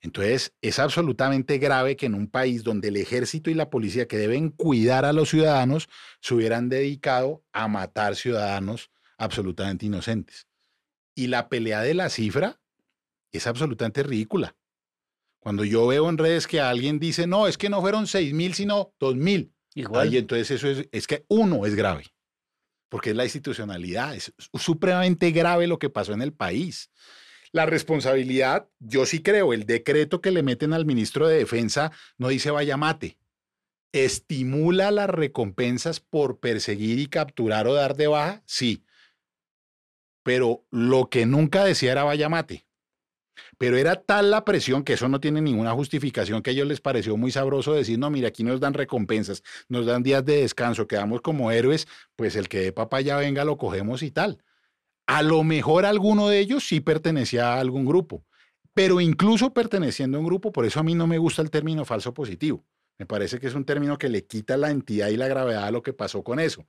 Entonces, 0.00 0.56
es 0.60 0.80
absolutamente 0.80 1.58
grave 1.58 1.94
que 1.94 2.06
en 2.06 2.16
un 2.16 2.26
país 2.26 2.64
donde 2.64 2.88
el 2.88 2.96
ejército 2.96 3.48
y 3.48 3.54
la 3.54 3.70
policía 3.70 4.08
que 4.08 4.18
deben 4.18 4.50
cuidar 4.50 5.04
a 5.04 5.12
los 5.12 5.28
ciudadanos 5.28 5.88
se 6.20 6.34
hubieran 6.34 6.68
dedicado 6.68 7.44
a 7.52 7.68
matar 7.68 8.16
ciudadanos 8.16 8.90
absolutamente 9.18 9.86
inocentes. 9.86 10.48
Y 11.14 11.28
la 11.28 11.48
pelea 11.48 11.82
de 11.82 11.94
la 11.94 12.10
cifra 12.10 12.60
es 13.30 13.46
absolutamente 13.46 14.02
ridícula. 14.02 14.56
Cuando 15.38 15.64
yo 15.64 15.86
veo 15.86 16.08
en 16.08 16.18
redes 16.18 16.48
que 16.48 16.60
alguien 16.60 16.98
dice, 16.98 17.28
no, 17.28 17.46
es 17.46 17.56
que 17.56 17.70
no 17.70 17.80
fueron 17.80 18.08
6 18.08 18.34
mil, 18.34 18.54
sino 18.54 18.94
2 18.98 19.14
mil. 19.14 19.54
Igual. 19.76 20.12
Y 20.12 20.18
entonces 20.18 20.50
eso 20.50 20.66
es, 20.66 20.88
es 20.90 21.06
que 21.06 21.24
uno 21.28 21.66
es 21.66 21.76
grave, 21.76 22.06
porque 22.90 23.10
es 23.10 23.16
la 23.16 23.24
institucionalidad, 23.24 24.14
es 24.14 24.34
supremamente 24.54 25.30
grave 25.30 25.66
lo 25.66 25.78
que 25.78 25.88
pasó 25.88 26.12
en 26.12 26.20
el 26.20 26.34
país. 26.34 26.90
La 27.52 27.64
responsabilidad, 27.64 28.68
yo 28.78 29.06
sí 29.06 29.22
creo, 29.22 29.54
el 29.54 29.64
decreto 29.64 30.20
que 30.20 30.30
le 30.30 30.42
meten 30.42 30.72
al 30.74 30.84
ministro 30.84 31.26
de 31.26 31.38
Defensa 31.38 31.92
no 32.18 32.28
dice 32.28 32.50
vaya 32.50 32.76
mate, 32.76 33.16
estimula 33.92 34.90
las 34.90 35.08
recompensas 35.08 36.00
por 36.00 36.40
perseguir 36.40 36.98
y 36.98 37.06
capturar 37.06 37.66
o 37.66 37.74
dar 37.74 37.96
de 37.96 38.08
baja, 38.08 38.42
sí, 38.44 38.84
pero 40.22 40.66
lo 40.70 41.08
que 41.08 41.26
nunca 41.26 41.64
decía 41.64 41.92
era 41.92 42.04
vaya 42.04 42.28
mate. 42.28 42.66
Pero 43.60 43.76
era 43.76 43.96
tal 43.96 44.30
la 44.30 44.46
presión 44.46 44.84
que 44.84 44.94
eso 44.94 45.06
no 45.10 45.20
tiene 45.20 45.42
ninguna 45.42 45.72
justificación 45.72 46.40
que 46.40 46.48
a 46.48 46.52
ellos 46.54 46.66
les 46.66 46.80
pareció 46.80 47.18
muy 47.18 47.30
sabroso 47.30 47.74
decir, 47.74 47.98
no, 47.98 48.08
mira, 48.08 48.28
aquí 48.28 48.42
nos 48.42 48.58
dan 48.58 48.72
recompensas, 48.72 49.42
nos 49.68 49.84
dan 49.84 50.02
días 50.02 50.24
de 50.24 50.40
descanso, 50.40 50.86
quedamos 50.86 51.20
como 51.20 51.50
héroes, 51.50 51.86
pues 52.16 52.36
el 52.36 52.48
que 52.48 52.60
de 52.60 52.72
papaya 52.72 53.18
venga 53.18 53.44
lo 53.44 53.58
cogemos 53.58 54.02
y 54.02 54.10
tal. 54.10 54.42
A 55.06 55.20
lo 55.20 55.44
mejor 55.44 55.84
alguno 55.84 56.28
de 56.28 56.38
ellos 56.38 56.66
sí 56.66 56.80
pertenecía 56.80 57.52
a 57.52 57.60
algún 57.60 57.84
grupo, 57.84 58.24
pero 58.72 58.98
incluso 58.98 59.52
perteneciendo 59.52 60.16
a 60.16 60.20
un 60.20 60.26
grupo, 60.26 60.52
por 60.52 60.64
eso 60.64 60.80
a 60.80 60.82
mí 60.82 60.94
no 60.94 61.06
me 61.06 61.18
gusta 61.18 61.42
el 61.42 61.50
término 61.50 61.84
falso 61.84 62.14
positivo. 62.14 62.64
Me 62.96 63.04
parece 63.04 63.38
que 63.38 63.48
es 63.48 63.54
un 63.54 63.66
término 63.66 63.98
que 63.98 64.08
le 64.08 64.24
quita 64.24 64.56
la 64.56 64.70
entidad 64.70 65.08
y 65.08 65.18
la 65.18 65.28
gravedad 65.28 65.64
a 65.64 65.70
lo 65.70 65.82
que 65.82 65.92
pasó 65.92 66.24
con 66.24 66.40
eso. 66.40 66.66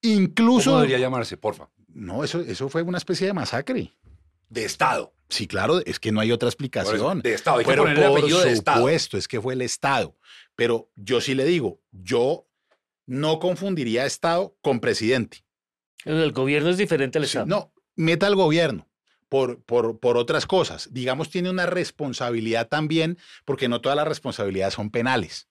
Incluso... 0.00 0.70
¿Cómo 0.70 0.80
debería 0.80 1.00
llamarse, 1.00 1.36
porfa? 1.36 1.68
No, 1.88 2.24
eso, 2.24 2.40
eso 2.40 2.70
fue 2.70 2.80
una 2.80 2.96
especie 2.96 3.26
de 3.26 3.34
masacre. 3.34 3.92
De 4.48 4.64
Estado. 4.64 5.12
Sí, 5.34 5.46
claro, 5.48 5.80
es 5.84 5.98
que 5.98 6.12
no 6.12 6.20
hay 6.20 6.30
otra 6.30 6.48
explicación. 6.48 7.20
de 7.20 7.34
Estado, 7.34 7.58
hay 7.58 7.64
que 7.64 7.70
Pero 7.70 7.82
ponerle 7.82 8.06
por 8.08 8.18
apellido 8.18 8.40
de 8.40 8.52
Estado. 8.52 8.78
supuesto, 8.78 9.18
es 9.18 9.26
que 9.26 9.40
fue 9.40 9.54
el 9.54 9.62
Estado. 9.62 10.16
Pero 10.54 10.90
yo 10.94 11.20
sí 11.20 11.34
le 11.34 11.44
digo, 11.44 11.80
yo 11.90 12.46
no 13.06 13.40
confundiría 13.40 14.06
Estado 14.06 14.56
con 14.62 14.78
presidente. 14.78 15.44
El 16.04 16.30
gobierno 16.32 16.68
es 16.70 16.76
diferente 16.76 17.18
al 17.18 17.24
Sí, 17.24 17.30
Estado. 17.38 17.46
no, 17.46 17.72
meta 17.96 18.26
al 18.28 18.36
gobierno 18.36 18.88
por, 19.28 19.60
por, 19.64 19.98
por 19.98 20.16
otras 20.16 20.46
cosas. 20.46 20.88
Digamos, 20.92 21.30
tiene 21.30 21.50
una 21.50 21.66
responsabilidad 21.66 22.68
también, 22.68 23.18
porque 23.44 23.68
no 23.68 23.80
todas 23.80 23.96
las 23.96 24.06
responsabilidades 24.06 24.74
son 24.74 24.90
penales. 24.90 25.48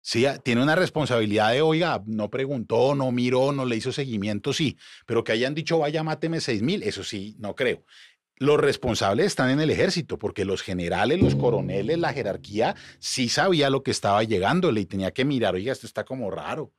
Sí, 0.00 0.24
ah, 0.24 0.38
tiene 0.38 0.62
una 0.62 0.76
responsabilidad 0.76 1.52
de, 1.52 1.62
oiga, 1.62 2.00
no 2.06 2.30
preguntó, 2.30 2.94
no 2.94 3.10
miró, 3.10 3.50
no 3.52 3.64
le 3.66 3.74
hizo 3.76 3.90
seguimiento, 3.92 4.52
sí, 4.52 4.78
pero 5.04 5.24
que 5.24 5.32
hayan 5.32 5.52
dicho, 5.54 5.78
vaya, 5.80 6.04
máteme 6.04 6.40
seis 6.40 6.62
mil, 6.62 6.82
eso 6.84 7.02
sí, 7.02 7.34
no 7.40 7.56
creo. 7.56 7.84
Los 8.38 8.60
responsables 8.60 9.26
están 9.26 9.50
en 9.50 9.60
el 9.60 9.70
ejército, 9.70 10.18
porque 10.18 10.44
los 10.44 10.62
generales, 10.62 11.20
los 11.22 11.34
coroneles, 11.34 11.98
la 11.98 12.12
jerarquía, 12.12 12.76
sí 12.98 13.28
sabía 13.30 13.70
lo 13.70 13.82
que 13.82 13.90
estaba 13.90 14.22
llegándole 14.24 14.82
y 14.82 14.86
tenía 14.86 15.10
que 15.12 15.24
mirar, 15.24 15.54
oiga, 15.54 15.72
esto 15.72 15.86
está 15.86 16.04
como 16.04 16.30
raro. 16.30 16.72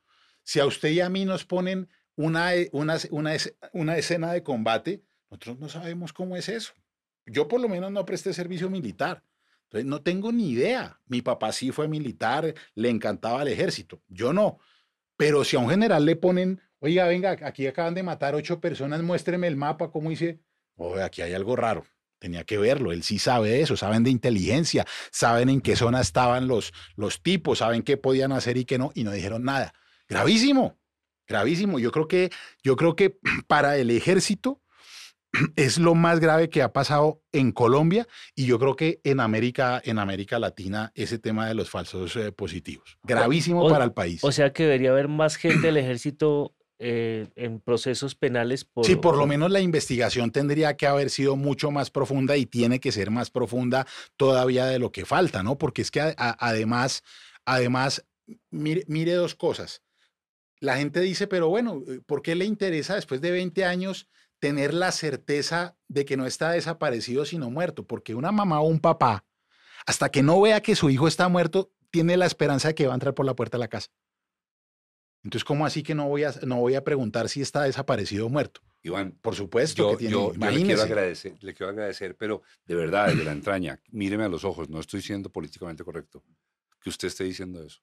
Si 0.44 0.60
a 0.60 0.66
usted 0.66 0.90
y 0.90 1.00
a 1.00 1.08
mí 1.08 1.24
nos 1.24 1.44
ponen 1.44 1.88
una, 2.14 2.52
una, 2.72 2.96
una, 3.10 3.36
una 3.72 3.96
escena 3.96 4.32
de 4.32 4.42
combate, 4.42 5.02
nosotros 5.30 5.58
no 5.58 5.68
sabemos 5.68 6.12
cómo 6.12 6.36
es 6.36 6.48
eso. 6.48 6.72
Yo 7.26 7.48
por 7.48 7.60
lo 7.60 7.68
menos 7.68 7.92
no 7.92 8.04
presté 8.04 8.32
servicio 8.32 8.70
militar. 8.70 9.22
Entonces 9.64 9.84
no 9.84 10.00
tengo 10.00 10.32
ni 10.32 10.50
idea. 10.50 10.98
Mi 11.06 11.20
papá 11.20 11.52
sí 11.52 11.72
fue 11.72 11.88
militar, 11.88 12.54
le 12.74 12.88
encantaba 12.88 13.42
el 13.42 13.48
ejército. 13.48 14.02
Yo 14.08 14.32
no. 14.32 14.58
Pero 15.16 15.44
si 15.44 15.56
a 15.56 15.58
un 15.58 15.68
general 15.68 16.06
le 16.06 16.16
ponen, 16.16 16.60
oiga, 16.78 17.06
venga, 17.06 17.36
aquí 17.42 17.66
acaban 17.66 17.94
de 17.94 18.02
matar 18.02 18.34
ocho 18.34 18.60
personas, 18.60 19.02
muéstreme 19.02 19.46
el 19.46 19.56
mapa, 19.56 19.90
¿cómo 19.90 20.10
hice? 20.10 20.40
Oye, 20.78 21.02
aquí 21.02 21.22
hay 21.22 21.34
algo 21.34 21.54
raro. 21.56 21.84
Tenía 22.18 22.42
que 22.44 22.58
verlo. 22.58 22.90
Él 22.90 23.02
sí 23.04 23.18
sabe 23.18 23.50
de 23.50 23.62
eso, 23.62 23.76
saben 23.76 24.02
de 24.02 24.10
inteligencia, 24.10 24.84
saben 25.12 25.48
en 25.50 25.60
qué 25.60 25.76
zona 25.76 26.00
estaban 26.00 26.48
los, 26.48 26.72
los 26.96 27.22
tipos, 27.22 27.58
saben 27.58 27.82
qué 27.82 27.96
podían 27.96 28.32
hacer 28.32 28.56
y 28.56 28.64
qué 28.64 28.78
no, 28.78 28.90
y 28.94 29.04
no 29.04 29.12
dijeron 29.12 29.44
nada. 29.44 29.72
Gravísimo, 30.08 30.78
gravísimo. 31.28 31.78
Yo 31.78 31.92
creo 31.92 32.08
que, 32.08 32.30
yo 32.62 32.74
creo 32.76 32.96
que 32.96 33.18
para 33.46 33.76
el 33.76 33.90
ejército 33.90 34.60
es 35.56 35.78
lo 35.78 35.94
más 35.94 36.18
grave 36.20 36.48
que 36.48 36.62
ha 36.62 36.72
pasado 36.72 37.22
en 37.32 37.52
Colombia 37.52 38.08
y 38.34 38.46
yo 38.46 38.58
creo 38.58 38.74
que 38.74 39.00
en 39.04 39.20
América, 39.20 39.80
en 39.84 39.98
América 40.00 40.38
Latina, 40.40 40.90
ese 40.96 41.18
tema 41.20 41.46
de 41.46 41.54
los 41.54 41.70
falsos 41.70 42.16
eh, 42.16 42.32
positivos. 42.32 42.98
Gravísimo 43.04 43.64
O- 43.64 43.68
para 43.70 43.84
el 43.84 43.92
país. 43.92 44.24
O 44.24 44.32
sea 44.32 44.52
que 44.52 44.64
debería 44.64 44.90
haber 44.90 45.06
más 45.08 45.36
gente 45.36 45.68
del 45.68 45.76
ejército 45.76 46.54
eh, 46.78 47.28
en 47.36 47.60
procesos 47.60 48.14
penales 48.14 48.64
por... 48.64 48.84
Sí, 48.86 48.96
por 48.96 49.16
lo 49.16 49.26
menos 49.26 49.50
la 49.50 49.60
investigación 49.60 50.30
tendría 50.30 50.76
que 50.76 50.86
haber 50.86 51.10
sido 51.10 51.36
mucho 51.36 51.70
más 51.70 51.90
profunda 51.90 52.36
y 52.36 52.46
tiene 52.46 52.78
que 52.80 52.92
ser 52.92 53.10
más 53.10 53.30
profunda 53.30 53.86
todavía 54.16 54.66
de 54.66 54.78
lo 54.78 54.92
que 54.92 55.04
falta, 55.04 55.42
¿no? 55.42 55.58
Porque 55.58 55.82
es 55.82 55.90
que 55.90 56.00
a- 56.00 56.14
a- 56.16 56.36
además, 56.38 57.02
además, 57.44 58.04
mire, 58.50 58.84
mire 58.86 59.12
dos 59.14 59.34
cosas. 59.34 59.82
La 60.60 60.76
gente 60.76 61.00
dice, 61.00 61.26
pero 61.26 61.48
bueno, 61.48 61.82
eh, 61.88 62.00
¿por 62.04 62.22
qué 62.22 62.34
le 62.34 62.44
interesa 62.44 62.94
después 62.94 63.20
de 63.20 63.30
20 63.30 63.64
años 63.64 64.08
tener 64.40 64.72
la 64.74 64.92
certeza 64.92 65.76
de 65.88 66.04
que 66.04 66.16
no 66.16 66.26
está 66.26 66.50
desaparecido 66.52 67.24
sino 67.24 67.50
muerto? 67.50 67.86
Porque 67.86 68.14
una 68.14 68.32
mamá 68.32 68.60
o 68.60 68.66
un 68.68 68.80
papá, 68.80 69.24
hasta 69.86 70.10
que 70.10 70.22
no 70.22 70.40
vea 70.40 70.60
que 70.60 70.74
su 70.76 70.90
hijo 70.90 71.08
está 71.08 71.28
muerto, 71.28 71.72
tiene 71.90 72.16
la 72.16 72.26
esperanza 72.26 72.68
de 72.68 72.74
que 72.74 72.86
va 72.86 72.92
a 72.92 72.96
entrar 72.96 73.14
por 73.14 73.24
la 73.26 73.34
puerta 73.34 73.56
de 73.56 73.60
la 73.60 73.68
casa. 73.68 73.88
Entonces, 75.24 75.44
¿cómo 75.44 75.66
así 75.66 75.82
que 75.82 75.94
no 75.94 76.08
voy 76.08 76.24
a, 76.24 76.32
no 76.46 76.56
voy 76.56 76.74
a 76.74 76.84
preguntar 76.84 77.28
si 77.28 77.40
está 77.42 77.62
desaparecido 77.64 78.26
o 78.26 78.28
muerto? 78.28 78.60
Iván, 78.82 79.12
Por 79.20 79.34
supuesto 79.34 79.82
yo, 79.82 79.90
que 79.90 79.96
tiene. 79.96 80.12
yo- 80.12 80.32
yo 80.32 80.50
le 80.50 80.62
quiero 80.62 80.82
agradecer, 80.82 81.36
le 81.40 81.52
quiero 81.54 81.70
agradecer, 81.70 82.16
pero 82.16 82.42
de 82.64 82.74
verdad, 82.76 83.08
desde 83.08 83.24
la 83.24 83.32
entraña, 83.32 83.80
míreme 83.90 84.24
a 84.24 84.28
los 84.28 84.44
ojos, 84.44 84.68
no 84.70 84.78
estoy 84.80 85.02
siendo 85.02 85.30
políticamente 85.30 85.82
correcto 85.84 86.22
que 86.80 86.88
usted 86.88 87.08
esté 87.08 87.24
diciendo 87.24 87.62
eso. 87.62 87.80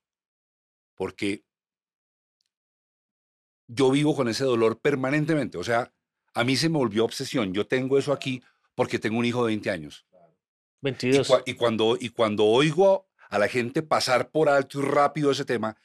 Porque 0.96 1.44
yo 3.68 3.92
vivo 3.92 4.16
con 4.16 4.28
ese 4.30 4.44
dolor 4.46 4.80
permanentemente. 4.80 5.58
O 5.58 5.64
sea, 5.64 5.92
a 6.34 6.44
mí 6.44 6.56
se 6.56 6.70
me 6.70 6.78
volvió 6.78 7.04
obsesión. 7.04 7.54
Yo 7.54 7.68
tengo 7.68 7.98
eso 7.98 8.14
aquí 8.14 8.42
porque 8.76 9.00
tengo 9.00 9.18
un 9.20 9.26
hijo 9.26 9.44
de 9.46 9.48
20 9.52 9.70
años. 9.70 10.06
Y, 10.12 10.86
22. 10.86 11.28
cua- 11.30 11.44
y 11.46 11.56
cuando, 11.56 11.98
y 12.00 12.10
cuando 12.10 12.46
oigo 12.46 13.08
a 13.30 13.40
la 13.40 13.48
gente 13.48 13.82
pasar 13.82 14.30
por 14.30 14.50
alto 14.50 14.80
y 14.80 14.84
rápido 14.84 15.32
ese 15.32 15.44
tema, 15.46 15.76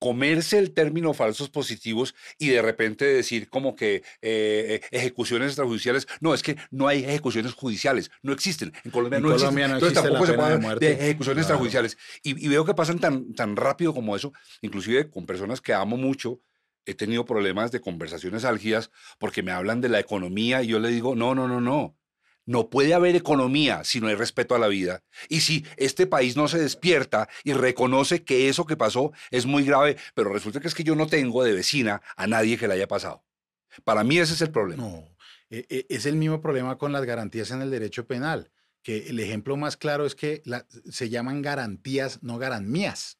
comerse 0.00 0.58
el 0.58 0.72
término 0.72 1.14
falsos 1.14 1.50
positivos 1.50 2.14
y 2.38 2.48
de 2.48 2.62
repente 2.62 3.04
decir 3.04 3.48
como 3.48 3.76
que 3.76 3.96
eh, 3.96 4.02
eh, 4.22 4.80
ejecuciones 4.90 5.48
extrajudiciales, 5.48 6.08
no, 6.20 6.34
es 6.34 6.42
que 6.42 6.56
no 6.70 6.88
hay 6.88 7.04
ejecuciones 7.04 7.52
judiciales, 7.52 8.10
no 8.22 8.32
existen, 8.32 8.72
en 8.82 8.90
Colombia 8.90 9.18
En 9.18 9.22
no 9.22 9.28
Colombia 9.28 9.66
existen, 9.66 9.70
no 9.70 9.74
entonces 9.76 9.98
existe 9.98 10.08
tampoco 10.08 10.26
la 10.26 10.32
se 10.32 10.58
puede 10.58 10.78
de 10.80 10.86
de, 10.86 10.92
ejecuciones 11.04 11.46
Claro. 11.46 11.64
extrajudiciales. 11.64 11.98
Y, 12.22 12.44
y 12.44 12.48
veo 12.48 12.64
que 12.64 12.74
pasan 12.74 12.98
tan, 12.98 13.34
tan 13.34 13.54
rápido 13.56 13.94
como 13.94 14.16
eso, 14.16 14.32
inclusive 14.62 15.10
con 15.10 15.26
personas 15.26 15.60
que 15.60 15.74
amo 15.74 15.96
mucho, 15.96 16.40
he 16.86 16.94
tenido 16.94 17.24
problemas 17.24 17.70
de 17.70 17.80
conversaciones 17.80 18.44
álgidas 18.44 18.90
porque 19.18 19.42
me 19.42 19.52
hablan 19.52 19.80
de 19.80 19.90
la 19.90 20.00
economía 20.00 20.62
y 20.62 20.68
yo 20.68 20.80
le 20.80 20.88
digo, 20.88 21.14
no, 21.14 21.34
no, 21.34 21.46
no, 21.46 21.60
no. 21.60 21.96
No 22.46 22.70
puede 22.70 22.94
haber 22.94 23.16
economía 23.16 23.84
si 23.84 24.00
no 24.00 24.08
hay 24.08 24.14
respeto 24.14 24.54
a 24.54 24.58
la 24.58 24.68
vida. 24.68 25.02
Y 25.28 25.40
si 25.40 25.64
este 25.76 26.06
país 26.06 26.36
no 26.36 26.48
se 26.48 26.58
despierta 26.58 27.28
y 27.44 27.52
reconoce 27.52 28.24
que 28.24 28.48
eso 28.48 28.66
que 28.66 28.76
pasó 28.76 29.12
es 29.30 29.46
muy 29.46 29.64
grave, 29.64 29.96
pero 30.14 30.32
resulta 30.32 30.60
que 30.60 30.68
es 30.68 30.74
que 30.74 30.84
yo 30.84 30.96
no 30.96 31.06
tengo 31.06 31.44
de 31.44 31.52
vecina 31.52 32.02
a 32.16 32.26
nadie 32.26 32.58
que 32.58 32.66
le 32.66 32.74
haya 32.74 32.88
pasado. 32.88 33.24
Para 33.84 34.02
mí 34.04 34.18
ese 34.18 34.34
es 34.34 34.40
el 34.40 34.50
problema. 34.50 34.82
No, 34.82 35.16
e- 35.50 35.66
e- 35.68 35.86
es 35.88 36.06
el 36.06 36.16
mismo 36.16 36.40
problema 36.40 36.76
con 36.78 36.92
las 36.92 37.04
garantías 37.04 37.50
en 37.52 37.62
el 37.62 37.70
derecho 37.70 38.06
penal, 38.06 38.50
que 38.82 39.08
el 39.08 39.20
ejemplo 39.20 39.56
más 39.56 39.76
claro 39.76 40.06
es 40.06 40.14
que 40.14 40.42
la- 40.44 40.66
se 40.90 41.08
llaman 41.08 41.42
garantías, 41.42 42.22
no 42.22 42.38
garantías. 42.38 43.18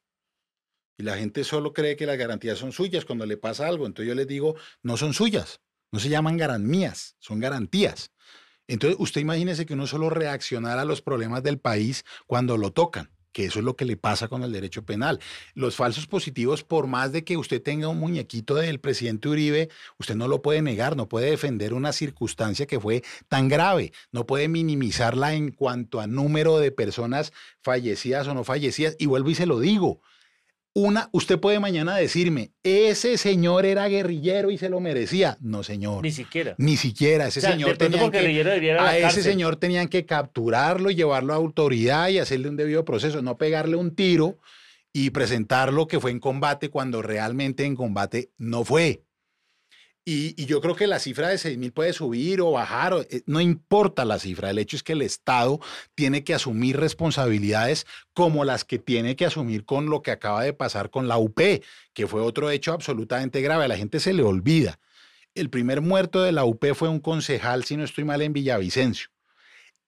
Y 0.97 1.03
la 1.03 1.17
gente 1.17 1.45
solo 1.45 1.73
cree 1.73 1.97
que 1.97 2.07
las 2.07 2.19
garantías 2.19 2.59
son 2.59 2.73
suyas 2.73 3.05
cuando 3.05 3.25
le 3.27 3.37
pasa 3.37 3.67
algo. 3.69 3.87
Entonces 3.87 4.09
yo 4.09 4.15
les 4.15 4.27
digo, 4.27 4.57
no 4.83 4.97
son 4.97 5.15
suyas, 5.15 5.61
no 5.93 5.99
se 5.99 6.09
llaman 6.09 6.37
garantías, 6.37 7.17
son 7.21 7.41
garantías. 7.41 8.11
Entonces 8.71 9.01
usted 9.01 9.21
imagínese 9.21 9.67
que 9.67 9.75
uno 9.75 9.89
solo 9.89 10.11
reaccionara 10.11 10.83
a 10.83 10.85
los 10.85 11.03
problemas 11.03 11.43
del 11.43 11.59
país 11.59 12.05
cuando 12.29 12.57
lo 12.57 12.73
tocan, 12.73 13.11
que 13.33 13.47
eso 13.47 13.59
es 13.59 13.65
lo 13.65 13.75
que 13.75 13.85
le 13.85 13.97
pasa 13.97 14.29
con 14.29 14.45
el 14.45 14.53
derecho 14.53 14.85
penal. 14.85 15.19
Los 15.55 15.75
falsos 15.75 16.07
positivos, 16.07 16.63
por 16.63 16.87
más 16.87 17.11
de 17.11 17.25
que 17.25 17.37
usted 17.37 17.61
tenga 17.61 17.89
un 17.89 17.99
muñequito 17.99 18.55
del 18.55 18.79
presidente 18.79 19.29
Uribe, 19.29 19.71
usted 19.99 20.15
no 20.15 20.29
lo 20.29 20.41
puede 20.41 20.63
negar, 20.63 20.97
no 20.97 21.09
puede 21.09 21.31
defender 21.31 21.75
una 21.75 21.93
circunstancia 21.93 22.67
que 22.67 22.79
fue 22.79 23.03
tan 23.27 23.49
grave, 23.49 23.93
no 24.13 24.25
puede 24.25 24.47
minimizarla 24.47 25.35
en 25.35 25.51
cuanto 25.51 26.01
a 26.01 26.07
número 26.07 26.61
de 26.61 26.71
personas 26.71 27.33
fallecidas 27.63 28.29
o 28.29 28.35
no 28.35 28.45
fallecidas. 28.45 28.95
Y 29.01 29.07
vuelvo 29.07 29.31
y 29.31 29.35
se 29.35 29.47
lo 29.47 29.59
digo. 29.59 30.01
Una, 30.73 31.11
usted 31.13 31.41
puede 31.41 31.59
mañana 31.59 31.97
decirme, 31.97 32.53
ese 32.63 33.19
señor 33.19 33.67
era 33.67 33.89
guerrillero 33.89 34.53
y 34.53 34.59
se 34.59 34.69
lo 34.69 34.79
merecía. 34.79 35.37
No, 35.41 35.65
señor. 35.65 36.03
Ni 36.03 36.13
siquiera. 36.13 36.55
Ni 36.59 36.77
siquiera. 36.77 37.27
Ese 37.27 37.41
O 37.41 37.43
sea, 37.43 37.53
señor 37.53 37.71
de 37.71 37.77
pronto 37.77 37.97
tenía 38.11 38.45
por 38.45 38.61
que, 38.61 38.73
a 38.73 38.97
ese 38.99 39.23
señor 39.23 39.57
tenían 39.57 39.89
que 39.89 40.07
capturarlo 40.07 40.91
y 40.91 40.95
llevarlo 40.95 41.33
a 41.33 41.37
autoridad 41.37 42.09
y 42.09 42.19
hacerle 42.19 42.49
un 42.49 42.57
debido 42.57 42.85
proceso, 42.85 43.21
no 43.21 43.37
pegarle 43.37 43.75
un 43.75 43.97
tiro 43.97 44.39
y 44.93 45.11
presentarlo 45.11 45.89
que 45.89 45.99
fue 45.99 46.13
en 46.13 46.21
combate 46.21 46.71
cuando 46.71 47.03
realmente 47.03 47.65
en 47.65 47.75
combate 47.75 48.31
no 48.39 48.65
fue. 48.65 49.03
Y, 50.13 50.45
yo 50.45 50.61
creo 50.61 50.75
que 50.75 50.89
la 50.89 50.99
cifra 50.99 51.29
de 51.29 51.39
6 51.39 51.57
mil 51.57 51.71
puede 51.71 51.93
subir 51.93 52.41
o 52.41 52.51
bajar, 52.51 53.07
eh, 53.11 53.23
no 53.27 53.41
importa 53.41 54.05
la 54.05 54.19
cifra, 54.19 54.51
el 54.51 54.59
hecho 54.59 54.75
es 54.75 54.83
que 54.83 54.95
el 54.95 55.03
Estado 55.03 55.61
tiene 55.95 56.25
que 56.25 56.35
asumir 56.35 56.79
responsabilidades 56.79 57.87
como 58.13 58.45
las 58.45 58.65
que 58.65 58.81
tiene 58.81 59.15
que 59.15 59.25
asumir 59.25 59.65
con 59.65 59.89
lo 59.89 60.03
que 60.03 60.11
acaba 60.11 60.43
de 60.43 60.53
pasar 60.53 60.91
con 60.91 61.07
la 61.07 61.17
UP, 61.17 61.63
que 61.93 62.09
fue 62.09 62.23
otro 62.23 62.51
hecho 62.51 62.73
absolutamente 62.73 63.41
grave, 63.41 63.67
a 63.67 63.69
la 63.69 63.77
gente 63.77 64.01
se 64.01 64.13
le 64.13 64.25
olvida. 64.25 64.81
El 65.37 65.49
primer 65.49 65.81
muerto 65.81 66.23
de 66.23 66.33
la 66.33 66.45
UP 66.45 66.75
fue 66.75 66.89
un 66.89 66.99
concejal, 66.99 67.63
si 67.63 67.77
no 67.77 67.85
estoy 67.85 68.03
mal, 68.03 68.21
en 68.21 68.33
Villavicencio. 68.33 69.11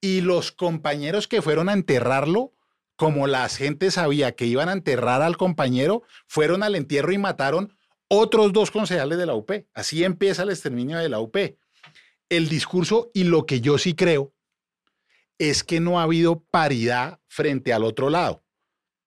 Y 0.00 0.20
los 0.20 0.52
compañeros 0.52 1.26
que 1.26 1.42
fueron 1.42 1.68
a 1.68 1.72
enterrarlo, 1.72 2.52
como 2.94 3.26
la 3.26 3.48
gente 3.48 3.90
sabía 3.90 4.36
que 4.36 4.46
iban 4.46 4.68
a 4.68 4.74
enterrar 4.74 5.20
al 5.20 5.36
compañero, 5.36 6.04
fueron 6.28 6.62
al 6.62 6.76
entierro 6.76 7.10
y 7.10 7.18
mataron 7.18 7.74
otros 8.14 8.52
dos 8.52 8.70
concejales 8.70 9.16
de 9.16 9.24
la 9.24 9.34
UP. 9.34 9.50
Así 9.72 10.04
empieza 10.04 10.42
el 10.42 10.50
exterminio 10.50 10.98
de 10.98 11.08
la 11.08 11.18
UP. 11.18 11.34
El 12.28 12.48
discurso 12.50 13.10
y 13.14 13.24
lo 13.24 13.46
que 13.46 13.62
yo 13.62 13.78
sí 13.78 13.94
creo 13.94 14.34
es 15.38 15.64
que 15.64 15.80
no 15.80 15.98
ha 15.98 16.02
habido 16.02 16.44
paridad 16.50 17.20
frente 17.26 17.72
al 17.72 17.84
otro 17.84 18.10
lado, 18.10 18.44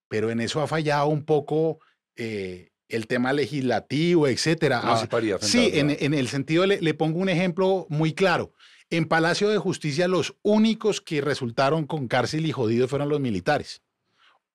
pero 0.07 0.32
en 0.32 0.41
eso 0.41 0.60
ha 0.60 0.65
fallado 0.65 1.07
un 1.10 1.23
poco 1.23 1.80
eh, 2.15 2.72
el 2.90 3.06
tema 3.06 3.32
legislativo, 3.32 4.27
etcétera. 4.27 4.82
¿Cómo 4.82 4.94
Ah, 4.94 4.95
así 4.95 5.07
paridad 5.07 5.38
Sí, 5.40 5.69
en, 5.76 6.14
el 6.15 6.27
sentido, 6.27 6.65
le, 6.65 6.82
le 6.82 6.94
pongo 6.95 7.19
un 7.19 7.30
ejemplo 7.30 7.86
muy 7.90 8.14
claro. 8.14 8.53
En 8.90 9.06
Palacio 9.06 9.49
de 9.49 9.60
Justicia 9.60 10.07
los 10.07 10.36
únicos 10.41 10.99
que 10.99 11.22
resultaron 11.22 11.86
con 11.86 12.07
cárcel 12.07 12.48
y 12.48 12.52
jodidos 12.52 12.90
fueron 12.90 13.10
los 13.10 13.19
militares. 13.19 13.84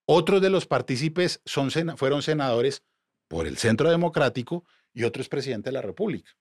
Otros 0.06 0.42
de 0.42 0.50
los 0.50 0.66
partícipes 0.66 1.40
son, 1.44 1.70
fueron 1.96 2.22
senadores 2.22 2.82
por 3.30 3.46
el 3.46 3.56
Centro 3.58 3.88
Democrático 3.88 4.64
y 4.92 5.04
otro 5.04 5.22
es 5.22 5.28
presidente 5.28 5.70
de 5.70 5.74
la 5.74 5.82
República. 5.82 6.32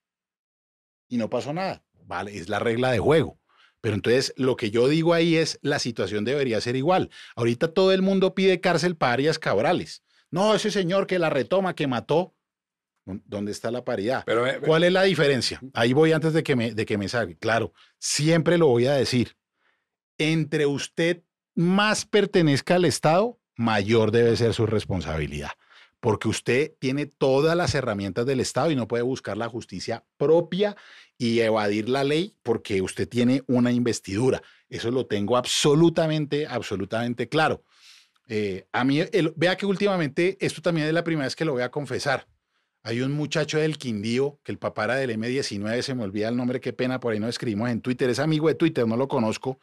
Y 1.08 1.18
no 1.18 1.30
pasó 1.30 1.54
nada. 1.54 1.84
Vale, 2.06 2.36
es 2.36 2.50
la 2.50 2.58
regla 2.58 2.92
de 2.92 2.98
juego. 2.98 3.40
Pero 3.80 3.94
entonces 3.94 4.34
lo 4.38 4.56
que 4.56 4.72
yo 4.72 4.88
digo 4.88 5.14
ahí 5.14 5.36
es 5.36 5.60
la 5.62 5.78
situación 5.78 6.26
debería 6.26 6.60
ser 6.60 6.76
igual. 6.76 7.12
Ahorita 7.36 7.72
todo 7.74 7.94
el 7.94 8.02
mundo 8.02 8.34
pide 8.34 8.60
cárcel 8.60 8.96
para 8.96 9.14
Arias 9.14 9.38
Cabrales. 9.38 10.04
No, 10.32 10.56
ese 10.56 10.72
señor 10.72 11.06
que 11.06 11.20
la 11.20 11.30
retoma, 11.30 11.76
que 11.76 11.86
mató. 11.86 12.34
¿Dónde 13.06 13.52
está 13.52 13.70
la 13.70 13.86
paridad? 13.86 14.24
Pero, 14.26 14.46
¿Cuál 14.66 14.84
es 14.84 14.92
la 14.92 15.04
diferencia? 15.04 15.62
Ahí 15.76 15.94
voy 15.94 16.12
antes 16.12 16.34
de 16.34 16.42
que 16.42 16.56
me, 16.56 16.74
de 16.74 16.88
que 16.88 16.98
me 16.98 17.08
salga. 17.08 17.36
Claro, 17.40 17.72
siempre 18.00 18.58
lo 18.58 18.66
voy 18.66 18.88
a 18.88 18.94
decir. 18.94 19.38
Entre 20.18 20.66
usted 20.66 21.22
más 21.54 22.06
pertenezca 22.06 22.76
al 22.76 22.86
Estado, 22.86 23.40
mayor 23.56 24.10
debe 24.10 24.36
ser 24.36 24.56
su 24.56 24.66
responsabilidad 24.66 25.52
porque 26.00 26.28
usted 26.28 26.74
tiene 26.80 27.06
todas 27.06 27.56
las 27.56 27.76
herramientas 27.76 28.26
del 28.26 28.40
Estado 28.40 28.72
y 28.72 28.76
no 28.76 28.88
puede 28.88 29.04
buscar 29.04 29.38
la 29.38 29.50
justicia 29.50 30.06
propia 30.18 30.76
y 31.18 31.40
evadir 31.40 31.90
la 31.90 32.04
ley 32.04 32.36
porque 32.44 32.82
usted 32.82 33.08
tiene 33.08 33.44
una 33.48 33.72
investidura. 33.72 34.42
Eso 34.70 34.92
lo 34.92 35.06
tengo 35.06 35.36
absolutamente, 35.36 36.48
absolutamente 36.48 37.28
claro. 37.28 37.64
Eh, 38.28 38.68
a 38.72 38.84
mí, 38.84 39.02
vea 39.36 39.58
que 39.58 39.66
últimamente, 39.66 40.38
esto 40.40 40.62
también 40.62 40.88
es 40.88 40.94
la 40.94 41.04
primera 41.04 41.26
vez 41.26 41.36
que 41.36 41.46
lo 41.46 41.54
voy 41.54 41.64
a 41.64 41.72
confesar. 41.72 42.28
Hay 42.84 43.02
un 43.02 43.12
muchacho 43.12 43.58
del 43.58 43.78
Quindío, 43.78 44.40
que 44.44 44.54
el 44.54 44.58
papá 44.58 44.86
era 44.86 44.96
del 44.96 45.10
M19, 45.10 45.82
se 45.82 45.96
me 45.96 46.04
olvida 46.04 46.30
el 46.30 46.38
nombre, 46.38 46.62
qué 46.62 46.72
pena, 46.72 47.00
por 47.00 47.12
ahí 47.12 47.20
no 47.20 47.28
escribimos 47.28 47.70
en 47.70 47.82
Twitter, 47.82 48.10
es 48.10 48.20
amigo 48.20 48.48
de 48.48 48.56
Twitter, 48.56 48.88
no 48.88 48.96
lo 48.96 49.10
conozco, 49.10 49.60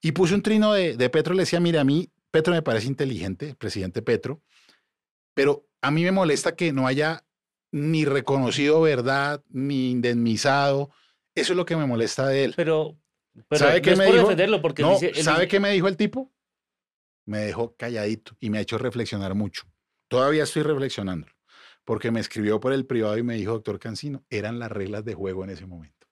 y 0.00 0.10
puse 0.10 0.34
un 0.34 0.42
trino 0.42 0.72
de, 0.72 0.96
de 0.96 1.10
Petro, 1.10 1.34
le 1.34 1.42
decía, 1.42 1.60
mire, 1.60 1.78
a 1.78 1.84
mí 1.84 2.10
Petro 2.32 2.52
me 2.52 2.62
parece 2.62 2.88
inteligente, 2.88 3.50
el 3.50 3.56
presidente 3.56 4.02
Petro, 4.02 4.42
pero 5.38 5.68
a 5.82 5.92
mí 5.92 6.02
me 6.02 6.10
molesta 6.10 6.56
que 6.56 6.72
no 6.72 6.88
haya 6.88 7.24
ni 7.70 8.04
reconocido 8.04 8.80
verdad, 8.80 9.44
ni 9.48 9.92
indemnizado. 9.92 10.90
Eso 11.32 11.52
es 11.52 11.56
lo 11.56 11.64
que 11.64 11.76
me 11.76 11.86
molesta 11.86 12.26
de 12.26 12.42
él. 12.42 12.54
Pero, 12.56 12.98
¿sabe 13.52 13.80
qué 13.80 13.94
me 13.94 14.06
dijo? 14.06 14.34
porque 14.60 14.82
¿Sabe 15.22 15.46
qué 15.46 15.60
me 15.60 15.70
dijo 15.70 15.86
el 15.86 15.96
tipo? 15.96 16.32
Me 17.24 17.38
dejó 17.38 17.76
calladito 17.76 18.36
y 18.40 18.50
me 18.50 18.58
ha 18.58 18.62
hecho 18.62 18.78
reflexionar 18.78 19.36
mucho. 19.36 19.62
Todavía 20.08 20.42
estoy 20.42 20.64
reflexionando, 20.64 21.28
porque 21.84 22.10
me 22.10 22.18
escribió 22.18 22.58
por 22.58 22.72
el 22.72 22.84
privado 22.84 23.16
y 23.16 23.22
me 23.22 23.36
dijo, 23.36 23.52
doctor 23.52 23.78
Cancino, 23.78 24.24
eran 24.30 24.58
las 24.58 24.72
reglas 24.72 25.04
de 25.04 25.14
juego 25.14 25.44
en 25.44 25.50
ese 25.50 25.66
momento. 25.66 26.08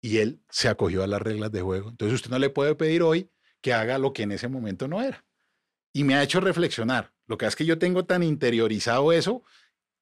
Y 0.00 0.18
él 0.18 0.40
se 0.50 0.68
acogió 0.68 1.02
a 1.02 1.08
las 1.08 1.20
reglas 1.20 1.50
de 1.50 1.62
juego. 1.62 1.88
Entonces 1.88 2.14
usted 2.14 2.30
no 2.30 2.38
le 2.38 2.50
puede 2.50 2.76
pedir 2.76 3.02
hoy 3.02 3.28
que 3.60 3.72
haga 3.72 3.98
lo 3.98 4.12
que 4.12 4.22
en 4.22 4.30
ese 4.30 4.46
momento 4.46 4.86
no 4.86 5.02
era. 5.02 5.24
Y 5.92 6.04
me 6.04 6.14
ha 6.14 6.22
hecho 6.22 6.38
reflexionar. 6.38 7.15
Lo 7.26 7.38
que 7.38 7.46
es 7.46 7.56
que 7.56 7.64
yo 7.66 7.78
tengo 7.78 8.04
tan 8.04 8.22
interiorizado 8.22 9.12
eso 9.12 9.42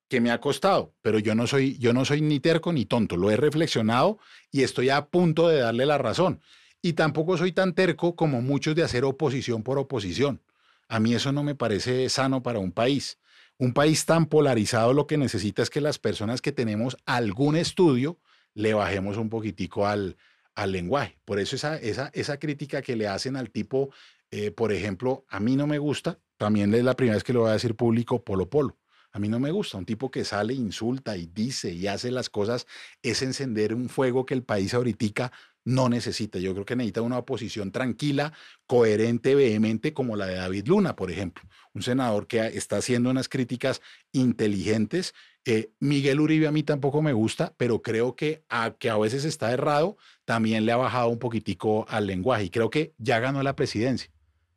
que 0.08 0.20
me 0.20 0.30
ha 0.30 0.40
costado, 0.40 0.94
pero 1.00 1.18
yo 1.18 1.34
no 1.34 1.46
soy 1.46 1.78
yo 1.78 1.92
no 1.92 2.04
soy 2.04 2.20
ni 2.20 2.40
terco 2.40 2.72
ni 2.72 2.84
tonto, 2.84 3.16
lo 3.16 3.30
he 3.30 3.36
reflexionado 3.36 4.18
y 4.50 4.62
estoy 4.62 4.90
a 4.90 5.06
punto 5.06 5.48
de 5.48 5.60
darle 5.60 5.86
la 5.86 5.98
razón. 5.98 6.40
Y 6.82 6.92
tampoco 6.92 7.38
soy 7.38 7.52
tan 7.52 7.74
terco 7.74 8.14
como 8.14 8.42
muchos 8.42 8.74
de 8.74 8.82
hacer 8.82 9.04
oposición 9.04 9.62
por 9.62 9.78
oposición. 9.78 10.42
A 10.88 11.00
mí 11.00 11.14
eso 11.14 11.32
no 11.32 11.42
me 11.42 11.54
parece 11.54 12.08
sano 12.10 12.42
para 12.42 12.58
un 12.58 12.72
país. 12.72 13.18
Un 13.56 13.72
país 13.72 14.04
tan 14.04 14.26
polarizado 14.26 14.92
lo 14.92 15.06
que 15.06 15.16
necesita 15.16 15.62
es 15.62 15.70
que 15.70 15.80
las 15.80 15.98
personas 15.98 16.42
que 16.42 16.52
tenemos 16.52 16.96
algún 17.06 17.56
estudio 17.56 18.18
le 18.52 18.74
bajemos 18.74 19.16
un 19.16 19.30
poquitico 19.30 19.86
al, 19.86 20.16
al 20.54 20.72
lenguaje. 20.72 21.18
Por 21.24 21.38
eso 21.38 21.56
esa, 21.56 21.76
esa, 21.76 22.10
esa 22.12 22.38
crítica 22.38 22.82
que 22.82 22.96
le 22.96 23.08
hacen 23.08 23.36
al 23.36 23.50
tipo, 23.50 23.90
eh, 24.30 24.50
por 24.50 24.72
ejemplo, 24.72 25.24
a 25.28 25.40
mí 25.40 25.56
no 25.56 25.66
me 25.66 25.78
gusta, 25.78 26.18
también 26.36 26.74
es 26.74 26.84
la 26.84 26.94
primera 26.94 27.16
vez 27.16 27.24
que 27.24 27.32
lo 27.32 27.40
voy 27.40 27.50
a 27.50 27.54
decir 27.54 27.74
público, 27.74 28.22
Polo 28.22 28.48
Polo. 28.48 28.76
A 29.12 29.20
mí 29.20 29.28
no 29.28 29.38
me 29.38 29.52
gusta. 29.52 29.78
Un 29.78 29.86
tipo 29.86 30.10
que 30.10 30.24
sale, 30.24 30.54
insulta 30.54 31.16
y 31.16 31.26
dice 31.26 31.72
y 31.72 31.86
hace 31.86 32.10
las 32.10 32.28
cosas 32.28 32.66
es 33.00 33.22
encender 33.22 33.72
un 33.72 33.88
fuego 33.88 34.26
que 34.26 34.34
el 34.34 34.42
país 34.42 34.74
ahorita 34.74 35.30
no 35.64 35.88
necesita. 35.88 36.38
Yo 36.38 36.52
creo 36.52 36.64
que 36.64 36.76
necesita 36.76 37.02
una 37.02 37.18
oposición 37.18 37.72
tranquila, 37.72 38.32
coherente, 38.66 39.34
vehemente, 39.34 39.94
como 39.94 40.16
la 40.16 40.26
de 40.26 40.34
David 40.34 40.66
Luna, 40.66 40.96
por 40.96 41.10
ejemplo. 41.10 41.44
Un 41.72 41.82
senador 41.82 42.26
que 42.26 42.40
está 42.40 42.78
haciendo 42.78 43.08
unas 43.08 43.28
críticas 43.28 43.80
inteligentes. 44.12 45.14
Eh, 45.44 45.72
Miguel 45.78 46.20
Uribe 46.20 46.46
a 46.46 46.52
mí 46.52 46.62
tampoco 46.62 47.00
me 47.00 47.12
gusta, 47.12 47.54
pero 47.56 47.82
creo 47.82 48.16
que 48.16 48.44
a, 48.48 48.74
que 48.78 48.90
a 48.90 48.98
veces 48.98 49.24
está 49.24 49.52
errado, 49.52 49.96
también 50.24 50.66
le 50.66 50.72
ha 50.72 50.76
bajado 50.76 51.08
un 51.08 51.18
poquitico 51.18 51.86
al 51.88 52.06
lenguaje 52.06 52.44
y 52.44 52.50
creo 52.50 52.68
que 52.68 52.94
ya 52.98 53.20
ganó 53.20 53.42
la 53.42 53.56
presidencia. 53.56 54.10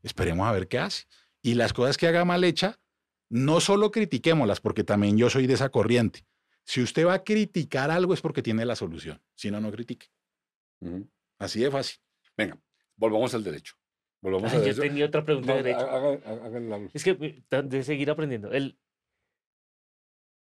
Esperemos 0.03 0.47
a 0.47 0.51
ver 0.51 0.67
qué 0.67 0.79
hace. 0.79 1.05
Y 1.47 1.53
las 1.53 1.71
cosas 1.71 1.95
que 1.95 2.07
haga 2.07 2.25
mal 2.25 2.43
hecha, 2.43 2.77
no 3.29 3.61
solo 3.61 3.89
critiquémoslas, 3.89 4.59
porque 4.59 4.83
también 4.83 5.17
yo 5.17 5.29
soy 5.29 5.47
de 5.47 5.53
esa 5.53 5.69
corriente. 5.69 6.25
Si 6.65 6.81
usted 6.81 7.07
va 7.07 7.13
a 7.13 7.23
criticar 7.23 7.89
algo 7.89 8.13
es 8.13 8.19
porque 8.19 8.41
tiene 8.41 8.65
la 8.65 8.75
solución. 8.75 9.21
Si 9.33 9.49
no, 9.49 9.61
no 9.61 9.71
critique. 9.71 10.07
Así 11.39 11.61
de 11.61 11.71
fácil. 11.71 12.01
Venga, 12.35 12.59
volvamos 12.97 13.33
al 13.33 13.45
derecho. 13.45 13.75
Volvamos 14.21 14.51
al 14.51 14.59
derecho. 14.59 14.83
Yo 14.83 14.89
tenía 14.89 15.05
otra 15.05 15.23
pregunta 15.23 15.55
de 15.55 15.63
derecho. 15.63 16.89
es 16.93 17.03
que 17.05 17.11
eh, 17.11 17.63
de 17.63 17.83
seguir 17.85 18.09
aprendiendo. 18.09 18.51
El, 18.51 18.77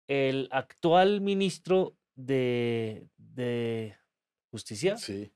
el 0.09 0.49
actual 0.51 1.21
ministro 1.21 1.97
de, 2.17 3.09
de 3.17 3.97
Justicia 4.51 4.97
sí. 4.97 5.33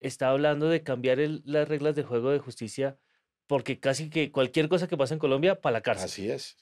está 0.00 0.28
hablando 0.28 0.68
de 0.68 0.82
cambiar 0.82 1.16
las 1.44 1.66
reglas 1.66 1.96
de 1.96 2.02
juego 2.02 2.30
de 2.30 2.40
justicia 2.40 2.98
porque 3.46 3.78
casi 3.78 4.10
que 4.10 4.30
cualquier 4.30 4.68
cosa 4.68 4.88
que 4.88 4.96
pasa 4.96 5.14
en 5.14 5.20
Colombia, 5.20 5.60
para 5.60 5.74
la 5.74 5.80
cárcel. 5.82 6.06
Así 6.06 6.30
es. 6.30 6.56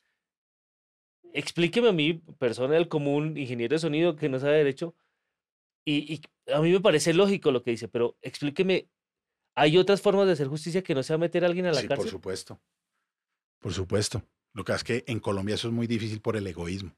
Explíqueme 1.32 1.88
a 1.88 1.92
mí, 1.92 2.14
persona 2.38 2.74
del 2.74 2.88
común, 2.88 3.36
ingeniero 3.36 3.74
de 3.74 3.78
sonido 3.78 4.16
que 4.16 4.28
no 4.28 4.38
sabe 4.38 4.58
derecho, 4.58 4.94
y, 5.84 6.20
a 6.52 6.60
mí 6.60 6.70
me 6.70 6.80
parece 6.80 7.12
lógico 7.12 7.50
lo 7.50 7.62
que 7.62 7.72
dice, 7.72 7.88
pero 7.88 8.16
explíqueme, 8.22 8.88
¿hay 9.54 9.78
otras 9.78 10.00
formas 10.00 10.26
de 10.26 10.32
hacer 10.32 10.46
justicia 10.46 10.82
que 10.82 10.94
no 10.94 11.02
sea 11.02 11.18
meter 11.18 11.44
a 11.44 11.48
alguien 11.48 11.66
a 11.66 11.72
la 11.72 11.80
sí, 11.80 11.88
cárcel? 11.88 12.04
Por 12.04 12.10
supuesto, 12.10 12.60
por 13.58 13.72
supuesto. 13.72 14.22
Lo 14.54 14.64
que 14.64 14.72
es 14.72 14.84
que 14.84 15.04
en 15.06 15.18
Colombia 15.18 15.54
eso 15.54 15.68
es 15.68 15.74
muy 15.74 15.86
difícil 15.86 16.20
por 16.20 16.36
el 16.36 16.46
egoísmo. 16.46 16.94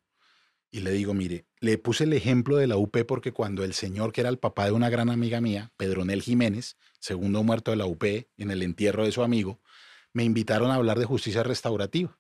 Y 0.71 0.81
le 0.81 0.91
digo, 0.91 1.15
mire, 1.15 1.47
le 1.61 1.79
puse 1.79 2.03
el 2.03 2.13
ejemplo 2.13 2.57
de 2.57 2.67
la 2.67 2.77
UP 2.77 3.05
porque 3.07 3.31
cuando 3.31 3.63
el 3.63 3.75
señor, 3.75 4.13
que 4.13 4.23
era 4.23 4.31
el 4.31 4.41
papá 4.41 4.65
de 4.65 4.73
una 4.73 4.91
gran 4.91 5.09
amiga 5.09 5.41
mía, 5.41 5.73
Pedronel 5.77 6.21
Jiménez, 6.21 6.77
segundo 6.99 7.45
muerto 7.45 7.71
de 7.71 7.77
la 7.77 7.87
UP, 7.87 8.03
en 8.03 8.51
el 8.51 8.61
entierro 8.61 9.05
de 9.05 9.13
su 9.13 9.23
amigo, 9.23 9.61
me 10.15 10.25
invitaron 10.25 10.71
a 10.71 10.77
hablar 10.77 10.99
de 10.99 11.05
justicia 11.05 11.43
restaurativa. 11.43 12.17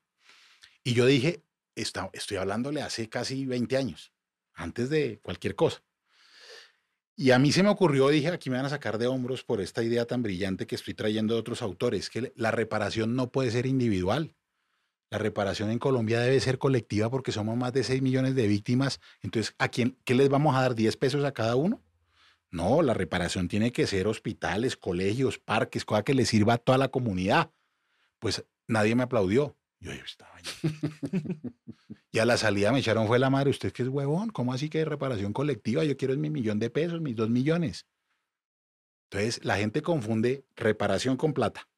Y 0.82 0.92
yo 0.92 1.06
dije, 1.06 1.42
estoy 1.74 2.36
hablándole 2.36 2.82
hace 2.82 3.08
casi 3.08 3.46
20 3.46 3.76
años, 3.78 4.12
antes 4.52 4.90
de 4.90 5.20
cualquier 5.22 5.54
cosa. 5.54 5.82
Y 7.16 7.30
a 7.30 7.38
mí 7.38 7.52
se 7.52 7.62
me 7.62 7.68
ocurrió, 7.68 8.08
dije, 8.08 8.28
aquí 8.28 8.50
me 8.50 8.56
van 8.56 8.66
a 8.66 8.70
sacar 8.70 8.98
de 8.98 9.06
hombros 9.06 9.44
por 9.44 9.60
esta 9.60 9.84
idea 9.84 10.04
tan 10.04 10.22
brillante 10.22 10.66
que 10.66 10.74
estoy 10.74 10.94
trayendo 10.94 11.34
de 11.34 11.40
otros 11.40 11.62
autores, 11.62 12.10
que 12.10 12.32
la 12.34 12.50
reparación 12.50 13.14
no 13.14 13.30
puede 13.30 13.52
ser 13.52 13.66
individual. 13.66 14.34
La 15.10 15.18
reparación 15.18 15.70
en 15.70 15.78
Colombia 15.78 16.18
debe 16.18 16.40
ser 16.40 16.58
colectiva 16.58 17.08
porque 17.08 17.30
somos 17.30 17.56
más 17.56 17.72
de 17.72 17.84
6 17.84 18.02
millones 18.02 18.34
de 18.34 18.48
víctimas. 18.48 19.00
Entonces, 19.22 19.54
¿a 19.58 19.68
quién, 19.68 19.96
qué 20.04 20.14
les 20.16 20.28
vamos 20.28 20.56
a 20.56 20.62
dar? 20.62 20.74
¿10 20.74 20.98
pesos 20.98 21.24
a 21.24 21.32
cada 21.32 21.54
uno? 21.54 21.80
No, 22.50 22.82
la 22.82 22.94
reparación 22.94 23.46
tiene 23.46 23.70
que 23.70 23.86
ser 23.86 24.08
hospitales, 24.08 24.76
colegios, 24.76 25.38
parques, 25.38 25.84
cosa 25.84 26.02
que 26.02 26.14
le 26.14 26.24
sirva 26.24 26.54
a 26.54 26.58
toda 26.58 26.78
la 26.78 26.88
comunidad 26.88 27.52
pues 28.24 28.42
nadie 28.66 28.94
me 28.94 29.02
aplaudió. 29.02 29.54
Yo 29.80 29.92
estaba 29.92 30.32
y 32.10 32.18
a 32.20 32.24
la 32.24 32.38
salida 32.38 32.72
me 32.72 32.78
echaron 32.78 33.06
fue 33.06 33.18
la 33.18 33.28
madre, 33.28 33.50
usted 33.50 33.70
que 33.70 33.82
es 33.82 33.88
huevón, 33.90 34.30
¿cómo 34.30 34.54
así 34.54 34.70
que 34.70 34.82
reparación 34.86 35.34
colectiva? 35.34 35.84
Yo 35.84 35.98
quiero 35.98 36.16
mi 36.16 36.30
millón 36.30 36.58
de 36.58 36.70
pesos, 36.70 37.02
mis 37.02 37.16
dos 37.16 37.28
millones. 37.28 37.84
Entonces 39.10 39.44
la 39.44 39.58
gente 39.58 39.82
confunde 39.82 40.46
reparación 40.56 41.18
con 41.18 41.34
plata 41.34 41.68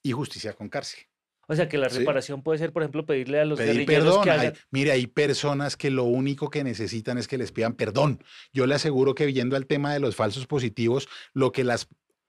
y 0.00 0.12
justicia 0.12 0.52
con 0.52 0.68
cárcel. 0.68 1.08
O 1.48 1.56
sea 1.56 1.68
que 1.68 1.76
la 1.76 1.88
reparación 1.88 2.44
puede 2.44 2.60
ser, 2.60 2.72
por 2.72 2.82
ejemplo, 2.82 3.04
pedirle 3.04 3.40
a 3.40 3.44
los 3.44 3.58
Pedir 3.58 3.84
perdón. 3.84 4.22
que 4.22 4.52
mire, 4.70 4.92
hay 4.92 5.08
personas 5.08 5.76
que 5.76 5.90
lo 5.90 6.04
único 6.04 6.50
que 6.50 6.62
necesitan 6.62 7.18
es 7.18 7.26
que 7.26 7.36
les 7.36 7.50
pidan 7.50 7.74
perdón. 7.74 8.22
Yo 8.52 8.68
le 8.68 8.76
aseguro 8.76 9.16
que 9.16 9.26
viendo 9.26 9.56
al 9.56 9.66
tema 9.66 9.92
de 9.92 9.98
los 9.98 10.14
falsos 10.14 10.46
positivos, 10.46 11.08
lo 11.32 11.50
que, 11.50 11.64
las, 11.64 11.88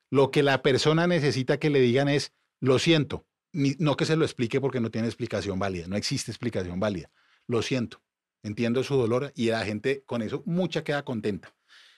lo 0.10 0.32
que 0.32 0.42
la 0.42 0.64
persona 0.64 1.06
necesita 1.06 1.60
que 1.60 1.70
le 1.70 1.80
digan 1.80 2.10
es, 2.10 2.34
lo 2.60 2.80
siento, 2.80 3.26
no 3.56 3.96
que 3.96 4.06
se 4.06 4.16
lo 4.16 4.26
explique 4.26 4.60
porque 4.60 4.82
no 4.82 4.92
tiene 4.92 5.08
explicación 5.08 5.58
válida, 5.58 5.88
no 5.88 5.96
existe 5.96 6.32
explicación 6.32 6.80
válida. 6.80 7.10
Lo 7.48 7.62
siento, 7.62 8.02
entiendo 8.44 8.84
su 8.84 8.96
dolor 8.96 9.32
y 9.36 9.48
la 9.48 9.64
gente 9.64 10.04
con 10.06 10.22
eso 10.22 10.44
mucha 10.46 10.84
queda 10.84 11.06
contenta. 11.06 11.56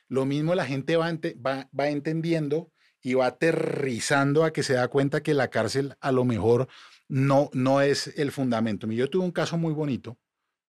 Lo 0.07 0.25
mismo 0.25 0.55
la 0.55 0.65
gente 0.65 0.95
va, 0.97 1.11
va, 1.45 1.69
va 1.77 1.89
entendiendo 1.89 2.71
y 3.01 3.15
va 3.15 3.27
aterrizando 3.27 4.43
a 4.43 4.53
que 4.53 4.63
se 4.63 4.73
da 4.73 4.87
cuenta 4.87 5.23
que 5.23 5.33
la 5.33 5.49
cárcel 5.49 5.95
a 5.99 6.11
lo 6.11 6.25
mejor 6.25 6.67
no, 7.07 7.49
no 7.53 7.81
es 7.81 8.07
el 8.17 8.31
fundamento. 8.31 8.87
Yo 8.87 9.09
tuve 9.09 9.23
un 9.23 9.31
caso 9.31 9.57
muy 9.57 9.73
bonito, 9.73 10.17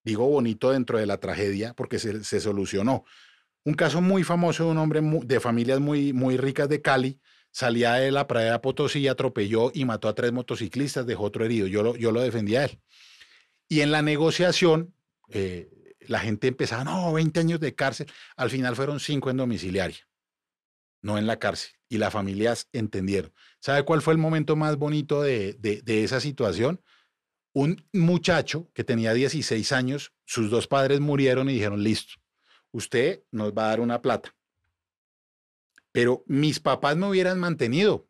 digo 0.04 0.26
bonito 0.26 0.70
dentro 0.70 0.98
de 0.98 1.06
la 1.06 1.18
tragedia 1.18 1.74
porque 1.74 1.98
se, 1.98 2.24
se 2.24 2.40
solucionó. 2.40 3.04
Un 3.64 3.74
caso 3.74 4.00
muy 4.00 4.24
famoso 4.24 4.64
de 4.64 4.70
un 4.70 4.78
hombre 4.78 5.00
de 5.24 5.40
familias 5.40 5.80
muy, 5.80 6.12
muy 6.12 6.36
ricas 6.36 6.68
de 6.68 6.80
Cali, 6.80 7.20
salía 7.58 7.94
de 7.94 8.12
la 8.12 8.28
pradera 8.28 8.62
Potosí, 8.62 9.08
atropelló 9.08 9.72
y 9.74 9.84
mató 9.84 10.06
a 10.06 10.14
tres 10.14 10.30
motociclistas, 10.30 11.06
dejó 11.06 11.24
otro 11.24 11.44
herido. 11.44 11.66
Yo 11.66 11.82
lo, 11.82 11.96
yo 11.96 12.12
lo 12.12 12.20
defendía 12.20 12.60
a 12.60 12.64
él. 12.66 12.80
Y 13.68 13.80
en 13.80 13.90
la 13.90 14.00
negociación, 14.00 14.94
eh, 15.28 15.68
la 16.06 16.20
gente 16.20 16.46
empezaba, 16.46 16.84
no, 16.84 17.12
20 17.12 17.40
años 17.40 17.58
de 17.58 17.74
cárcel. 17.74 18.06
Al 18.36 18.50
final 18.50 18.76
fueron 18.76 19.00
5 19.00 19.30
en 19.30 19.38
domiciliaria, 19.38 20.08
no 21.02 21.18
en 21.18 21.26
la 21.26 21.40
cárcel. 21.40 21.72
Y 21.88 21.98
las 21.98 22.12
familias 22.12 22.68
entendieron. 22.72 23.32
¿Sabe 23.58 23.82
cuál 23.82 24.02
fue 24.02 24.12
el 24.12 24.18
momento 24.18 24.54
más 24.54 24.76
bonito 24.76 25.20
de, 25.20 25.54
de 25.58 26.04
esa 26.04 26.20
situación? 26.20 26.80
Un 27.54 27.84
muchacho 27.92 28.70
que 28.72 28.84
tenía 28.84 29.12
16 29.14 29.72
años, 29.72 30.12
sus 30.26 30.48
dos 30.48 30.68
padres 30.68 31.00
murieron 31.00 31.50
y 31.50 31.54
dijeron, 31.54 31.82
listo, 31.82 32.14
usted 32.70 33.24
nos 33.32 33.52
va 33.52 33.64
a 33.64 33.68
dar 33.70 33.80
una 33.80 34.00
plata. 34.00 34.32
Pero 35.92 36.22
mis 36.26 36.60
papás 36.60 36.96
me 36.96 37.08
hubieran 37.08 37.38
mantenido, 37.38 38.06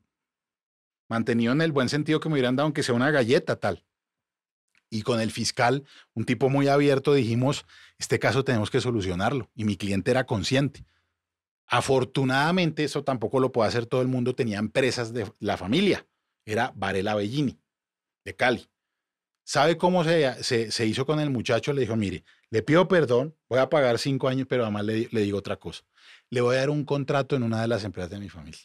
mantenido 1.08 1.52
en 1.52 1.60
el 1.60 1.72
buen 1.72 1.88
sentido 1.88 2.20
que 2.20 2.28
me 2.28 2.34
hubieran 2.34 2.56
dado, 2.56 2.66
aunque 2.66 2.82
sea 2.82 2.94
una 2.94 3.10
galleta 3.10 3.56
tal. 3.56 3.84
Y 4.90 5.02
con 5.02 5.20
el 5.20 5.30
fiscal, 5.30 5.84
un 6.14 6.24
tipo 6.24 6.48
muy 6.48 6.68
abierto, 6.68 7.12
dijimos, 7.12 7.66
este 7.98 8.18
caso 8.18 8.44
tenemos 8.44 8.70
que 8.70 8.80
solucionarlo. 8.80 9.50
Y 9.54 9.64
mi 9.64 9.76
cliente 9.76 10.10
era 10.10 10.24
consciente. 10.24 10.84
Afortunadamente, 11.66 12.84
eso 12.84 13.04
tampoco 13.04 13.40
lo 13.40 13.52
puede 13.52 13.68
hacer 13.68 13.84
todo 13.84 14.00
el 14.00 14.08
mundo, 14.08 14.34
tenía 14.34 14.58
empresas 14.58 15.12
de 15.12 15.30
la 15.38 15.58
familia. 15.58 16.06
Era 16.46 16.72
Varela 16.74 17.14
Bellini, 17.14 17.60
de 18.24 18.34
Cali. 18.34 18.70
¿Sabe 19.44 19.76
cómo 19.76 20.04
se, 20.04 20.42
se, 20.42 20.86
hizo 20.86 21.04
con 21.04 21.20
el 21.20 21.30
muchacho? 21.30 21.72
Le 21.72 21.82
dijo, 21.82 21.96
mire, 21.96 22.24
le 22.50 22.62
pido 22.62 22.88
perdón, 22.88 23.34
voy 23.48 23.58
a 23.58 23.68
pagar 23.68 23.98
cinco 23.98 24.28
años, 24.28 24.46
pero 24.48 24.62
además 24.62 24.84
le 24.84 25.20
digo 25.22 25.38
otra 25.38 25.56
cosa. 25.56 25.84
Le 26.30 26.40
voy 26.40 26.56
a 26.56 26.60
dar 26.60 26.70
un 26.70 26.84
contrato 26.84 27.36
en 27.36 27.42
una 27.42 27.62
de 27.62 27.68
las 27.68 27.84
empresas 27.84 28.10
de 28.10 28.18
mi 28.18 28.28
familia 28.28 28.60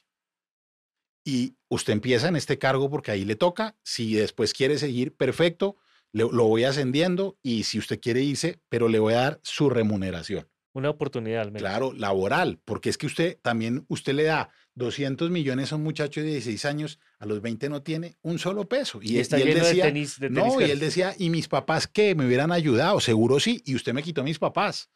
y 1.26 1.56
usted 1.69 1.94
empieza 1.94 2.27
en 2.27 2.35
este 2.35 2.60
cargo 2.60 2.90
porque 2.90 3.11
ahí 3.11 3.23
le 3.23 3.38
toca. 3.38 3.77
Si 3.81 4.14
después 4.14 4.53
quiere 4.53 4.77
seguir, 4.77 5.15
perfecto 5.15 5.77
lo 6.14 6.48
voy 6.48 6.64
ascendiendo 6.64 7.38
y 7.41 7.64
si 7.64 7.80
usted 7.80 7.99
quiere 7.99 8.22
irse, 8.22 8.60
pero 8.69 8.88
le 8.88 8.99
voy 8.99 9.15
a 9.15 9.22
dar 9.22 9.40
su 9.44 9.69
remuneración. 9.69 10.48
Una 10.76 10.90
oportunidad 10.90 11.41
al 11.41 11.52
menos. 11.52 11.61
Claro, 11.61 11.94
laboral, 11.94 12.60
porque 12.65 12.90
es 12.90 12.98
que 12.98 13.06
usted 13.06 13.38
también, 13.41 13.85
usted 13.90 14.14
le 14.14 14.23
da 14.23 14.49
200 14.76 15.30
millones 15.30 15.72
a 15.72 15.76
un 15.76 15.84
muchacho 15.84 16.22
de 16.22 16.27
16 16.27 16.65
años, 16.65 16.99
a 17.19 17.27
los 17.27 17.41
20 17.41 17.69
no 17.69 17.84
tiene 17.84 18.15
un 18.22 18.40
solo 18.40 18.68
peso. 18.68 18.99
Y, 19.02 19.19
está 19.19 19.38
él 19.38 19.53
decía, 19.53 19.85
de 19.85 19.91
tenis, 19.91 20.19
no, 20.31 20.60
y 20.61 20.65
él 20.65 20.80
decía, 20.80 21.14
¿y 21.18 21.30
mis 21.30 21.48
papás 21.48 21.88
qué? 21.88 22.15
¿Me 22.15 22.26
hubieran 22.26 22.52
ayudado? 22.52 22.99
Seguro 22.99 23.40
sí, 23.40 23.61
y 23.65 23.76
usted 23.76 23.94
me 23.94 24.02
quitó 24.02 24.23
mis 24.23 24.40
papás. 24.40 24.90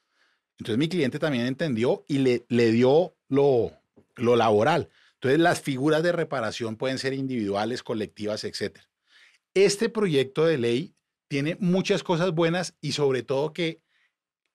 Entonces 0.60 0.78
mi 0.78 0.90
cliente 0.90 1.20
también 1.20 1.46
entendió 1.46 2.04
y 2.08 2.20
le, 2.20 2.46
le 2.50 2.72
dio 2.72 3.16
lo, 3.30 3.72
lo 4.16 4.36
laboral. 4.36 4.90
Entonces 5.16 5.40
las 5.40 5.62
figuras 5.62 6.04
de 6.04 6.12
reparación 6.12 6.76
pueden 6.76 6.98
ser 6.98 7.14
individuales, 7.14 7.84
colectivas, 7.84 8.44
etc. 8.44 8.80
Este 9.54 9.90
proyecto 9.90 10.46
de 10.46 10.58
ley 10.58 10.94
tiene 11.28 11.58
muchas 11.60 12.04
cosas 12.04 12.32
buenas 12.32 12.76
y 12.82 12.94
sobre 12.94 13.24
todo 13.24 13.54
que 13.54 13.82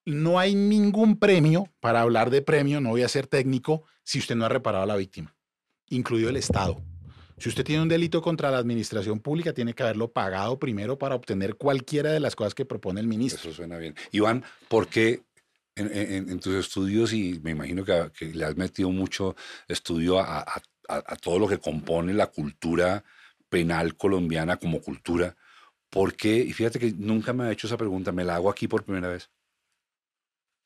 no 0.05 0.39
hay 0.39 0.55
ningún 0.55 1.17
premio, 1.17 1.69
para 1.79 2.01
hablar 2.01 2.29
de 2.29 2.41
premio, 2.41 2.81
no 2.81 2.89
voy 2.89 3.03
a 3.03 3.07
ser 3.07 3.27
técnico, 3.27 3.83
si 4.03 4.19
usted 4.19 4.35
no 4.35 4.45
ha 4.45 4.49
reparado 4.49 4.83
a 4.83 4.87
la 4.87 4.97
víctima, 4.97 5.35
incluido 5.89 6.29
el 6.29 6.35
Estado. 6.35 6.81
Si 7.37 7.49
usted 7.49 7.63
tiene 7.63 7.81
un 7.81 7.89
delito 7.89 8.21
contra 8.21 8.51
la 8.51 8.57
administración 8.57 9.19
pública, 9.19 9.53
tiene 9.53 9.73
que 9.73 9.83
haberlo 9.83 10.11
pagado 10.11 10.59
primero 10.59 10.97
para 10.97 11.15
obtener 11.15 11.55
cualquiera 11.55 12.11
de 12.11 12.19
las 12.19 12.35
cosas 12.35 12.53
que 12.53 12.65
propone 12.65 12.99
el 12.99 13.07
ministro. 13.07 13.49
Eso 13.49 13.53
suena 13.53 13.77
bien. 13.77 13.95
Iván, 14.11 14.43
¿por 14.67 14.87
qué 14.87 15.23
en, 15.75 16.39
tus 16.39 16.55
estudios, 16.55 17.13
y 17.13 17.39
me 17.41 17.51
imagino 17.51 17.83
que, 17.83 18.11
le 18.25 18.45
has 18.45 18.55
metido 18.55 18.89
mucho 18.89 19.35
estudio 19.67 20.19
a 20.19 20.61
todo 21.21 21.39
lo 21.39 21.47
que 21.47 21.59
compone 21.59 22.13
la 22.13 22.27
cultura 22.27 23.03
penal 23.49 23.95
colombiana 23.95 24.57
como 24.57 24.81
cultura, 24.81 25.35
¿Por 25.93 26.15
qué? 26.15 26.37
Y 26.37 26.53
fíjate 26.53 26.79
que 26.79 26.91
nunca 26.91 27.33
me 27.33 27.43
ha 27.43 27.51
hecho 27.51 27.67
esa 27.67 27.77
pregunta, 27.77 28.11
me 28.11 28.23
la 28.23 28.33
hago 28.33 28.49
aquí 28.49 28.67
por 28.67 28.83
primera 28.83 29.09
vez. 29.09 29.29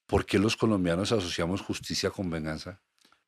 ¿Por 0.06 0.26
qué 0.26 0.40
los 0.40 0.56
colombianos 0.56 1.12
asociamos 1.12 1.60
justicia 1.60 2.12
con 2.12 2.30
venganza? 2.30 2.82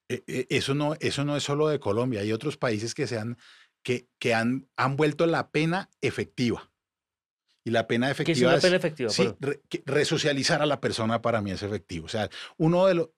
E, 0.08 0.24
e, 0.26 0.48
eso 0.50 0.74
no, 0.74 0.96
eso 1.02 1.26
no 1.26 1.36
es 1.36 1.44
solo 1.44 1.68
de 1.68 1.82
Colombia, 1.82 2.22
hay 2.22 2.32
otros 2.32 2.56
países 2.56 2.96
que, 2.96 3.06
se 3.06 3.20
han, 3.20 3.38
que, 3.84 4.08
que 4.18 4.34
han, 4.34 4.70
han 4.78 4.96
vuelto 4.96 5.26
la 5.26 5.52
pena 5.52 5.90
efectiva. 6.00 6.72
Y 7.64 7.72
la 7.72 7.88
pena 7.88 8.10
efectiva 8.10 8.52
¿Qué 8.52 8.58
es 8.58 8.62
una 8.62 8.62
pena 8.62 8.76
efectiva? 8.78 9.10
Sí, 9.10 9.30
resocializar 9.86 10.62
a 10.62 10.66
la 10.66 10.80
persona 10.80 11.22
para 11.22 11.42
mí 11.42 11.52
es 11.52 11.62
efectivo. 11.62 12.06
O 12.06 12.10
sea, 12.10 12.30
uno 12.58 12.86
de 12.86 12.96
los 12.96 13.10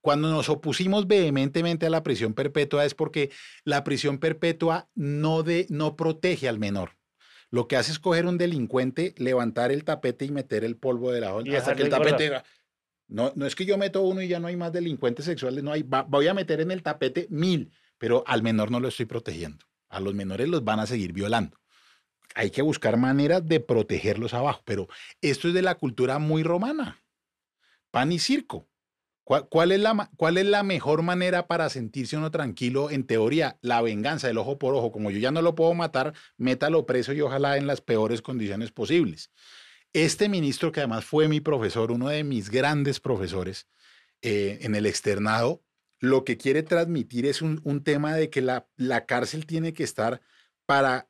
cuando 0.00 0.30
nos 0.30 0.48
opusimos 0.48 1.06
vehementemente 1.06 1.86
a 1.86 1.90
la 1.90 2.02
prisión 2.02 2.34
perpetua 2.34 2.84
es 2.84 2.94
porque 2.94 3.30
la 3.64 3.84
prisión 3.84 4.18
perpetua 4.18 4.88
no, 4.94 5.42
de, 5.42 5.66
no 5.68 5.96
protege 5.96 6.48
al 6.48 6.58
menor. 6.58 6.96
Lo 7.50 7.66
que 7.68 7.76
hace 7.76 7.92
es 7.92 7.98
coger 7.98 8.26
un 8.26 8.38
delincuente, 8.38 9.14
levantar 9.18 9.72
el 9.72 9.84
tapete 9.84 10.24
y 10.24 10.30
meter 10.30 10.64
el 10.64 10.76
polvo 10.76 11.12
de 11.12 11.20
la 11.20 11.34
y 11.44 11.54
hasta 11.54 11.74
que 11.74 11.82
el 11.82 11.90
tapete... 11.90 12.42
No, 13.08 13.32
no 13.34 13.44
es 13.44 13.56
que 13.56 13.66
yo 13.66 13.76
meto 13.76 14.02
uno 14.02 14.22
y 14.22 14.28
ya 14.28 14.38
no 14.38 14.46
hay 14.46 14.56
más 14.56 14.72
delincuentes 14.72 15.24
sexuales, 15.24 15.64
no 15.64 15.72
hay, 15.72 15.82
voy 15.82 16.28
a 16.28 16.34
meter 16.34 16.60
en 16.60 16.70
el 16.70 16.84
tapete 16.84 17.26
mil, 17.28 17.72
pero 17.98 18.22
al 18.24 18.44
menor 18.44 18.70
no 18.70 18.78
lo 18.78 18.86
estoy 18.86 19.06
protegiendo. 19.06 19.64
A 19.88 19.98
los 19.98 20.14
menores 20.14 20.48
los 20.48 20.62
van 20.62 20.78
a 20.78 20.86
seguir 20.86 21.12
violando. 21.12 21.59
Hay 22.34 22.50
que 22.50 22.62
buscar 22.62 22.96
maneras 22.96 23.46
de 23.46 23.60
protegerlos 23.60 24.34
abajo, 24.34 24.62
pero 24.64 24.88
esto 25.20 25.48
es 25.48 25.54
de 25.54 25.62
la 25.62 25.74
cultura 25.74 26.18
muy 26.18 26.42
romana. 26.42 27.02
Pan 27.90 28.12
y 28.12 28.18
circo. 28.18 28.68
¿Cuál, 29.24 29.70
es 29.70 29.78
la, 29.78 30.10
¿Cuál 30.16 30.38
es 30.38 30.46
la 30.46 30.64
mejor 30.64 31.02
manera 31.02 31.46
para 31.46 31.68
sentirse 31.68 32.16
uno 32.16 32.32
tranquilo? 32.32 32.90
En 32.90 33.04
teoría, 33.04 33.58
la 33.62 33.80
venganza, 33.80 34.28
el 34.28 34.38
ojo 34.38 34.58
por 34.58 34.74
ojo. 34.74 34.90
Como 34.90 35.12
yo 35.12 35.18
ya 35.18 35.30
no 35.30 35.40
lo 35.40 35.54
puedo 35.54 35.72
matar, 35.72 36.14
métalo 36.36 36.84
preso 36.84 37.12
y 37.12 37.20
ojalá 37.20 37.56
en 37.56 37.68
las 37.68 37.80
peores 37.80 38.22
condiciones 38.22 38.72
posibles. 38.72 39.30
Este 39.92 40.28
ministro, 40.28 40.72
que 40.72 40.80
además 40.80 41.04
fue 41.04 41.28
mi 41.28 41.40
profesor, 41.40 41.92
uno 41.92 42.08
de 42.08 42.24
mis 42.24 42.50
grandes 42.50 42.98
profesores 42.98 43.68
eh, 44.22 44.58
en 44.62 44.74
el 44.74 44.86
externado, 44.86 45.62
lo 46.00 46.24
que 46.24 46.36
quiere 46.36 46.64
transmitir 46.64 47.26
es 47.26 47.40
un, 47.40 47.60
un 47.62 47.84
tema 47.84 48.14
de 48.14 48.30
que 48.30 48.40
la, 48.40 48.68
la 48.76 49.06
cárcel 49.06 49.46
tiene 49.46 49.72
que 49.74 49.84
estar 49.84 50.20
para 50.66 51.09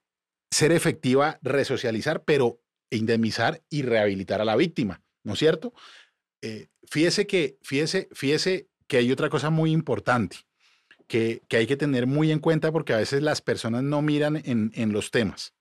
ser 0.50 0.72
efectiva, 0.72 1.38
resocializar, 1.42 2.24
pero 2.24 2.60
indemnizar 2.90 3.62
y 3.70 3.82
rehabilitar 3.82 4.40
a 4.40 4.44
la 4.44 4.56
víctima, 4.56 5.02
¿no 5.22 5.34
es 5.34 5.38
cierto? 5.38 5.72
Eh, 6.42 6.68
fíjese 6.88 7.26
que, 7.26 7.58
fíjese, 7.62 8.08
fíjese 8.12 8.68
que 8.86 8.98
hay 8.98 9.12
otra 9.12 9.30
cosa 9.30 9.50
muy 9.50 9.70
importante 9.70 10.38
que, 11.06 11.42
que, 11.48 11.56
hay 11.56 11.66
que 11.66 11.76
tener 11.76 12.06
muy 12.06 12.32
en 12.32 12.40
cuenta 12.40 12.72
porque 12.72 12.92
a 12.92 12.98
veces 12.98 13.22
las 13.22 13.40
personas 13.40 13.82
no 13.82 14.02
miran 14.02 14.36
en, 14.44 14.72
en 14.74 14.92
los 14.92 15.10
temas. 15.10 15.54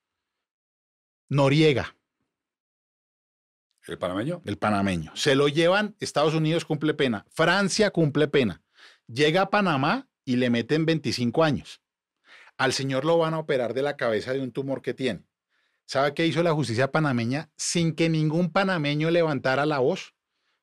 Noriega. 1.28 1.96
¿El 3.86 3.98
panameño? 3.98 4.42
El 4.44 4.58
panameño. 4.58 5.12
Se 5.14 5.34
lo 5.34 5.48
llevan, 5.48 5.96
Estados 6.00 6.34
Unidos 6.34 6.64
cumple 6.64 6.94
pena, 6.94 7.26
Francia 7.30 7.90
cumple 7.90 8.28
pena. 8.28 8.62
Llega 9.06 9.42
a 9.42 9.50
Panamá 9.50 10.08
y 10.24 10.36
le 10.36 10.50
meten 10.50 10.86
25 10.86 11.42
años. 11.42 11.80
Al 12.60 12.74
señor 12.74 13.06
lo 13.06 13.16
van 13.16 13.32
a 13.32 13.38
operar 13.38 13.72
de 13.72 13.80
la 13.80 13.96
cabeza 13.96 14.34
de 14.34 14.40
un 14.42 14.52
tumor 14.52 14.82
que 14.82 14.92
tiene. 14.92 15.24
¿Sabe 15.86 16.12
qué 16.12 16.26
hizo 16.26 16.42
la 16.42 16.52
justicia 16.52 16.92
panameña 16.92 17.50
sin 17.56 17.94
que 17.94 18.10
ningún 18.10 18.52
panameño 18.52 19.10
levantara 19.10 19.64
la 19.64 19.78
voz? 19.78 20.14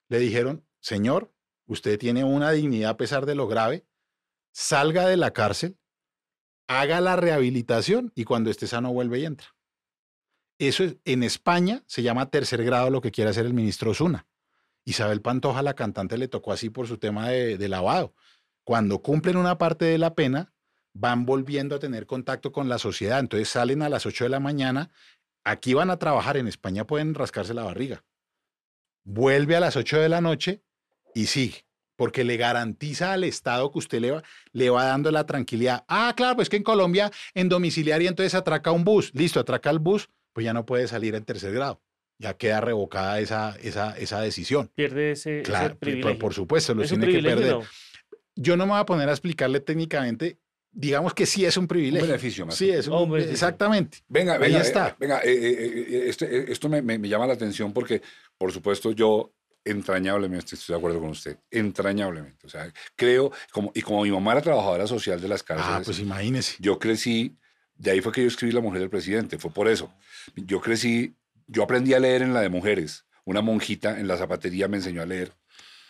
le 0.07 0.19
dijeron, 0.19 0.63
señor, 0.79 1.33
usted 1.65 1.97
tiene 1.97 2.23
una 2.23 2.51
dignidad 2.51 2.91
a 2.91 2.97
pesar 2.97 3.25
de 3.25 3.33
lo 3.33 3.47
grave, 3.47 3.87
salga 4.51 5.07
de 5.07 5.17
la 5.17 5.31
cárcel, 5.31 5.79
haga 6.67 7.01
la 7.01 7.15
rehabilitación 7.15 8.11
y 8.13 8.25
cuando 8.25 8.51
esté 8.51 8.67
sano 8.67 8.93
vuelve 8.93 9.17
y 9.17 9.25
entra. 9.25 9.47
Eso 10.59 10.83
es, 10.83 10.97
en 11.03 11.23
España 11.23 11.83
se 11.87 12.03
llama 12.03 12.29
tercer 12.29 12.63
grado 12.63 12.91
lo 12.91 13.01
que 13.01 13.09
quiere 13.09 13.31
hacer 13.31 13.47
el 13.47 13.55
ministro 13.55 13.89
Osuna. 13.89 14.27
Isabel 14.85 15.23
Pantoja, 15.23 15.63
la 15.63 15.73
cantante, 15.73 16.19
le 16.19 16.27
tocó 16.27 16.51
así 16.51 16.69
por 16.69 16.87
su 16.87 16.99
tema 16.99 17.29
de 17.29 17.67
lavado. 17.67 18.13
Cuando 18.63 19.01
cumplen 19.01 19.37
una 19.37 19.57
parte 19.57 19.85
de 19.85 19.97
la 19.97 20.13
pena, 20.13 20.53
van 20.99 21.25
volviendo 21.25 21.75
a 21.75 21.79
tener 21.79 22.05
contacto 22.05 22.51
con 22.51 22.69
la 22.69 22.77
sociedad. 22.77 23.19
Entonces 23.19 23.49
salen 23.49 23.81
a 23.81 23.89
las 23.89 24.05
8 24.05 24.25
de 24.25 24.29
la 24.29 24.39
mañana, 24.39 24.89
aquí 25.43 25.73
van 25.73 25.89
a 25.89 25.97
trabajar, 25.97 26.37
en 26.37 26.47
España 26.47 26.85
pueden 26.85 27.13
rascarse 27.13 27.53
la 27.53 27.63
barriga 27.63 28.03
vuelve 29.07 29.55
a 29.55 29.59
las 29.59 29.75
8 29.75 29.99
de 29.99 30.09
la 30.09 30.21
noche 30.21 30.61
y 31.15 31.27
sigue, 31.27 31.65
porque 31.95 32.23
le 32.23 32.37
garantiza 32.37 33.13
al 33.13 33.23
Estado 33.23 33.71
que 33.71 33.79
usted 33.79 34.01
le 34.01 34.11
va, 34.11 34.23
le 34.51 34.69
va 34.69 34.85
dando 34.85 35.09
la 35.11 35.25
tranquilidad. 35.25 35.85
Ah, 35.87 36.13
claro, 36.15 36.35
pues 36.35 36.49
que 36.49 36.57
en 36.57 36.63
Colombia, 36.63 37.11
en 37.33 37.49
domiciliaria, 37.49 38.09
entonces 38.09 38.35
atraca 38.35 38.71
un 38.71 38.83
bus. 38.83 39.11
Listo, 39.15 39.39
atraca 39.39 39.69
el 39.69 39.79
bus, 39.79 40.09
pues 40.33 40.43
ya 40.43 40.53
no 40.53 40.65
puede 40.65 40.87
salir 40.87 41.15
en 41.15 41.23
tercer 41.23 41.53
grado. 41.53 41.81
Ya 42.19 42.35
queda 42.35 42.61
revocada 42.61 43.19
esa, 43.19 43.55
esa, 43.61 43.97
esa 43.97 44.21
decisión. 44.21 44.69
Pierde 44.75 45.11
ese, 45.11 45.41
claro, 45.43 45.77
privilegio. 45.77 46.19
Por, 46.19 46.33
supuesto, 46.33 46.73
lo 46.73 46.83
tiene 46.83 47.07
que 47.07 47.21
perder. 47.21 47.59
Yo 48.35 48.57
no 48.57 48.65
me 48.65 48.73
voy 48.73 48.81
a 48.81 48.85
poner 48.85 49.09
a 49.09 49.13
explicarle 49.13 49.59
técnicamente 49.61 50.37
digamos 50.71 51.13
que 51.13 51.25
sí 51.25 51.45
es 51.45 51.57
un 51.57 51.67
privilegio. 51.67 52.05
Un 52.05 52.11
beneficio 52.11 52.45
más. 52.45 52.55
Sí, 52.55 52.69
es 52.69 52.87
un, 52.87 53.17
exactamente. 53.19 53.99
Venga, 54.07 54.37
venga, 54.37 54.57
Ahí 54.57 54.61
está. 54.61 54.89
Eh, 54.89 54.95
venga, 54.99 55.21
eh, 55.23 55.33
eh, 55.33 56.05
este, 56.07 56.51
esto 56.51 56.69
me, 56.69 56.81
me, 56.81 57.09
llama 57.09 57.27
la 57.27 57.33
atención 57.33 57.73
porque, 57.73 58.01
por 58.37 58.51
supuesto, 58.51 58.91
yo 58.91 59.33
entrañablemente 59.65 60.55
estoy 60.55 60.73
de 60.73 60.77
acuerdo 60.77 60.99
con 60.99 61.09
usted, 61.09 61.37
entrañablemente. 61.51 62.45
O 62.45 62.49
sea, 62.49 62.71
creo, 62.95 63.31
como, 63.51 63.71
y 63.73 63.81
como 63.81 64.03
mi 64.03 64.11
mamá 64.11 64.33
era 64.33 64.41
trabajadora 64.41 64.87
social 64.87 65.19
de 65.19 65.27
las 65.27 65.43
cárceles. 65.43 65.71
Ah, 65.73 65.81
pues 65.83 65.99
imagínese. 65.99 66.55
Yo 66.59 66.79
crecí, 66.79 67.37
de 67.75 67.91
ahí 67.91 68.01
fue 68.01 68.11
que 68.11 68.21
yo 68.21 68.27
escribí 68.27 68.53
La 68.53 68.61
Mujer 68.61 68.79
del 68.79 68.89
Presidente, 68.89 69.37
fue 69.37 69.51
por 69.51 69.67
eso. 69.67 69.93
Yo 70.35 70.61
crecí, 70.61 71.15
yo 71.47 71.63
aprendí 71.63 71.93
a 71.93 71.99
leer 71.99 72.21
en 72.21 72.33
la 72.33 72.41
de 72.41 72.49
mujeres. 72.49 73.05
una 73.25 73.41
monjita 73.41 73.99
en 73.99 74.07
la 74.07 74.17
zapatería 74.17 74.69
me 74.69 74.77
enseñó 74.77 75.01
a 75.01 75.05
leer, 75.05 75.33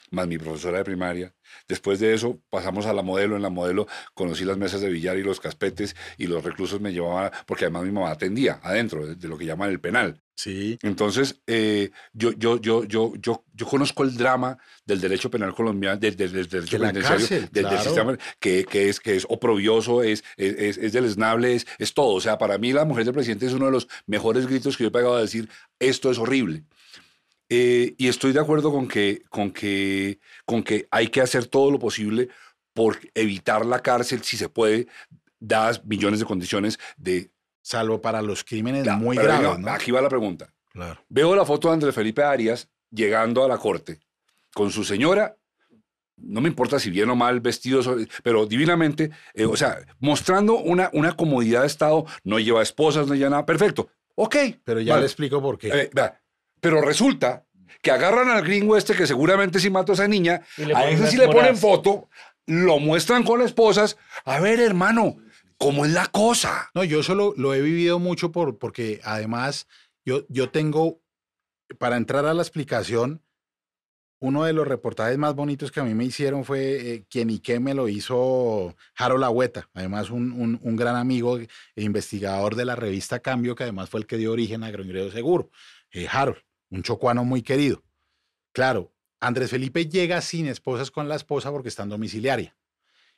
más 0.10 0.28
mi 0.28 0.38
profesora 0.38 0.80
de 0.80 0.84
primaria. 0.84 1.34
Después 1.68 2.00
de 2.00 2.14
eso 2.14 2.42
pasamos 2.50 2.86
a 2.86 2.94
la 2.94 3.02
modelo. 3.02 3.36
En 3.36 3.42
la 3.42 3.50
modelo 3.50 3.88
conocí 4.14 4.46
las 4.46 4.58
mesas 4.58 4.82
de 4.82 4.90
billar 4.90 5.18
y 5.18 5.24
los 5.24 5.40
caspetes 5.40 5.96
y 6.18 6.28
los 6.28 6.44
reclusos 6.44 6.82
me 6.82 6.94
llevaban, 6.94 7.32
porque 7.46 7.66
además 7.66 7.84
mi 7.84 7.92
mamá 7.92 8.12
atendía 8.12 8.60
adentro 8.64 9.16
de, 9.16 9.28
lo 9.28 9.38
que 9.38 9.46
llaman 9.46 9.70
el 9.70 9.80
penal. 9.80 10.22
Sí. 10.36 10.78
Entonces, 10.84 11.42
eh, 11.48 11.90
yo, 12.14 12.32
yo, 12.34 12.62
yo, 12.62 12.84
yo, 12.84 13.14
yo, 13.20 13.44
yo 13.54 13.66
conozco 13.66 14.04
el 14.04 14.16
drama 14.16 14.58
del 14.86 15.02
derecho 15.02 15.32
penal 15.32 15.56
colombiano, 15.56 15.98
del, 15.98 16.16
derecho 16.16 16.78
penitenciario, 16.78 17.48
del, 17.52 17.80
sistema, 17.80 18.18
que, 18.40 18.64
que, 18.66 18.90
es, 18.90 19.00
que 19.00 19.16
es 19.16 19.26
oprobioso, 19.28 20.04
es, 20.04 20.24
es, 20.38 20.78
es, 20.78 20.94
deleznable, 20.94 21.56
es, 21.56 21.66
es 21.80 21.94
todo. 21.94 22.14
O 22.14 22.22
sea, 22.22 22.38
para 22.38 22.60
mí 22.60 22.72
la 22.72 22.86
mujer 22.86 23.06
del 23.06 23.16
presidente 23.16 23.48
es 23.48 23.54
uno 23.54 23.66
de 23.66 23.72
los 23.72 23.88
mejores 24.06 24.46
gritos 24.46 24.78
que 24.78 24.84
yo 24.84 24.90
he 24.90 24.92
pegado 24.92 25.16
a 25.16 25.22
decir, 25.22 25.50
esto 25.80 26.12
es 26.12 26.20
horrible. 26.20 26.64
Eh, 27.50 27.96
y 27.98 28.08
estoy 28.08 28.34
de 28.34 28.40
acuerdo 28.40 28.72
con 28.72 28.88
que, 28.88 29.24
con, 29.30 29.52
que, 29.52 30.20
con 30.46 30.64
que 30.64 30.88
hay 30.92 31.08
que 31.08 31.22
hacer 31.22 31.46
todo 31.46 31.72
lo 31.72 31.80
posible 31.80 32.30
por 32.74 33.00
evitar 33.14 33.66
la 33.66 33.82
cárcel, 33.82 34.24
si 34.24 34.38
se 34.38 34.50
puede, 34.50 34.88
dadas 35.40 35.84
millones 35.86 36.20
de 36.20 36.26
condiciones 36.26 36.80
de... 36.98 37.32
Salvo 37.62 38.02
para 38.02 38.22
los 38.22 38.46
crímenes 38.46 38.88
muy 38.96 39.18
graves. 39.18 39.60
Aquí 39.68 39.92
va 39.92 40.02
la 40.02 40.08
pregunta. 40.08 40.54
Claro. 40.72 41.02
Veo 41.10 41.36
la 41.36 41.44
foto 41.44 41.68
de 41.68 41.74
Andrés 41.74 41.94
Felipe 41.94 42.24
Arias 42.24 42.70
llegando 42.92 43.44
a 43.44 43.48
la 43.50 43.58
corte 43.58 44.00
con 44.54 44.72
su 44.72 44.86
señora, 44.86 45.36
no 46.18 46.42
me 46.42 46.50
importa 46.50 46.80
si 46.80 46.90
bien 46.90 47.10
o 47.10 47.16
mal 47.16 47.42
vestido, 47.42 47.82
pero 48.24 48.46
divinamente, 48.46 49.12
eh, 49.34 49.46
o 49.46 49.56
sea, 49.56 49.80
mostrando 50.00 50.58
una, 50.58 50.90
una 50.94 51.16
comodidad 51.16 51.62
de 51.62 51.68
Estado, 51.68 52.06
no 52.24 52.40
lleva 52.40 52.64
esposas, 52.64 53.06
no 53.06 53.16
lleva 53.16 53.30
nada, 53.30 53.46
perfecto, 53.46 53.90
ok. 54.16 54.36
Pero 54.64 54.80
ya 54.82 54.98
le 54.98 55.06
explico 55.06 55.42
por 55.42 55.58
qué. 55.58 55.68
Eh, 55.68 55.90
pero 56.60 56.82
resulta 56.82 57.46
que 57.82 57.92
agarran 57.92 58.30
al 58.30 58.44
gringo 58.44 58.76
este 58.78 58.96
que 58.96 59.08
seguramente 59.08 59.60
sí 59.60 59.70
mató 59.70 59.92
a 59.92 59.96
esa 59.96 60.08
niña, 60.08 60.42
a 60.76 60.90
ese 60.90 61.08
sí 61.08 61.18
le 61.18 61.28
ponen 61.28 61.58
foto, 61.58 62.10
lo 62.46 62.80
muestran 62.80 63.24
con 63.24 63.42
esposas. 63.42 63.98
A 64.26 64.40
ver, 64.40 64.60
hermano, 64.60 65.18
¿cómo 65.58 65.86
es 65.86 65.92
la 65.92 66.08
cosa? 66.08 66.70
No, 66.74 66.84
yo 66.84 67.04
solo 67.04 67.34
lo 67.38 67.54
he 67.54 67.62
vivido 67.62 68.00
mucho 68.00 68.32
por, 68.32 68.58
porque 68.58 69.00
además 69.04 69.68
yo, 70.06 70.26
yo 70.30 70.50
tengo, 70.50 71.02
para 71.78 71.98
entrar 71.98 72.26
a 72.26 72.34
la 72.34 72.42
explicación, 72.42 73.22
uno 74.20 74.46
de 74.46 74.54
los 74.54 74.68
reportajes 74.68 75.18
más 75.18 75.36
bonitos 75.36 75.72
que 75.72 75.80
a 75.80 75.84
mí 75.84 75.94
me 75.94 76.06
hicieron 76.06 76.44
fue 76.44 76.94
eh, 76.94 77.06
quien 77.08 77.30
y 77.30 77.40
qué 77.40 77.60
me 77.60 77.76
lo 77.76 77.88
hizo 77.88 78.76
Harold 78.96 79.24
Agüeta, 79.24 79.70
además 79.76 80.10
un, 80.10 80.60
un, 80.60 80.76
gran 80.76 80.96
amigo 80.96 81.38
e 81.38 81.48
investigador 81.76 82.56
de 82.56 82.66
la 82.66 82.76
revista 82.76 83.20
Cambio, 83.20 83.54
que 83.54 83.64
además 83.64 83.90
fue 83.90 84.00
el 84.00 84.08
que 84.08 84.18
dio 84.18 84.32
origen 84.32 84.64
a 84.64 84.68
Agroingreso 84.68 85.12
Seguro, 85.12 85.52
eh, 85.92 86.08
Harold 86.12 86.47
un 86.70 86.84
chocuano 86.84 87.24
muy 87.24 87.42
querido. 87.42 87.84
Claro, 88.54 88.94
Andrés 89.20 89.50
Felipe 89.50 89.88
llega 89.88 90.22
sin 90.22 90.48
esposas 90.48 90.92
con 90.92 91.08
la 91.08 91.16
esposa 91.16 91.52
porque 91.52 91.70
está 91.70 91.84
en 91.84 91.90
domiciliaria. 91.90 92.56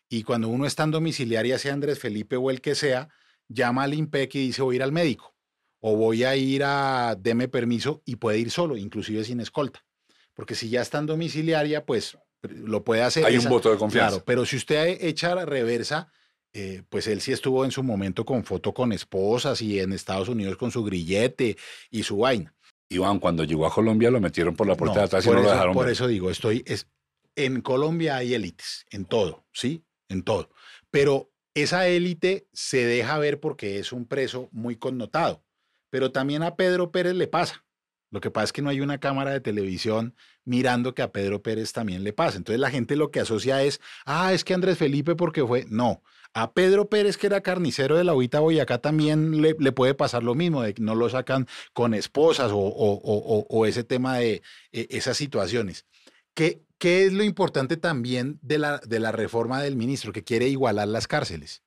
Y 0.07 0.23
cuando 0.23 0.47
uno 0.47 0.65
está 0.65 0.83
en 0.83 0.91
domiciliaria, 0.91 1.59
sea 1.59 1.73
Andrés 1.73 1.99
Felipe 1.99 2.35
o 2.35 2.49
el 2.49 2.61
que 2.61 2.75
sea, 2.75 3.09
llama 3.47 3.83
al 3.83 3.93
IMPEC 3.93 4.35
y 4.35 4.47
dice 4.47 4.61
voy 4.61 4.75
a 4.75 4.77
ir 4.77 4.83
al 4.83 4.91
médico 4.91 5.35
o 5.81 5.95
voy 5.95 6.23
a 6.23 6.35
ir 6.35 6.63
a 6.63 7.15
deme 7.17 7.47
permiso 7.47 8.01
y 8.05 8.17
puede 8.17 8.39
ir 8.39 8.51
solo, 8.51 8.75
inclusive 8.75 9.23
sin 9.23 9.39
escolta. 9.39 9.85
Porque 10.33 10.55
si 10.55 10.69
ya 10.69 10.81
está 10.81 10.99
en 10.99 11.05
domiciliaria, 11.05 11.85
pues 11.85 12.17
lo 12.41 12.83
puede 12.83 13.03
hacer. 13.03 13.25
Hay 13.25 13.37
un 13.37 13.49
voto 13.49 13.71
de 13.71 13.77
confianza. 13.77 14.09
Claro, 14.09 14.25
pero 14.25 14.45
si 14.45 14.57
usted 14.57 14.97
echa 15.01 15.35
la 15.35 15.45
reversa, 15.45 16.11
eh, 16.53 16.83
pues 16.89 17.07
él 17.07 17.21
sí 17.21 17.31
estuvo 17.31 17.63
en 17.63 17.71
su 17.71 17.83
momento 17.83 18.25
con 18.25 18.43
foto 18.43 18.73
con 18.73 18.91
esposas 18.91 19.61
y 19.61 19.79
en 19.79 19.93
Estados 19.93 20.29
Unidos 20.29 20.57
con 20.57 20.71
su 20.71 20.83
grillete 20.83 21.57
y 21.91 22.03
su 22.03 22.17
vaina. 22.17 22.55
Iván, 22.89 23.19
cuando 23.19 23.43
llegó 23.43 23.67
a 23.67 23.73
Colombia 23.73 24.09
lo 24.09 24.19
metieron 24.19 24.55
por 24.55 24.67
la 24.67 24.75
puerta 24.75 24.99
de 24.99 25.05
atrás 25.05 25.25
y 25.25 25.29
no 25.29 25.35
lo 25.35 25.49
dejaron. 25.49 25.73
Por 25.73 25.89
eso 25.89 26.07
digo, 26.07 26.31
estoy. 26.31 26.63
Es, 26.65 26.87
en 27.35 27.61
Colombia 27.61 28.17
hay 28.17 28.33
élites, 28.33 28.85
en 28.89 29.05
todo, 29.05 29.45
¿sí? 29.53 29.85
En 30.09 30.23
todo. 30.23 30.49
Pero 30.89 31.31
esa 31.53 31.87
élite 31.87 32.47
se 32.51 32.85
deja 32.85 33.17
ver 33.19 33.39
porque 33.39 33.79
es 33.79 33.93
un 33.93 34.05
preso 34.05 34.49
muy 34.51 34.75
connotado. 34.75 35.45
Pero 35.91 36.11
también 36.11 36.43
a 36.43 36.55
Pedro 36.55 36.91
Pérez 36.91 37.13
le 37.13 37.27
pasa. 37.27 37.65
Lo 38.11 38.21
que 38.21 38.31
pasa 38.31 38.45
es 38.45 38.53
que 38.53 38.61
no 38.63 38.69
hay 38.69 38.81
una 38.81 38.99
cámara 38.99 39.31
de 39.31 39.39
televisión 39.39 40.15
mirando 40.43 40.95
que 40.95 41.03
a 41.03 41.11
Pedro 41.11 41.43
Pérez 41.43 41.73
también 41.73 42.03
le 42.03 42.11
pasa. 42.11 42.37
Entonces 42.37 42.59
la 42.59 42.71
gente 42.71 42.95
lo 42.95 43.11
que 43.11 43.19
asocia 43.19 43.61
es, 43.61 43.79
ah, 44.05 44.33
es 44.33 44.43
que 44.43 44.55
Andrés 44.55 44.79
Felipe 44.79 45.15
porque 45.15 45.45
fue. 45.45 45.65
No, 45.69 46.01
a 46.33 46.53
Pedro 46.53 46.89
Pérez, 46.89 47.17
que 47.17 47.27
era 47.27 47.41
carnicero 47.41 47.97
de 47.97 48.03
la 48.03 48.13
Huita 48.13 48.39
Boyacá, 48.39 48.79
también 48.79 49.41
le, 49.41 49.55
puede 49.71 49.93
pasar 49.95 50.23
lo 50.23 50.35
mismo, 50.35 50.61
de 50.61 50.73
que 50.73 50.81
no 50.81 50.95
lo 50.95 51.09
sacan 51.09 51.47
con 51.73 51.93
esposas 51.93 52.51
o, 52.53 53.65
ese 53.65 53.83
tema 53.83 54.17
de 54.17 54.41
e, 54.71 54.87
esas 54.91 55.17
situaciones. 55.17 55.85
¿Qué, 56.33 56.61
¿Qué, 56.77 57.05
es 57.05 57.13
lo 57.13 57.23
importante 57.23 57.77
también 57.77 58.39
de 58.41 58.59
la, 58.59 58.79
de 58.79 58.99
la 58.99 59.11
reforma 59.11 59.61
del 59.61 59.75
ministro, 59.75 60.13
que 60.13 60.23
quiere 60.23 60.47
igualar 60.47 60.87
las 60.87 61.07
cárceles? 61.07 61.63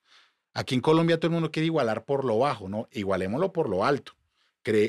Aquí 0.54 0.74
en 0.74 0.80
Colombia 0.80 1.18
todo 1.18 1.28
el 1.28 1.34
mundo 1.34 1.50
quiere 1.50 1.66
igualar 1.66 2.04
por 2.04 2.24
lo 2.24 2.38
bajo, 2.38 2.68
¿no? 2.68 2.88
Igualémoslo 2.92 3.52
por 3.52 3.68
lo 3.68 3.84
alto 3.84 4.14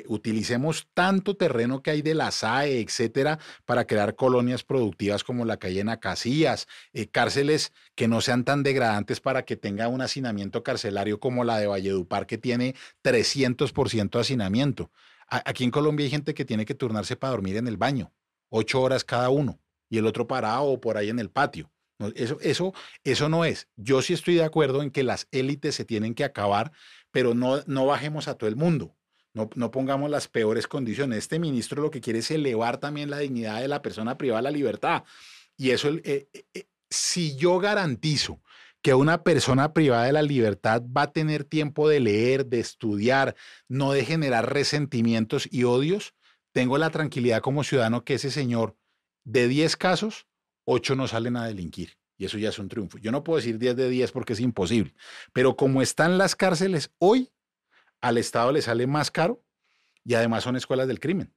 utilicemos 0.08 0.88
tanto 0.94 1.36
terreno 1.36 1.82
que 1.82 1.92
hay 1.92 2.02
de 2.02 2.14
la 2.14 2.32
SAE, 2.32 2.82
etcétera, 2.82 3.40
para 3.66 3.86
crear 3.86 4.16
colonias 4.16 4.64
productivas 4.64 5.24
como 5.24 5.46
la 5.46 5.58
calle 5.58 5.80
en 5.80 5.90
Acacias, 5.90 6.68
eh, 6.94 7.08
cárceles 7.08 7.74
que 7.96 8.08
no 8.08 8.22
sean 8.22 8.44
tan 8.44 8.64
degradantes 8.64 9.20
para 9.20 9.44
que 9.44 9.56
tenga 9.56 9.88
un 9.88 10.02
hacinamiento 10.02 10.64
carcelario 10.64 11.20
como 11.20 11.44
la 11.44 11.58
de 11.58 11.68
Valledupar, 11.68 12.28
que 12.28 12.38
tiene 12.38 12.76
300% 13.04 14.20
hacinamiento. 14.20 14.92
aquí 15.28 15.64
en 15.64 15.72
Colombia 15.72 16.04
hay 16.04 16.12
gente 16.12 16.34
que 16.34 16.46
tiene 16.46 16.66
que 16.66 16.76
turnarse 16.76 17.16
para 17.16 17.32
dormir 17.32 17.58
en 17.58 17.68
el 17.68 17.78
baño, 17.78 18.14
ocho 18.50 18.82
horas 18.82 19.04
cada 19.04 19.30
uno, 19.30 19.60
y 19.90 19.98
el 19.98 20.06
otro 20.06 20.28
parado 20.28 20.66
o 20.66 20.80
por 20.80 20.98
ahí 20.98 21.10
en 21.10 21.20
el 21.20 21.30
patio. 21.30 21.72
Eso, 22.16 22.38
eso, 22.42 22.74
eso 23.04 23.30
no 23.30 23.46
es. 23.46 23.68
Yo 23.76 24.02
sí 24.02 24.14
estoy 24.14 24.36
de 24.36 24.44
acuerdo 24.44 24.82
en 24.82 24.92
que 24.92 25.04
las 25.04 25.28
élites 25.32 25.76
se 25.76 25.86
tienen 25.86 26.16
que 26.16 26.24
acabar, 26.24 26.72
pero 27.12 27.34
no, 27.34 27.62
no 27.68 27.86
bajemos 27.86 28.28
a 28.28 28.36
todo 28.36 28.50
el 28.50 28.56
mundo. 28.56 28.96
No, 29.34 29.50
no, 29.56 29.72
pongamos 29.72 30.12
las 30.12 30.28
peores 30.28 30.68
condiciones. 30.68 31.18
Este 31.18 31.40
ministro 31.40 31.82
lo 31.82 31.90
que 31.90 32.02
quiere 32.02 32.20
es 32.20 32.30
elevar 32.30 32.78
también 32.78 33.10
la 33.10 33.20
dignidad 33.20 33.62
de 33.62 33.68
la 33.68 33.82
persona 33.82 34.18
privada 34.18 34.40
de 34.40 34.44
la 34.44 34.52
libertad. 34.52 35.04
Y 35.58 35.72
eso, 35.72 35.90
eh, 35.90 36.28
eh, 36.34 36.46
eh, 36.54 36.68
si 36.90 37.36
yo 37.36 37.58
garantizo 37.58 38.40
que 38.84 38.94
una 38.94 39.24
persona 39.24 39.74
privada 39.74 40.06
de 40.06 40.12
la 40.12 40.22
libertad 40.22 40.84
va 40.86 41.04
a 41.04 41.12
tener 41.12 41.46
tiempo 41.46 41.90
de 41.90 42.00
leer, 42.00 42.46
de 42.46 42.60
estudiar, 42.60 43.36
no 43.68 43.92
de 43.94 44.06
generar 44.06 44.54
resentimientos 44.54 45.48
y 45.50 45.64
odios, 45.64 46.14
tengo 46.52 46.78
la 46.78 46.92
tranquilidad 46.92 47.42
como 47.42 47.64
ciudadano 47.64 48.04
que 48.04 48.16
ese 48.16 48.30
señor, 48.30 48.78
de 49.24 49.48
10 49.48 49.78
casos, 49.78 50.28
8 50.66 50.96
no 50.96 51.08
salen 51.08 51.38
a 51.38 51.48
delinquir. 51.48 51.98
Y 52.18 52.26
eso 52.26 52.38
ya 52.38 52.50
es 52.50 52.60
un 52.60 52.68
triunfo. 52.68 52.98
Yo 53.00 53.12
no 53.12 53.24
puedo 53.24 53.38
decir 53.38 53.58
10 53.58 53.76
de 53.76 53.90
10 53.90 54.12
porque 54.12 54.34
es 54.34 54.40
imposible. 54.40 54.94
Pero 55.32 55.56
como 55.56 55.82
están 55.82 56.18
las 56.18 56.36
cárceles 56.36 56.92
hoy, 57.00 57.32
al 58.04 58.18
Estado 58.18 58.52
le 58.52 58.62
sale 58.62 58.86
más 58.86 59.10
caro 59.10 59.42
y 60.04 60.14
además 60.14 60.44
son 60.44 60.58
escuelas 60.58 60.88
del 60.88 61.00
crimen. 61.00 61.34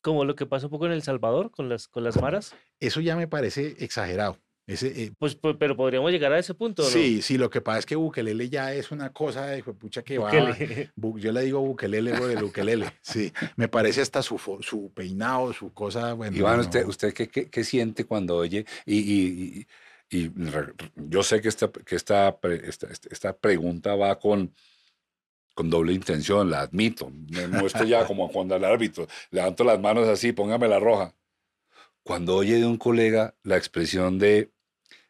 Como 0.00 0.24
lo 0.24 0.34
que 0.34 0.46
pasó 0.46 0.66
un 0.66 0.70
poco 0.70 0.86
en 0.86 0.92
El 0.92 1.02
Salvador 1.02 1.50
con 1.50 1.68
las, 1.68 1.86
con 1.86 2.02
las 2.02 2.20
maras. 2.20 2.54
Eso 2.80 3.00
ya 3.00 3.14
me 3.14 3.28
parece 3.28 3.76
exagerado. 3.78 4.38
Ese, 4.66 4.86
eh, 5.02 5.12
pues, 5.18 5.34
pues, 5.34 5.56
pero 5.58 5.76
podríamos 5.76 6.10
llegar 6.10 6.32
a 6.32 6.38
ese 6.38 6.54
punto. 6.54 6.82
¿no? 6.82 6.88
Sí, 6.88 7.20
sí, 7.20 7.36
lo 7.36 7.50
que 7.50 7.60
pasa 7.60 7.80
es 7.80 7.86
que 7.86 7.96
Bukelele 7.96 8.48
ya 8.48 8.72
es 8.72 8.90
una 8.90 9.12
cosa 9.12 9.46
de 9.46 9.62
pucha 9.62 10.02
que 10.02 10.18
va. 10.18 10.30
yo 10.32 11.32
le 11.32 11.42
digo 11.42 11.60
Bukelele 11.60 12.12
o 12.12 12.26
del 12.26 12.42
Bukelele. 12.42 12.90
Sí, 13.02 13.32
me 13.56 13.68
parece 13.68 14.00
hasta 14.00 14.22
su, 14.22 14.38
su 14.60 14.90
peinado, 14.94 15.52
su 15.52 15.72
cosa. 15.72 16.14
Bueno, 16.14 16.36
Iván, 16.36 16.60
¿usted, 16.60 16.86
usted 16.86 17.12
qué, 17.12 17.28
qué, 17.28 17.64
siente 17.64 18.04
cuando 18.04 18.36
oye? 18.36 18.64
Y, 18.86 19.66
y, 20.10 20.30
yo 20.96 21.22
sé 21.22 21.40
que, 21.40 21.48
esta, 21.48 21.70
que 21.70 21.96
esta, 21.96 22.38
esta 23.10 23.36
pregunta 23.36 23.94
va 23.94 24.18
con 24.18 24.52
con 25.58 25.70
doble 25.70 25.92
intención, 25.92 26.50
la 26.50 26.60
admito. 26.60 27.10
Me 27.30 27.48
muestro 27.48 27.84
ya 27.84 28.06
como 28.06 28.30
cuando 28.30 28.54
el 28.54 28.64
árbitro, 28.64 29.08
levanto 29.32 29.64
las 29.64 29.80
manos 29.80 30.06
así, 30.06 30.30
póngame 30.30 30.68
la 30.68 30.78
roja. 30.78 31.16
Cuando 32.04 32.36
oye 32.36 32.60
de 32.60 32.64
un 32.64 32.76
colega 32.76 33.34
la 33.42 33.56
expresión 33.56 34.20
de 34.20 34.52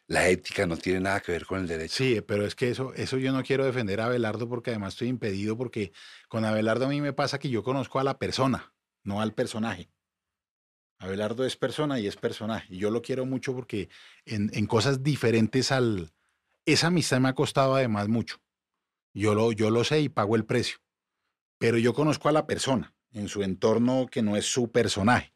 la 0.07 0.27
ética 0.27 0.65
no 0.65 0.75
tiene 0.75 1.01
nada 1.01 1.19
que 1.19 1.33
ver 1.33 1.45
con 1.45 1.59
el 1.59 1.67
derecho. 1.67 1.93
Sí, 1.97 2.21
pero 2.21 2.47
es 2.47 2.55
que 2.55 2.71
eso, 2.71 2.95
eso 2.95 3.19
yo 3.19 3.31
no 3.31 3.43
quiero 3.43 3.63
defender 3.63 4.01
a 4.01 4.05
Abelardo 4.05 4.49
porque 4.49 4.71
además 4.71 4.93
estoy 4.93 5.09
impedido 5.09 5.55
porque 5.55 5.91
con 6.29 6.43
Abelardo 6.45 6.85
a 6.85 6.89
mí 6.89 6.99
me 6.99 7.13
pasa 7.13 7.37
que 7.37 7.51
yo 7.51 7.61
conozco 7.61 7.99
a 7.99 8.03
la 8.03 8.17
persona, 8.17 8.73
no 9.03 9.21
al 9.21 9.35
personaje. 9.35 9.91
Abelardo 10.97 11.45
es 11.45 11.57
persona 11.57 11.99
y 11.99 12.07
es 12.07 12.15
personaje. 12.15 12.73
Y 12.73 12.79
yo 12.79 12.89
lo 12.89 13.03
quiero 13.03 13.23
mucho 13.27 13.53
porque 13.53 13.87
en, 14.25 14.49
en 14.55 14.65
cosas 14.65 15.03
diferentes 15.03 15.71
al... 15.71 16.09
Esa 16.65 16.87
amistad 16.87 17.19
me 17.19 17.29
ha 17.29 17.35
costado 17.35 17.75
además 17.75 18.07
mucho. 18.07 18.41
Yo 19.13 19.35
lo, 19.35 19.51
yo 19.51 19.69
lo 19.69 19.83
sé 19.83 20.01
y 20.01 20.09
pago 20.09 20.35
el 20.35 20.45
precio. 20.45 20.79
Pero 21.57 21.77
yo 21.77 21.93
conozco 21.93 22.29
a 22.29 22.31
la 22.31 22.47
persona 22.47 22.93
en 23.11 23.27
su 23.27 23.43
entorno 23.43 24.07
que 24.09 24.21
no 24.21 24.35
es 24.37 24.45
su 24.45 24.71
personaje. 24.71 25.33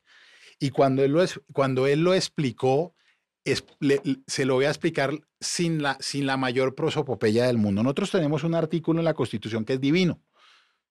Y 0.59 0.69
cuando 0.69 1.03
él 1.03 1.11
lo, 1.11 1.25
cuando 1.51 1.87
él 1.87 2.03
lo 2.03 2.13
explicó, 2.13 2.95
se 3.45 4.45
lo 4.45 4.53
voy 4.55 4.65
a 4.65 4.69
explicar 4.69 5.11
sin 5.39 5.81
la, 5.81 5.97
sin 5.99 6.25
la 6.25 6.37
mayor 6.37 6.75
prosopopeya 6.75 7.45
del 7.45 7.57
mundo. 7.57 7.83
Nosotros 7.83 8.11
tenemos 8.11 8.43
un 8.43 8.55
artículo 8.55 8.99
en 8.99 9.05
la 9.05 9.13
Constitución 9.13 9.65
que 9.65 9.73
es 9.73 9.81
divino. 9.81 10.21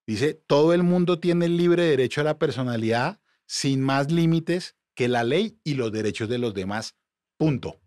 Dice, 0.06 0.34
todo 0.34 0.74
el 0.74 0.82
mundo 0.82 1.18
tiene 1.20 1.46
el 1.46 1.56
libre 1.56 1.84
derecho 1.84 2.20
a 2.20 2.24
la 2.24 2.38
personalidad 2.38 3.20
sin 3.46 3.80
más 3.80 4.10
límites 4.10 4.76
que 4.94 5.09
la 5.09 5.24
ley 5.24 5.59
y 5.64 5.74
los 5.74 5.92
derechos 5.92 6.28
de 6.28 6.38
los 6.38 6.54
demás. 6.54 6.96
Punto. 7.38 7.80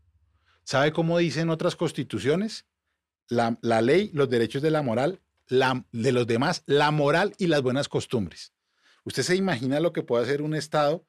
¿Sabe 0.63 0.91
cómo 0.91 1.17
dicen 1.19 1.49
otras 1.49 1.75
constituciones? 1.75 2.65
La, 3.27 3.57
la 3.61 3.81
ley, 3.81 4.11
los 4.13 4.29
derechos 4.29 4.61
de 4.61 4.71
la 4.71 4.81
moral, 4.81 5.19
la, 5.47 5.85
de 5.91 6.11
los 6.11 6.27
demás, 6.27 6.63
la 6.65 6.91
moral 6.91 7.33
y 7.37 7.47
las 7.47 7.61
buenas 7.61 7.89
costumbres. 7.89 8.53
¿Usted 9.03 9.23
se 9.23 9.35
imagina 9.35 9.79
lo 9.79 9.93
que 9.93 10.03
puede 10.03 10.23
hacer 10.23 10.41
un 10.41 10.55
Estado? 10.55 11.05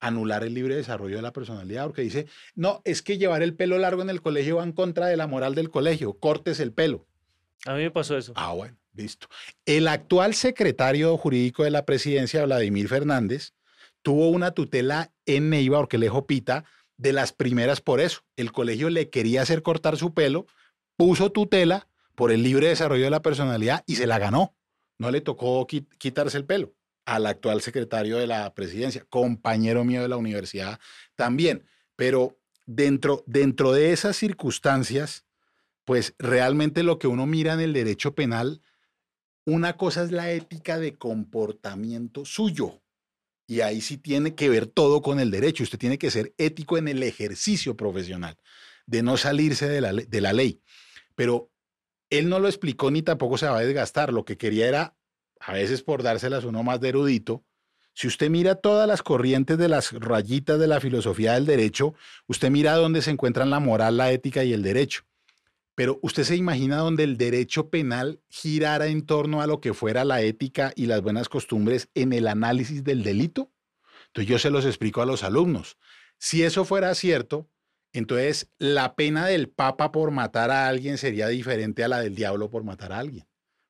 Anular 0.00 0.44
el 0.44 0.54
libre 0.54 0.76
desarrollo 0.76 1.16
de 1.16 1.22
la 1.22 1.32
personalidad, 1.32 1.86
porque 1.86 2.02
dice, 2.02 2.26
no, 2.54 2.82
es 2.84 3.02
que 3.02 3.18
llevar 3.18 3.42
el 3.42 3.54
pelo 3.54 3.78
largo 3.78 4.02
en 4.02 4.10
el 4.10 4.20
colegio 4.20 4.56
va 4.56 4.64
en 4.64 4.72
contra 4.72 5.06
de 5.06 5.16
la 5.16 5.26
moral 5.26 5.54
del 5.54 5.70
colegio, 5.70 6.18
cortes 6.18 6.60
el 6.60 6.72
pelo. 6.72 7.06
A 7.64 7.74
mí 7.74 7.82
me 7.82 7.90
pasó 7.90 8.16
eso. 8.16 8.32
Ah, 8.36 8.52
bueno, 8.52 8.76
listo. 8.94 9.28
El 9.64 9.88
actual 9.88 10.34
secretario 10.34 11.16
jurídico 11.16 11.64
de 11.64 11.70
la 11.70 11.86
presidencia, 11.86 12.44
Vladimir 12.44 12.88
Fernández, 12.88 13.54
tuvo 14.02 14.28
una 14.28 14.50
tutela 14.52 15.12
en 15.24 15.50
Neiva, 15.50 15.78
Orquelejo 15.78 16.26
Pita, 16.26 16.64
de 16.96 17.12
las 17.12 17.32
primeras 17.32 17.80
por 17.80 18.00
eso. 18.00 18.20
El 18.36 18.52
colegio 18.52 18.90
le 18.90 19.10
quería 19.10 19.42
hacer 19.42 19.62
cortar 19.62 19.96
su 19.96 20.14
pelo, 20.14 20.46
puso 20.96 21.30
tutela 21.30 21.88
por 22.14 22.32
el 22.32 22.42
libre 22.42 22.68
desarrollo 22.68 23.04
de 23.04 23.10
la 23.10 23.22
personalidad 23.22 23.84
y 23.86 23.96
se 23.96 24.06
la 24.06 24.18
ganó. 24.18 24.56
No 24.98 25.10
le 25.10 25.20
tocó 25.20 25.66
quitarse 25.66 26.38
el 26.38 26.46
pelo 26.46 26.74
al 27.04 27.26
actual 27.26 27.62
secretario 27.62 28.16
de 28.18 28.26
la 28.26 28.52
presidencia, 28.54 29.04
compañero 29.08 29.84
mío 29.84 30.02
de 30.02 30.08
la 30.08 30.16
universidad 30.16 30.80
también. 31.14 31.64
Pero 31.94 32.38
dentro, 32.66 33.22
dentro 33.26 33.72
de 33.72 33.92
esas 33.92 34.16
circunstancias, 34.16 35.24
pues 35.84 36.14
realmente 36.18 36.82
lo 36.82 36.98
que 36.98 37.06
uno 37.06 37.26
mira 37.26 37.54
en 37.54 37.60
el 37.60 37.72
derecho 37.72 38.14
penal, 38.14 38.60
una 39.44 39.76
cosa 39.76 40.02
es 40.02 40.10
la 40.10 40.32
ética 40.32 40.78
de 40.78 40.96
comportamiento 40.96 42.24
suyo. 42.24 42.82
Y 43.46 43.60
ahí 43.60 43.80
sí 43.80 43.96
tiene 43.96 44.34
que 44.34 44.48
ver 44.48 44.66
todo 44.66 45.00
con 45.00 45.20
el 45.20 45.30
derecho. 45.30 45.62
Usted 45.62 45.78
tiene 45.78 45.98
que 45.98 46.10
ser 46.10 46.34
ético 46.36 46.76
en 46.76 46.88
el 46.88 47.04
ejercicio 47.04 47.76
profesional, 47.76 48.36
de 48.86 49.04
no 49.04 49.16
salirse 49.16 49.68
de 49.68 49.80
la, 49.80 49.92
de 49.92 50.20
la 50.20 50.32
ley. 50.32 50.60
Pero 51.16 51.50
él 52.10 52.28
no 52.28 52.38
lo 52.38 52.46
explicó 52.46 52.92
ni 52.92 53.02
tampoco 53.02 53.36
se 53.36 53.46
va 53.46 53.58
a 53.58 53.64
desgastar. 53.64 54.12
Lo 54.12 54.24
que 54.24 54.36
quería 54.36 54.68
era, 54.68 54.96
a 55.40 55.52
veces 55.52 55.82
por 55.82 56.04
dárselas 56.04 56.44
uno 56.44 56.62
más 56.62 56.80
de 56.80 56.90
erudito, 56.90 57.44
si 57.92 58.06
usted 58.06 58.28
mira 58.28 58.56
todas 58.56 58.86
las 58.86 59.02
corrientes 59.02 59.56
de 59.56 59.68
las 59.68 59.92
rayitas 59.92 60.60
de 60.60 60.66
la 60.66 60.80
filosofía 60.80 61.32
del 61.32 61.46
derecho, 61.46 61.94
usted 62.26 62.50
mira 62.50 62.74
dónde 62.74 63.00
se 63.00 63.10
encuentran 63.10 63.48
la 63.48 63.58
moral, 63.58 63.96
la 63.96 64.12
ética 64.12 64.44
y 64.44 64.52
el 64.52 64.62
derecho. 64.62 65.04
Pero 65.74 65.98
usted 66.02 66.24
se 66.24 66.36
imagina 66.36 66.76
donde 66.76 67.04
el 67.04 67.16
derecho 67.16 67.70
penal 67.70 68.20
girara 68.28 68.88
en 68.88 69.06
torno 69.06 69.40
a 69.40 69.46
lo 69.46 69.62
que 69.62 69.72
fuera 69.72 70.04
la 70.04 70.20
ética 70.20 70.72
y 70.76 70.86
las 70.86 71.00
buenas 71.00 71.30
costumbres 71.30 71.88
en 71.94 72.12
el 72.12 72.28
análisis 72.28 72.84
del 72.84 73.02
delito. 73.02 73.50
Entonces 74.08 74.28
yo 74.28 74.38
se 74.38 74.50
los 74.50 74.66
explico 74.66 75.00
a 75.00 75.06
los 75.06 75.22
alumnos. 75.22 75.78
Si 76.18 76.42
eso 76.42 76.66
fuera 76.66 76.94
cierto, 76.94 77.48
entonces 77.98 78.50
la 78.58 78.94
pena 78.94 79.26
del 79.26 79.48
Papa 79.48 79.92
por 79.92 80.10
matar 80.10 80.50
a 80.50 80.68
alguien 80.68 80.98
sería 80.98 81.28
diferente 81.28 81.84
a 81.84 81.88
la 81.88 82.00
del 82.00 82.14
diablo 82.14 82.50
por 82.50 82.64
matar 82.64 82.92
a 82.92 82.98
alguien. 82.98 83.26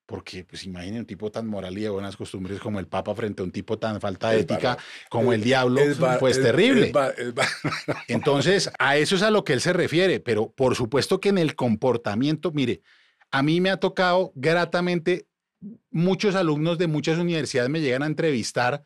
Porque, 0.06 0.44
pues 0.44 0.64
imaginen 0.64 1.00
un 1.00 1.06
tipo 1.06 1.32
tan 1.32 1.48
moral 1.48 1.76
y 1.76 1.80
de 1.80 1.88
buenas 1.88 2.16
costumbres 2.16 2.60
como 2.60 2.78
el 2.78 2.86
Papa 2.86 3.12
frente 3.16 3.42
a 3.42 3.44
un 3.44 3.50
tipo 3.50 3.76
tan 3.76 4.00
falta 4.00 4.30
de 4.30 4.40
ética 4.40 4.78
como 5.10 5.32
el 5.32 5.42
diablo, 5.42 5.80
pues 6.20 6.40
terrible. 6.40 6.92
Entonces, 8.08 8.70
a 8.78 8.96
eso 8.96 9.16
es 9.16 9.22
a 9.22 9.32
lo 9.32 9.42
que 9.42 9.52
él 9.52 9.60
se 9.60 9.72
refiere, 9.72 10.20
pero 10.20 10.52
por 10.52 10.76
supuesto 10.76 11.20
que 11.20 11.30
en 11.30 11.38
el 11.38 11.56
comportamiento, 11.56 12.52
mire, 12.52 12.82
a 13.32 13.42
mí 13.42 13.60
me 13.60 13.70
ha 13.70 13.78
tocado 13.78 14.30
gratamente, 14.36 15.26
muchos 15.90 16.36
alumnos 16.36 16.78
de 16.78 16.86
muchas 16.86 17.18
universidades 17.18 17.68
me 17.68 17.80
llegan 17.80 18.04
a 18.04 18.06
entrevistar 18.06 18.84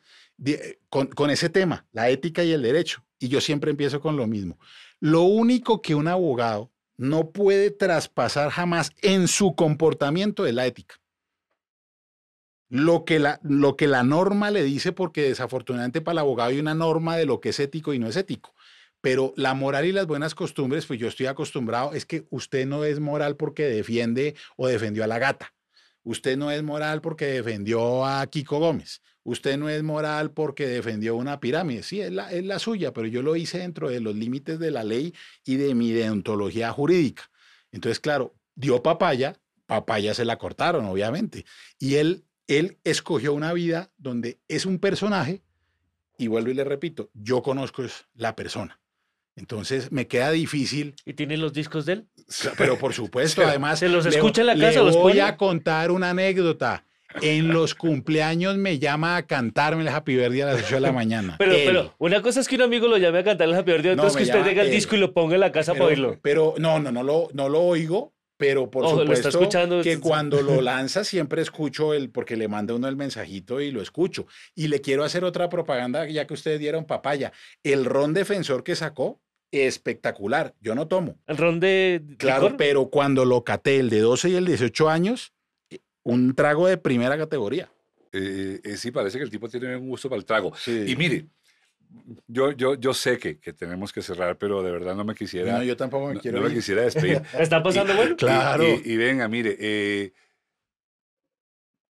con, 0.89 1.05
con 1.05 1.29
ese 1.29 1.49
tema, 1.49 1.85
la 1.91 2.09
ética 2.09 2.43
y 2.43 2.51
el 2.51 2.63
derecho, 2.63 3.05
y 3.19 3.27
yo 3.27 3.41
siempre 3.41 3.69
empiezo 3.69 4.01
con 4.01 4.17
lo 4.17 4.25
mismo. 4.25 4.57
Lo 5.01 5.23
único 5.23 5.81
que 5.81 5.95
un 5.95 6.07
abogado 6.07 6.71
no 6.95 7.31
puede 7.31 7.71
traspasar 7.71 8.51
jamás 8.51 8.91
en 9.01 9.27
su 9.27 9.55
comportamiento 9.55 10.45
es 10.45 10.53
la 10.53 10.65
ética 10.65 11.01
lo 12.71 13.03
que, 13.03 13.19
la, 13.19 13.37
lo 13.43 13.75
que 13.75 13.85
la 13.85 14.01
norma 14.01 14.49
le 14.49 14.63
dice, 14.63 14.93
porque 14.93 15.23
desafortunadamente 15.23 15.99
para 15.99 16.13
el 16.13 16.19
abogado 16.19 16.51
hay 16.51 16.59
una 16.59 16.73
norma 16.73 17.17
de 17.17 17.25
lo 17.25 17.41
que 17.41 17.49
es 17.49 17.59
ético 17.59 17.93
y 17.93 17.99
no 17.99 18.07
es 18.07 18.15
ético. 18.15 18.55
Pero 19.01 19.33
la 19.35 19.53
moral 19.53 19.85
y 19.85 19.91
las 19.91 20.07
buenas 20.07 20.35
costumbres, 20.35 20.85
pues 20.85 20.97
yo 20.97 21.09
estoy 21.09 21.25
acostumbrado, 21.25 21.93
es 21.93 22.05
que 22.05 22.27
usted 22.29 22.65
no 22.65 22.85
es 22.85 23.01
moral 23.01 23.35
porque 23.35 23.63
defiende 23.63 24.35
o 24.55 24.67
defendió 24.67 25.03
a 25.03 25.07
la 25.07 25.19
gata. 25.19 25.53
Usted 26.03 26.37
no 26.37 26.51
es 26.51 26.63
moral 26.63 27.01
porque 27.01 27.25
defendió 27.25 28.05
a 28.05 28.25
Kiko 28.27 28.59
Gómez. 28.59 29.01
Usted 29.23 29.57
no 29.57 29.69
es 29.69 29.83
moral 29.83 30.31
porque 30.31 30.67
defendió 30.67 31.15
una 31.15 31.39
pirámide. 31.39 31.83
Sí, 31.83 32.01
es 32.01 32.11
la, 32.11 32.31
es 32.31 32.43
la 32.43 32.57
suya, 32.57 32.91
pero 32.91 33.07
yo 33.07 33.21
lo 33.21 33.35
hice 33.35 33.59
dentro 33.59 33.89
de 33.89 33.99
los 33.99 34.15
límites 34.15 34.57
de 34.57 34.71
la 34.71 34.83
ley 34.83 35.13
y 35.45 35.55
de 35.57 35.75
mi 35.75 35.91
deontología 35.91 36.71
jurídica. 36.71 37.29
Entonces, 37.71 37.99
claro, 37.99 38.35
dio 38.55 38.81
papaya, 38.81 39.39
papaya 39.67 40.13
se 40.13 40.25
la 40.25 40.37
cortaron, 40.37 40.85
obviamente. 40.85 41.45
Y 41.77 41.95
él 41.95 42.25
él 42.57 42.79
escogió 42.83 43.33
una 43.33 43.53
vida 43.53 43.93
donde 43.97 44.41
es 44.49 44.65
un 44.65 44.79
personaje 44.79 45.41
y 46.17 46.27
vuelvo 46.27 46.49
y 46.49 46.53
le 46.53 46.65
repito, 46.65 47.09
yo 47.13 47.41
conozco 47.41 47.83
la 48.13 48.35
persona. 48.35 48.80
Entonces 49.41 49.91
me 49.91 50.07
queda 50.07 50.29
difícil. 50.29 50.95
¿Y 51.03 51.13
tiene 51.13 51.35
los 51.35 51.51
discos 51.51 51.87
de 51.87 51.93
él? 51.93 52.07
Pero 52.57 52.77
por 52.77 52.93
supuesto, 53.01 53.41
además. 53.43 53.79
¿Se 53.79 53.89
los 53.89 54.05
escucha 54.05 54.41
en 54.41 54.47
la 54.47 54.55
casa? 54.55 54.83
Le 54.83 54.91
voy 54.91 55.19
a 55.19 55.35
contar 55.35 55.89
una 55.89 56.11
anécdota. 56.11 56.85
En 57.21 57.49
los 57.49 57.75
cumpleaños 57.75 58.55
me 58.55 58.79
llama 58.79 59.17
a 59.17 59.25
cantarme 59.25 59.81
el 59.81 59.89
Happy 59.89 60.15
Birthday 60.15 60.41
a 60.41 60.45
las 60.45 60.63
8 60.63 60.75
de 60.75 60.81
la 60.81 60.91
mañana. 61.01 61.35
Pero, 61.39 61.55
pero 61.65 61.95
una 61.97 62.21
cosa 62.21 62.39
es 62.39 62.47
que 62.47 62.55
un 62.55 62.61
amigo 62.61 62.87
lo 62.87 62.97
llame 62.97 63.19
a 63.19 63.23
cantar 63.23 63.49
el 63.49 63.55
Happy 63.55 63.71
Birthday, 63.71 63.91
otra 63.93 64.07
es 64.07 64.15
que 64.15 64.23
usted 64.23 64.43
tenga 64.43 64.61
el 64.61 64.71
disco 64.71 64.95
y 64.95 64.99
lo 64.99 65.11
ponga 65.11 65.33
en 65.33 65.41
la 65.41 65.51
casa 65.51 65.73
para 65.73 65.85
oírlo. 65.85 66.19
Pero 66.21 66.53
no, 66.57 66.79
no, 66.79 66.91
no 66.91 67.03
lo, 67.03 67.27
no 67.33 67.49
lo 67.49 67.61
oigo, 67.63 68.13
pero 68.41 68.71
por 68.71 68.89
supuesto 68.89 69.83
que 69.83 69.99
cuando 69.99 70.41
lo 70.41 70.61
lanza 70.63 71.03
siempre 71.03 71.43
escucho 71.43 71.93
el, 71.93 72.09
porque 72.09 72.35
le 72.35 72.47
manda 72.47 72.73
uno 72.73 72.87
el 72.87 72.95
mensajito 72.95 73.61
y 73.61 73.69
lo 73.69 73.83
escucho. 73.83 74.25
Y 74.55 74.67
le 74.67 74.81
quiero 74.81 75.03
hacer 75.03 75.23
otra 75.23 75.47
propaganda, 75.47 76.07
ya 76.07 76.25
que 76.25 76.33
ustedes 76.33 76.59
dieron 76.59 76.85
papaya. 76.85 77.33
El 77.61 77.85
ron 77.85 78.15
defensor 78.15 78.63
que 78.63 78.75
sacó, 78.75 79.21
espectacular. 79.51 80.55
Yo 80.61 80.75
no 80.75 80.87
tomo. 80.87 81.19
¿El 81.27 81.37
ron 81.37 81.59
de 81.59 82.01
Claro, 82.17 82.55
pero 82.57 82.89
cuando 82.89 83.25
lo 83.25 83.43
caté, 83.43 83.79
el 83.79 83.89
de 83.89 83.99
12 83.99 84.29
y 84.29 84.35
el 84.35 84.45
18 84.45 84.89
años, 84.89 85.33
un 86.03 86.33
trago 86.35 86.67
de 86.67 86.77
primera 86.77 87.17
categoría. 87.17 87.71
Eh, 88.13 88.59
eh, 88.63 88.77
sí, 88.77 88.91
parece 88.91 89.17
que 89.17 89.23
el 89.23 89.29
tipo 89.29 89.47
tiene 89.47 89.75
un 89.75 89.89
gusto 89.89 90.09
para 90.09 90.19
el 90.19 90.25
trago. 90.25 90.53
Y 90.67 90.95
mire, 90.95 91.27
yo, 92.27 92.51
yo, 92.51 92.75
yo 92.75 92.93
sé 92.93 93.17
que, 93.17 93.39
que, 93.39 93.53
tenemos 93.53 93.93
que 93.93 94.01
cerrar, 94.01 94.37
pero 94.37 94.63
de 94.63 94.71
verdad 94.71 94.95
no 94.95 95.03
me 95.03 95.15
quisiera. 95.15 95.57
No, 95.57 95.63
yo 95.63 95.77
tampoco 95.77 96.07
me 96.13 96.19
quiero. 96.19 96.41
No, 96.41 96.47
me 96.47 96.53
quisiera 96.53 96.81
despedir. 96.81 97.21
¿Está 97.37 97.61
pasando 97.63 97.95
bueno? 97.95 98.15
Claro. 98.15 98.65
Y, 98.83 98.97
venga, 98.97 99.27
mire, 99.27 99.55
eh, 99.59 100.13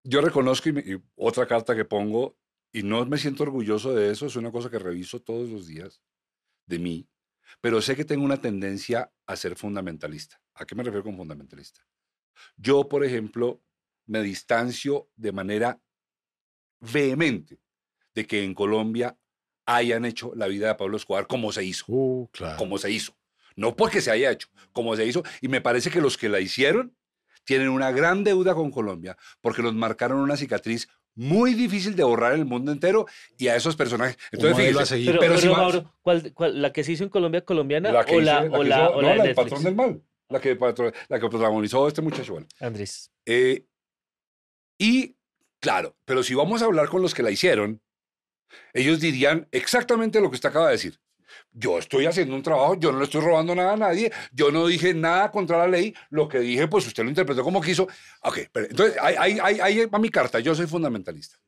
yo 0.04 0.20
reconozco 0.20 0.68
y, 0.68 1.00
otra 1.16 1.46
carta 1.46 1.74
que 1.74 1.84
pongo, 1.84 2.36
y 2.72 2.82
no 2.82 3.04
me 3.06 3.18
siento 3.18 3.42
orgulloso 3.44 3.94
de 3.94 4.10
eso, 4.10 4.26
es 4.26 4.36
una 4.36 4.50
cosa 4.50 4.70
que 4.70 4.78
reviso 4.78 5.20
todos 5.20 5.48
los 5.48 5.66
días 5.66 6.02
de 6.66 6.78
mí, 6.78 7.08
pero 7.60 7.80
sé 7.80 7.96
que 7.96 8.04
tengo 8.04 8.24
una 8.24 8.36
tendencia 8.40 9.12
a 9.26 9.36
ser 9.36 9.56
fundamentalista. 9.56 10.40
¿A 10.54 10.64
qué 10.64 10.74
me 10.74 10.82
refiero 10.82 11.04
con 11.04 11.16
fundamentalista? 11.16 11.86
Yo, 12.56 12.88
por 12.88 13.04
ejemplo, 13.04 13.62
me 14.06 14.22
distancio 14.22 15.08
de 15.16 15.32
manera 15.32 15.80
vehemente 16.80 17.60
de 18.14 18.26
que 18.26 18.44
en 18.44 18.54
Colombia 18.54 19.18
hayan 19.66 20.04
hecho 20.04 20.32
la 20.34 20.46
vida 20.46 20.68
de 20.68 20.74
Pablo 20.74 20.96
Escobar 20.96 21.26
como 21.26 21.52
se 21.52 21.64
hizo. 21.64 21.84
Uh, 21.88 22.28
claro. 22.32 22.58
Como 22.58 22.78
se 22.78 22.90
hizo. 22.90 23.16
No 23.56 23.76
porque 23.76 24.00
se 24.00 24.10
haya 24.10 24.30
hecho, 24.30 24.48
como 24.72 24.96
se 24.96 25.06
hizo. 25.06 25.22
Y 25.40 25.48
me 25.48 25.60
parece 25.60 25.90
que 25.90 26.00
los 26.00 26.18
que 26.18 26.28
la 26.28 26.40
hicieron 26.40 26.96
tienen 27.44 27.68
una 27.68 27.92
gran 27.92 28.24
deuda 28.24 28.54
con 28.54 28.70
Colombia 28.70 29.16
porque 29.40 29.62
nos 29.62 29.74
marcaron 29.74 30.18
una 30.18 30.36
cicatriz 30.36 30.88
muy 31.14 31.54
difícil 31.54 31.94
de 31.96 32.04
borrar 32.04 32.34
en 32.34 32.40
el 32.40 32.46
mundo 32.46 32.72
entero 32.72 33.06
y 33.38 33.48
a 33.48 33.56
esos 33.56 33.76
personajes. 33.76 34.18
Entonces, 34.32 34.68
fíjese, 34.68 35.02
pero, 35.04 35.20
pero, 35.20 35.38
si 35.38 35.48
Mauro, 35.48 35.92
¿cuál, 36.02 36.32
¿la 36.60 36.72
que 36.72 36.84
se 36.84 36.92
hizo 36.92 37.04
en 37.04 37.10
Colombia 37.10 37.44
colombiana 37.44 37.92
la 37.92 38.00
o 38.00 38.20
la, 38.20 38.42
o 38.42 38.62
la, 38.62 38.90
o 38.90 39.02
la, 39.02 39.22
del 39.22 39.34
patrón 39.34 39.62
del 39.62 39.74
mal? 39.74 40.02
La 40.28 40.40
que, 40.40 40.58
la 41.08 41.20
que 41.20 41.28
protagonizó 41.28 41.86
este 41.86 42.02
muchacho. 42.02 42.38
Andrés. 42.58 43.10
Eh, 43.26 43.66
y, 44.78 45.16
claro, 45.60 45.96
pero 46.04 46.22
si 46.22 46.34
vamos 46.34 46.62
a 46.62 46.64
hablar 46.64 46.88
con 46.88 47.02
los 47.02 47.14
que 47.14 47.22
la 47.22 47.30
hicieron, 47.30 47.80
ellos 48.72 49.00
dirían 49.00 49.46
exactamente 49.52 50.20
lo 50.20 50.30
que 50.30 50.36
usted 50.36 50.48
acaba 50.48 50.66
de 50.66 50.72
decir. 50.72 50.98
Yo 51.52 51.78
estoy 51.78 52.06
haciendo 52.06 52.34
un 52.34 52.42
trabajo, 52.42 52.76
yo 52.78 52.92
no 52.92 52.98
le 52.98 53.04
estoy 53.04 53.20
robando 53.20 53.54
nada 53.54 53.72
a 53.72 53.76
nadie, 53.76 54.12
yo 54.32 54.50
no 54.50 54.66
dije 54.66 54.94
nada 54.94 55.30
contra 55.30 55.58
la 55.58 55.68
ley, 55.68 55.94
lo 56.10 56.28
que 56.28 56.40
dije, 56.40 56.68
pues 56.68 56.86
usted 56.86 57.02
lo 57.02 57.08
interpretó 57.08 57.42
como 57.42 57.60
quiso. 57.60 57.88
Ok, 58.22 58.40
pero 58.52 58.66
entonces 58.66 58.96
ahí, 59.00 59.38
ahí, 59.42 59.58
ahí 59.60 59.86
va 59.86 59.98
mi 59.98 60.10
carta, 60.10 60.40
yo 60.40 60.54
soy 60.54 60.66
fundamentalista. 60.66 61.38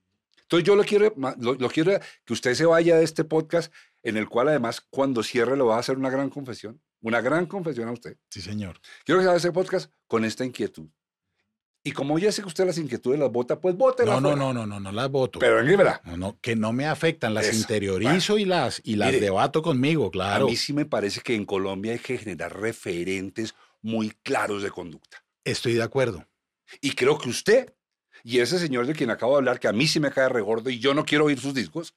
Entonces 0.46 0.64
yo 0.64 0.76
lo 0.76 0.84
quiero, 0.84 1.12
lo, 1.38 1.68
quiero 1.68 1.98
que 2.24 2.32
usted 2.32 2.54
se 2.54 2.64
vaya 2.64 2.96
de 2.96 3.04
este 3.04 3.24
podcast, 3.24 3.72
en 4.04 4.16
el 4.16 4.28
cual 4.28 4.48
además 4.48 4.80
cuando 4.80 5.24
cierre 5.24 5.56
le 5.56 5.64
va 5.64 5.74
a 5.74 5.80
hacer 5.80 5.96
una 5.96 6.08
gran 6.08 6.30
confesión, 6.30 6.80
una 7.00 7.20
gran 7.20 7.46
confesión 7.46 7.88
a 7.88 7.92
usted. 7.92 8.16
Sí, 8.30 8.40
señor. 8.40 8.80
Quiero 9.04 9.18
que 9.18 9.24
se 9.24 9.26
vaya 9.26 9.32
de 9.32 9.36
este 9.38 9.52
podcast 9.52 9.90
con 10.06 10.24
esta 10.24 10.44
inquietud. 10.44 10.88
Y 11.86 11.92
como 11.92 12.18
ya 12.18 12.32
sé 12.32 12.42
que 12.42 12.48
usted 12.48 12.66
las 12.66 12.78
inquietudes 12.78 13.20
las 13.20 13.30
vota, 13.30 13.60
pues 13.60 13.76
vote 13.76 14.04
No, 14.04 14.20
no, 14.20 14.34
no, 14.34 14.52
no, 14.52 14.66
no, 14.66 14.80
no 14.80 14.90
las 14.90 15.08
voto. 15.08 15.38
Pero 15.38 15.60
en 15.60 15.76
verdad. 15.76 16.00
No, 16.04 16.16
no, 16.16 16.36
que 16.40 16.56
no 16.56 16.72
me 16.72 16.84
afectan, 16.84 17.32
las 17.32 17.46
Eso, 17.46 17.58
interiorizo 17.58 18.38
y 18.38 18.44
las, 18.44 18.80
y 18.82 18.96
las 18.96 19.12
Mire, 19.12 19.20
debato 19.20 19.62
conmigo, 19.62 20.06
A 20.08 20.10
claro. 20.10 20.46
mí 20.46 20.56
sí 20.56 20.72
me 20.72 20.84
parece 20.84 21.20
que 21.20 21.36
en 21.36 21.44
Colombia 21.44 21.92
hay 21.92 22.00
que 22.00 22.18
generar 22.18 22.58
referentes 22.58 23.54
muy 23.82 24.10
claros 24.24 24.64
de 24.64 24.70
conducta. 24.72 25.22
Estoy 25.44 25.74
de 25.74 25.84
acuerdo. 25.84 26.26
Y 26.80 26.90
creo 26.96 27.18
que 27.18 27.28
usted 27.28 27.72
y 28.24 28.40
ese 28.40 28.58
señor 28.58 28.88
de 28.88 28.94
quien 28.94 29.10
acabo 29.10 29.34
de 29.34 29.38
hablar, 29.38 29.60
que 29.60 29.68
a 29.68 29.72
mí 29.72 29.86
sí 29.86 30.00
me 30.00 30.10
cae 30.10 30.28
regordo 30.28 30.68
y 30.70 30.80
yo 30.80 30.92
no 30.92 31.04
quiero 31.04 31.26
oír 31.26 31.38
sus 31.38 31.54
discos, 31.54 31.94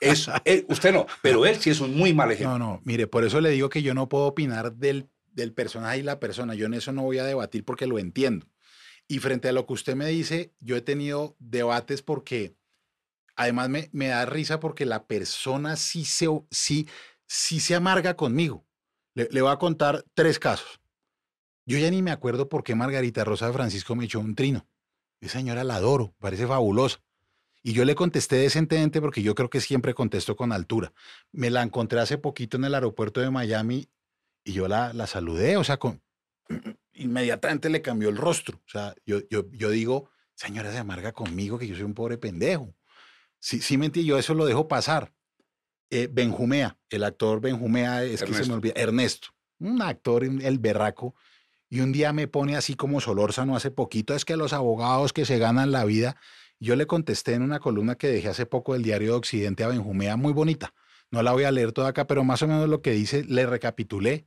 es, 0.00 0.28
él- 0.46 0.64
usted 0.70 0.94
no, 0.94 1.06
pero 1.20 1.44
él 1.44 1.56
sí 1.56 1.68
es 1.68 1.80
un 1.80 1.94
muy 1.94 2.14
mal 2.14 2.32
ejemplo. 2.32 2.58
No, 2.58 2.64
no, 2.76 2.80
mire, 2.84 3.06
por 3.06 3.22
eso 3.22 3.38
le 3.42 3.50
digo 3.50 3.68
que 3.68 3.82
yo 3.82 3.92
no 3.92 4.08
puedo 4.08 4.24
opinar 4.24 4.72
del, 4.76 5.10
del 5.32 5.52
personaje 5.52 5.98
y 5.98 6.02
la 6.04 6.18
persona. 6.18 6.54
Yo 6.54 6.64
en 6.64 6.72
eso 6.72 6.92
no 6.92 7.02
voy 7.02 7.18
a 7.18 7.24
debatir 7.24 7.64
porque 7.66 7.86
lo 7.86 7.98
entiendo. 7.98 8.46
Y 9.08 9.20
frente 9.20 9.48
a 9.48 9.52
lo 9.52 9.66
que 9.66 9.72
usted 9.72 9.94
me 9.94 10.06
dice, 10.06 10.52
yo 10.60 10.76
he 10.76 10.80
tenido 10.80 11.36
debates 11.38 12.02
porque 12.02 12.56
además 13.36 13.68
me, 13.68 14.08
da 14.08 14.26
risa 14.26 14.58
porque 14.58 14.84
la 14.84 15.06
persona 15.06 15.76
sí 15.76 16.04
se, 16.04 16.26
sí, 16.50 16.88
sí 17.26 17.60
se 17.60 17.74
amarga 17.74 18.16
conmigo. 18.16 18.64
Le, 19.14 19.28
le 19.30 19.42
voy 19.42 19.52
a 19.52 19.58
contar 19.58 20.04
tres 20.14 20.38
casos. 20.38 20.80
Yo 21.66 21.78
ya 21.78 21.90
ni 21.90 22.02
me 22.02 22.10
acuerdo 22.10 22.48
por 22.48 22.64
qué 22.64 22.74
Margarita 22.74 23.24
Rosa 23.24 23.46
de 23.46 23.52
Francisco 23.52 23.94
me 23.94 24.04
echó 24.04 24.20
un 24.20 24.34
trino. 24.34 24.66
Esa 25.20 25.38
señora 25.38 25.64
la 25.64 25.76
adoro, 25.76 26.14
parece 26.18 26.46
fabulosa. 26.46 27.00
Y 27.62 27.72
yo 27.72 27.84
le 27.84 27.96
contesté 27.96 28.36
decentemente 28.36 29.00
porque 29.00 29.22
yo 29.22 29.34
creo 29.34 29.50
que 29.50 29.60
siempre 29.60 29.94
contesto 29.94 30.36
con 30.36 30.52
altura. 30.52 30.92
Me 31.32 31.50
la 31.50 31.62
encontré 31.62 31.98
hace 31.98 32.18
poquito 32.18 32.56
en 32.56 32.64
el 32.64 32.74
aeropuerto 32.74 33.20
de 33.20 33.30
Miami 33.30 33.88
y 34.44 34.52
yo 34.52 34.68
la, 34.68 34.92
la 34.92 35.08
saludé, 35.08 35.56
o 35.56 35.64
sea, 35.64 35.76
con, 35.76 36.00
inmediatamente 36.96 37.70
le 37.70 37.82
cambió 37.82 38.08
el 38.08 38.16
rostro. 38.16 38.58
O 38.58 38.68
sea, 38.68 38.94
yo, 39.04 39.20
yo, 39.30 39.50
yo 39.52 39.70
digo, 39.70 40.10
señora, 40.34 40.72
se 40.72 40.78
amarga 40.78 41.12
conmigo 41.12 41.58
que 41.58 41.66
yo 41.66 41.74
soy 41.74 41.84
un 41.84 41.94
pobre 41.94 42.18
pendejo. 42.18 42.74
Sí, 43.38 43.60
sí 43.60 43.78
mentí, 43.78 44.04
yo 44.04 44.18
eso 44.18 44.34
lo 44.34 44.46
dejo 44.46 44.68
pasar. 44.68 45.12
Eh, 45.90 46.08
Benjumea, 46.10 46.78
el 46.90 47.04
actor 47.04 47.40
Benjumea, 47.40 48.02
es 48.02 48.22
que 48.22 48.34
se 48.34 48.46
me 48.46 48.54
olvida, 48.54 48.74
Ernesto, 48.76 49.28
un 49.60 49.80
actor, 49.82 50.24
el 50.24 50.58
berraco, 50.58 51.14
y 51.68 51.80
un 51.80 51.92
día 51.92 52.12
me 52.12 52.26
pone 52.26 52.56
así 52.56 52.74
como 52.74 53.00
Solórzano 53.00 53.54
hace 53.56 53.70
poquito, 53.70 54.14
es 54.14 54.24
que 54.24 54.36
los 54.36 54.52
abogados 54.52 55.12
que 55.12 55.24
se 55.24 55.38
ganan 55.38 55.70
la 55.70 55.84
vida, 55.84 56.16
yo 56.58 56.74
le 56.74 56.86
contesté 56.86 57.34
en 57.34 57.42
una 57.42 57.60
columna 57.60 57.96
que 57.96 58.08
dejé 58.08 58.28
hace 58.28 58.46
poco 58.46 58.72
del 58.72 58.82
diario 58.82 59.12
de 59.12 59.18
Occidente 59.18 59.62
a 59.62 59.68
Benjumea, 59.68 60.16
muy 60.16 60.32
bonita. 60.32 60.74
No 61.10 61.22
la 61.22 61.32
voy 61.32 61.44
a 61.44 61.52
leer 61.52 61.72
toda 61.72 61.88
acá, 61.88 62.06
pero 62.06 62.24
más 62.24 62.42
o 62.42 62.48
menos 62.48 62.68
lo 62.68 62.82
que 62.82 62.90
dice, 62.90 63.24
le 63.24 63.46
recapitulé. 63.46 64.26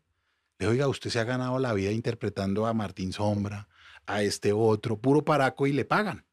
Le 0.60 0.66
digo, 0.66 0.72
oiga, 0.72 0.88
usted 0.90 1.10
se 1.10 1.20
ha 1.20 1.24
ganado 1.24 1.58
la 1.58 1.74
vida 1.74 1.92
interpretando 1.92 2.68
a 2.68 2.74
Martín 2.74 3.14
Sombra, 3.14 3.70
a 4.06 4.24
este 4.24 4.52
otro, 4.52 4.98
puro 5.00 5.24
paraco 5.24 5.68
y 5.68 5.72
le 5.72 5.86
pagan. 5.86 6.26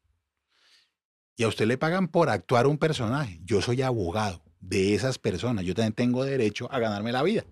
Y 1.37 1.43
a 1.43 1.47
usted 1.47 1.65
le 1.65 1.77
pagan 1.77 2.09
por 2.09 2.29
actuar 2.29 2.67
un 2.67 2.77
personaje. 2.77 3.39
Yo 3.45 3.61
soy 3.61 3.81
abogado 3.83 4.43
de 4.59 4.95
esas 4.95 5.17
personas. 5.17 5.63
Yo 5.63 5.73
también 5.73 5.93
tengo 5.93 6.25
derecho 6.25 6.67
a 6.71 6.79
ganarme 6.79 7.11
la 7.13 7.23
vida. 7.23 7.45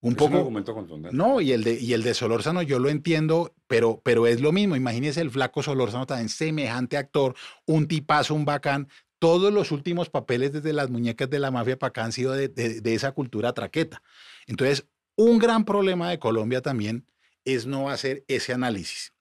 Un 0.00 0.12
Es 0.12 0.18
poco. 0.18 0.32
un 0.32 0.38
argumento 0.38 0.74
contundente. 0.74 1.16
No, 1.16 1.40
y 1.40 1.52
el 1.52 1.62
de, 1.64 1.80
y 1.80 1.92
el 1.94 2.02
de 2.02 2.12
Solórzano 2.12 2.60
yo 2.62 2.78
lo 2.80 2.88
entiendo, 2.90 3.54
pero, 3.68 4.02
pero 4.04 4.26
es 4.26 4.40
lo 4.40 4.52
mismo. 4.52 4.74
Imagínese 4.76 5.20
el 5.20 5.30
flaco 5.30 5.62
Solórzano 5.62 6.06
también, 6.06 6.28
semejante 6.28 6.96
actor, 6.98 7.34
un 7.66 7.86
tipazo, 7.86 8.34
un 8.34 8.44
bacán. 8.44 8.88
Todos 9.20 9.52
los 9.52 9.70
últimos 9.70 10.10
papeles 10.10 10.52
desde 10.52 10.72
las 10.72 10.90
muñecas 10.90 11.30
de 11.30 11.38
la 11.38 11.52
mafia 11.52 11.78
para 11.78 11.90
acá 11.90 12.04
han 12.04 12.10
sido 12.12 12.32
de, 12.32 12.48
de- 12.48 12.80
de 12.80 12.94
esa 12.94 13.12
cultura 13.12 13.52
traqueta. 13.52 14.02
Entonces, 14.48 14.88
un 15.16 15.38
gran 15.38 15.64
problema 15.64 16.10
de 16.10 16.18
Colombia 16.18 16.62
también 16.62 17.06
es 17.44 17.66
no 17.66 17.90
hacer 17.90 18.24
ese 18.28 18.52
análisis. 18.52 19.12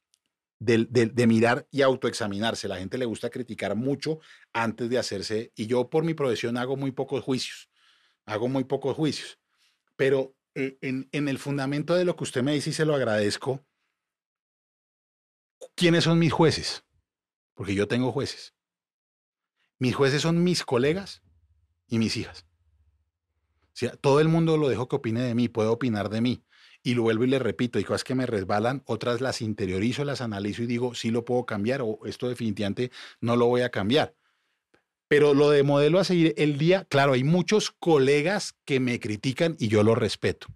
de 0.59 1.27
mirar 1.27 1.67
y 1.71 1.81
autoexaminarse. 1.81 2.67
La 2.67 2.77
gente 2.77 2.99
le 2.99 3.05
gusta 3.05 3.31
criticar 3.31 3.75
mucho 3.75 4.19
antes 4.53 4.89
de 4.89 4.99
hacerse, 4.99 5.51
y 5.55 5.65
yo 5.65 5.89
por 5.89 6.03
mi 6.03 6.13
profesión 6.13 6.55
hago 6.55 6.77
muy 6.77 6.91
pocos 6.91 7.23
juicios, 7.23 7.67
hago 8.25 8.47
muy 8.47 8.63
pocos 8.63 8.95
juicios, 8.95 9.39
pero 9.95 10.35
eh, 10.53 10.77
en, 10.81 11.09
en 11.13 11.27
el 11.29 11.39
fundamento 11.39 11.95
de 11.95 12.05
lo 12.05 12.15
que 12.15 12.25
usted 12.25 12.43
me 12.43 12.53
dice 12.53 12.69
y 12.69 12.73
se 12.73 12.85
lo 12.85 12.93
agradezco, 12.93 13.65
¿quiénes 15.75 16.03
son 16.03 16.19
mis 16.19 16.31
jueces? 16.31 16.83
Porque 17.55 17.73
yo 17.73 17.87
tengo 17.87 18.11
jueces. 18.11 18.53
Mis 19.79 19.95
jueces 19.95 20.21
son 20.21 20.43
mis 20.43 20.63
colegas 20.63 21.23
y 21.87 21.97
mis 21.97 22.17
hijas. 22.17 22.45
Todo 24.01 24.19
el 24.19 24.27
mundo 24.27 24.57
lo 24.57 24.69
dejo 24.69 24.87
que 24.87 24.95
opine 24.95 25.21
de 25.21 25.35
mí, 25.35 25.47
puede 25.47 25.69
opinar 25.69 26.09
de 26.09 26.21
mí. 26.21 26.43
Y 26.83 26.95
lo 26.95 27.03
vuelvo 27.03 27.23
y 27.23 27.27
le 27.27 27.39
repito, 27.39 27.77
hay 27.77 27.85
cosas 27.85 28.03
que 28.03 28.15
me 28.15 28.25
resbalan, 28.25 28.81
otras 28.85 29.21
las 29.21 29.41
interiorizo, 29.41 30.03
las 30.03 30.21
analizo 30.21 30.63
y 30.63 30.67
digo, 30.67 30.95
sí 30.95 31.11
lo 31.11 31.25
puedo 31.25 31.45
cambiar 31.45 31.81
o 31.83 31.99
esto 32.05 32.27
definitivamente 32.27 32.91
no 33.19 33.35
lo 33.35 33.45
voy 33.45 33.61
a 33.61 33.69
cambiar. 33.69 34.15
Pero 35.07 35.33
lo 35.33 35.49
de 35.49 35.63
modelo 35.63 35.99
a 35.99 36.05
seguir 36.05 36.33
el 36.37 36.57
día, 36.57 36.85
claro, 36.85 37.13
hay 37.13 37.23
muchos 37.23 37.69
colegas 37.69 38.55
que 38.65 38.79
me 38.79 38.99
critican 38.99 39.57
y 39.59 39.67
yo 39.67 39.83
lo 39.83 39.93
respeto. 39.93 40.47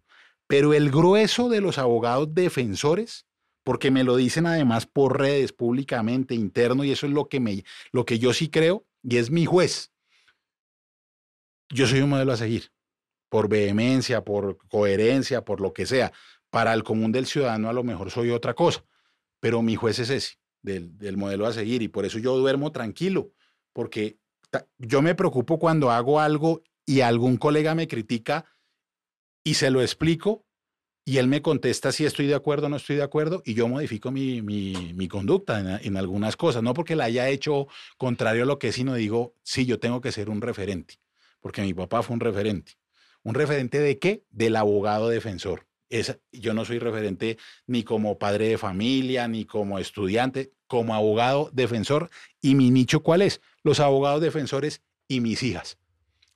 Pero 0.48 0.74
el 0.74 0.92
grueso 0.92 1.50
de 1.50 1.62
los 1.62 1.78
abogados 1.78 2.34
defensores, 2.34 3.26
porque 3.64 3.92
me 3.92 4.04
lo 4.04 4.16
dicen 4.16 4.46
además 4.46 4.86
por 4.86 5.20
redes, 5.20 5.52
públicamente, 5.52 6.36
interno, 6.36 6.84
y 6.84 6.92
eso 6.92 7.06
es 7.06 7.12
lo 7.12 7.28
que, 7.28 7.40
me, 7.40 7.66
lo 7.92 8.06
que 8.06 8.18
yo 8.18 8.32
sí 8.32 8.50
creo, 8.50 8.86
y 9.04 9.18
es 9.18 9.30
mi 9.30 9.46
juez. 9.46 9.92
Yo 11.70 11.88
soy 11.88 12.02
un 12.02 12.12
modelo 12.12 12.32
a 12.32 12.38
seguir, 12.38 12.72
por 13.36 13.50
vehemencia, 13.50 14.24
por 14.24 14.58
coherencia, 14.70 15.44
por 15.44 15.60
lo 15.60 15.74
que 15.74 15.86
sea. 15.86 16.14
Para 16.50 16.74
el 16.74 16.84
común 16.86 17.12
del 17.12 17.26
ciudadano 17.26 17.68
a 17.68 17.74
lo 17.74 17.84
mejor 17.84 18.10
soy 18.10 18.30
otra 18.30 18.54
cosa, 18.54 18.86
pero 19.42 19.62
mi 19.62 19.76
juez 19.76 20.00
es 20.00 20.10
ese, 20.10 20.36
del, 20.62 20.98
del 20.98 21.18
modelo 21.18 21.46
a 21.46 21.52
seguir, 21.52 21.82
y 21.82 21.90
por 21.90 22.06
eso 22.06 22.18
yo 22.18 22.38
duermo 22.38 22.72
tranquilo, 22.72 23.34
porque 23.74 24.20
yo 24.78 25.02
me 25.02 25.16
preocupo 25.16 25.60
cuando 25.60 25.92
hago 25.92 26.22
algo 26.22 26.64
y 26.86 27.02
algún 27.02 27.36
colega 27.36 27.76
me 27.76 27.90
critica 27.90 28.46
y 29.44 29.56
se 29.56 29.70
lo 29.70 29.82
explico 29.82 30.46
y 31.04 31.18
él 31.18 31.28
me 31.28 31.42
contesta 31.42 31.92
si 31.92 32.06
estoy 32.06 32.28
de 32.28 32.36
acuerdo 32.36 32.68
o 32.68 32.70
no 32.70 32.78
estoy 32.78 32.96
de 32.96 33.04
acuerdo 33.04 33.42
y 33.44 33.54
yo 33.54 33.68
modifico 33.68 34.12
mi 34.12 35.08
conducta 35.10 35.60
en, 35.60 35.86
en 35.86 35.98
algunas 35.98 36.38
cosas, 36.38 36.64
no 36.64 36.74
porque 36.74 36.96
la 36.96 37.04
haya 37.04 37.28
hecho 37.28 37.68
contrario 37.98 38.44
a 38.44 38.46
lo 38.46 38.60
que 38.60 38.70
es, 38.70 38.76
sino 38.76 38.94
digo, 38.94 39.36
sí, 39.44 39.66
yo 39.66 39.78
tengo 39.78 40.00
que 40.00 40.14
ser 40.14 40.30
un 40.30 40.40
referente, 40.40 41.02
porque 41.42 41.64
mi 41.64 41.74
papá 41.74 42.02
fue 42.02 42.14
un 42.14 42.22
referente. 42.22 42.78
¿Un 43.26 43.34
referente 43.34 43.80
de 43.80 43.98
qué? 43.98 44.24
Del 44.30 44.56
abogado 44.56 45.10
defensor. 45.10 45.66
Esa- 45.90 46.20
yo 46.32 46.54
no 46.54 46.64
soy 46.64 46.78
referente 46.78 47.38
ni 47.66 47.84
como 47.84 48.20
padre 48.20 48.48
de 48.50 48.58
familia, 48.60 49.28
ni 49.28 49.46
como 49.46 49.80
estudiante, 49.80 50.52
como 50.68 50.94
abogado 50.94 51.50
defensor. 51.52 52.12
¿Y 52.40 52.54
mi 52.54 52.70
nicho 52.70 53.02
cuál 53.02 53.24
es? 53.24 53.42
Los 53.64 53.80
abogados 53.80 54.22
defensores 54.22 54.84
y 55.08 55.22
mis 55.22 55.42
hijas. 55.42 55.80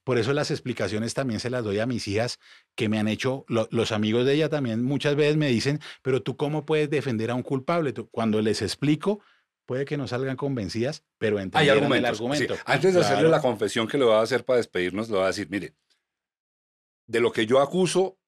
Por 0.04 0.18
eso 0.18 0.34
las 0.34 0.50
explicaciones 0.50 1.14
también 1.14 1.40
se 1.40 1.52
las 1.52 1.64
doy 1.64 1.78
a 1.78 1.86
mis 1.86 2.08
hijas 2.08 2.40
que 2.74 2.90
me 2.90 2.98
han 2.98 3.08
hecho, 3.08 3.46
lo- 3.48 3.68
los 3.70 3.92
amigos 3.92 4.26
de 4.26 4.34
ella 4.34 4.50
también 4.50 4.84
muchas 4.84 5.16
veces 5.16 5.38
me 5.38 5.50
dicen, 5.50 5.80
pero 6.02 6.24
tú 6.24 6.36
cómo 6.38 6.66
puedes 6.66 6.90
defender 6.90 7.30
a 7.30 7.36
un 7.36 7.44
culpable? 7.44 7.94
Tú- 7.94 8.10
Cuando 8.10 8.42
les 8.42 8.64
explico, 8.64 9.20
puede 9.68 9.86
que 9.86 9.98
no 9.98 10.08
salgan 10.08 10.38
convencidas, 10.38 11.04
pero 11.20 11.40
entendieron 11.40 11.94
el 11.94 12.06
argumento. 12.06 12.56
sí. 12.56 12.62
Antes 12.66 12.96
de 12.96 13.02
hacerle 13.02 13.30
la 13.30 13.42
confesión 13.42 13.88
que 13.88 14.00
le 14.00 14.06
voy 14.06 14.16
a 14.16 14.22
hacer 14.22 14.44
para 14.44 14.58
despedirnos, 14.58 15.10
le 15.10 15.16
voy 15.18 15.26
a 15.26 15.28
decir, 15.28 15.48
mire, 15.52 15.74
de 17.10 17.20
lo 17.20 17.32
que 17.32 17.48
yo 17.48 17.60
acuso 17.60 18.20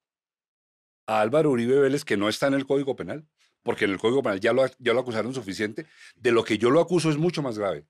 a 1.06 1.20
Álvaro 1.20 1.50
Uribe 1.50 1.78
Vélez, 1.78 2.04
que 2.04 2.16
no 2.16 2.28
está 2.28 2.48
en 2.48 2.54
el 2.54 2.66
Código 2.66 2.96
Penal, 2.96 3.28
porque 3.62 3.84
en 3.84 3.92
el 3.92 3.98
Código 3.98 4.24
Penal 4.24 4.40
ya 4.40 4.52
lo, 4.52 4.66
ya 4.78 4.92
lo 4.92 5.00
acusaron 5.00 5.32
suficiente, 5.32 5.86
de 6.16 6.32
lo 6.32 6.42
que 6.42 6.58
yo 6.58 6.68
lo 6.68 6.80
acuso 6.80 7.08
es 7.08 7.16
mucho 7.16 7.42
más 7.42 7.56
grave. 7.56 7.86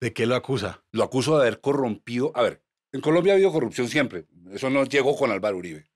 ¿De 0.00 0.12
qué 0.12 0.26
lo 0.26 0.36
acusa? 0.36 0.84
Lo 0.92 1.02
acuso 1.02 1.36
de 1.36 1.42
haber 1.42 1.60
corrompido. 1.60 2.30
A 2.36 2.42
ver, 2.42 2.62
en 2.92 3.00
Colombia 3.00 3.32
ha 3.32 3.34
habido 3.34 3.50
corrupción 3.50 3.88
siempre. 3.88 4.26
Eso 4.52 4.70
no 4.70 4.84
llegó 4.84 5.16
con 5.16 5.32
Álvaro 5.32 5.56
Uribe. 5.56 5.90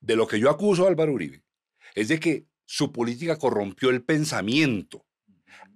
De 0.00 0.16
lo 0.16 0.26
que 0.26 0.40
yo 0.40 0.50
acuso 0.50 0.84
a 0.84 0.88
Álvaro 0.88 1.12
Uribe 1.12 1.44
es 1.94 2.08
de 2.08 2.18
que 2.18 2.48
su 2.64 2.90
política 2.90 3.38
corrompió 3.38 3.90
el 3.90 4.02
pensamiento. 4.02 5.06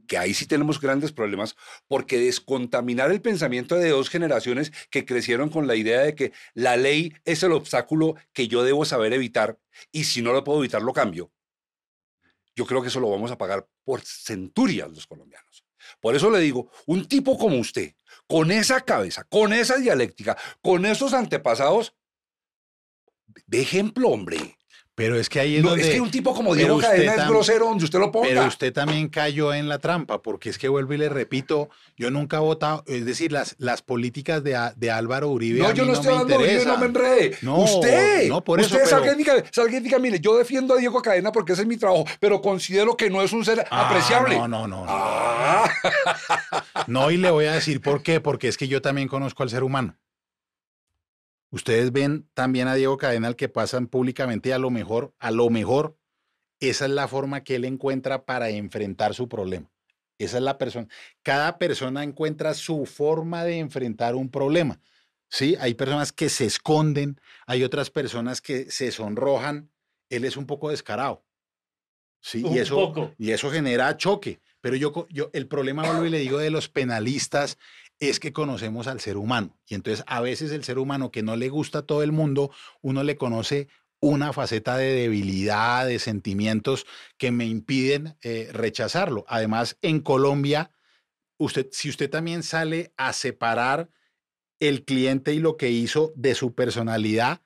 Que 0.06 0.18
ahí 0.18 0.34
sí 0.34 0.46
tenemos 0.46 0.80
grandes 0.80 1.12
problemas, 1.12 1.56
porque 1.86 2.18
descontaminar 2.18 3.10
el 3.10 3.20
pensamiento 3.20 3.76
de 3.76 3.90
dos 3.90 4.08
generaciones 4.10 4.72
que 4.90 5.04
crecieron 5.04 5.50
con 5.50 5.66
la 5.66 5.76
idea 5.76 6.00
de 6.00 6.14
que 6.14 6.32
la 6.54 6.76
ley 6.76 7.14
es 7.24 7.42
el 7.42 7.52
obstáculo 7.52 8.16
que 8.32 8.48
yo 8.48 8.64
debo 8.64 8.84
saber 8.84 9.12
evitar 9.12 9.58
y 9.92 10.04
si 10.04 10.22
no 10.22 10.32
lo 10.32 10.44
puedo 10.44 10.58
evitar 10.58 10.82
lo 10.82 10.92
cambio. 10.92 11.32
Yo 12.56 12.66
creo 12.66 12.82
que 12.82 12.88
eso 12.88 13.00
lo 13.00 13.10
vamos 13.10 13.30
a 13.30 13.38
pagar 13.38 13.68
por 13.84 14.00
centurias 14.02 14.90
los 14.90 15.06
colombianos. 15.06 15.64
Por 16.00 16.14
eso 16.14 16.30
le 16.30 16.40
digo, 16.40 16.70
un 16.86 17.06
tipo 17.06 17.38
como 17.38 17.56
usted, 17.58 17.94
con 18.26 18.50
esa 18.50 18.80
cabeza, 18.82 19.24
con 19.24 19.52
esa 19.52 19.76
dialéctica, 19.76 20.36
con 20.60 20.86
esos 20.86 21.14
antepasados, 21.14 21.94
de 23.46 23.60
ejemplo, 23.60 24.08
hombre. 24.08 24.58
Pero 25.00 25.16
es 25.18 25.30
que 25.30 25.40
ahí 25.40 25.56
es 25.56 25.62
No, 25.62 25.70
donde... 25.70 25.84
es 25.88 25.94
que 25.94 26.00
un 26.00 26.10
tipo 26.10 26.34
como 26.34 26.54
Diego 26.54 26.78
Cadena 26.78 27.14
es 27.14 27.26
grosero 27.28 27.64
donde 27.64 27.84
usted 27.84 27.98
lo 27.98 28.12
ponga. 28.12 28.28
Pero 28.28 28.44
usted 28.44 28.70
también 28.70 29.08
cayó 29.08 29.54
en 29.54 29.66
la 29.66 29.78
trampa, 29.78 30.20
porque 30.20 30.50
es 30.50 30.58
que 30.58 30.68
vuelvo 30.68 30.92
y 30.92 30.98
le 30.98 31.08
repito, 31.08 31.70
yo 31.96 32.10
nunca 32.10 32.36
he 32.36 32.40
votado, 32.40 32.84
es 32.86 33.06
decir, 33.06 33.32
las, 33.32 33.54
las 33.58 33.80
políticas 33.80 34.44
de, 34.44 34.58
de 34.76 34.90
Álvaro 34.90 35.28
Uribe 35.30 35.60
no, 35.60 35.68
a 35.68 35.70
mí 35.70 35.74
yo 35.78 35.84
no 35.86 35.92
no 35.92 35.94
estoy 35.94 36.12
hablando 36.12 36.38
de 36.38 36.44
Uribe, 36.44 36.64
no 36.66 36.76
me 36.78 36.86
enrede. 36.86 37.38
No, 37.40 37.56
usted, 37.60 38.28
no, 38.28 38.44
por 38.44 38.60
eso, 38.60 38.74
usted 38.74 38.86
salga, 38.88 39.06
pero- 39.06 39.16
diga, 39.16 39.44
salga 39.50 39.76
y 39.78 39.80
diga, 39.80 39.98
mire, 39.98 40.20
yo 40.20 40.36
defiendo 40.36 40.74
a 40.74 40.76
Diego 40.76 41.00
Cadena 41.00 41.32
porque 41.32 41.54
ese 41.54 41.62
es 41.62 41.68
mi 41.68 41.78
trabajo, 41.78 42.04
pero 42.20 42.42
considero 42.42 42.94
que 42.96 43.08
no 43.08 43.22
es 43.22 43.32
un 43.32 43.42
ser 43.44 43.64
Ah, 43.70 43.88
apreciable. 43.88 44.36
No, 44.36 44.48
no, 44.48 44.68
no, 44.68 44.84
no. 44.84 44.86
Ah, 44.88 45.70
No, 46.86 47.10
y 47.10 47.16
le 47.16 47.30
voy 47.30 47.46
a 47.46 47.52
decir 47.52 47.80
por 47.80 48.02
qué, 48.02 48.20
porque 48.20 48.48
es 48.48 48.56
que 48.56 48.68
yo 48.68 48.82
también 48.82 49.08
conozco 49.08 49.42
al 49.42 49.50
ser 49.50 49.62
humano. 49.62 49.96
Ustedes 51.50 51.92
ven 51.92 52.28
también 52.34 52.68
a 52.68 52.74
Diego 52.74 52.96
Cadena, 52.96 53.28
al 53.28 53.36
que 53.36 53.48
pasan 53.48 53.86
públicamente, 53.88 54.50
y 54.50 54.52
a 54.52 54.58
lo 54.58 54.70
mejor, 54.70 55.14
a 55.18 55.30
lo 55.30 55.50
mejor, 55.50 55.96
esa 56.60 56.84
es 56.84 56.90
la 56.90 57.08
forma 57.08 57.42
que 57.42 57.56
él 57.56 57.64
encuentra 57.64 58.24
para 58.24 58.50
enfrentar 58.50 59.14
su 59.14 59.28
problema. 59.28 59.70
Esa 60.18 60.36
es 60.36 60.42
la 60.42 60.58
persona. 60.58 60.86
Cada 61.22 61.58
persona 61.58 62.04
encuentra 62.04 62.54
su 62.54 62.84
forma 62.86 63.44
de 63.44 63.58
enfrentar 63.58 64.14
un 64.14 64.30
problema. 64.30 64.80
Sí, 65.28 65.56
hay 65.60 65.74
personas 65.74 66.12
que 66.12 66.28
se 66.28 66.44
esconden, 66.44 67.20
hay 67.46 67.64
otras 67.64 67.90
personas 67.90 68.40
que 68.40 68.70
se 68.70 68.90
sonrojan. 68.92 69.70
Él 70.10 70.24
es 70.24 70.36
un 70.36 70.46
poco 70.46 70.70
descarado. 70.70 71.24
Sí, 72.20 72.42
Un 72.44 72.54
y 72.54 72.58
eso, 72.58 72.74
poco. 72.74 73.14
y 73.16 73.30
eso 73.30 73.50
genera 73.50 73.96
choque. 73.96 74.40
Pero 74.60 74.76
yo, 74.76 75.06
yo, 75.08 75.30
el 75.32 75.46
problema, 75.48 75.86
vuelvo 75.86 76.04
y 76.04 76.10
le 76.10 76.18
digo, 76.18 76.38
de 76.38 76.50
los 76.50 76.68
penalistas 76.68 77.56
es 78.00 78.18
que 78.18 78.32
conocemos 78.32 78.86
al 78.86 79.00
ser 79.00 79.16
humano. 79.16 79.58
Y 79.68 79.74
entonces 79.74 80.04
a 80.06 80.20
veces 80.20 80.50
el 80.52 80.64
ser 80.64 80.78
humano 80.78 81.12
que 81.12 81.22
no 81.22 81.36
le 81.36 81.50
gusta 81.50 81.80
a 81.80 81.82
todo 81.82 82.02
el 82.02 82.12
mundo, 82.12 82.50
uno 82.80 83.02
le 83.04 83.16
conoce 83.16 83.68
una 84.00 84.32
faceta 84.32 84.78
de 84.78 84.94
debilidad, 84.94 85.86
de 85.86 85.98
sentimientos 85.98 86.86
que 87.18 87.30
me 87.30 87.44
impiden 87.44 88.16
eh, 88.22 88.48
rechazarlo. 88.52 89.26
Además, 89.28 89.76
en 89.82 90.00
Colombia, 90.00 90.70
usted, 91.36 91.68
si 91.72 91.90
usted 91.90 92.08
también 92.08 92.42
sale 92.42 92.92
a 92.96 93.12
separar 93.12 93.90
el 94.58 94.84
cliente 94.84 95.34
y 95.34 95.38
lo 95.38 95.58
que 95.58 95.70
hizo 95.70 96.12
de 96.16 96.34
su 96.34 96.54
personalidad, 96.54 97.42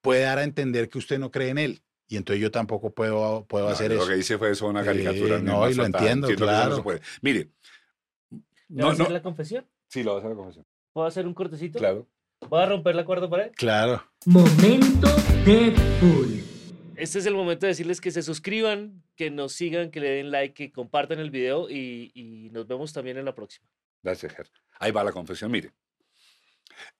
puede 0.00 0.22
dar 0.22 0.38
a 0.38 0.44
entender 0.44 0.88
que 0.88 0.98
usted 0.98 1.18
no 1.18 1.30
cree 1.30 1.50
en 1.50 1.58
él. 1.58 1.82
Y 2.06 2.16
entonces 2.16 2.40
yo 2.40 2.50
tampoco 2.50 2.94
puedo, 2.94 3.44
puedo 3.46 3.66
no, 3.66 3.72
hacer 3.72 3.92
lo 3.92 3.98
eso. 3.98 4.08
que 4.08 4.16
hice 4.16 4.38
fue 4.38 4.52
eso, 4.52 4.66
una 4.66 4.82
caricatura. 4.82 5.38
no, 5.40 5.60
más 5.60 5.72
y 5.72 5.74
lo 5.74 5.84
entiendo, 5.84 6.30
no 6.30 6.36
claro. 6.36 6.82
Mire, 7.20 7.50
¿Le 8.30 8.40
no, 8.68 8.86
vas 8.86 8.94
a 8.94 8.98
no, 8.98 9.04
hacer 9.04 9.12
la 9.12 9.22
confesión? 9.22 9.66
Sí, 9.88 10.02
lo 10.02 10.14
vas 10.14 10.16
a 10.16 10.26
hacer 10.26 10.30
la 10.30 10.36
confesión. 10.36 10.66
¿Puedo 10.92 11.06
hacer 11.06 11.26
un 11.26 11.34
cortecito? 11.34 11.78
Claro. 11.78 12.08
¿Voy 12.48 12.62
a 12.62 12.66
romper 12.66 12.94
la 12.94 13.04
cuarta 13.04 13.28
pared? 13.28 13.52
Claro. 13.56 14.02
Momento 14.26 15.08
Deadpool. 15.44 16.44
Este 16.96 17.18
es 17.20 17.26
el 17.26 17.34
momento 17.34 17.66
de 17.66 17.68
decirles 17.68 18.00
que 18.00 18.10
se 18.10 18.22
suscriban, 18.22 19.02
que 19.16 19.30
nos 19.30 19.52
sigan, 19.52 19.90
que 19.90 20.00
le 20.00 20.10
den 20.10 20.30
like, 20.30 20.54
que 20.54 20.72
compartan 20.72 21.20
el 21.20 21.30
video 21.30 21.70
y, 21.70 22.10
y 22.14 22.50
nos 22.50 22.66
vemos 22.66 22.92
también 22.92 23.18
en 23.18 23.24
la 23.24 23.34
próxima. 23.34 23.68
Gracias, 24.02 24.34
Ger. 24.34 24.50
Ahí 24.80 24.90
va 24.90 25.04
la 25.04 25.12
confesión. 25.12 25.50
Mire, 25.50 25.72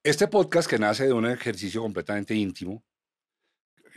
este 0.02 0.28
podcast 0.28 0.68
que 0.68 0.78
nace 0.78 1.06
de 1.06 1.12
un 1.12 1.26
ejercicio 1.26 1.82
completamente 1.82 2.34
íntimo, 2.34 2.84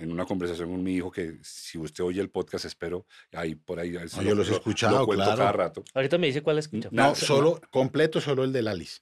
en 0.01 0.11
una 0.11 0.25
conversación 0.25 0.69
con 0.71 0.83
mi 0.83 0.95
hijo, 0.95 1.11
que 1.11 1.37
si 1.43 1.77
usted 1.77 2.03
oye 2.03 2.21
el 2.21 2.29
podcast, 2.29 2.65
espero, 2.65 3.05
ahí 3.33 3.55
por 3.55 3.79
ahí. 3.79 3.95
a 3.95 3.99
ver 3.99 4.09
si 4.09 4.17
No, 4.17 4.23
yo 4.23 4.35
los 4.35 4.47
he 4.47 4.51
lo- 4.51 4.57
escuchado, 4.57 4.99
Lo 4.99 5.05
cuento 5.05 5.23
claro. 5.25 5.37
cada 5.39 5.51
rato. 5.51 5.83
Ahorita 5.93 6.17
me 6.17 6.27
dice 6.27 6.41
cuál 6.41 6.57
escucha. 6.57 6.89
No, 6.91 7.09
No, 7.09 7.15
solo, 7.15 7.61
completo, 7.69 8.19
solo 8.19 8.43
el 8.43 8.51
del 8.53 8.67
Alice. 8.67 8.99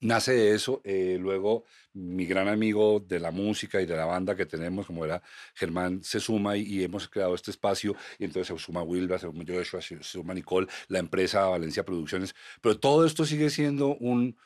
Nace 0.00 0.32
de 0.32 0.54
eso. 0.54 0.80
eh, 0.84 1.16
luego, 1.20 1.64
mi 1.92 2.24
gran 2.24 2.46
amigo 2.46 3.00
de 3.00 3.18
la 3.18 3.32
música 3.32 3.82
y 3.82 3.86
de 3.86 3.96
la 3.96 4.04
banda 4.04 4.36
que 4.36 4.46
tenemos, 4.46 4.86
como 4.86 5.04
era 5.04 5.20
Germán, 5.54 6.04
se 6.04 6.20
suma 6.20 6.56
y, 6.56 6.62
y 6.62 6.84
hemos 6.84 7.08
creado 7.08 7.34
este 7.34 7.50
espacio. 7.50 7.96
Y 8.18 8.24
entonces 8.24 8.46
se 8.56 8.64
suma 8.64 8.82
Wilba, 8.84 9.18
se 9.18 9.26
suma 9.26 9.42
Joshua, 9.46 9.82
se 9.82 10.00
suma 10.04 10.34
Nicole, 10.34 10.68
la 10.86 11.00
empresa 11.00 11.46
Valencia 11.46 11.84
Producciones. 11.84 12.32
Pero 12.62 12.78
todo 12.78 13.04
esto 13.04 13.24
sigue 13.26 13.50
siendo 13.50 13.96
un, 13.96 14.36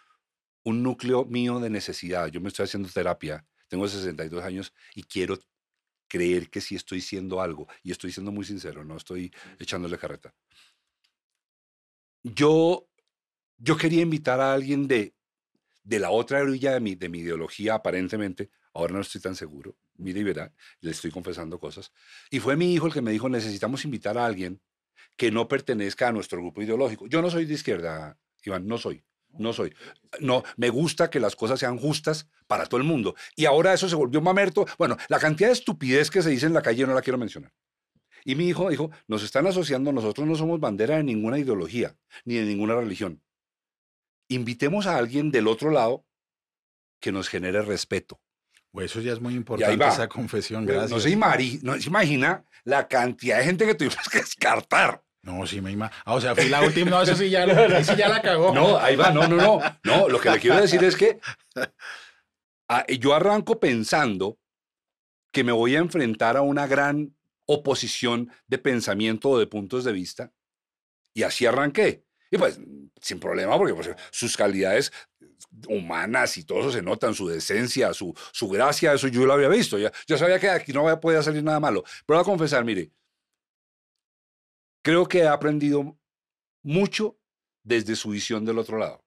un 0.64 0.82
núcleo 0.82 1.26
mío 1.26 1.60
de 1.60 1.68
necesidad. 1.68 2.28
Yo 2.28 2.40
me 2.40 2.48
estoy 2.48 2.64
haciendo 2.64 2.88
terapia, 2.88 3.44
tengo 3.68 3.86
62 3.86 4.42
años 4.42 4.72
y 4.94 5.02
quiero 5.02 5.38
creer 6.12 6.50
que 6.50 6.60
sí 6.60 6.74
estoy 6.74 7.00
siendo 7.00 7.40
algo. 7.40 7.66
Y 7.82 7.90
estoy 7.90 8.12
siendo 8.12 8.30
muy 8.32 8.44
sincero, 8.44 8.84
no 8.84 8.98
estoy 8.98 9.32
echándole 9.58 9.96
carreta. 9.96 10.34
Yo, 12.22 12.86
yo 13.56 13.78
quería 13.78 14.02
invitar 14.02 14.38
a 14.38 14.52
alguien 14.52 14.86
de, 14.86 15.14
de 15.84 15.98
la 15.98 16.10
otra 16.10 16.42
orilla 16.42 16.74
de 16.74 16.80
mi, 16.80 16.96
de 16.96 17.08
mi 17.08 17.20
ideología, 17.20 17.76
aparentemente. 17.76 18.50
Ahora 18.74 18.92
no 18.92 19.00
estoy 19.00 19.22
tan 19.22 19.34
seguro. 19.34 19.78
Mire 19.96 20.20
y 20.20 20.24
verá, 20.24 20.52
le 20.80 20.90
estoy 20.90 21.10
confesando 21.10 21.58
cosas. 21.58 21.92
Y 22.30 22.40
fue 22.40 22.56
mi 22.56 22.74
hijo 22.74 22.86
el 22.88 22.92
que 22.92 23.00
me 23.00 23.10
dijo, 23.10 23.30
necesitamos 23.30 23.86
invitar 23.86 24.18
a 24.18 24.26
alguien 24.26 24.60
que 25.16 25.30
no 25.30 25.48
pertenezca 25.48 26.08
a 26.08 26.12
nuestro 26.12 26.42
grupo 26.42 26.60
ideológico. 26.60 27.06
Yo 27.06 27.22
no 27.22 27.30
soy 27.30 27.46
de 27.46 27.54
izquierda, 27.54 28.18
Iván, 28.44 28.66
no 28.66 28.76
soy. 28.76 29.02
No 29.38 29.52
soy. 29.52 29.74
No, 30.20 30.42
me 30.56 30.70
gusta 30.70 31.10
que 31.10 31.20
las 31.20 31.36
cosas 31.36 31.58
sean 31.58 31.78
justas 31.78 32.28
para 32.46 32.66
todo 32.66 32.78
el 32.78 32.86
mundo. 32.86 33.14
Y 33.34 33.46
ahora 33.46 33.72
eso 33.72 33.88
se 33.88 33.96
volvió 33.96 34.20
mamerto. 34.20 34.66
Bueno, 34.78 34.96
la 35.08 35.18
cantidad 35.18 35.48
de 35.48 35.54
estupidez 35.54 36.10
que 36.10 36.22
se 36.22 36.30
dice 36.30 36.46
en 36.46 36.52
la 36.52 36.62
calle 36.62 36.86
no 36.86 36.94
la 36.94 37.02
quiero 37.02 37.18
mencionar. 37.18 37.52
Y 38.24 38.34
mi 38.34 38.48
hijo 38.48 38.68
dijo, 38.70 38.90
nos 39.08 39.22
están 39.22 39.46
asociando, 39.46 39.92
nosotros 39.92 40.26
no 40.26 40.36
somos 40.36 40.60
bandera 40.60 40.96
de 40.96 41.02
ninguna 41.02 41.38
ideología, 41.38 41.96
ni 42.24 42.36
de 42.36 42.44
ninguna 42.44 42.76
religión. 42.76 43.20
Invitemos 44.28 44.86
a 44.86 44.96
alguien 44.96 45.30
del 45.30 45.48
otro 45.48 45.70
lado 45.70 46.04
que 47.00 47.10
nos 47.10 47.28
genere 47.28 47.62
respeto. 47.62 48.20
O 48.70 48.80
eso 48.80 49.00
ya 49.00 49.12
es 49.12 49.20
muy 49.20 49.34
importante, 49.34 49.86
esa 49.86 50.08
confesión, 50.08 50.64
Pero 50.64 50.78
gracias. 50.78 50.92
No 50.92 51.00
se, 51.00 51.60
no 51.62 51.78
se 51.78 51.88
imagina 51.88 52.44
la 52.64 52.88
cantidad 52.88 53.38
de 53.38 53.44
gente 53.44 53.66
que 53.66 53.74
tuvimos 53.74 54.08
que 54.10 54.18
descartar. 54.18 55.02
No, 55.22 55.46
sí 55.46 55.60
me 55.60 55.70
imagino. 55.70 55.96
Ah, 56.04 56.14
o 56.14 56.20
sea, 56.20 56.34
fui 56.34 56.48
la 56.48 56.62
última, 56.62 56.90
no, 56.90 57.02
eso 57.02 57.14
sí 57.14 57.30
ya, 57.30 57.46
sí 57.84 57.94
ya 57.96 58.08
la 58.08 58.20
cagó. 58.20 58.52
No, 58.52 58.76
ahí 58.78 58.96
va, 58.96 59.10
no, 59.10 59.28
no, 59.28 59.36
no. 59.36 59.60
No, 59.84 60.08
lo 60.08 60.20
que 60.20 60.30
le 60.30 60.40
quiero 60.40 60.60
decir 60.60 60.82
es 60.82 60.96
que 60.96 61.20
yo 62.98 63.14
arranco 63.14 63.60
pensando 63.60 64.38
que 65.32 65.44
me 65.44 65.52
voy 65.52 65.76
a 65.76 65.78
enfrentar 65.78 66.36
a 66.36 66.42
una 66.42 66.66
gran 66.66 67.14
oposición 67.46 68.30
de 68.46 68.58
pensamiento 68.58 69.30
o 69.30 69.38
de 69.38 69.46
puntos 69.46 69.84
de 69.84 69.92
vista. 69.92 70.32
Y 71.14 71.22
así 71.22 71.46
arranqué. 71.46 72.04
Y 72.30 72.38
pues, 72.38 72.58
sin 73.00 73.20
problema, 73.20 73.56
porque 73.58 73.74
pues, 73.74 73.90
sus 74.10 74.36
calidades 74.36 74.92
humanas 75.68 76.36
y 76.38 76.44
todo 76.44 76.60
eso 76.60 76.72
se 76.72 76.82
notan, 76.82 77.14
su 77.14 77.28
decencia, 77.28 77.92
su, 77.92 78.14
su 78.32 78.48
gracia, 78.48 78.94
eso 78.94 79.08
yo 79.08 79.26
lo 79.26 79.34
había 79.34 79.48
visto. 79.48 79.78
Ya, 79.78 79.92
yo 80.06 80.16
sabía 80.16 80.38
que 80.38 80.48
aquí 80.48 80.72
no 80.72 81.00
podía 81.00 81.22
salir 81.22 81.42
nada 81.44 81.60
malo. 81.60 81.84
Pero 82.06 82.18
voy 82.18 82.22
a 82.22 82.24
confesar, 82.24 82.64
mire, 82.64 82.90
creo 84.82 85.06
que 85.06 85.20
he 85.20 85.28
aprendido 85.28 85.98
mucho 86.62 87.18
desde 87.64 87.96
su 87.96 88.10
visión 88.10 88.44
del 88.44 88.58
otro 88.58 88.78
lado. 88.78 89.04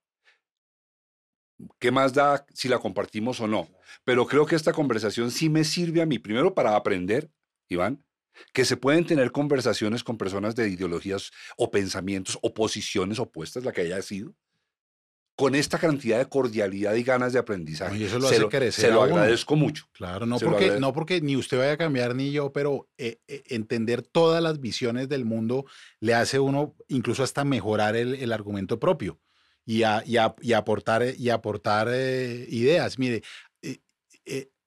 ¿Qué 1.79 1.91
más 1.91 2.13
da 2.13 2.45
si 2.53 2.67
la 2.67 2.79
compartimos 2.79 3.39
o 3.39 3.47
no? 3.47 3.69
Pero 4.03 4.25
creo 4.25 4.45
que 4.45 4.55
esta 4.55 4.73
conversación 4.73 5.31
sí 5.31 5.49
me 5.49 5.63
sirve 5.63 6.01
a 6.01 6.05
mí, 6.05 6.19
primero 6.19 6.53
para 6.53 6.75
aprender, 6.75 7.31
Iván, 7.69 8.03
que 8.53 8.65
se 8.65 8.75
pueden 8.75 9.05
tener 9.05 9.31
conversaciones 9.31 10.03
con 10.03 10.17
personas 10.17 10.55
de 10.55 10.69
ideologías 10.69 11.31
o 11.57 11.71
pensamientos 11.71 12.37
o 12.41 12.53
posiciones 12.53 13.19
opuestas, 13.19 13.63
la 13.63 13.71
que 13.71 13.81
haya 13.81 14.01
sido, 14.01 14.35
con 15.35 15.53
esta 15.53 15.77
cantidad 15.79 16.17
de 16.17 16.27
cordialidad 16.27 16.93
y 16.95 17.03
ganas 17.03 17.33
de 17.33 17.39
aprendizaje. 17.39 17.97
Y 17.97 18.03
eso 18.05 18.19
lo 18.19 18.29
se 18.29 18.39
lo, 18.39 18.49
crecer 18.49 18.85
se 18.85 18.91
lo 18.91 19.01
a 19.01 19.05
uno. 19.05 19.15
agradezco 19.17 19.55
mucho. 19.57 19.85
Claro, 19.91 20.25
no 20.25 20.39
porque, 20.39 20.55
agradezco. 20.65 20.79
no 20.79 20.93
porque 20.93 21.21
ni 21.21 21.35
usted 21.35 21.57
vaya 21.57 21.73
a 21.73 21.77
cambiar 21.77 22.15
ni 22.15 22.31
yo, 22.31 22.53
pero 22.53 22.87
eh, 22.97 23.19
eh, 23.27 23.43
entender 23.47 24.01
todas 24.01 24.41
las 24.41 24.61
visiones 24.61 25.09
del 25.09 25.25
mundo 25.25 25.65
le 25.99 26.13
hace 26.13 26.39
uno 26.39 26.73
incluso 26.87 27.21
hasta 27.23 27.43
mejorar 27.43 27.95
el, 27.97 28.15
el 28.15 28.31
argumento 28.31 28.79
propio 28.79 29.19
y, 29.65 29.83
a- 29.83 30.03
y 30.05 30.15
a- 30.17 30.35
y 30.41 30.53
aportar, 30.53 31.03
eh, 31.03 31.15
y 31.17 31.29
aportar 31.29 31.89
eh, 31.91 32.45
ideas. 32.49 32.97
Mire, 32.97 33.21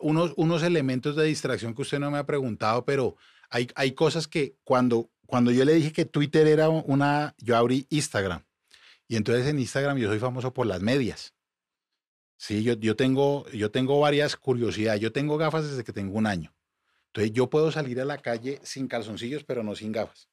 unos, 0.00 0.32
unos 0.36 0.62
elementos 0.62 1.16
de 1.16 1.24
distracción 1.24 1.74
que 1.74 1.82
usted 1.82 1.98
no 1.98 2.10
me 2.10 2.18
ha 2.18 2.26
preguntado, 2.26 2.84
pero 2.84 3.16
hay, 3.50 3.68
hay 3.74 3.92
cosas 3.92 4.28
que 4.28 4.56
cuando, 4.64 5.10
cuando 5.26 5.50
yo 5.50 5.64
le 5.64 5.74
dije 5.74 5.92
que 5.92 6.04
Twitter 6.04 6.46
era 6.46 6.68
una, 6.68 7.34
yo 7.38 7.56
abrí 7.56 7.86
Instagram. 7.90 8.42
Y 9.08 9.16
entonces 9.16 9.46
en 9.46 9.58
Instagram 9.58 9.96
yo 9.98 10.08
soy 10.08 10.18
famoso 10.18 10.52
por 10.52 10.66
las 10.66 10.80
medias. 10.82 11.34
Sí, 12.36 12.62
yo, 12.62 12.74
yo, 12.74 12.94
tengo, 12.94 13.48
yo 13.50 13.70
tengo 13.70 13.98
varias 13.98 14.36
curiosidades. 14.36 15.00
Yo 15.00 15.10
tengo 15.12 15.38
gafas 15.38 15.68
desde 15.68 15.82
que 15.82 15.92
tengo 15.92 16.16
un 16.16 16.26
año. 16.26 16.54
Entonces 17.08 17.32
yo 17.32 17.50
puedo 17.50 17.72
salir 17.72 18.00
a 18.00 18.04
la 18.04 18.18
calle 18.18 18.60
sin 18.62 18.86
calzoncillos, 18.86 19.44
pero 19.44 19.62
no 19.64 19.74
sin 19.74 19.90
gafas. 19.92 20.28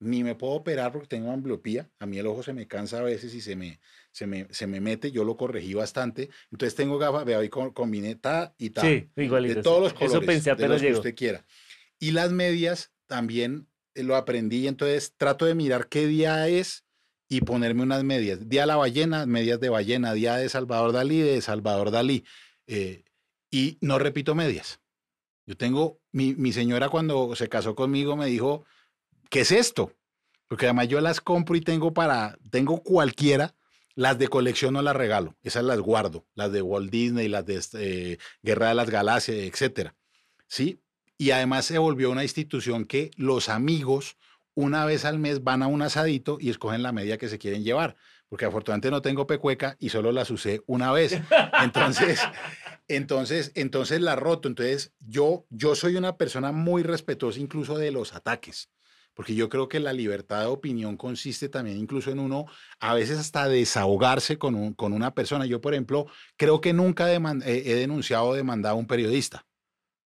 Ni 0.00 0.22
me 0.22 0.36
puedo 0.36 0.52
operar 0.52 0.92
porque 0.92 1.08
tengo 1.08 1.32
ambliopía. 1.32 1.90
A 1.98 2.06
mí 2.06 2.18
el 2.18 2.26
ojo 2.28 2.44
se 2.44 2.52
me 2.52 2.68
cansa 2.68 2.98
a 3.00 3.02
veces 3.02 3.34
y 3.34 3.40
se 3.40 3.56
me, 3.56 3.80
se 4.12 4.28
me, 4.28 4.46
se 4.50 4.68
me 4.68 4.80
mete. 4.80 5.10
Yo 5.10 5.24
lo 5.24 5.36
corregí 5.36 5.74
bastante. 5.74 6.30
Entonces 6.52 6.76
tengo 6.76 6.98
gafas, 6.98 7.24
veo 7.24 7.40
ahí 7.40 7.48
con- 7.48 7.72
combiné 7.72 8.14
ta 8.14 8.54
y 8.58 8.70
ta. 8.70 8.82
Sí, 8.82 9.10
igualito. 9.16 9.54
de 9.56 9.62
todos 9.62 9.82
los 9.82 9.94
colores. 9.94 10.12
Eso 10.12 10.24
pensé 10.24 10.54
de 10.54 10.68
los 10.68 10.80
que 10.80 10.92
usted 10.92 11.14
quiera. 11.16 11.44
Y 11.98 12.12
las 12.12 12.30
medias 12.30 12.92
también 13.06 13.66
eh, 13.94 14.04
lo 14.04 14.14
aprendí. 14.14 14.68
Entonces 14.68 15.14
trato 15.16 15.46
de 15.46 15.56
mirar 15.56 15.88
qué 15.88 16.06
día 16.06 16.46
es 16.46 16.84
y 17.28 17.42
ponerme 17.42 17.82
unas 17.82 18.04
medias. 18.04 18.48
Día 18.48 18.66
la 18.66 18.76
ballena, 18.76 19.26
medias 19.26 19.60
de 19.60 19.68
ballena. 19.68 20.14
Día 20.14 20.36
de 20.36 20.48
Salvador 20.48 20.92
Dalí, 20.92 21.20
de 21.20 21.40
Salvador 21.42 21.90
Dalí. 21.90 22.24
Eh, 22.66 23.04
y 23.50 23.78
no 23.80 23.98
repito 23.98 24.34
medias. 24.34 24.80
Yo 25.46 25.56
tengo 25.56 26.00
mi, 26.12 26.34
mi 26.34 26.52
señora 26.52 26.88
cuando 26.88 27.34
se 27.34 27.48
casó 27.48 27.74
conmigo 27.74 28.16
me 28.16 28.26
dijo, 28.26 28.64
¿qué 29.30 29.40
es 29.40 29.52
esto? 29.52 29.94
Porque 30.46 30.66
además 30.66 30.88
yo 30.88 31.00
las 31.00 31.20
compro 31.20 31.56
y 31.56 31.60
tengo 31.60 31.92
para, 31.92 32.38
tengo 32.50 32.82
cualquiera, 32.82 33.54
las 33.94 34.18
de 34.18 34.28
colección 34.28 34.74
no 34.74 34.82
las 34.82 34.94
regalo, 34.94 35.36
esas 35.42 35.64
las 35.64 35.80
guardo, 35.80 36.26
las 36.34 36.52
de 36.52 36.62
Walt 36.62 36.90
Disney, 36.90 37.28
las 37.28 37.44
de 37.46 37.56
este, 37.56 38.18
Guerra 38.42 38.68
de 38.68 38.74
las 38.74 38.90
Galaxias, 38.90 39.38
etcétera. 39.38 39.96
¿Sí? 40.46 40.80
Y 41.16 41.32
además 41.32 41.64
se 41.64 41.78
volvió 41.78 42.10
una 42.10 42.22
institución 42.22 42.84
que 42.84 43.10
los 43.16 43.48
amigos 43.48 44.16
una 44.58 44.84
vez 44.84 45.04
al 45.04 45.20
mes 45.20 45.44
van 45.44 45.62
a 45.62 45.68
un 45.68 45.82
asadito 45.82 46.36
y 46.40 46.50
escogen 46.50 46.82
la 46.82 46.90
media 46.90 47.16
que 47.16 47.28
se 47.28 47.38
quieren 47.38 47.62
llevar, 47.62 47.94
porque 48.28 48.44
afortunadamente 48.44 48.90
no 48.90 49.02
tengo 49.02 49.24
pecueca 49.24 49.76
y 49.78 49.90
solo 49.90 50.10
las 50.10 50.32
usé 50.32 50.62
una 50.66 50.90
vez. 50.90 51.16
Entonces, 51.62 52.20
entonces, 52.88 53.52
entonces 53.54 54.00
la 54.00 54.16
roto. 54.16 54.48
Entonces, 54.48 54.92
yo, 54.98 55.46
yo 55.48 55.76
soy 55.76 55.94
una 55.94 56.16
persona 56.16 56.50
muy 56.50 56.82
respetuosa 56.82 57.38
incluso 57.38 57.78
de 57.78 57.92
los 57.92 58.14
ataques 58.14 58.68
porque 59.14 59.34
yo 59.36 59.48
creo 59.48 59.68
que 59.68 59.80
la 59.80 59.92
libertad 59.92 60.40
de 60.40 60.46
opinión 60.46 60.96
consiste 60.96 61.48
también 61.48 61.76
incluso 61.76 62.12
en 62.12 62.20
uno, 62.20 62.46
a 62.78 62.94
veces 62.94 63.18
hasta 63.18 63.48
desahogarse 63.48 64.38
con, 64.38 64.74
con 64.74 64.92
una 64.92 65.12
persona. 65.12 65.44
Yo, 65.44 65.60
por 65.60 65.74
ejemplo, 65.74 66.06
creo 66.36 66.60
que 66.60 66.72
nunca 66.72 67.12
he 67.12 67.74
denunciado 67.74 68.26
o 68.26 68.34
demandado 68.34 68.76
a 68.76 68.78
un 68.78 68.86
periodista. 68.86 69.44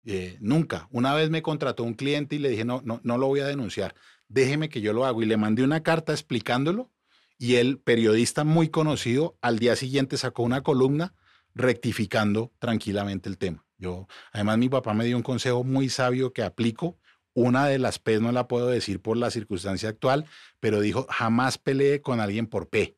Eh, 0.03 0.37
nunca. 0.39 0.87
Una 0.89 1.13
vez 1.13 1.29
me 1.29 1.43
contrató 1.43 1.83
un 1.83 1.93
cliente 1.93 2.35
y 2.35 2.39
le 2.39 2.49
dije, 2.49 2.65
no, 2.65 2.81
no, 2.83 2.99
no 3.03 3.17
lo 3.19 3.27
voy 3.27 3.41
a 3.41 3.45
denunciar, 3.45 3.93
déjeme 4.31 4.69
que 4.69 4.81
yo 4.81 4.93
lo 4.93 5.05
hago. 5.05 5.21
Y 5.21 5.25
le 5.25 5.37
mandé 5.37 5.63
una 5.63 5.83
carta 5.83 6.13
explicándolo 6.13 6.91
y 7.37 7.55
el 7.55 7.79
periodista 7.79 8.43
muy 8.43 8.69
conocido 8.69 9.37
al 9.41 9.59
día 9.59 9.75
siguiente 9.75 10.17
sacó 10.17 10.43
una 10.43 10.61
columna 10.61 11.13
rectificando 11.53 12.51
tranquilamente 12.59 13.29
el 13.29 13.37
tema. 13.37 13.65
Yo, 13.77 14.07
además, 14.31 14.57
mi 14.57 14.69
papá 14.69 14.93
me 14.93 15.05
dio 15.05 15.17
un 15.17 15.23
consejo 15.23 15.63
muy 15.63 15.89
sabio 15.89 16.33
que 16.33 16.43
aplico 16.43 16.97
una 17.33 17.67
de 17.67 17.79
las 17.79 17.97
P 17.97 18.19
no 18.19 18.31
la 18.31 18.47
puedo 18.47 18.67
decir 18.67 19.01
por 19.01 19.17
la 19.17 19.31
circunstancia 19.31 19.89
actual, 19.89 20.25
pero 20.59 20.81
dijo, 20.81 21.07
jamás 21.09 21.57
peleé 21.57 22.01
con 22.01 22.19
alguien 22.19 22.45
por 22.45 22.69
P. 22.69 22.97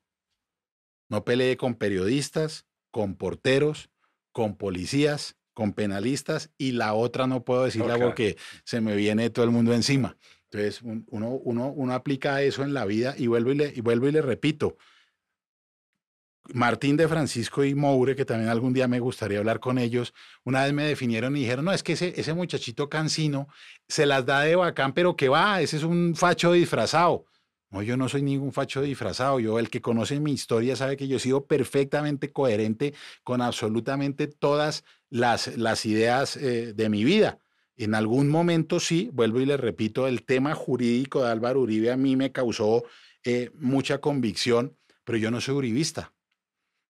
No 1.07 1.23
peleé 1.23 1.55
con 1.55 1.75
periodistas, 1.75 2.65
con 2.89 3.15
porteros, 3.15 3.89
con 4.31 4.55
policías, 4.55 5.35
con 5.53 5.73
penalistas 5.73 6.49
y 6.57 6.71
la 6.71 6.95
otra 6.95 7.27
no 7.27 7.43
puedo 7.43 7.63
decirla 7.63 7.99
porque 7.99 8.37
se 8.63 8.81
me 8.81 8.95
viene 8.95 9.29
todo 9.29 9.45
el 9.45 9.51
mundo 9.51 9.73
encima. 9.73 10.17
Entonces, 10.53 10.81
uno, 10.83 11.29
uno, 11.43 11.67
uno 11.69 11.93
aplica 11.93 12.41
eso 12.41 12.63
en 12.63 12.73
la 12.73 12.85
vida 12.85 13.15
y 13.17 13.27
vuelvo 13.27 13.51
y 13.51 13.55
le, 13.55 13.73
y 13.75 13.81
vuelvo 13.81 14.07
y 14.07 14.11
le 14.11 14.21
repito, 14.21 14.77
Martín 16.53 16.97
de 16.97 17.07
Francisco 17.07 17.63
y 17.63 17.73
Moure, 17.73 18.15
que 18.15 18.25
también 18.25 18.49
algún 18.49 18.73
día 18.73 18.87
me 18.87 18.99
gustaría 18.99 19.39
hablar 19.39 19.59
con 19.59 19.77
ellos, 19.77 20.13
una 20.43 20.63
vez 20.63 20.73
me 20.73 20.83
definieron 20.83 21.35
y 21.37 21.41
dijeron, 21.41 21.65
no, 21.65 21.71
es 21.71 21.83
que 21.83 21.93
ese, 21.93 22.13
ese 22.19 22.33
muchachito 22.33 22.89
cansino 22.89 23.47
se 23.87 24.05
las 24.05 24.25
da 24.25 24.41
de 24.41 24.55
bacán, 24.55 24.93
pero 24.93 25.15
que 25.15 25.29
va, 25.29 25.61
ese 25.61 25.77
es 25.77 25.83
un 25.83 26.15
facho 26.15 26.51
disfrazado. 26.51 27.25
No, 27.71 27.81
yo 27.81 27.97
no 27.97 28.07
soy 28.07 28.21
ningún 28.21 28.51
facho 28.51 28.83
disfrazado. 28.83 29.39
Yo, 29.39 29.57
el 29.57 29.71
que 29.71 29.81
conoce 29.81 30.19
mi 30.19 30.31
historia, 30.33 30.75
sabe 30.75 30.95
que 30.95 31.07
yo 31.07 31.17
he 31.17 31.19
sido 31.19 31.47
perfectamente 31.47 32.31
coherente 32.31 32.93
con 33.23 33.41
absolutamente 33.41 34.27
todas 34.27 34.83
las, 35.09 35.57
las 35.57 35.87
ideas 35.87 36.37
eh, 36.37 36.73
de 36.73 36.89
mi 36.89 37.03
vida. 37.03 37.39
En 37.77 37.95
algún 37.95 38.29
momento 38.29 38.79
sí, 38.79 39.09
vuelvo 39.13 39.41
y 39.41 39.45
le 39.45 39.57
repito, 39.57 40.07
el 40.07 40.23
tema 40.23 40.53
jurídico 40.53 41.23
de 41.23 41.31
Álvaro 41.31 41.61
Uribe 41.61 41.91
a 41.91 41.97
mí 41.97 42.15
me 42.15 42.31
causó 42.31 42.83
eh, 43.23 43.51
mucha 43.55 43.99
convicción, 43.99 44.77
pero 45.03 45.17
yo 45.17 45.31
no 45.31 45.41
soy 45.41 45.55
uribista. 45.55 46.13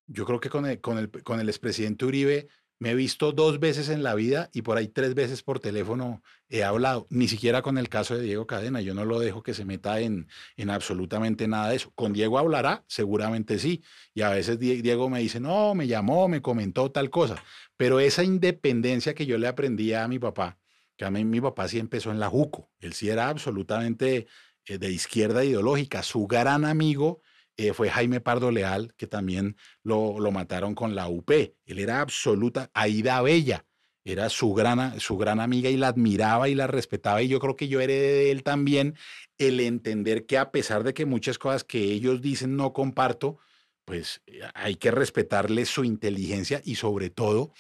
Yo 0.08 0.26
creo 0.26 0.40
que 0.40 0.50
con 0.50 0.66
el, 0.66 0.82
con 0.82 0.98
el, 0.98 1.10
con 1.10 1.40
el 1.40 1.48
expresidente 1.48 2.06
Uribe 2.06 2.48
me 2.80 2.92
he 2.92 2.96
visto 2.96 3.32
dos 3.32 3.62
veces 3.62 3.88
en 3.88 4.04
la 4.04 4.14
vida 4.14 4.50
y 4.52 4.62
por 4.62 4.78
ahí 4.78 4.90
tres 4.90 5.16
veces 5.16 5.42
por 5.42 5.62
teléfono 5.62 6.22
he 6.50 6.66
hablado. 6.66 7.08
Ni 7.10 7.30
siquiera 7.30 7.62
con 7.62 7.78
el 7.78 7.88
caso 7.88 8.18
de 8.18 8.24
Diego 8.24 8.46
Cadena. 8.46 8.82
Yo 8.82 8.94
no 8.94 9.06
lo 9.06 9.20
dejo 9.20 9.42
que 9.42 9.54
se 9.54 9.64
meta 9.64 10.02
en, 10.02 10.28
en 10.58 10.70
absolutamente 10.70 11.48
nada 11.48 11.70
de 11.70 11.78
eso. 11.78 11.92
¿Con 11.96 12.12
Diego 12.12 12.38
hablará? 12.38 12.84
Seguramente 12.88 13.58
sí. 13.58 13.84
Y 14.14 14.22
a 14.22 14.30
veces 14.32 14.60
Diego 14.60 15.10
me 15.10 15.20
dice, 15.20 15.40
no, 15.40 15.74
me 15.76 15.88
llamó, 15.88 16.28
me 16.28 16.42
comentó 16.42 16.92
tal 16.92 17.10
cosa. 17.10 17.42
Pero 17.78 18.02
esa 18.02 18.24
independencia 18.26 19.14
que 19.14 19.26
yo 19.26 19.38
le 19.38 19.48
aprendí 19.48 19.94
a 19.94 20.06
mi 20.10 20.20
papá, 20.20 20.58
que 20.98 21.06
a 21.06 21.12
mí 21.12 21.26
mi 21.26 21.42
papá 21.42 21.68
sí 21.68 21.80
empezó 21.80 22.12
en 22.12 22.20
la 22.20 22.30
JUCO. 22.30 22.72
Él 22.80 22.94
sí 22.94 23.10
era 23.10 23.30
absolutamente 23.30 24.28
eh, 24.66 24.78
de 24.78 24.92
izquierda 24.92 25.44
ideológica. 25.44 26.04
Su 26.04 26.28
gran 26.28 26.66
amigo 26.66 27.22
eh, 27.58 27.74
fue 27.74 27.90
Jaime 27.90 28.22
Pardo 28.22 28.52
Leal, 28.52 28.94
que 28.96 29.08
también 29.08 29.58
lo, 29.84 30.20
lo, 30.20 30.32
mataron 30.32 30.76
con 30.76 30.96
la 30.96 31.08
UP. 31.08 31.30
Él 31.32 31.80
era 31.80 32.02
absoluta, 32.02 32.72
Aida 32.74 33.22
Bella, 33.22 33.66
era 34.06 34.30
su 34.30 34.54
gran, 34.54 35.00
su 35.00 35.18
gran 35.18 35.40
amiga 35.40 35.70
y 35.70 35.78
la 35.78 35.88
admiraba 35.88 36.50
y 36.50 36.56
la 36.56 36.68
respetaba. 36.68 37.22
Y 37.22 37.28
yo 37.28 37.40
creo 37.40 37.56
que 37.56 37.68
yo 37.68 37.80
heredé 37.80 38.14
de 38.14 38.32
él 38.32 38.44
también 38.44 38.96
el 39.38 39.60
entender 39.60 40.26
que 40.26 40.38
a 40.38 40.52
pesar 40.52 40.84
de 40.84 40.94
que 40.94 41.06
muchas 41.06 41.38
cosas 41.38 41.64
que 41.64 41.80
ellos 41.80 42.22
dicen 42.22 42.56
no 42.56 42.74
comparto, 42.74 43.38
pues 43.86 44.22
eh, 44.28 44.42
hay 44.54 44.76
que 44.76 44.92
respetarle 44.92 45.66
su 45.66 45.84
inteligencia 45.84 46.62
y 46.64 46.76
sobre 46.76 47.10
todo 47.10 47.54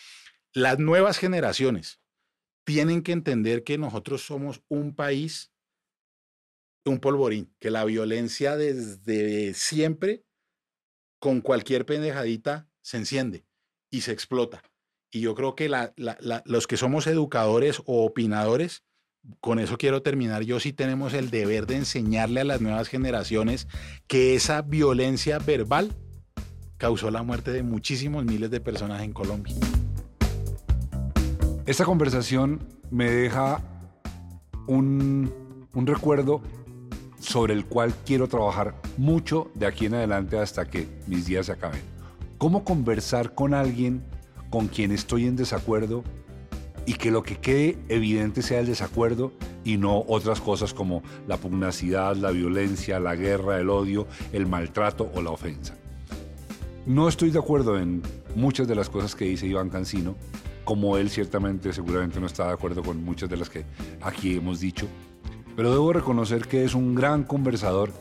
las 0.53 0.79
nuevas 0.79 1.17
generaciones 1.17 1.99
tienen 2.63 3.01
que 3.01 3.11
entender 3.11 3.63
que 3.63 3.77
nosotros 3.77 4.25
somos 4.25 4.61
un 4.69 4.95
país 4.95 5.53
un 6.85 6.99
polvorín, 6.99 7.53
que 7.59 7.71
la 7.71 7.85
violencia 7.85 8.57
desde 8.57 9.53
siempre, 9.53 10.25
con 11.19 11.41
cualquier 11.41 11.85
pendejadita, 11.85 12.67
se 12.81 12.97
enciende 12.97 13.45
y 13.89 14.01
se 14.01 14.11
explota. 14.11 14.61
Y 15.11 15.21
yo 15.21 15.35
creo 15.35 15.55
que 15.55 15.69
los 16.45 16.67
que 16.67 16.77
somos 16.77 17.07
educadores 17.07 17.81
o 17.85 18.03
opinadores, 18.03 18.83
con 19.39 19.59
eso 19.59 19.77
quiero 19.77 20.01
terminar, 20.01 20.43
yo 20.43 20.59
sí 20.59 20.73
tenemos 20.73 21.13
el 21.13 21.29
deber 21.29 21.67
de 21.67 21.77
enseñarle 21.77 22.41
a 22.41 22.45
las 22.45 22.61
nuevas 22.61 22.89
generaciones 22.89 23.67
que 24.07 24.35
esa 24.35 24.61
violencia 24.63 25.39
verbal 25.39 25.95
causó 26.77 27.11
la 27.11 27.23
muerte 27.23 27.51
de 27.51 27.63
muchísimos 27.63 28.25
miles 28.25 28.49
de 28.49 28.59
personas 28.59 29.03
en 29.03 29.13
Colombia. 29.13 29.55
Esta 31.65 31.85
conversación 31.85 32.59
me 32.91 33.09
deja 33.09 33.61
un, 34.67 35.31
un 35.73 35.87
recuerdo 35.87 36.41
sobre 37.19 37.53
el 37.53 37.65
cual 37.65 37.93
quiero 38.05 38.27
trabajar 38.27 38.75
mucho 38.97 39.49
de 39.55 39.65
aquí 39.65 39.85
en 39.85 39.93
adelante 39.93 40.37
hasta 40.37 40.65
que 40.65 40.89
mis 41.07 41.25
días 41.25 41.45
se 41.45 41.53
acaben. 41.53 41.79
¿Cómo 42.37 42.65
conversar 42.65 43.33
con 43.33 43.53
alguien 43.53 44.03
con 44.49 44.67
quien 44.67 44.91
estoy 44.91 45.25
en 45.25 45.37
desacuerdo 45.37 46.03
y 46.85 46.95
que 46.95 47.11
lo 47.11 47.23
que 47.23 47.37
quede 47.37 47.77
evidente 47.87 48.41
sea 48.41 48.59
el 48.59 48.65
desacuerdo 48.65 49.31
y 49.63 49.77
no 49.77 50.03
otras 50.09 50.41
cosas 50.41 50.73
como 50.73 51.01
la 51.27 51.37
pugnacidad, 51.37 52.17
la 52.17 52.31
violencia, 52.31 52.99
la 52.99 53.15
guerra, 53.15 53.57
el 53.57 53.69
odio, 53.69 54.05
el 54.33 54.47
maltrato 54.47 55.09
o 55.15 55.21
la 55.21 55.29
ofensa? 55.29 55.75
No 56.85 57.07
estoy 57.07 57.31
de 57.31 57.39
acuerdo 57.39 57.79
en 57.79 58.01
muchas 58.35 58.67
de 58.67 58.75
las 58.75 58.89
cosas 58.89 59.15
que 59.15 59.23
dice 59.23 59.47
Iván 59.47 59.69
Cancino, 59.69 60.15
como 60.63 60.97
él 60.97 61.09
ciertamente 61.09 61.73
seguramente 61.73 62.19
no 62.19 62.25
está 62.25 62.47
de 62.47 62.53
acuerdo 62.53 62.83
con 62.83 63.03
muchas 63.03 63.29
de 63.29 63.37
las 63.37 63.49
que 63.49 63.65
aquí 64.01 64.35
hemos 64.35 64.59
dicho, 64.59 64.87
pero 65.55 65.71
debo 65.71 65.93
reconocer 65.93 66.47
que 66.47 66.63
es 66.63 66.73
un 66.73 66.95
gran 66.95 67.23
conversador 67.23 67.91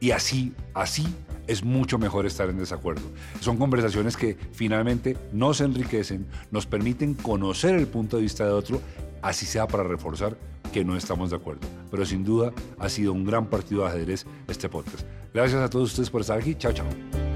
y 0.00 0.10
así, 0.10 0.52
así 0.74 1.06
es 1.46 1.64
mucho 1.64 1.98
mejor 1.98 2.26
estar 2.26 2.48
en 2.48 2.58
desacuerdo. 2.58 3.02
Son 3.40 3.56
conversaciones 3.56 4.16
que 4.16 4.36
finalmente 4.52 5.16
nos 5.32 5.60
enriquecen, 5.60 6.26
nos 6.50 6.66
permiten 6.66 7.14
conocer 7.14 7.74
el 7.74 7.86
punto 7.86 8.16
de 8.16 8.22
vista 8.22 8.44
de 8.44 8.52
otro, 8.52 8.80
así 9.22 9.46
sea 9.46 9.66
para 9.66 9.84
reforzar 9.84 10.36
que 10.72 10.84
no 10.84 10.96
estamos 10.96 11.30
de 11.30 11.36
acuerdo. 11.36 11.66
Pero 11.90 12.04
sin 12.06 12.24
duda 12.24 12.52
ha 12.78 12.88
sido 12.88 13.12
un 13.12 13.24
gran 13.24 13.46
partido 13.46 13.82
de 13.82 13.88
ajedrez 13.88 14.26
este 14.48 14.68
podcast. 14.68 15.04
Gracias 15.34 15.60
a 15.60 15.68
todos 15.68 15.90
ustedes 15.90 16.10
por 16.10 16.22
estar 16.22 16.38
aquí. 16.38 16.54
Chao, 16.54 16.72
chao. 16.72 17.31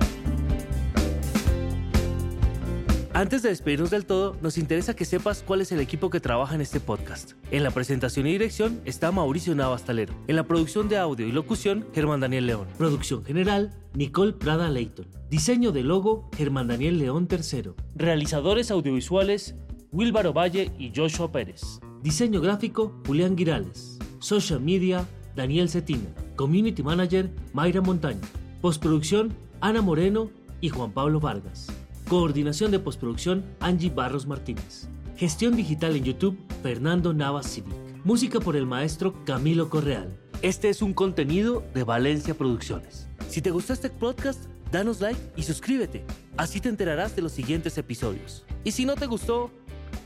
Antes 3.16 3.42
de 3.42 3.48
despedirnos 3.48 3.88
del 3.88 4.04
todo, 4.04 4.36
nos 4.42 4.58
interesa 4.58 4.94
que 4.94 5.06
sepas 5.06 5.42
cuál 5.42 5.62
es 5.62 5.72
el 5.72 5.80
equipo 5.80 6.10
que 6.10 6.20
trabaja 6.20 6.54
en 6.54 6.60
este 6.60 6.80
podcast. 6.80 7.32
En 7.50 7.62
la 7.62 7.70
presentación 7.70 8.26
y 8.26 8.32
dirección 8.32 8.78
está 8.84 9.10
Mauricio 9.10 9.54
Navastalero. 9.54 10.12
En 10.28 10.36
la 10.36 10.46
producción 10.46 10.90
de 10.90 10.98
audio 10.98 11.26
y 11.26 11.32
locución, 11.32 11.86
Germán 11.94 12.20
Daniel 12.20 12.44
León. 12.44 12.68
Producción 12.76 13.24
general, 13.24 13.72
Nicole 13.94 14.34
Prada 14.34 14.68
Leighton. 14.68 15.06
Diseño 15.30 15.72
de 15.72 15.82
logo, 15.82 16.28
Germán 16.36 16.68
Daniel 16.68 16.98
León 16.98 17.26
III. 17.30 17.70
Realizadores 17.94 18.70
audiovisuales, 18.70 19.54
Wilbaro 19.92 20.34
Valle 20.34 20.70
y 20.78 20.92
Joshua 20.94 21.32
Pérez. 21.32 21.62
Diseño 22.02 22.42
gráfico, 22.42 23.00
Julián 23.06 23.34
Girales. 23.34 23.98
Social 24.18 24.60
media, 24.60 25.06
Daniel 25.34 25.70
Cetina. 25.70 26.10
Community 26.36 26.82
Manager, 26.82 27.30
Mayra 27.54 27.80
Montaño. 27.80 28.20
Postproducción, 28.60 29.34
Ana 29.62 29.80
Moreno 29.80 30.28
y 30.60 30.68
Juan 30.68 30.92
Pablo 30.92 31.18
Vargas. 31.18 31.68
Coordinación 32.08 32.70
de 32.70 32.78
postproducción 32.78 33.44
Angie 33.58 33.90
Barros 33.90 34.28
Martínez. 34.28 34.86
Gestión 35.16 35.56
digital 35.56 35.96
en 35.96 36.04
YouTube 36.04 36.38
Fernando 36.62 37.12
Navas 37.12 37.50
Civic. 37.50 37.74
Música 38.04 38.38
por 38.38 38.54
el 38.54 38.64
maestro 38.64 39.24
Camilo 39.24 39.68
Correal. 39.68 40.16
Este 40.40 40.68
es 40.68 40.82
un 40.82 40.94
contenido 40.94 41.64
de 41.74 41.82
Valencia 41.82 42.34
Producciones. 42.34 43.08
Si 43.28 43.42
te 43.42 43.50
gustó 43.50 43.72
este 43.72 43.90
podcast, 43.90 44.44
danos 44.70 45.00
like 45.00 45.18
y 45.34 45.42
suscríbete. 45.42 46.04
Así 46.36 46.60
te 46.60 46.68
enterarás 46.68 47.16
de 47.16 47.22
los 47.22 47.32
siguientes 47.32 47.76
episodios. 47.76 48.44
Y 48.62 48.70
si 48.70 48.84
no 48.84 48.94
te 48.94 49.06
gustó, 49.06 49.50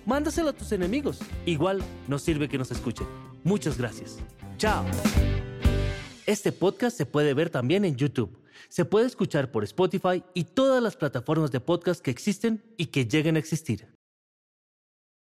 mándaselo 0.06 0.48
a 0.48 0.55
tus 0.55 0.72
enemigos. 0.72 1.18
Igual 1.44 1.82
nos 2.09 2.22
sirve 2.22 2.48
que 2.48 2.56
nos 2.56 2.70
escuchen. 2.70 3.06
Muchas 3.44 3.77
gracias. 3.77 4.16
Chao. 4.56 4.86
Este 6.24 6.51
podcast 6.51 6.97
se 6.97 7.05
puede 7.05 7.35
ver 7.35 7.51
también 7.51 7.85
en 7.85 7.97
YouTube. 7.97 8.40
Se 8.70 8.84
puede 8.84 9.06
escuchar 9.06 9.51
por 9.51 9.64
Spotify 9.64 10.22
y 10.32 10.44
todas 10.44 10.80
las 10.80 10.97
plataformas 10.97 11.51
de 11.51 11.59
podcast 11.59 12.01
que 12.01 12.12
existen 12.12 12.62
y 12.76 12.86
que 12.86 13.05
lleguen 13.05 13.34
a 13.34 13.40
existir. 13.40 13.99